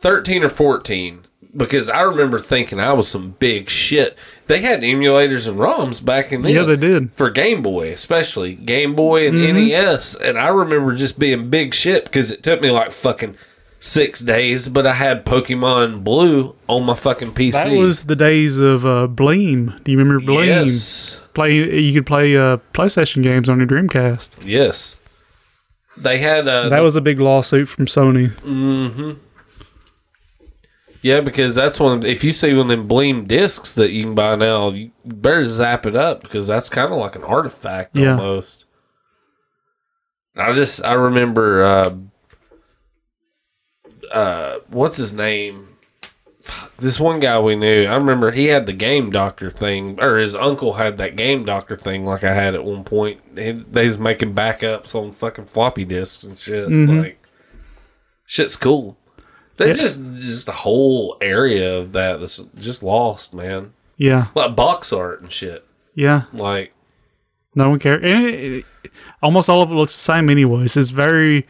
13 0.01 0.45
or 0.45 0.49
14. 0.49 1.27
Because 1.57 1.89
I 1.89 2.03
remember 2.03 2.39
thinking 2.39 2.79
I 2.79 2.93
was 2.93 3.09
some 3.09 3.33
big 3.39 3.69
shit. 3.71 4.17
They 4.47 4.61
had 4.61 4.81
emulators 4.83 5.47
and 5.49 5.59
ROMs 5.59 6.05
back 6.05 6.33
in 6.33 6.43
the 6.43 6.53
yeah, 6.53 6.63
they 6.63 6.77
did. 6.77 7.13
for 7.13 7.31
Game 7.31 7.63
Boy, 7.63 7.91
especially 7.91 8.55
Game 8.55 8.95
Boy 8.95 9.27
and 9.27 9.41
NES. 9.41 10.15
And 10.15 10.39
I 10.39 10.49
remember 10.49 10.95
just 10.95 11.19
being 11.19 11.49
big 11.49 11.75
shit 11.75 12.05
because 12.05 12.31
it 12.31 12.43
took 12.43 12.61
me 12.61 12.71
like 12.71 12.93
fucking 12.93 13.37
six 13.81 14.21
days, 14.21 14.69
but 14.69 14.87
I 14.87 14.95
had 14.95 15.25
Pokemon 15.25 16.05
Blue 16.05 16.55
on 16.69 16.85
my 16.85 16.95
fucking 16.95 17.33
PC. 17.33 17.53
That 17.53 17.73
was 17.73 18.05
the 18.05 18.17
days 18.17 18.59
of 18.59 18.85
uh, 18.85 19.09
Bleem. 19.09 19.83
Do 19.85 19.93
you 19.93 19.99
remember 19.99 20.25
Bleem? 20.25 20.47
yes, 20.47 21.21
Play 21.35 21.55
you 21.81 21.93
could 21.95 22.07
play 22.07 22.37
uh, 22.37 22.59
PlayStation 22.75 23.23
games 23.23 23.49
on 23.49 23.59
your 23.59 23.67
Dreamcast. 23.67 24.45
yes. 24.45 24.97
They 26.01 26.19
had 26.19 26.47
uh, 26.49 26.69
That 26.69 26.83
was 26.83 26.97
a 26.97 27.01
big 27.01 27.19
lawsuit 27.21 27.69
from 27.69 27.87
Sony. 27.87 28.31
Mm-hmm. 28.41 29.13
yeah, 31.03 31.21
because 31.21 31.55
that's 31.55 31.79
one. 31.81 31.99
Of, 31.99 32.05
if 32.05 32.23
you 32.25 32.33
see 32.33 32.53
one 32.53 32.63
of 32.63 32.69
them 32.69 32.89
Bleem 32.89 33.27
discs 33.27 33.75
that 33.75 33.91
you 33.93 34.05
can 34.05 34.15
buy 34.15 34.37
now, 34.37 34.71
you 34.71 34.91
better 35.05 35.47
zap 35.49 35.87
it 35.87 35.97
up 35.97 36.23
because 36.23 36.47
that's 36.47 36.69
kind 36.69 36.93
of 36.93 36.99
like 36.99 37.17
an 37.17 37.25
artifact 37.25 37.97
Yeah. 37.97 38.13
almost. 38.13 38.65
I 40.37 40.53
just 40.53 40.85
I 40.87 40.93
remember 40.93 41.63
uh, 41.65 41.95
uh, 44.13 44.59
what's 44.69 44.97
his 44.97 45.13
name? 45.13 45.68
This 46.79 47.01
one 47.01 47.19
guy 47.21 47.39
we 47.41 47.57
knew, 47.57 47.85
I 47.87 47.95
remember 47.97 48.31
he 48.31 48.47
had 48.47 48.67
the 48.67 48.73
game 48.73 49.11
doctor 49.11 49.51
thing, 49.51 49.99
or 50.01 50.17
his 50.19 50.35
uncle 50.35 50.75
had 50.75 50.97
that 50.99 51.17
game 51.17 51.45
doctor 51.45 51.77
thing, 51.77 52.05
like 52.07 52.23
I 52.25 52.35
had 52.35 52.55
at 52.55 52.65
one 52.65 52.85
point. 52.85 53.21
He, 53.37 53.51
they 53.53 53.87
was 53.87 53.99
making 53.99 54.35
backups 54.35 54.95
on 54.95 55.13
fucking 55.13 55.47
floppy 55.47 55.85
disks 55.85 56.23
and 56.25 56.39
shit. 56.39 56.71
Like, 56.71 57.21
shit's 58.27 58.57
cool. 58.57 58.97
They 59.57 59.69
Yeah. 59.69 59.75
just 59.75 60.03
just 60.15 60.47
the 60.47 60.53
whole 60.53 61.17
area 61.21 61.79
of 61.79 61.93
that 61.93 62.21
that's 62.21 62.39
just 62.59 62.83
lost, 62.83 63.35
man. 63.35 63.73
Yeah, 63.97 64.29
Like 64.37 64.55
box 64.55 64.93
art 64.93 65.21
and 65.21 65.33
shit. 65.33 65.67
yeah. 65.97 66.23
Like, 66.33 66.73
No 67.57 67.71
one 67.71 67.81
cares. 67.81 68.03
And 68.13 68.25
it, 68.27 68.65
it- 68.85 68.93
almost 69.21 69.49
all 69.51 69.61
of 69.63 69.71
it 69.73 69.75
looks 69.75 69.95
the 69.97 70.01
same, 70.01 70.31
anyways. 70.31 70.77
It's 70.77 70.91
very 70.91 71.47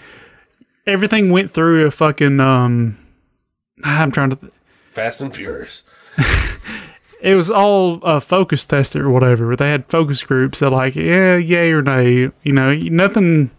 everything 0.86 1.30
went 1.30 1.50
through 1.52 1.86
a 1.86 1.90
fucking 1.90 2.40
um. 2.40 2.96
I'm 3.84 4.10
trying 4.10 4.30
to. 4.30 4.38
Fast 4.98 5.20
and 5.20 5.34
Furious. 5.34 5.82
It 7.20 7.34
was 7.34 7.50
all 7.50 7.98
uh, 8.04 8.20
focus 8.20 8.64
tested 8.64 9.02
or 9.02 9.10
whatever. 9.10 9.56
They 9.56 9.70
had 9.70 9.88
focus 9.88 10.22
groups 10.22 10.60
that 10.60 10.70
like, 10.70 10.94
yeah, 10.94 11.34
yay 11.34 11.72
or 11.72 11.82
nay. 11.82 12.30
You 12.44 12.52
know, 12.52 12.72
nothing. 12.72 13.50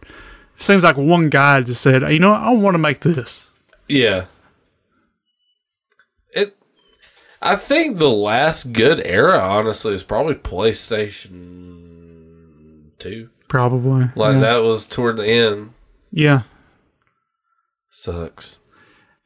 Seems 0.58 0.86
like 0.86 0.96
one 0.96 1.28
guy 1.28 1.60
just 1.60 1.82
said, 1.82 2.02
you 2.04 2.20
know. 2.20 2.32
I 2.32 2.52
want 2.52 2.76
to 2.76 2.80
make 2.80 3.02
this. 3.02 3.50
Yeah. 3.90 4.28
It 6.34 6.56
I 7.42 7.58
think 7.58 7.98
the 7.98 8.10
last 8.10 8.72
good 8.72 9.06
era 9.06 9.40
honestly 9.40 9.94
is 9.94 10.04
probably 10.04 10.36
PlayStation 10.36 12.92
2. 12.98 13.30
Probably. 13.50 14.12
Like 14.16 14.36
yeah. 14.36 14.40
that 14.40 14.58
was 14.60 14.86
toward 14.86 15.18
the 15.18 15.28
end. 15.28 15.74
Yeah, 16.14 16.44
Sucks. 17.90 18.59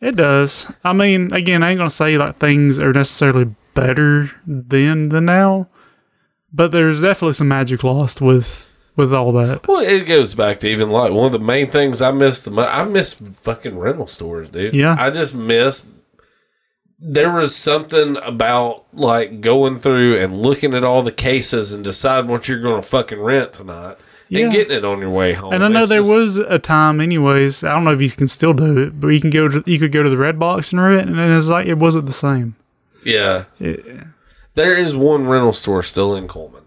It 0.03 0.17
does. 0.17 0.71
I 0.83 0.91
mean, 0.91 1.31
again, 1.31 1.63
I 1.63 1.71
ain't 1.71 1.77
gonna 1.77 1.89
say 1.89 2.17
like 2.17 2.37
things 2.37 2.77
are 2.77 2.91
necessarily 2.91 3.55
better 3.73 4.31
then 4.45 5.09
than 5.09 5.25
now, 5.25 5.69
but 6.51 6.71
there's 6.71 7.01
definitely 7.01 7.33
some 7.33 7.47
magic 7.47 7.83
lost 7.83 8.19
with 8.19 8.69
with 8.97 9.13
all 9.13 9.31
that. 9.31 9.65
Well, 9.67 9.81
it 9.81 10.05
goes 10.05 10.35
back 10.35 10.59
to 10.59 10.67
even 10.67 10.89
like 10.89 11.13
one 11.13 11.27
of 11.27 11.31
the 11.31 11.39
main 11.39 11.69
things 11.69 12.01
I 12.01 12.11
miss 12.11 12.41
the 12.41 12.51
most. 12.51 12.67
I 12.67 12.83
miss 12.83 13.13
fucking 13.13 13.77
rental 13.77 14.07
stores, 14.07 14.49
dude. 14.49 14.75
Yeah. 14.75 14.95
I 14.99 15.09
just 15.09 15.33
miss. 15.33 15.85
There 16.99 17.31
was 17.31 17.55
something 17.55 18.17
about 18.17 18.85
like 18.93 19.41
going 19.41 19.79
through 19.79 20.19
and 20.19 20.37
looking 20.37 20.73
at 20.73 20.83
all 20.83 21.01
the 21.01 21.11
cases 21.11 21.71
and 21.71 21.83
deciding 21.83 22.29
what 22.29 22.47
you're 22.47 22.61
going 22.61 22.81
to 22.81 22.87
fucking 22.87 23.19
rent 23.19 23.53
tonight 23.53 23.97
Yeah. 24.29 24.43
and 24.45 24.51
getting 24.51 24.77
it 24.77 24.85
on 24.85 24.99
your 24.99 25.09
way 25.09 25.33
home. 25.33 25.53
And 25.53 25.63
I 25.63 25.67
know 25.67 25.81
It's 25.81 25.89
there 25.89 25.99
just- 26.01 26.11
was 26.11 26.37
a 26.37 26.57
time, 26.59 26.99
anyways. 27.01 27.63
I 27.63 27.69
don't 27.73 27.83
know 27.83 27.93
if 27.93 28.01
you 28.01 28.09
can 28.09 28.27
still 28.27 28.53
do 28.53 28.77
it, 28.79 28.99
but 28.99 29.09
you 29.09 29.19
can 29.21 29.29
go 29.29 29.47
to 29.47 29.63
you 29.69 29.77
could 29.79 29.91
go 29.91 30.01
to 30.03 30.09
the 30.09 30.17
red 30.17 30.39
box 30.39 30.71
and 30.71 30.81
rent, 30.81 31.09
and 31.09 31.19
it's 31.19 31.49
like 31.49 31.67
it 31.67 31.77
wasn't 31.77 32.05
the 32.05 32.11
same. 32.11 32.55
Yeah. 33.03 33.45
It- 33.59 33.85
There 34.55 34.77
is 34.77 34.95
one 34.95 35.27
rental 35.27 35.53
store 35.53 35.83
still 35.83 36.15
in 36.15 36.27
Cullman. 36.27 36.61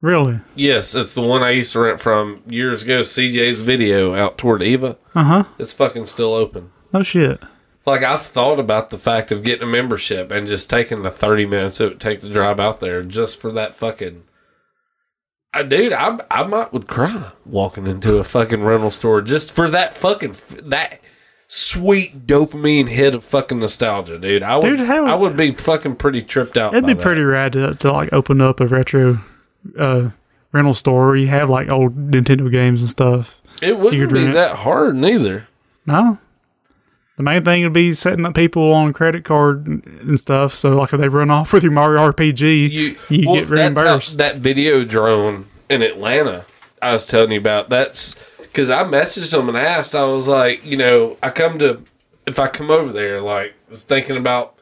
really? 0.00 0.40
Yes, 0.54 0.94
it's 0.94 1.14
the 1.14 1.20
one 1.22 1.42
I 1.42 1.50
used 1.50 1.72
to 1.72 1.80
rent 1.80 2.00
from 2.00 2.42
years 2.48 2.82
ago. 2.82 3.00
CJ's 3.02 3.60
Video 3.60 4.14
out 4.14 4.36
toward 4.38 4.62
Eva. 4.62 4.96
Uh 5.14 5.24
huh. 5.24 5.44
It's 5.58 5.72
fucking 5.72 6.06
still 6.06 6.34
open. 6.34 6.70
Oh 6.92 7.02
shit. 7.02 7.38
Like 7.86 8.02
I've 8.02 8.22
thought 8.22 8.58
about 8.60 8.90
the 8.90 8.98
fact 8.98 9.30
of 9.32 9.42
getting 9.42 9.62
a 9.68 9.70
membership 9.70 10.30
and 10.30 10.46
just 10.48 10.68
taking 10.70 11.02
the 11.02 11.10
thirty 11.10 11.46
minutes 11.46 11.80
it 11.80 11.88
would 11.90 12.00
take 12.00 12.20
to 12.20 12.30
drive 12.30 12.58
out 12.60 12.80
there 12.80 13.02
just 13.02 13.40
for 13.40 13.50
that 13.52 13.74
fucking. 13.74 14.22
I, 15.54 15.62
dude, 15.62 15.92
I 15.92 16.18
I 16.30 16.44
might 16.44 16.72
would 16.72 16.86
cry 16.86 17.30
walking 17.44 17.86
into 17.86 18.16
a 18.18 18.24
fucking 18.24 18.62
rental 18.62 18.90
store 18.90 19.20
just 19.20 19.52
for 19.52 19.68
that 19.70 19.94
fucking 19.94 20.34
that 20.64 21.00
sweet 21.46 22.26
dopamine 22.26 22.88
hit 22.88 23.14
of 23.14 23.22
fucking 23.22 23.58
nostalgia, 23.58 24.18
dude. 24.18 24.42
I 24.42 24.56
would 24.56 24.76
Dude, 24.78 24.86
how- 24.86 25.04
I 25.04 25.14
would 25.14 25.36
be 25.36 25.54
fucking 25.54 25.96
pretty 25.96 26.22
tripped 26.22 26.56
out. 26.56 26.72
It'd 26.74 26.86
be 26.86 26.94
that. 26.94 27.02
pretty 27.02 27.22
rad 27.22 27.52
to, 27.52 27.74
to 27.74 27.92
like 27.92 28.10
open 28.12 28.40
up 28.40 28.60
a 28.60 28.66
retro 28.66 29.20
uh, 29.78 30.10
rental 30.52 30.72
store 30.74 31.08
where 31.08 31.16
you 31.16 31.28
have 31.28 31.50
like 31.50 31.68
old 31.68 32.10
Nintendo 32.10 32.50
games 32.50 32.80
and 32.80 32.90
stuff. 32.90 33.40
It 33.60 33.78
wouldn't 33.78 34.12
be 34.12 34.24
that 34.28 34.56
hard 34.56 34.96
neither. 34.96 35.46
No. 35.84 36.18
The 37.22 37.30
main 37.30 37.44
thing 37.44 37.62
would 37.62 37.72
be 37.72 37.92
setting 37.92 38.26
up 38.26 38.34
people 38.34 38.72
on 38.72 38.92
credit 38.92 39.24
card 39.24 39.68
and 39.68 40.18
stuff. 40.18 40.56
So, 40.56 40.74
like, 40.74 40.92
if 40.92 40.98
they 40.98 41.06
run 41.06 41.30
off 41.30 41.52
with 41.52 41.62
your 41.62 41.70
Mario 41.70 42.10
RPG, 42.10 42.40
You, 42.40 42.96
you, 43.08 43.28
well, 43.28 43.36
get 43.36 43.48
reimbursed. 43.48 44.18
that 44.18 44.42
Videodrome 44.42 45.44
in 45.70 45.82
Atlanta, 45.82 46.46
I 46.82 46.94
was 46.94 47.06
telling 47.06 47.30
you 47.30 47.38
about. 47.38 47.68
That's 47.68 48.16
because 48.40 48.70
I 48.70 48.82
messaged 48.82 49.30
them 49.30 49.48
and 49.48 49.56
asked. 49.56 49.94
I 49.94 50.02
was 50.02 50.26
like, 50.26 50.64
you 50.64 50.76
know, 50.76 51.16
I 51.22 51.30
come 51.30 51.60
to 51.60 51.84
if 52.26 52.40
I 52.40 52.48
come 52.48 52.72
over 52.72 52.92
there, 52.92 53.20
like, 53.20 53.54
was 53.70 53.84
thinking 53.84 54.16
about 54.16 54.58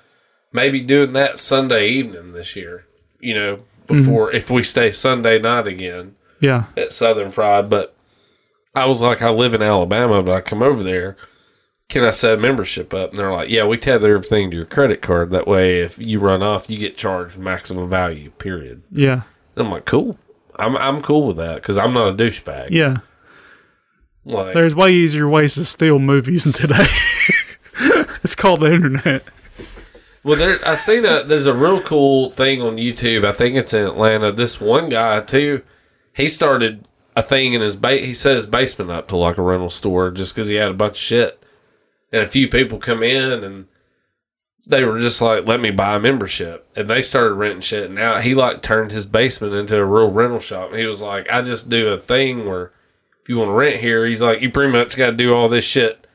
maybe 0.52 0.82
doing 0.82 1.14
that 1.14 1.38
Sunday 1.38 1.88
evening 1.88 2.32
this 2.32 2.54
year. 2.56 2.84
You 3.20 3.34
know, 3.36 3.56
mm-hmm. 3.56 4.04
before 4.04 4.32
if 4.32 4.50
we 4.50 4.64
stay 4.64 4.92
Sunday 4.92 5.38
night 5.38 5.66
again 5.66 6.14
yeah. 6.40 6.66
at 6.76 6.92
Southern 6.92 7.30
Fried, 7.30 7.70
but 7.70 7.96
I 8.74 8.84
was 8.84 9.00
like, 9.00 9.22
I 9.22 9.30
live 9.30 9.54
in 9.54 9.62
Alabama, 9.62 10.22
but 10.22 10.34
I 10.34 10.40
come 10.42 10.62
over 10.62 10.82
there. 10.82 11.16
Can 11.90 12.04
I 12.04 12.10
set 12.10 12.38
a 12.38 12.40
membership 12.40 12.94
up? 12.94 13.10
And 13.10 13.18
they're 13.18 13.32
like, 13.32 13.50
Yeah, 13.50 13.66
we 13.66 13.76
tether 13.76 14.14
everything 14.14 14.50
to 14.50 14.56
your 14.56 14.64
credit 14.64 15.02
card. 15.02 15.30
That 15.30 15.46
way, 15.46 15.80
if 15.80 15.98
you 15.98 16.20
run 16.20 16.42
off, 16.42 16.70
you 16.70 16.78
get 16.78 16.96
charged 16.96 17.36
maximum 17.36 17.90
value. 17.90 18.30
Period. 18.30 18.82
Yeah. 18.90 19.22
And 19.56 19.66
I'm 19.66 19.70
like, 19.70 19.84
cool. 19.84 20.16
I'm 20.56 20.76
I'm 20.76 21.02
cool 21.02 21.26
with 21.26 21.36
that 21.36 21.56
because 21.56 21.76
I'm 21.76 21.92
not 21.92 22.08
a 22.08 22.12
douchebag. 22.14 22.70
Yeah. 22.70 22.98
Like, 24.24 24.54
There's 24.54 24.74
way 24.74 24.92
easier 24.92 25.28
ways 25.28 25.54
to 25.54 25.64
steal 25.64 25.98
movies 25.98 26.44
than 26.44 26.52
today. 26.52 26.86
it's 28.22 28.34
called 28.34 28.60
the 28.60 28.72
internet. 28.72 29.24
well, 30.22 30.36
there 30.38 30.58
I 30.66 30.74
seen 30.74 31.04
a 31.04 31.22
there's 31.24 31.46
a 31.46 31.54
real 31.54 31.80
cool 31.80 32.30
thing 32.30 32.62
on 32.62 32.76
YouTube. 32.76 33.24
I 33.24 33.32
think 33.32 33.56
it's 33.56 33.74
in 33.74 33.86
Atlanta. 33.86 34.30
This 34.30 34.60
one 34.60 34.88
guy 34.90 35.20
too, 35.20 35.62
he 36.14 36.28
started 36.28 36.86
a 37.16 37.22
thing 37.22 37.54
in 37.54 37.60
his 37.62 37.74
ba- 37.76 37.96
he 37.98 38.14
set 38.14 38.36
his 38.36 38.46
basement 38.46 38.90
up 38.90 39.08
to 39.08 39.16
like 39.16 39.38
a 39.38 39.42
rental 39.42 39.70
store 39.70 40.10
just 40.10 40.34
because 40.34 40.48
he 40.48 40.54
had 40.56 40.70
a 40.70 40.74
bunch 40.74 40.92
of 40.92 40.98
shit, 40.98 41.39
and 42.12 42.22
a 42.22 42.28
few 42.28 42.48
people 42.48 42.78
come 42.78 43.02
in 43.02 43.44
and 43.44 43.66
they 44.66 44.84
were 44.84 45.00
just 45.00 45.20
like, 45.20 45.46
"Let 45.46 45.60
me 45.60 45.70
buy 45.70 45.96
a 45.96 46.00
membership," 46.00 46.68
and 46.76 46.88
they 46.88 47.02
started 47.02 47.34
renting 47.34 47.62
shit. 47.62 47.86
And 47.86 47.94
now 47.94 48.18
he 48.18 48.34
like 48.34 48.62
turned 48.62 48.92
his 48.92 49.06
basement 49.06 49.54
into 49.54 49.76
a 49.76 49.84
real 49.84 50.10
rental 50.10 50.40
shop. 50.40 50.74
He 50.74 50.86
was 50.86 51.00
like, 51.00 51.30
"I 51.30 51.42
just 51.42 51.68
do 51.68 51.88
a 51.88 51.98
thing 51.98 52.46
where 52.46 52.72
if 53.22 53.28
you 53.28 53.36
want 53.38 53.48
to 53.48 53.54
rent 53.54 53.80
here, 53.80 54.06
he's 54.06 54.22
like, 54.22 54.40
you 54.40 54.50
pretty 54.50 54.72
much 54.72 54.96
got 54.96 55.10
to 55.10 55.16
do 55.16 55.34
all 55.34 55.48
this 55.48 55.64
shit." 55.64 56.06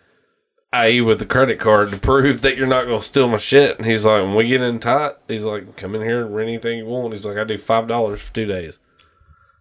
i.e. 0.75 0.99
with 1.01 1.19
the 1.19 1.25
credit 1.25 1.59
card 1.59 1.89
to 1.89 1.97
prove 1.97 2.41
that 2.41 2.57
you're 2.57 2.67
not 2.67 2.85
going 2.85 2.99
to 2.99 3.05
steal 3.05 3.29
my 3.29 3.37
shit. 3.37 3.77
And 3.77 3.85
he's 3.85 4.03
like, 4.05 4.21
when 4.21 4.35
we 4.35 4.47
get 4.47 4.61
in 4.61 4.79
tight, 4.79 5.13
he's 5.27 5.45
like, 5.45 5.77
come 5.77 5.95
in 5.95 6.01
here 6.01 6.25
and 6.25 6.35
rent 6.35 6.49
anything 6.49 6.79
you 6.79 6.85
want. 6.85 7.13
He's 7.13 7.25
like, 7.25 7.37
I 7.37 7.43
do 7.45 7.57
five 7.57 7.87
dollars 7.87 8.21
for 8.21 8.33
two 8.33 8.45
days. 8.45 8.77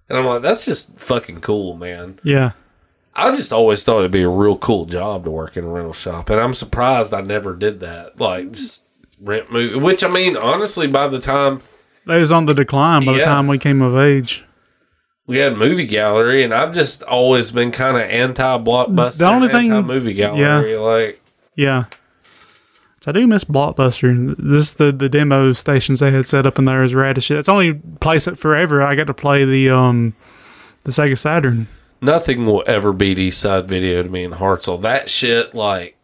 And 0.08 0.18
I'm 0.18 0.26
like, 0.26 0.42
that's 0.42 0.64
just 0.64 0.98
fucking 0.98 1.40
cool, 1.40 1.76
man. 1.76 2.18
Yeah. 2.22 2.52
I 3.16 3.34
just 3.34 3.52
always 3.52 3.84
thought 3.84 4.00
it'd 4.00 4.10
be 4.10 4.22
a 4.22 4.28
real 4.28 4.56
cool 4.58 4.86
job 4.86 5.24
to 5.24 5.30
work 5.30 5.56
in 5.56 5.64
a 5.64 5.68
rental 5.68 5.92
shop, 5.92 6.30
and 6.30 6.40
I'm 6.40 6.54
surprised 6.54 7.14
I 7.14 7.20
never 7.20 7.54
did 7.54 7.80
that. 7.80 8.18
Like 8.20 8.52
just 8.52 8.84
rent 9.20 9.52
movie, 9.52 9.76
which 9.78 10.02
I 10.02 10.08
mean, 10.08 10.36
honestly, 10.36 10.86
by 10.86 11.06
the 11.08 11.20
time 11.20 11.60
They 12.06 12.18
was 12.18 12.32
on 12.32 12.46
the 12.46 12.54
decline 12.54 13.04
by 13.04 13.16
the 13.18 13.24
time 13.24 13.46
we 13.46 13.58
came 13.58 13.80
of 13.82 13.96
age. 13.96 14.44
we 15.26 15.38
had 15.38 15.56
movie 15.56 15.86
gallery, 15.86 16.42
and 16.42 16.52
I've 16.52 16.74
just 16.74 17.02
always 17.04 17.50
been 17.52 17.70
kind 17.70 17.96
of 17.96 18.02
anti 18.02 18.58
blockbuster, 18.58 19.18
The 19.18 19.26
only 19.30 19.48
thing- 19.48 19.70
movie 19.86 20.14
gallery. 20.14 20.72
yeah, 20.72 20.78
Like, 20.78 21.20
Yeah. 21.54 21.84
So 23.00 23.10
I 23.10 23.12
do 23.12 23.26
miss 23.26 23.44
Blockbuster. 23.44 24.34
This 24.38 24.72
the 24.72 24.90
the 24.90 25.10
demo 25.10 25.52
stations 25.52 26.00
they 26.00 26.10
had 26.10 26.26
set 26.26 26.46
up 26.46 26.58
in 26.58 26.64
there 26.64 26.82
is 26.82 26.94
rad 26.94 27.18
as 27.18 27.24
shit. 27.24 27.36
It's 27.36 27.46
the 27.46 27.52
only 27.52 27.74
place 28.00 28.24
that 28.24 28.38
forever 28.38 28.82
I 28.82 28.94
got 28.94 29.08
to 29.08 29.12
play 29.14 29.44
the 29.44 29.68
um 29.68 30.14
the 30.84 30.90
Sega 30.90 31.18
Saturn. 31.18 31.68
Nothing 32.04 32.46
will 32.46 32.62
ever 32.66 32.92
beat 32.92 33.18
East 33.18 33.40
Side 33.40 33.68
Video 33.68 34.02
to 34.02 34.08
me 34.08 34.24
in 34.24 34.32
Hartselle. 34.32 34.80
That 34.82 35.10
shit, 35.10 35.54
like, 35.54 35.96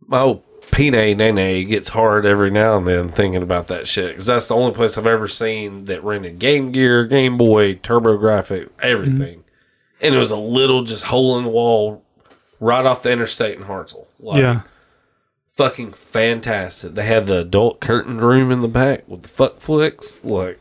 my 0.00 0.20
old 0.20 0.42
pene 0.70 1.16
nene 1.16 1.68
gets 1.68 1.90
hard 1.90 2.26
every 2.26 2.50
now 2.50 2.76
and 2.76 2.86
then 2.86 3.08
thinking 3.08 3.42
about 3.42 3.68
that 3.68 3.86
shit 3.86 4.10
because 4.10 4.26
that's 4.26 4.48
the 4.48 4.54
only 4.54 4.74
place 4.74 4.98
I've 4.98 5.06
ever 5.06 5.28
seen 5.28 5.86
that 5.86 6.02
rented 6.04 6.38
Game 6.38 6.72
Gear, 6.72 7.06
Game 7.06 7.36
Boy, 7.36 7.76
TurboGrafx, 7.76 8.68
everything, 8.82 9.38
mm-hmm. 9.38 10.00
and 10.00 10.14
it 10.14 10.18
was 10.18 10.30
a 10.30 10.36
little 10.36 10.82
just 10.82 11.04
hole 11.04 11.38
in 11.38 11.44
the 11.44 11.50
wall 11.50 12.04
right 12.60 12.84
off 12.84 13.02
the 13.02 13.12
interstate 13.12 13.58
in 13.58 13.64
Hartselle. 13.64 14.06
Like, 14.18 14.40
yeah. 14.40 14.62
fucking 15.48 15.92
fantastic. 15.92 16.94
They 16.94 17.06
had 17.06 17.26
the 17.26 17.40
adult 17.40 17.80
curtained 17.80 18.22
room 18.22 18.50
in 18.50 18.60
the 18.60 18.68
back 18.68 19.06
with 19.08 19.22
the 19.22 19.28
fuck 19.28 19.60
flicks, 19.60 20.16
like. 20.24 20.60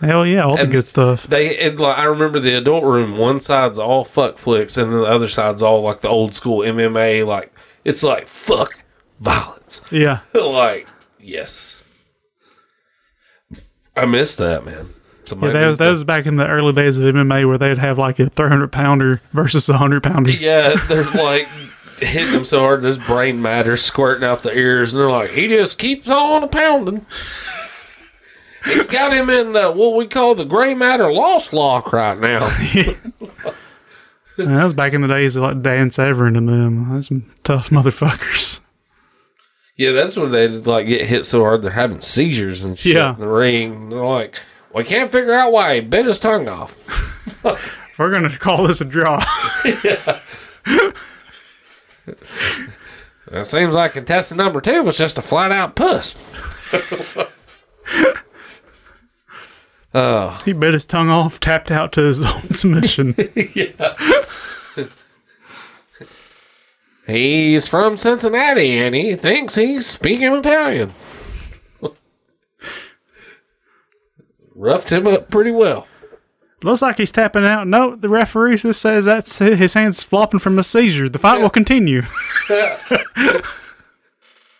Hell 0.00 0.24
yeah, 0.24 0.44
all 0.44 0.56
the 0.56 0.66
good 0.66 0.86
stuff. 0.86 1.26
They 1.26 1.56
it, 1.58 1.78
like 1.78 1.98
I 1.98 2.04
remember 2.04 2.38
the 2.38 2.54
adult 2.54 2.84
room. 2.84 3.16
One 3.16 3.40
side's 3.40 3.78
all 3.78 4.04
fuck 4.04 4.38
flicks, 4.38 4.76
and 4.76 4.92
then 4.92 5.00
the 5.00 5.06
other 5.06 5.28
side's 5.28 5.62
all 5.62 5.82
like 5.82 6.02
the 6.02 6.08
old 6.08 6.34
school 6.34 6.60
MMA. 6.60 7.26
Like 7.26 7.52
it's 7.84 8.02
like 8.02 8.28
fuck 8.28 8.82
violence. 9.18 9.82
Yeah. 9.90 10.20
like 10.34 10.86
yes, 11.18 11.82
I 13.96 14.06
miss 14.06 14.36
that 14.36 14.64
man. 14.64 14.94
Yeah, 15.30 15.52
that 15.52 15.66
was, 15.66 15.78
that 15.78 15.90
was 15.90 16.04
back 16.04 16.24
in 16.24 16.36
the 16.36 16.46
early 16.46 16.72
days 16.72 16.96
of 16.96 17.02
MMA 17.02 17.46
where 17.46 17.58
they'd 17.58 17.76
have 17.76 17.98
like 17.98 18.18
a 18.18 18.30
300 18.30 18.72
pounder 18.72 19.20
versus 19.32 19.68
a 19.68 19.72
100 19.72 20.02
pounder. 20.02 20.30
yeah, 20.30 20.74
they're 20.88 21.04
like 21.04 21.46
hitting 22.00 22.32
him 22.32 22.44
so 22.44 22.60
hard, 22.60 22.82
this 22.82 22.96
brain 22.96 23.42
matter 23.42 23.76
squirting 23.76 24.24
out 24.24 24.42
the 24.42 24.56
ears, 24.56 24.94
and 24.94 25.00
they're 25.00 25.10
like, 25.10 25.32
he 25.32 25.48
just 25.48 25.78
keeps 25.78 26.08
on 26.08 26.48
pounding. 26.48 27.04
He's 28.64 28.86
got 28.88 29.12
him 29.12 29.30
in 29.30 29.52
the, 29.52 29.70
what 29.72 29.94
we 29.94 30.06
call 30.06 30.34
the 30.34 30.44
gray 30.44 30.74
matter 30.74 31.12
lost 31.12 31.52
lock 31.52 31.92
right 31.92 32.18
now. 32.18 32.46
That 34.36 34.62
was 34.62 34.72
back 34.72 34.92
in 34.92 35.00
the 35.00 35.08
days 35.08 35.34
of 35.34 35.42
like 35.42 35.62
Dan 35.62 35.90
Severn 35.90 36.36
and 36.36 36.48
them. 36.48 37.02
Some 37.02 37.28
tough 37.42 37.70
motherfuckers. 37.70 38.60
Yeah, 39.76 39.90
that's 39.90 40.16
when 40.16 40.30
they 40.30 40.46
like 40.46 40.86
get 40.86 41.06
hit 41.08 41.26
so 41.26 41.40
hard 41.40 41.62
they're 41.62 41.72
having 41.72 42.00
seizures 42.00 42.62
and 42.62 42.78
shit 42.78 42.94
Yeah. 42.94 43.14
in 43.14 43.20
the 43.20 43.26
ring. 43.26 43.88
They're 43.88 44.04
like, 44.04 44.36
we 44.72 44.84
can't 44.84 45.10
figure 45.10 45.32
out 45.32 45.50
why 45.50 45.74
he 45.74 45.80
bit 45.80 46.06
his 46.06 46.20
tongue 46.20 46.48
off. 46.48 46.86
We're 47.98 48.12
gonna 48.12 48.38
call 48.38 48.64
this 48.64 48.80
a 48.80 48.84
draw. 48.84 49.24
It 53.30 53.44
seems 53.44 53.74
like 53.74 53.92
contestant 53.92 54.38
number 54.38 54.60
two 54.60 54.82
was 54.82 54.96
just 54.96 55.18
a 55.18 55.22
flat 55.22 55.50
out 55.52 55.74
puss. 55.74 56.14
Oh. 59.94 60.40
he 60.44 60.52
bit 60.52 60.74
his 60.74 60.84
tongue 60.84 61.08
off, 61.08 61.40
tapped 61.40 61.70
out 61.70 61.92
to 61.92 62.02
his 62.02 62.20
own 62.26 62.52
submission. 62.52 63.14
He's 67.06 67.66
from 67.66 67.96
Cincinnati 67.96 68.76
and 68.78 68.94
he 68.94 69.16
thinks 69.16 69.54
he's 69.54 69.86
speaking 69.86 70.30
Italian. 70.34 70.92
Roughed 74.54 74.92
him 74.92 75.06
up 75.06 75.30
pretty 75.30 75.50
well. 75.50 75.86
Looks 76.62 76.82
like 76.82 76.98
he's 76.98 77.10
tapping 77.12 77.46
out. 77.46 77.66
No, 77.66 77.96
the 77.96 78.10
referee 78.10 78.56
just 78.56 78.82
says 78.82 79.06
that's 79.06 79.38
his 79.38 79.72
hands 79.72 80.02
flopping 80.02 80.40
from 80.40 80.58
a 80.58 80.62
seizure. 80.64 81.08
The 81.08 81.18
fight 81.18 81.40
will 81.40 81.48
continue. 81.48 82.02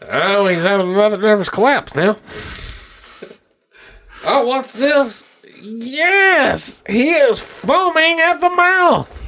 Oh, 0.00 0.46
he's 0.46 0.62
having 0.62 0.90
another 0.94 1.18
nervous 1.18 1.48
collapse 1.50 1.94
now. 1.94 2.16
Oh, 4.24 4.46
what's 4.46 4.72
this? 4.72 5.24
Yes, 5.60 6.82
he 6.88 7.10
is 7.10 7.40
foaming 7.40 8.20
at 8.20 8.40
the 8.40 8.50
mouth. 8.50 9.22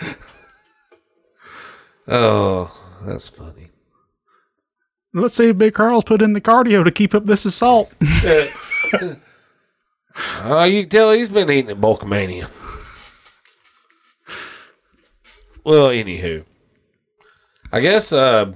oh, 2.08 3.00
that's 3.04 3.28
funny. 3.28 3.70
Let's 5.12 5.36
see 5.36 5.50
if 5.50 5.58
Big 5.58 5.74
Carl's 5.74 6.04
put 6.04 6.22
in 6.22 6.32
the 6.32 6.40
cardio 6.40 6.82
to 6.82 6.90
keep 6.90 7.14
up 7.14 7.26
this 7.26 7.44
assault. 7.44 7.92
Oh, 8.02 8.48
you 10.64 10.82
can 10.82 10.88
tell 10.88 11.12
he's 11.12 11.28
been 11.28 11.50
eating 11.50 11.70
at 11.70 11.80
Bulkamania. 11.80 12.50
Well, 15.62 15.88
anywho, 15.88 16.44
I 17.72 17.80
guess 17.80 18.12
uh, 18.12 18.52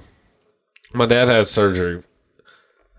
my 0.93 1.05
dad 1.05 1.27
has 1.27 1.49
surgery 1.49 2.03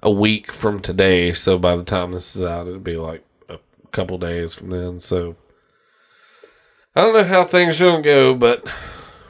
a 0.02 0.10
week 0.10 0.52
from 0.52 0.80
today, 0.80 1.32
so 1.32 1.58
by 1.58 1.76
the 1.76 1.84
time 1.84 2.12
this 2.12 2.34
is 2.36 2.42
out, 2.42 2.66
it'll 2.66 2.78
be 2.80 2.96
like 2.96 3.24
a 3.48 3.58
couple 3.92 4.16
days 4.18 4.54
from 4.54 4.70
then. 4.70 5.00
So 5.00 5.36
I 6.96 7.02
don't 7.02 7.14
know 7.14 7.24
how 7.24 7.44
things 7.44 7.80
are 7.80 7.90
gonna 7.90 8.02
go, 8.02 8.34
but 8.34 8.64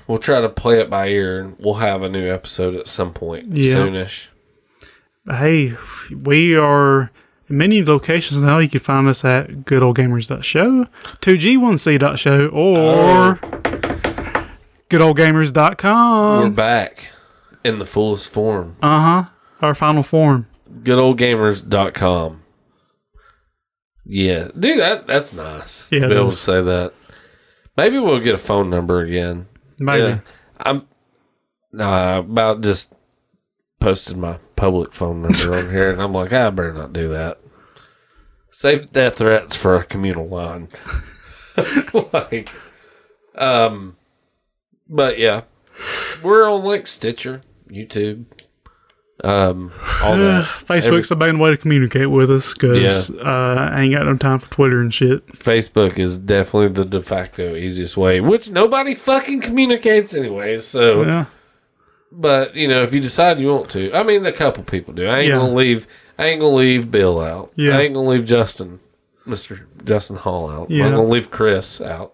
we'll 0.06 0.18
try 0.18 0.40
to 0.40 0.48
play 0.48 0.80
it 0.80 0.88
by 0.90 1.08
ear, 1.08 1.40
and 1.40 1.56
we'll 1.58 1.74
have 1.74 2.02
a 2.02 2.08
new 2.08 2.30
episode 2.32 2.74
at 2.74 2.88
some 2.88 3.12
point 3.12 3.56
Yeah. 3.56 3.74
soonish. 3.74 4.28
hey, 5.28 5.74
we 6.14 6.56
are 6.56 7.10
in 7.48 7.56
many 7.58 7.84
locations 7.84 8.42
now. 8.42 8.58
You 8.58 8.68
can 8.68 8.80
find 8.80 9.08
us 9.08 9.24
at 9.24 9.48
goodoldgamers.show, 9.64 10.86
2g1c.show, 11.20 12.46
or 12.48 13.38
goodoldgamers.com. 14.88 16.42
We're 16.42 16.50
back 16.50 17.08
in 17.64 17.78
the 17.78 17.86
fullest 17.86 18.30
form. 18.30 18.76
Uh 18.82 19.00
huh. 19.00 19.24
Our 19.62 19.74
final 19.74 20.02
form. 20.02 20.46
goodoldgamers.com. 20.82 22.42
Yeah, 24.04 24.48
dude, 24.58 24.80
that 24.80 25.06
that's 25.06 25.32
nice 25.32 25.92
Yeah, 25.92 26.00
to 26.00 26.08
be 26.08 26.14
able 26.14 26.30
to 26.30 26.36
say 26.36 26.62
that. 26.62 26.92
Maybe 27.76 27.98
we'll 27.98 28.18
get 28.18 28.34
a 28.34 28.38
phone 28.38 28.68
number 28.68 29.00
again. 29.00 29.46
Maybe. 29.78 30.02
Yeah, 30.02 30.20
I'm 30.58 30.88
nah 31.72 32.18
about 32.18 32.62
just 32.62 32.92
posted 33.78 34.16
my 34.16 34.38
public 34.56 34.92
phone 34.92 35.22
number 35.22 35.54
on 35.54 35.70
here, 35.70 35.90
and 35.90 36.02
I'm 36.02 36.12
like, 36.12 36.32
I 36.32 36.50
better 36.50 36.72
not 36.72 36.92
do 36.92 37.08
that. 37.08 37.38
Save 38.50 38.92
death 38.92 39.18
threats 39.18 39.54
for 39.54 39.76
a 39.76 39.84
communal 39.84 40.26
line. 40.28 40.68
like, 42.12 42.50
um, 43.36 43.96
but 44.88 45.18
yeah, 45.18 45.42
we're 46.22 46.48
on 46.50 46.64
like 46.64 46.86
Stitcher, 46.86 47.42
YouTube, 47.70 48.24
um, 49.24 49.72
all 50.02 50.16
that. 50.16 50.44
Facebook's 50.46 51.08
the 51.08 51.16
main 51.16 51.38
way 51.38 51.50
to 51.50 51.56
communicate 51.56 52.10
with 52.10 52.30
us 52.30 52.52
because 52.54 53.10
uh, 53.10 53.70
I 53.72 53.82
ain't 53.82 53.94
got 53.94 54.06
no 54.06 54.16
time 54.16 54.38
for 54.38 54.50
Twitter 54.50 54.80
and 54.80 54.92
shit. 54.92 55.26
Facebook 55.28 55.98
is 55.98 56.18
definitely 56.18 56.68
the 56.68 56.84
de 56.84 57.02
facto 57.02 57.54
easiest 57.54 57.96
way, 57.96 58.20
which 58.20 58.50
nobody 58.50 58.94
fucking 58.94 59.40
communicates 59.40 60.14
anyway. 60.14 60.58
So, 60.58 61.02
Yeah. 61.04 61.24
but 62.12 62.54
you 62.56 62.68
know, 62.68 62.82
if 62.82 62.92
you 62.94 63.00
decide 63.00 63.38
you 63.40 63.48
want 63.48 63.70
to, 63.70 63.92
I 63.94 64.02
mean, 64.02 64.24
a 64.26 64.32
couple 64.32 64.62
people 64.64 64.94
do. 64.94 65.06
I 65.06 65.20
ain't 65.20 65.28
Yeah. 65.28 65.36
gonna 65.36 65.54
leave. 65.54 65.86
I 66.18 66.26
ain't 66.26 66.40
gonna 66.40 66.54
leave 66.56 66.90
Bill 66.90 67.20
out. 67.20 67.52
Yeah. 67.56 67.76
I 67.78 67.82
ain't 67.82 67.94
gonna 67.94 68.08
leave 68.08 68.24
Justin, 68.26 68.80
Mister 69.26 69.66
Justin 69.84 70.16
Hall 70.16 70.50
out. 70.50 70.70
Yeah. 70.70 70.86
I'm 70.86 70.92
gonna 70.92 71.08
leave 71.08 71.30
Chris 71.30 71.80
out. 71.80 72.12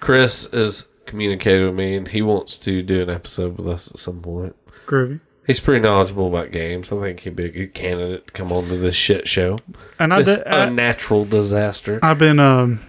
Chris 0.00 0.52
is 0.52 0.88
communicating 1.06 1.66
with 1.66 1.74
me, 1.74 1.96
and 1.96 2.08
he 2.08 2.20
wants 2.22 2.58
to 2.58 2.82
do 2.82 3.02
an 3.02 3.10
episode 3.10 3.56
with 3.58 3.66
us 3.68 3.88
at 3.90 3.98
some 3.98 4.20
point. 4.20 4.54
Groovy. 4.86 5.20
He's 5.46 5.60
pretty 5.60 5.80
knowledgeable 5.82 6.28
about 6.28 6.52
games. 6.52 6.90
I 6.90 6.98
think 7.00 7.20
he'd 7.20 7.36
be 7.36 7.44
a 7.44 7.50
good 7.50 7.74
candidate 7.74 8.26
to 8.28 8.32
come 8.32 8.50
on 8.50 8.64
to 8.64 8.76
this 8.78 8.96
shit 8.96 9.28
show. 9.28 9.58
And 9.98 10.12
I 10.14 10.22
This 10.22 10.38
did, 10.38 10.46
I, 10.46 10.64
unnatural 10.64 11.26
disaster. 11.26 11.98
I've 12.02 12.18
been 12.18 12.40
um, 12.40 12.80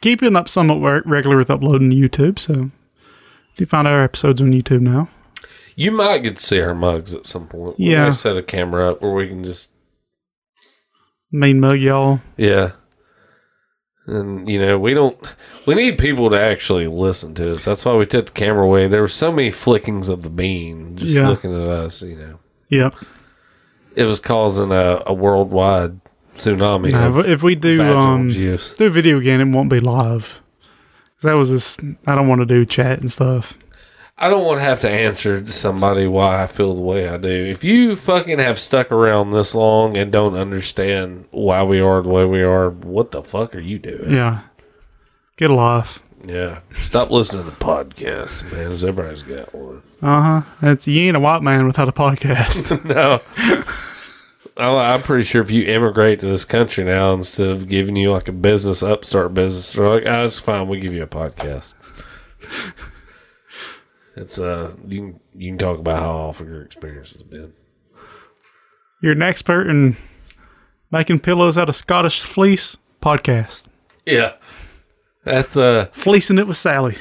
keeping 0.00 0.36
up 0.36 0.48
somewhat 0.48 0.76
re- 0.76 1.02
regular 1.04 1.36
with 1.36 1.50
uploading 1.50 1.90
to 1.90 1.96
YouTube, 1.96 2.38
so 2.38 2.70
you 3.56 3.66
find 3.66 3.88
our 3.88 4.04
episodes 4.04 4.40
on 4.40 4.52
YouTube 4.52 4.82
now. 4.82 5.08
You 5.74 5.90
might 5.90 6.18
get 6.18 6.36
to 6.36 6.42
see 6.42 6.60
our 6.60 6.74
mugs 6.74 7.12
at 7.14 7.26
some 7.26 7.48
point. 7.48 7.78
Yeah. 7.80 8.10
set 8.10 8.36
a 8.36 8.42
camera 8.42 8.92
up 8.92 9.02
where 9.02 9.12
we 9.12 9.28
can 9.28 9.44
just 9.44 9.72
Mean 11.32 11.60
mug, 11.60 11.78
y'all. 11.80 12.20
yeah. 12.36 12.72
And 14.10 14.48
you 14.48 14.58
know, 14.58 14.78
we 14.78 14.92
don't 14.94 15.16
we 15.66 15.74
need 15.74 15.98
people 15.98 16.30
to 16.30 16.40
actually 16.40 16.86
listen 16.88 17.34
to 17.36 17.50
us. 17.50 17.64
That's 17.64 17.84
why 17.84 17.94
we 17.94 18.06
took 18.06 18.26
the 18.26 18.32
camera 18.32 18.64
away. 18.64 18.88
There 18.88 19.00
were 19.02 19.08
so 19.08 19.30
many 19.30 19.50
flickings 19.50 20.08
of 20.08 20.22
the 20.22 20.30
bean 20.30 20.96
just 20.96 21.12
Yeah. 21.12 21.28
looking 21.28 21.54
at 21.54 21.68
us, 21.68 22.02
you 22.02 22.16
know. 22.16 22.38
Yep. 22.68 22.96
It 23.96 24.04
was 24.04 24.20
causing 24.20 24.72
a, 24.72 25.02
a 25.06 25.12
worldwide 25.14 26.00
tsunami 26.36 26.92
No, 26.92 27.08
of 27.08 27.18
if- 27.20 27.26
if 27.26 27.42
we 27.42 27.54
do 27.54 27.76
vaginal 27.78 27.98
um 28.02 28.28
juice. 28.30 28.74
do 28.74 28.86
a 28.86 28.90
video 28.90 29.18
again, 29.18 29.40
it 29.40 29.54
won't 29.54 29.70
be 29.70 29.80
live. 29.80 30.40
'Cause 31.16 31.30
That 31.30 31.34
was 31.36 31.50
just 31.50 31.80
I 32.06 32.14
don't 32.14 32.28
want 32.28 32.40
to 32.40 32.46
do 32.46 32.64
chat 32.64 33.00
and 33.00 33.12
stuff. 33.12 33.56
I 34.22 34.28
don't 34.28 34.44
want 34.44 34.58
to 34.58 34.64
have 34.64 34.80
to 34.82 34.90
answer 34.90 35.40
to 35.40 35.50
somebody 35.50 36.06
why 36.06 36.42
I 36.42 36.46
feel 36.46 36.74
the 36.74 36.82
way 36.82 37.08
I 37.08 37.16
do. 37.16 37.28
If 37.28 37.64
you 37.64 37.96
fucking 37.96 38.38
have 38.38 38.58
stuck 38.58 38.92
around 38.92 39.30
this 39.30 39.54
long 39.54 39.96
and 39.96 40.12
don't 40.12 40.34
understand 40.36 41.24
why 41.30 41.62
we 41.62 41.80
are 41.80 42.02
the 42.02 42.08
way 42.10 42.26
we 42.26 42.42
are, 42.42 42.68
what 42.68 43.12
the 43.12 43.22
fuck 43.22 43.54
are 43.54 43.60
you 43.60 43.78
doing? 43.78 44.12
Yeah, 44.12 44.42
get 45.38 45.50
a 45.50 45.54
life. 45.54 46.02
Yeah. 46.22 46.58
Stop 46.74 47.10
listening 47.10 47.44
to 47.44 47.50
the 47.50 47.56
podcast, 47.56 48.52
man. 48.52 48.68
'cause 48.68 48.84
Everybody's 48.84 49.22
got 49.22 49.54
one. 49.54 49.80
Uh 50.02 50.22
huh. 50.42 50.50
That's 50.60 50.86
you 50.86 51.00
ain't 51.00 51.16
a 51.16 51.20
white 51.20 51.42
man 51.42 51.66
without 51.66 51.88
a 51.88 51.92
podcast. 51.92 52.84
No. 52.84 53.20
I- 54.58 54.92
I'm 54.92 55.02
pretty 55.02 55.24
sure 55.24 55.40
if 55.40 55.50
you 55.50 55.64
immigrate 55.64 56.20
to 56.20 56.26
this 56.26 56.44
country 56.44 56.84
now, 56.84 57.14
instead 57.14 57.48
of 57.48 57.68
giving 57.68 57.96
you 57.96 58.12
like 58.12 58.28
a 58.28 58.32
business, 58.32 58.82
upstart 58.82 59.32
business, 59.32 59.72
they're 59.72 59.88
like, 59.88 60.02
oh, 60.04 60.26
it's 60.26 60.38
fine. 60.38 60.68
We 60.68 60.78
give 60.78 60.92
you 60.92 61.04
a 61.04 61.06
podcast. 61.06 61.72
It's 64.16 64.38
uh, 64.38 64.74
you 64.86 65.00
can 65.00 65.20
you 65.34 65.50
can 65.50 65.58
talk 65.58 65.78
about 65.78 66.00
how 66.00 66.10
awful 66.10 66.46
your 66.46 66.62
experience 66.62 67.12
has 67.12 67.22
been. 67.22 67.52
You're 69.02 69.12
an 69.12 69.22
expert 69.22 69.68
in 69.68 69.96
making 70.90 71.20
pillows 71.20 71.56
out 71.56 71.68
of 71.68 71.76
Scottish 71.76 72.20
fleece. 72.20 72.76
Podcast 73.02 73.66
Yeah, 74.04 74.34
that's 75.24 75.56
uh, 75.56 75.86
fleecing 75.92 76.36
it 76.36 76.46
with 76.46 76.58
Sally. 76.58 76.96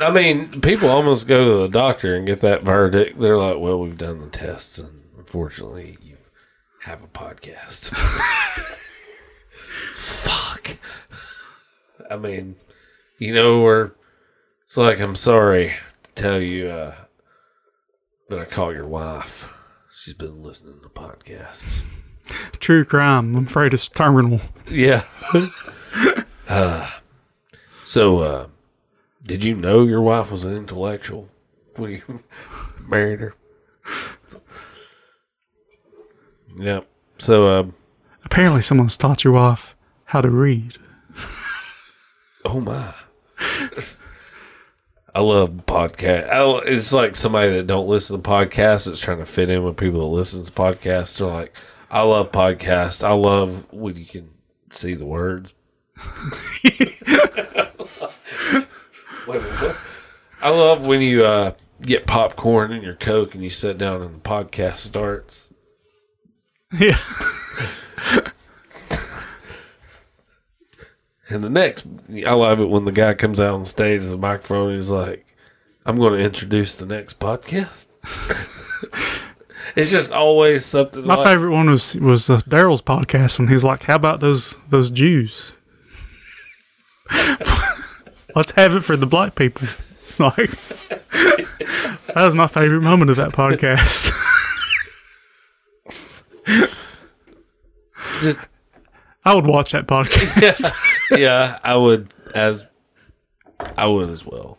I 0.00 0.10
mean, 0.10 0.62
people 0.62 0.88
almost 0.88 1.26
go 1.26 1.44
to 1.44 1.54
the 1.54 1.68
doctor 1.68 2.14
and 2.14 2.26
get 2.26 2.40
that 2.40 2.62
verdict. 2.62 3.20
They're 3.20 3.36
like, 3.36 3.58
"Well, 3.58 3.78
we've 3.78 3.98
done 3.98 4.20
the 4.20 4.28
tests, 4.28 4.78
and 4.78 5.02
unfortunately, 5.18 5.98
you 6.00 6.16
have 6.84 7.02
a 7.02 7.08
podcast." 7.08 7.90
Fuck. 9.92 10.78
I 12.10 12.16
mean, 12.16 12.56
you 13.18 13.34
know, 13.34 13.60
or 13.60 13.94
it's 14.70 14.76
like, 14.76 15.00
I'm 15.00 15.16
sorry 15.16 15.74
to 16.04 16.12
tell 16.14 16.40
you, 16.40 16.68
uh, 16.68 16.94
but 18.28 18.38
I 18.38 18.44
call 18.44 18.72
your 18.72 18.86
wife. 18.86 19.48
She's 19.92 20.14
been 20.14 20.44
listening 20.44 20.78
to 20.84 20.88
podcasts. 20.88 21.82
True 22.60 22.84
crime. 22.84 23.34
I'm 23.34 23.46
afraid 23.48 23.74
it's 23.74 23.88
terminal. 23.88 24.40
Yeah. 24.70 25.06
uh, 26.48 26.88
so, 27.84 28.18
uh, 28.20 28.46
did 29.26 29.42
you 29.42 29.56
know 29.56 29.82
your 29.82 30.02
wife 30.02 30.30
was 30.30 30.44
an 30.44 30.56
intellectual 30.56 31.28
when 31.74 31.90
you 31.90 32.22
married 32.86 33.18
her? 33.18 33.34
Yep. 36.56 36.86
So, 37.18 37.46
uh, 37.48 37.64
Apparently, 38.24 38.60
someone's 38.62 38.96
taught 38.96 39.24
your 39.24 39.32
wife 39.32 39.74
how 40.04 40.20
to 40.20 40.30
read. 40.30 40.78
oh 42.44 42.60
my. 42.60 42.94
I 45.14 45.20
love 45.20 45.50
podcast. 45.66 46.28
I, 46.28 46.68
it's 46.70 46.92
like 46.92 47.16
somebody 47.16 47.50
that 47.52 47.66
don't 47.66 47.88
listen 47.88 48.20
to 48.20 48.28
podcasts 48.28 48.86
that's 48.86 49.00
trying 49.00 49.18
to 49.18 49.26
fit 49.26 49.48
in 49.48 49.64
with 49.64 49.76
people 49.76 50.00
that 50.00 50.16
listen 50.16 50.44
to 50.44 50.52
podcasts. 50.52 51.18
They're 51.18 51.26
like, 51.26 51.52
I 51.90 52.02
love 52.02 52.30
podcasts. 52.30 53.02
I 53.02 53.12
love 53.12 53.66
when 53.72 53.96
you 53.96 54.04
can 54.04 54.30
see 54.70 54.94
the 54.94 55.06
words. 55.06 55.52
Wait? 59.26 59.42
I 60.42 60.48
love 60.50 60.86
when 60.86 61.00
you 61.00 61.24
uh, 61.24 61.52
get 61.82 62.06
popcorn 62.06 62.72
in 62.72 62.82
your 62.82 62.94
Coke 62.94 63.34
and 63.34 63.42
you 63.42 63.50
sit 63.50 63.78
down 63.78 64.02
and 64.02 64.14
the 64.14 64.20
podcast 64.20 64.78
starts. 64.78 65.52
Yeah. 66.72 66.98
And 71.30 71.44
the 71.44 71.50
next, 71.50 71.86
I 72.26 72.32
love 72.32 72.58
it 72.58 72.68
when 72.68 72.84
the 72.84 72.92
guy 72.92 73.14
comes 73.14 73.38
out 73.38 73.54
on 73.54 73.64
stage 73.64 74.00
as 74.00 74.12
a 74.12 74.18
microphone. 74.18 74.74
He's 74.74 74.90
like, 74.90 75.24
"I'm 75.86 75.96
going 75.96 76.14
to 76.14 76.24
introduce 76.24 76.74
the 76.74 76.86
next 76.86 77.20
podcast." 77.20 77.86
it's 79.76 79.92
just 79.92 80.10
always 80.10 80.66
something. 80.66 81.06
My 81.06 81.14
like, 81.14 81.24
favorite 81.24 81.52
one 81.52 81.70
was 81.70 81.94
was 81.94 82.28
uh, 82.28 82.38
Daryl's 82.38 82.82
podcast 82.82 83.38
when 83.38 83.46
he's 83.46 83.62
like, 83.62 83.84
"How 83.84 83.94
about 83.94 84.18
those 84.18 84.56
those 84.70 84.90
Jews? 84.90 85.52
Let's 88.34 88.50
have 88.52 88.74
it 88.74 88.80
for 88.80 88.96
the 88.96 89.06
black 89.06 89.34
people." 89.36 89.68
Like 90.18 90.50
that 91.10 92.14
was 92.14 92.34
my 92.34 92.46
favorite 92.46 92.82
moment 92.82 93.10
of 93.10 93.16
that 93.16 93.30
podcast. 93.30 94.10
Just- 98.20 98.38
I 99.24 99.34
would 99.34 99.46
watch 99.46 99.72
that 99.72 99.86
podcast. 99.86 100.40
Yes, 100.40 100.72
yeah, 101.10 101.58
I 101.62 101.76
would 101.76 102.12
as 102.34 102.66
I 103.76 103.86
would 103.86 104.10
as 104.10 104.24
well. 104.24 104.58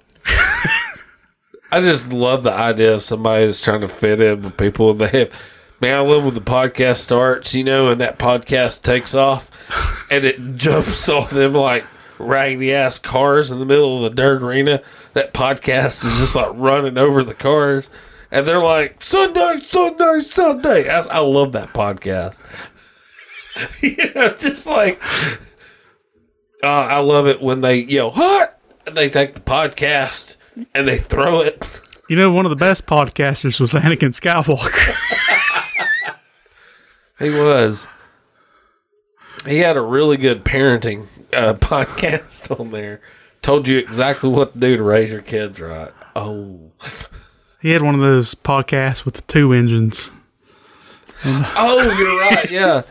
I 1.74 1.80
just 1.80 2.12
love 2.12 2.44
the 2.44 2.52
idea 2.52 2.96
of 2.96 3.02
somebody 3.02 3.46
that's 3.46 3.62
trying 3.62 3.82
to 3.82 3.88
fit 3.88 4.20
in 4.20 4.42
with 4.42 4.58
people 4.58 4.92
in 4.92 4.98
the 4.98 5.08
hip. 5.08 5.34
Man, 5.80 5.96
I 5.96 6.02
love 6.02 6.26
when 6.26 6.34
the 6.34 6.42
podcast 6.42 6.98
starts, 6.98 7.56
you 7.56 7.64
know, 7.64 7.90
and 7.90 8.02
that 8.02 8.20
podcast 8.20 8.84
takes 8.84 9.16
off, 9.16 9.50
and 10.12 10.26
it 10.26 10.56
jumps 10.58 11.08
off 11.08 11.30
them 11.30 11.54
like 11.54 11.86
raggedy 12.20 12.74
ass 12.74 13.00
cars 13.00 13.52
in 13.52 13.60
the 13.60 13.66
middle 13.66 13.98
of 13.98 14.12
the 14.12 14.16
dirt 14.16 14.44
arena. 14.44 14.82
That 15.14 15.34
podcast 15.34 16.06
is 16.06 16.20
just 16.20 16.36
like 16.36 16.52
running 16.54 16.98
over 16.98 17.24
the 17.24 17.34
cars, 17.34 17.90
and 18.30 18.46
they're 18.46 18.62
like 18.62 19.02
Sunday, 19.02 19.60
Sunday, 19.64 20.20
Sunday. 20.22 20.90
I, 20.90 21.20
love 21.20 21.54
that 21.54 21.74
podcast. 21.74 22.44
you 23.82 24.14
know, 24.14 24.34
just 24.36 24.68
like 24.68 25.02
uh, 26.64 26.68
I 26.68 27.00
love 27.00 27.28
it 27.28 27.42
when 27.42 27.62
they 27.62 27.80
yell 27.80 28.12
hot 28.12 28.58
and 28.86 28.96
they 28.96 29.10
take 29.10 29.34
the 29.34 29.40
podcast 29.40 30.36
and 30.74 30.88
they 30.88 30.98
throw 30.98 31.42
it. 31.42 31.82
You 32.10 32.16
know, 32.18 32.32
one 32.32 32.46
of 32.46 32.50
the 32.50 32.56
best 32.56 32.86
podcasters 32.88 33.60
was 33.60 33.74
Anakin 33.74 34.14
Skywalker. 34.14 34.96
He 37.22 37.30
was. 37.30 37.88
He 39.46 39.60
had 39.60 39.78
a 39.78 39.82
really 39.82 40.18
good 40.18 40.44
parenting 40.44 41.06
uh, 41.32 41.54
podcast 41.60 42.60
on 42.60 42.72
there. 42.72 43.00
Told 43.44 43.68
you 43.68 43.78
exactly 43.78 44.30
what 44.30 44.54
to 44.54 44.60
do 44.60 44.78
to 44.78 44.84
raise 44.84 45.12
your 45.12 45.22
kids 45.22 45.60
right. 45.60 45.92
Oh, 46.16 46.72
he 47.62 47.70
had 47.70 47.84
one 47.84 47.94
of 47.96 48.02
those 48.02 48.34
podcasts 48.34 49.06
with 49.06 49.14
the 49.14 49.22
two 49.22 49.54
engines. 49.54 50.12
oh, 51.24 51.96
you're 51.98 52.20
right. 52.20 52.50
Yeah, 52.50 52.82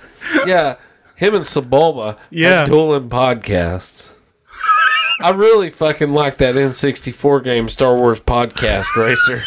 yeah. 0.47 0.77
Him 1.21 1.35
and 1.35 1.45
Sebulba 1.45 2.17
Yeah. 2.31 2.65
dueling 2.65 3.11
podcasts. 3.11 4.15
I 5.21 5.31
really 5.31 5.69
fucking 5.69 6.15
like 6.15 6.39
that 6.39 6.55
N64 6.55 7.45
game, 7.45 7.69
Star 7.69 7.95
Wars 7.95 8.21
podcast 8.21 8.87
racer. 8.97 9.43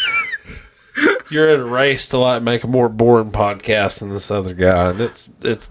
You're 1.30 1.52
in 1.52 1.60
a 1.60 1.64
race 1.64 2.06
to 2.10 2.18
like 2.18 2.42
make 2.44 2.62
a 2.62 2.68
more 2.68 2.88
boring 2.88 3.32
podcast 3.32 3.98
than 3.98 4.10
this 4.10 4.30
other 4.30 4.54
guy, 4.54 4.90
and 4.90 5.00
it's 5.00 5.28
it's 5.42 5.66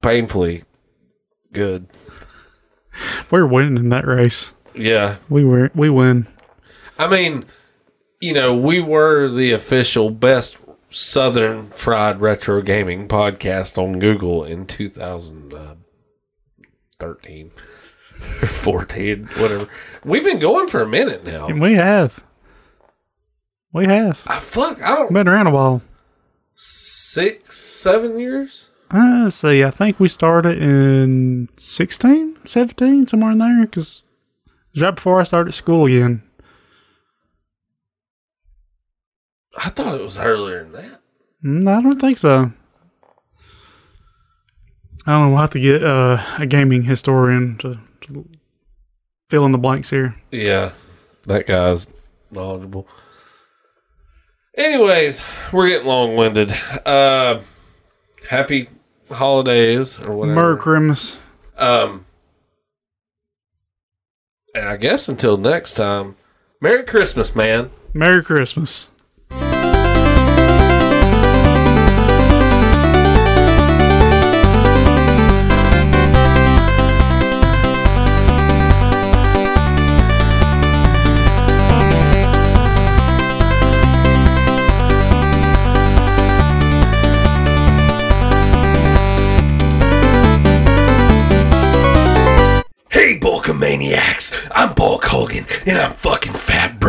painfully 0.00 0.64
good. 1.52 1.86
We're 3.30 3.44
winning 3.46 3.76
in 3.76 3.90
that 3.90 4.06
race. 4.06 4.54
Yeah, 4.74 5.16
We 5.28 5.44
were 5.44 5.70
we 5.74 5.90
win. 5.90 6.26
I 6.98 7.08
mean, 7.08 7.44
you 8.20 8.32
know, 8.32 8.54
we 8.56 8.80
were 8.80 9.28
the 9.28 9.52
official 9.52 10.08
best 10.08 10.56
Southern 10.90 11.70
Fried 11.70 12.20
Retro 12.20 12.60
Gaming 12.62 13.06
podcast 13.08 13.78
on 13.78 13.98
Google 14.00 14.44
in 14.44 14.66
2013 14.66 17.50
or 18.42 18.46
14, 18.46 19.24
whatever. 19.38 19.68
We've 20.04 20.24
been 20.24 20.38
going 20.40 20.68
for 20.68 20.82
a 20.82 20.88
minute 20.88 21.24
now. 21.24 21.46
And 21.46 21.60
we 21.60 21.74
have. 21.74 22.22
We 23.72 23.86
have. 23.86 24.20
I 24.26 24.40
fuck, 24.40 24.82
I 24.82 24.96
don't 24.96 25.12
Been 25.12 25.28
around 25.28 25.46
a 25.46 25.52
while. 25.52 25.80
six, 26.56 27.56
seven 27.58 28.18
years. 28.18 28.66
Uh, 28.92 29.20
let's 29.22 29.36
see. 29.36 29.62
I 29.62 29.70
think 29.70 30.00
we 30.00 30.08
started 30.08 30.60
in 30.60 31.48
16, 31.56 32.38
17, 32.44 33.06
somewhere 33.06 33.30
in 33.30 33.38
there. 33.38 33.64
Because 33.64 34.02
it 34.46 34.52
was 34.74 34.82
right 34.82 34.94
before 34.96 35.20
I 35.20 35.24
started 35.24 35.52
school 35.52 35.86
again. 35.86 36.24
I 39.56 39.70
thought 39.70 39.94
it 39.94 40.02
was 40.02 40.18
earlier 40.18 40.62
than 40.64 40.72
that. 40.72 41.00
Mm, 41.44 41.68
I 41.68 41.82
don't 41.82 42.00
think 42.00 42.18
so. 42.18 42.52
I 45.06 45.12
don't 45.12 45.22
know. 45.22 45.28
We'll 45.30 45.40
have 45.40 45.50
to 45.52 45.60
get 45.60 45.82
uh, 45.82 46.22
a 46.38 46.46
gaming 46.46 46.82
historian 46.82 47.56
to, 47.58 47.80
to 48.02 48.28
fill 49.30 49.46
in 49.46 49.52
the 49.52 49.58
blanks 49.58 49.90
here. 49.90 50.14
Yeah, 50.30 50.72
that 51.26 51.46
guy's 51.46 51.86
knowledgeable. 52.30 52.86
Anyways, 54.56 55.22
we're 55.52 55.68
getting 55.68 55.88
long 55.88 56.16
winded. 56.16 56.52
Uh, 56.84 57.40
happy 58.28 58.68
holidays 59.10 59.98
or 59.98 60.14
whatever. 60.14 60.40
Merry 60.40 60.56
Christmas. 60.58 61.16
Um, 61.56 62.04
and 64.54 64.68
I 64.68 64.76
guess 64.76 65.08
until 65.08 65.38
next 65.38 65.74
time, 65.74 66.16
Merry 66.60 66.84
Christmas, 66.84 67.34
man. 67.34 67.70
Merry 67.94 68.22
Christmas. 68.22 68.89
And 95.66 95.78
I'm 95.78 95.92
fucking 95.92 96.32
Fat 96.32 96.79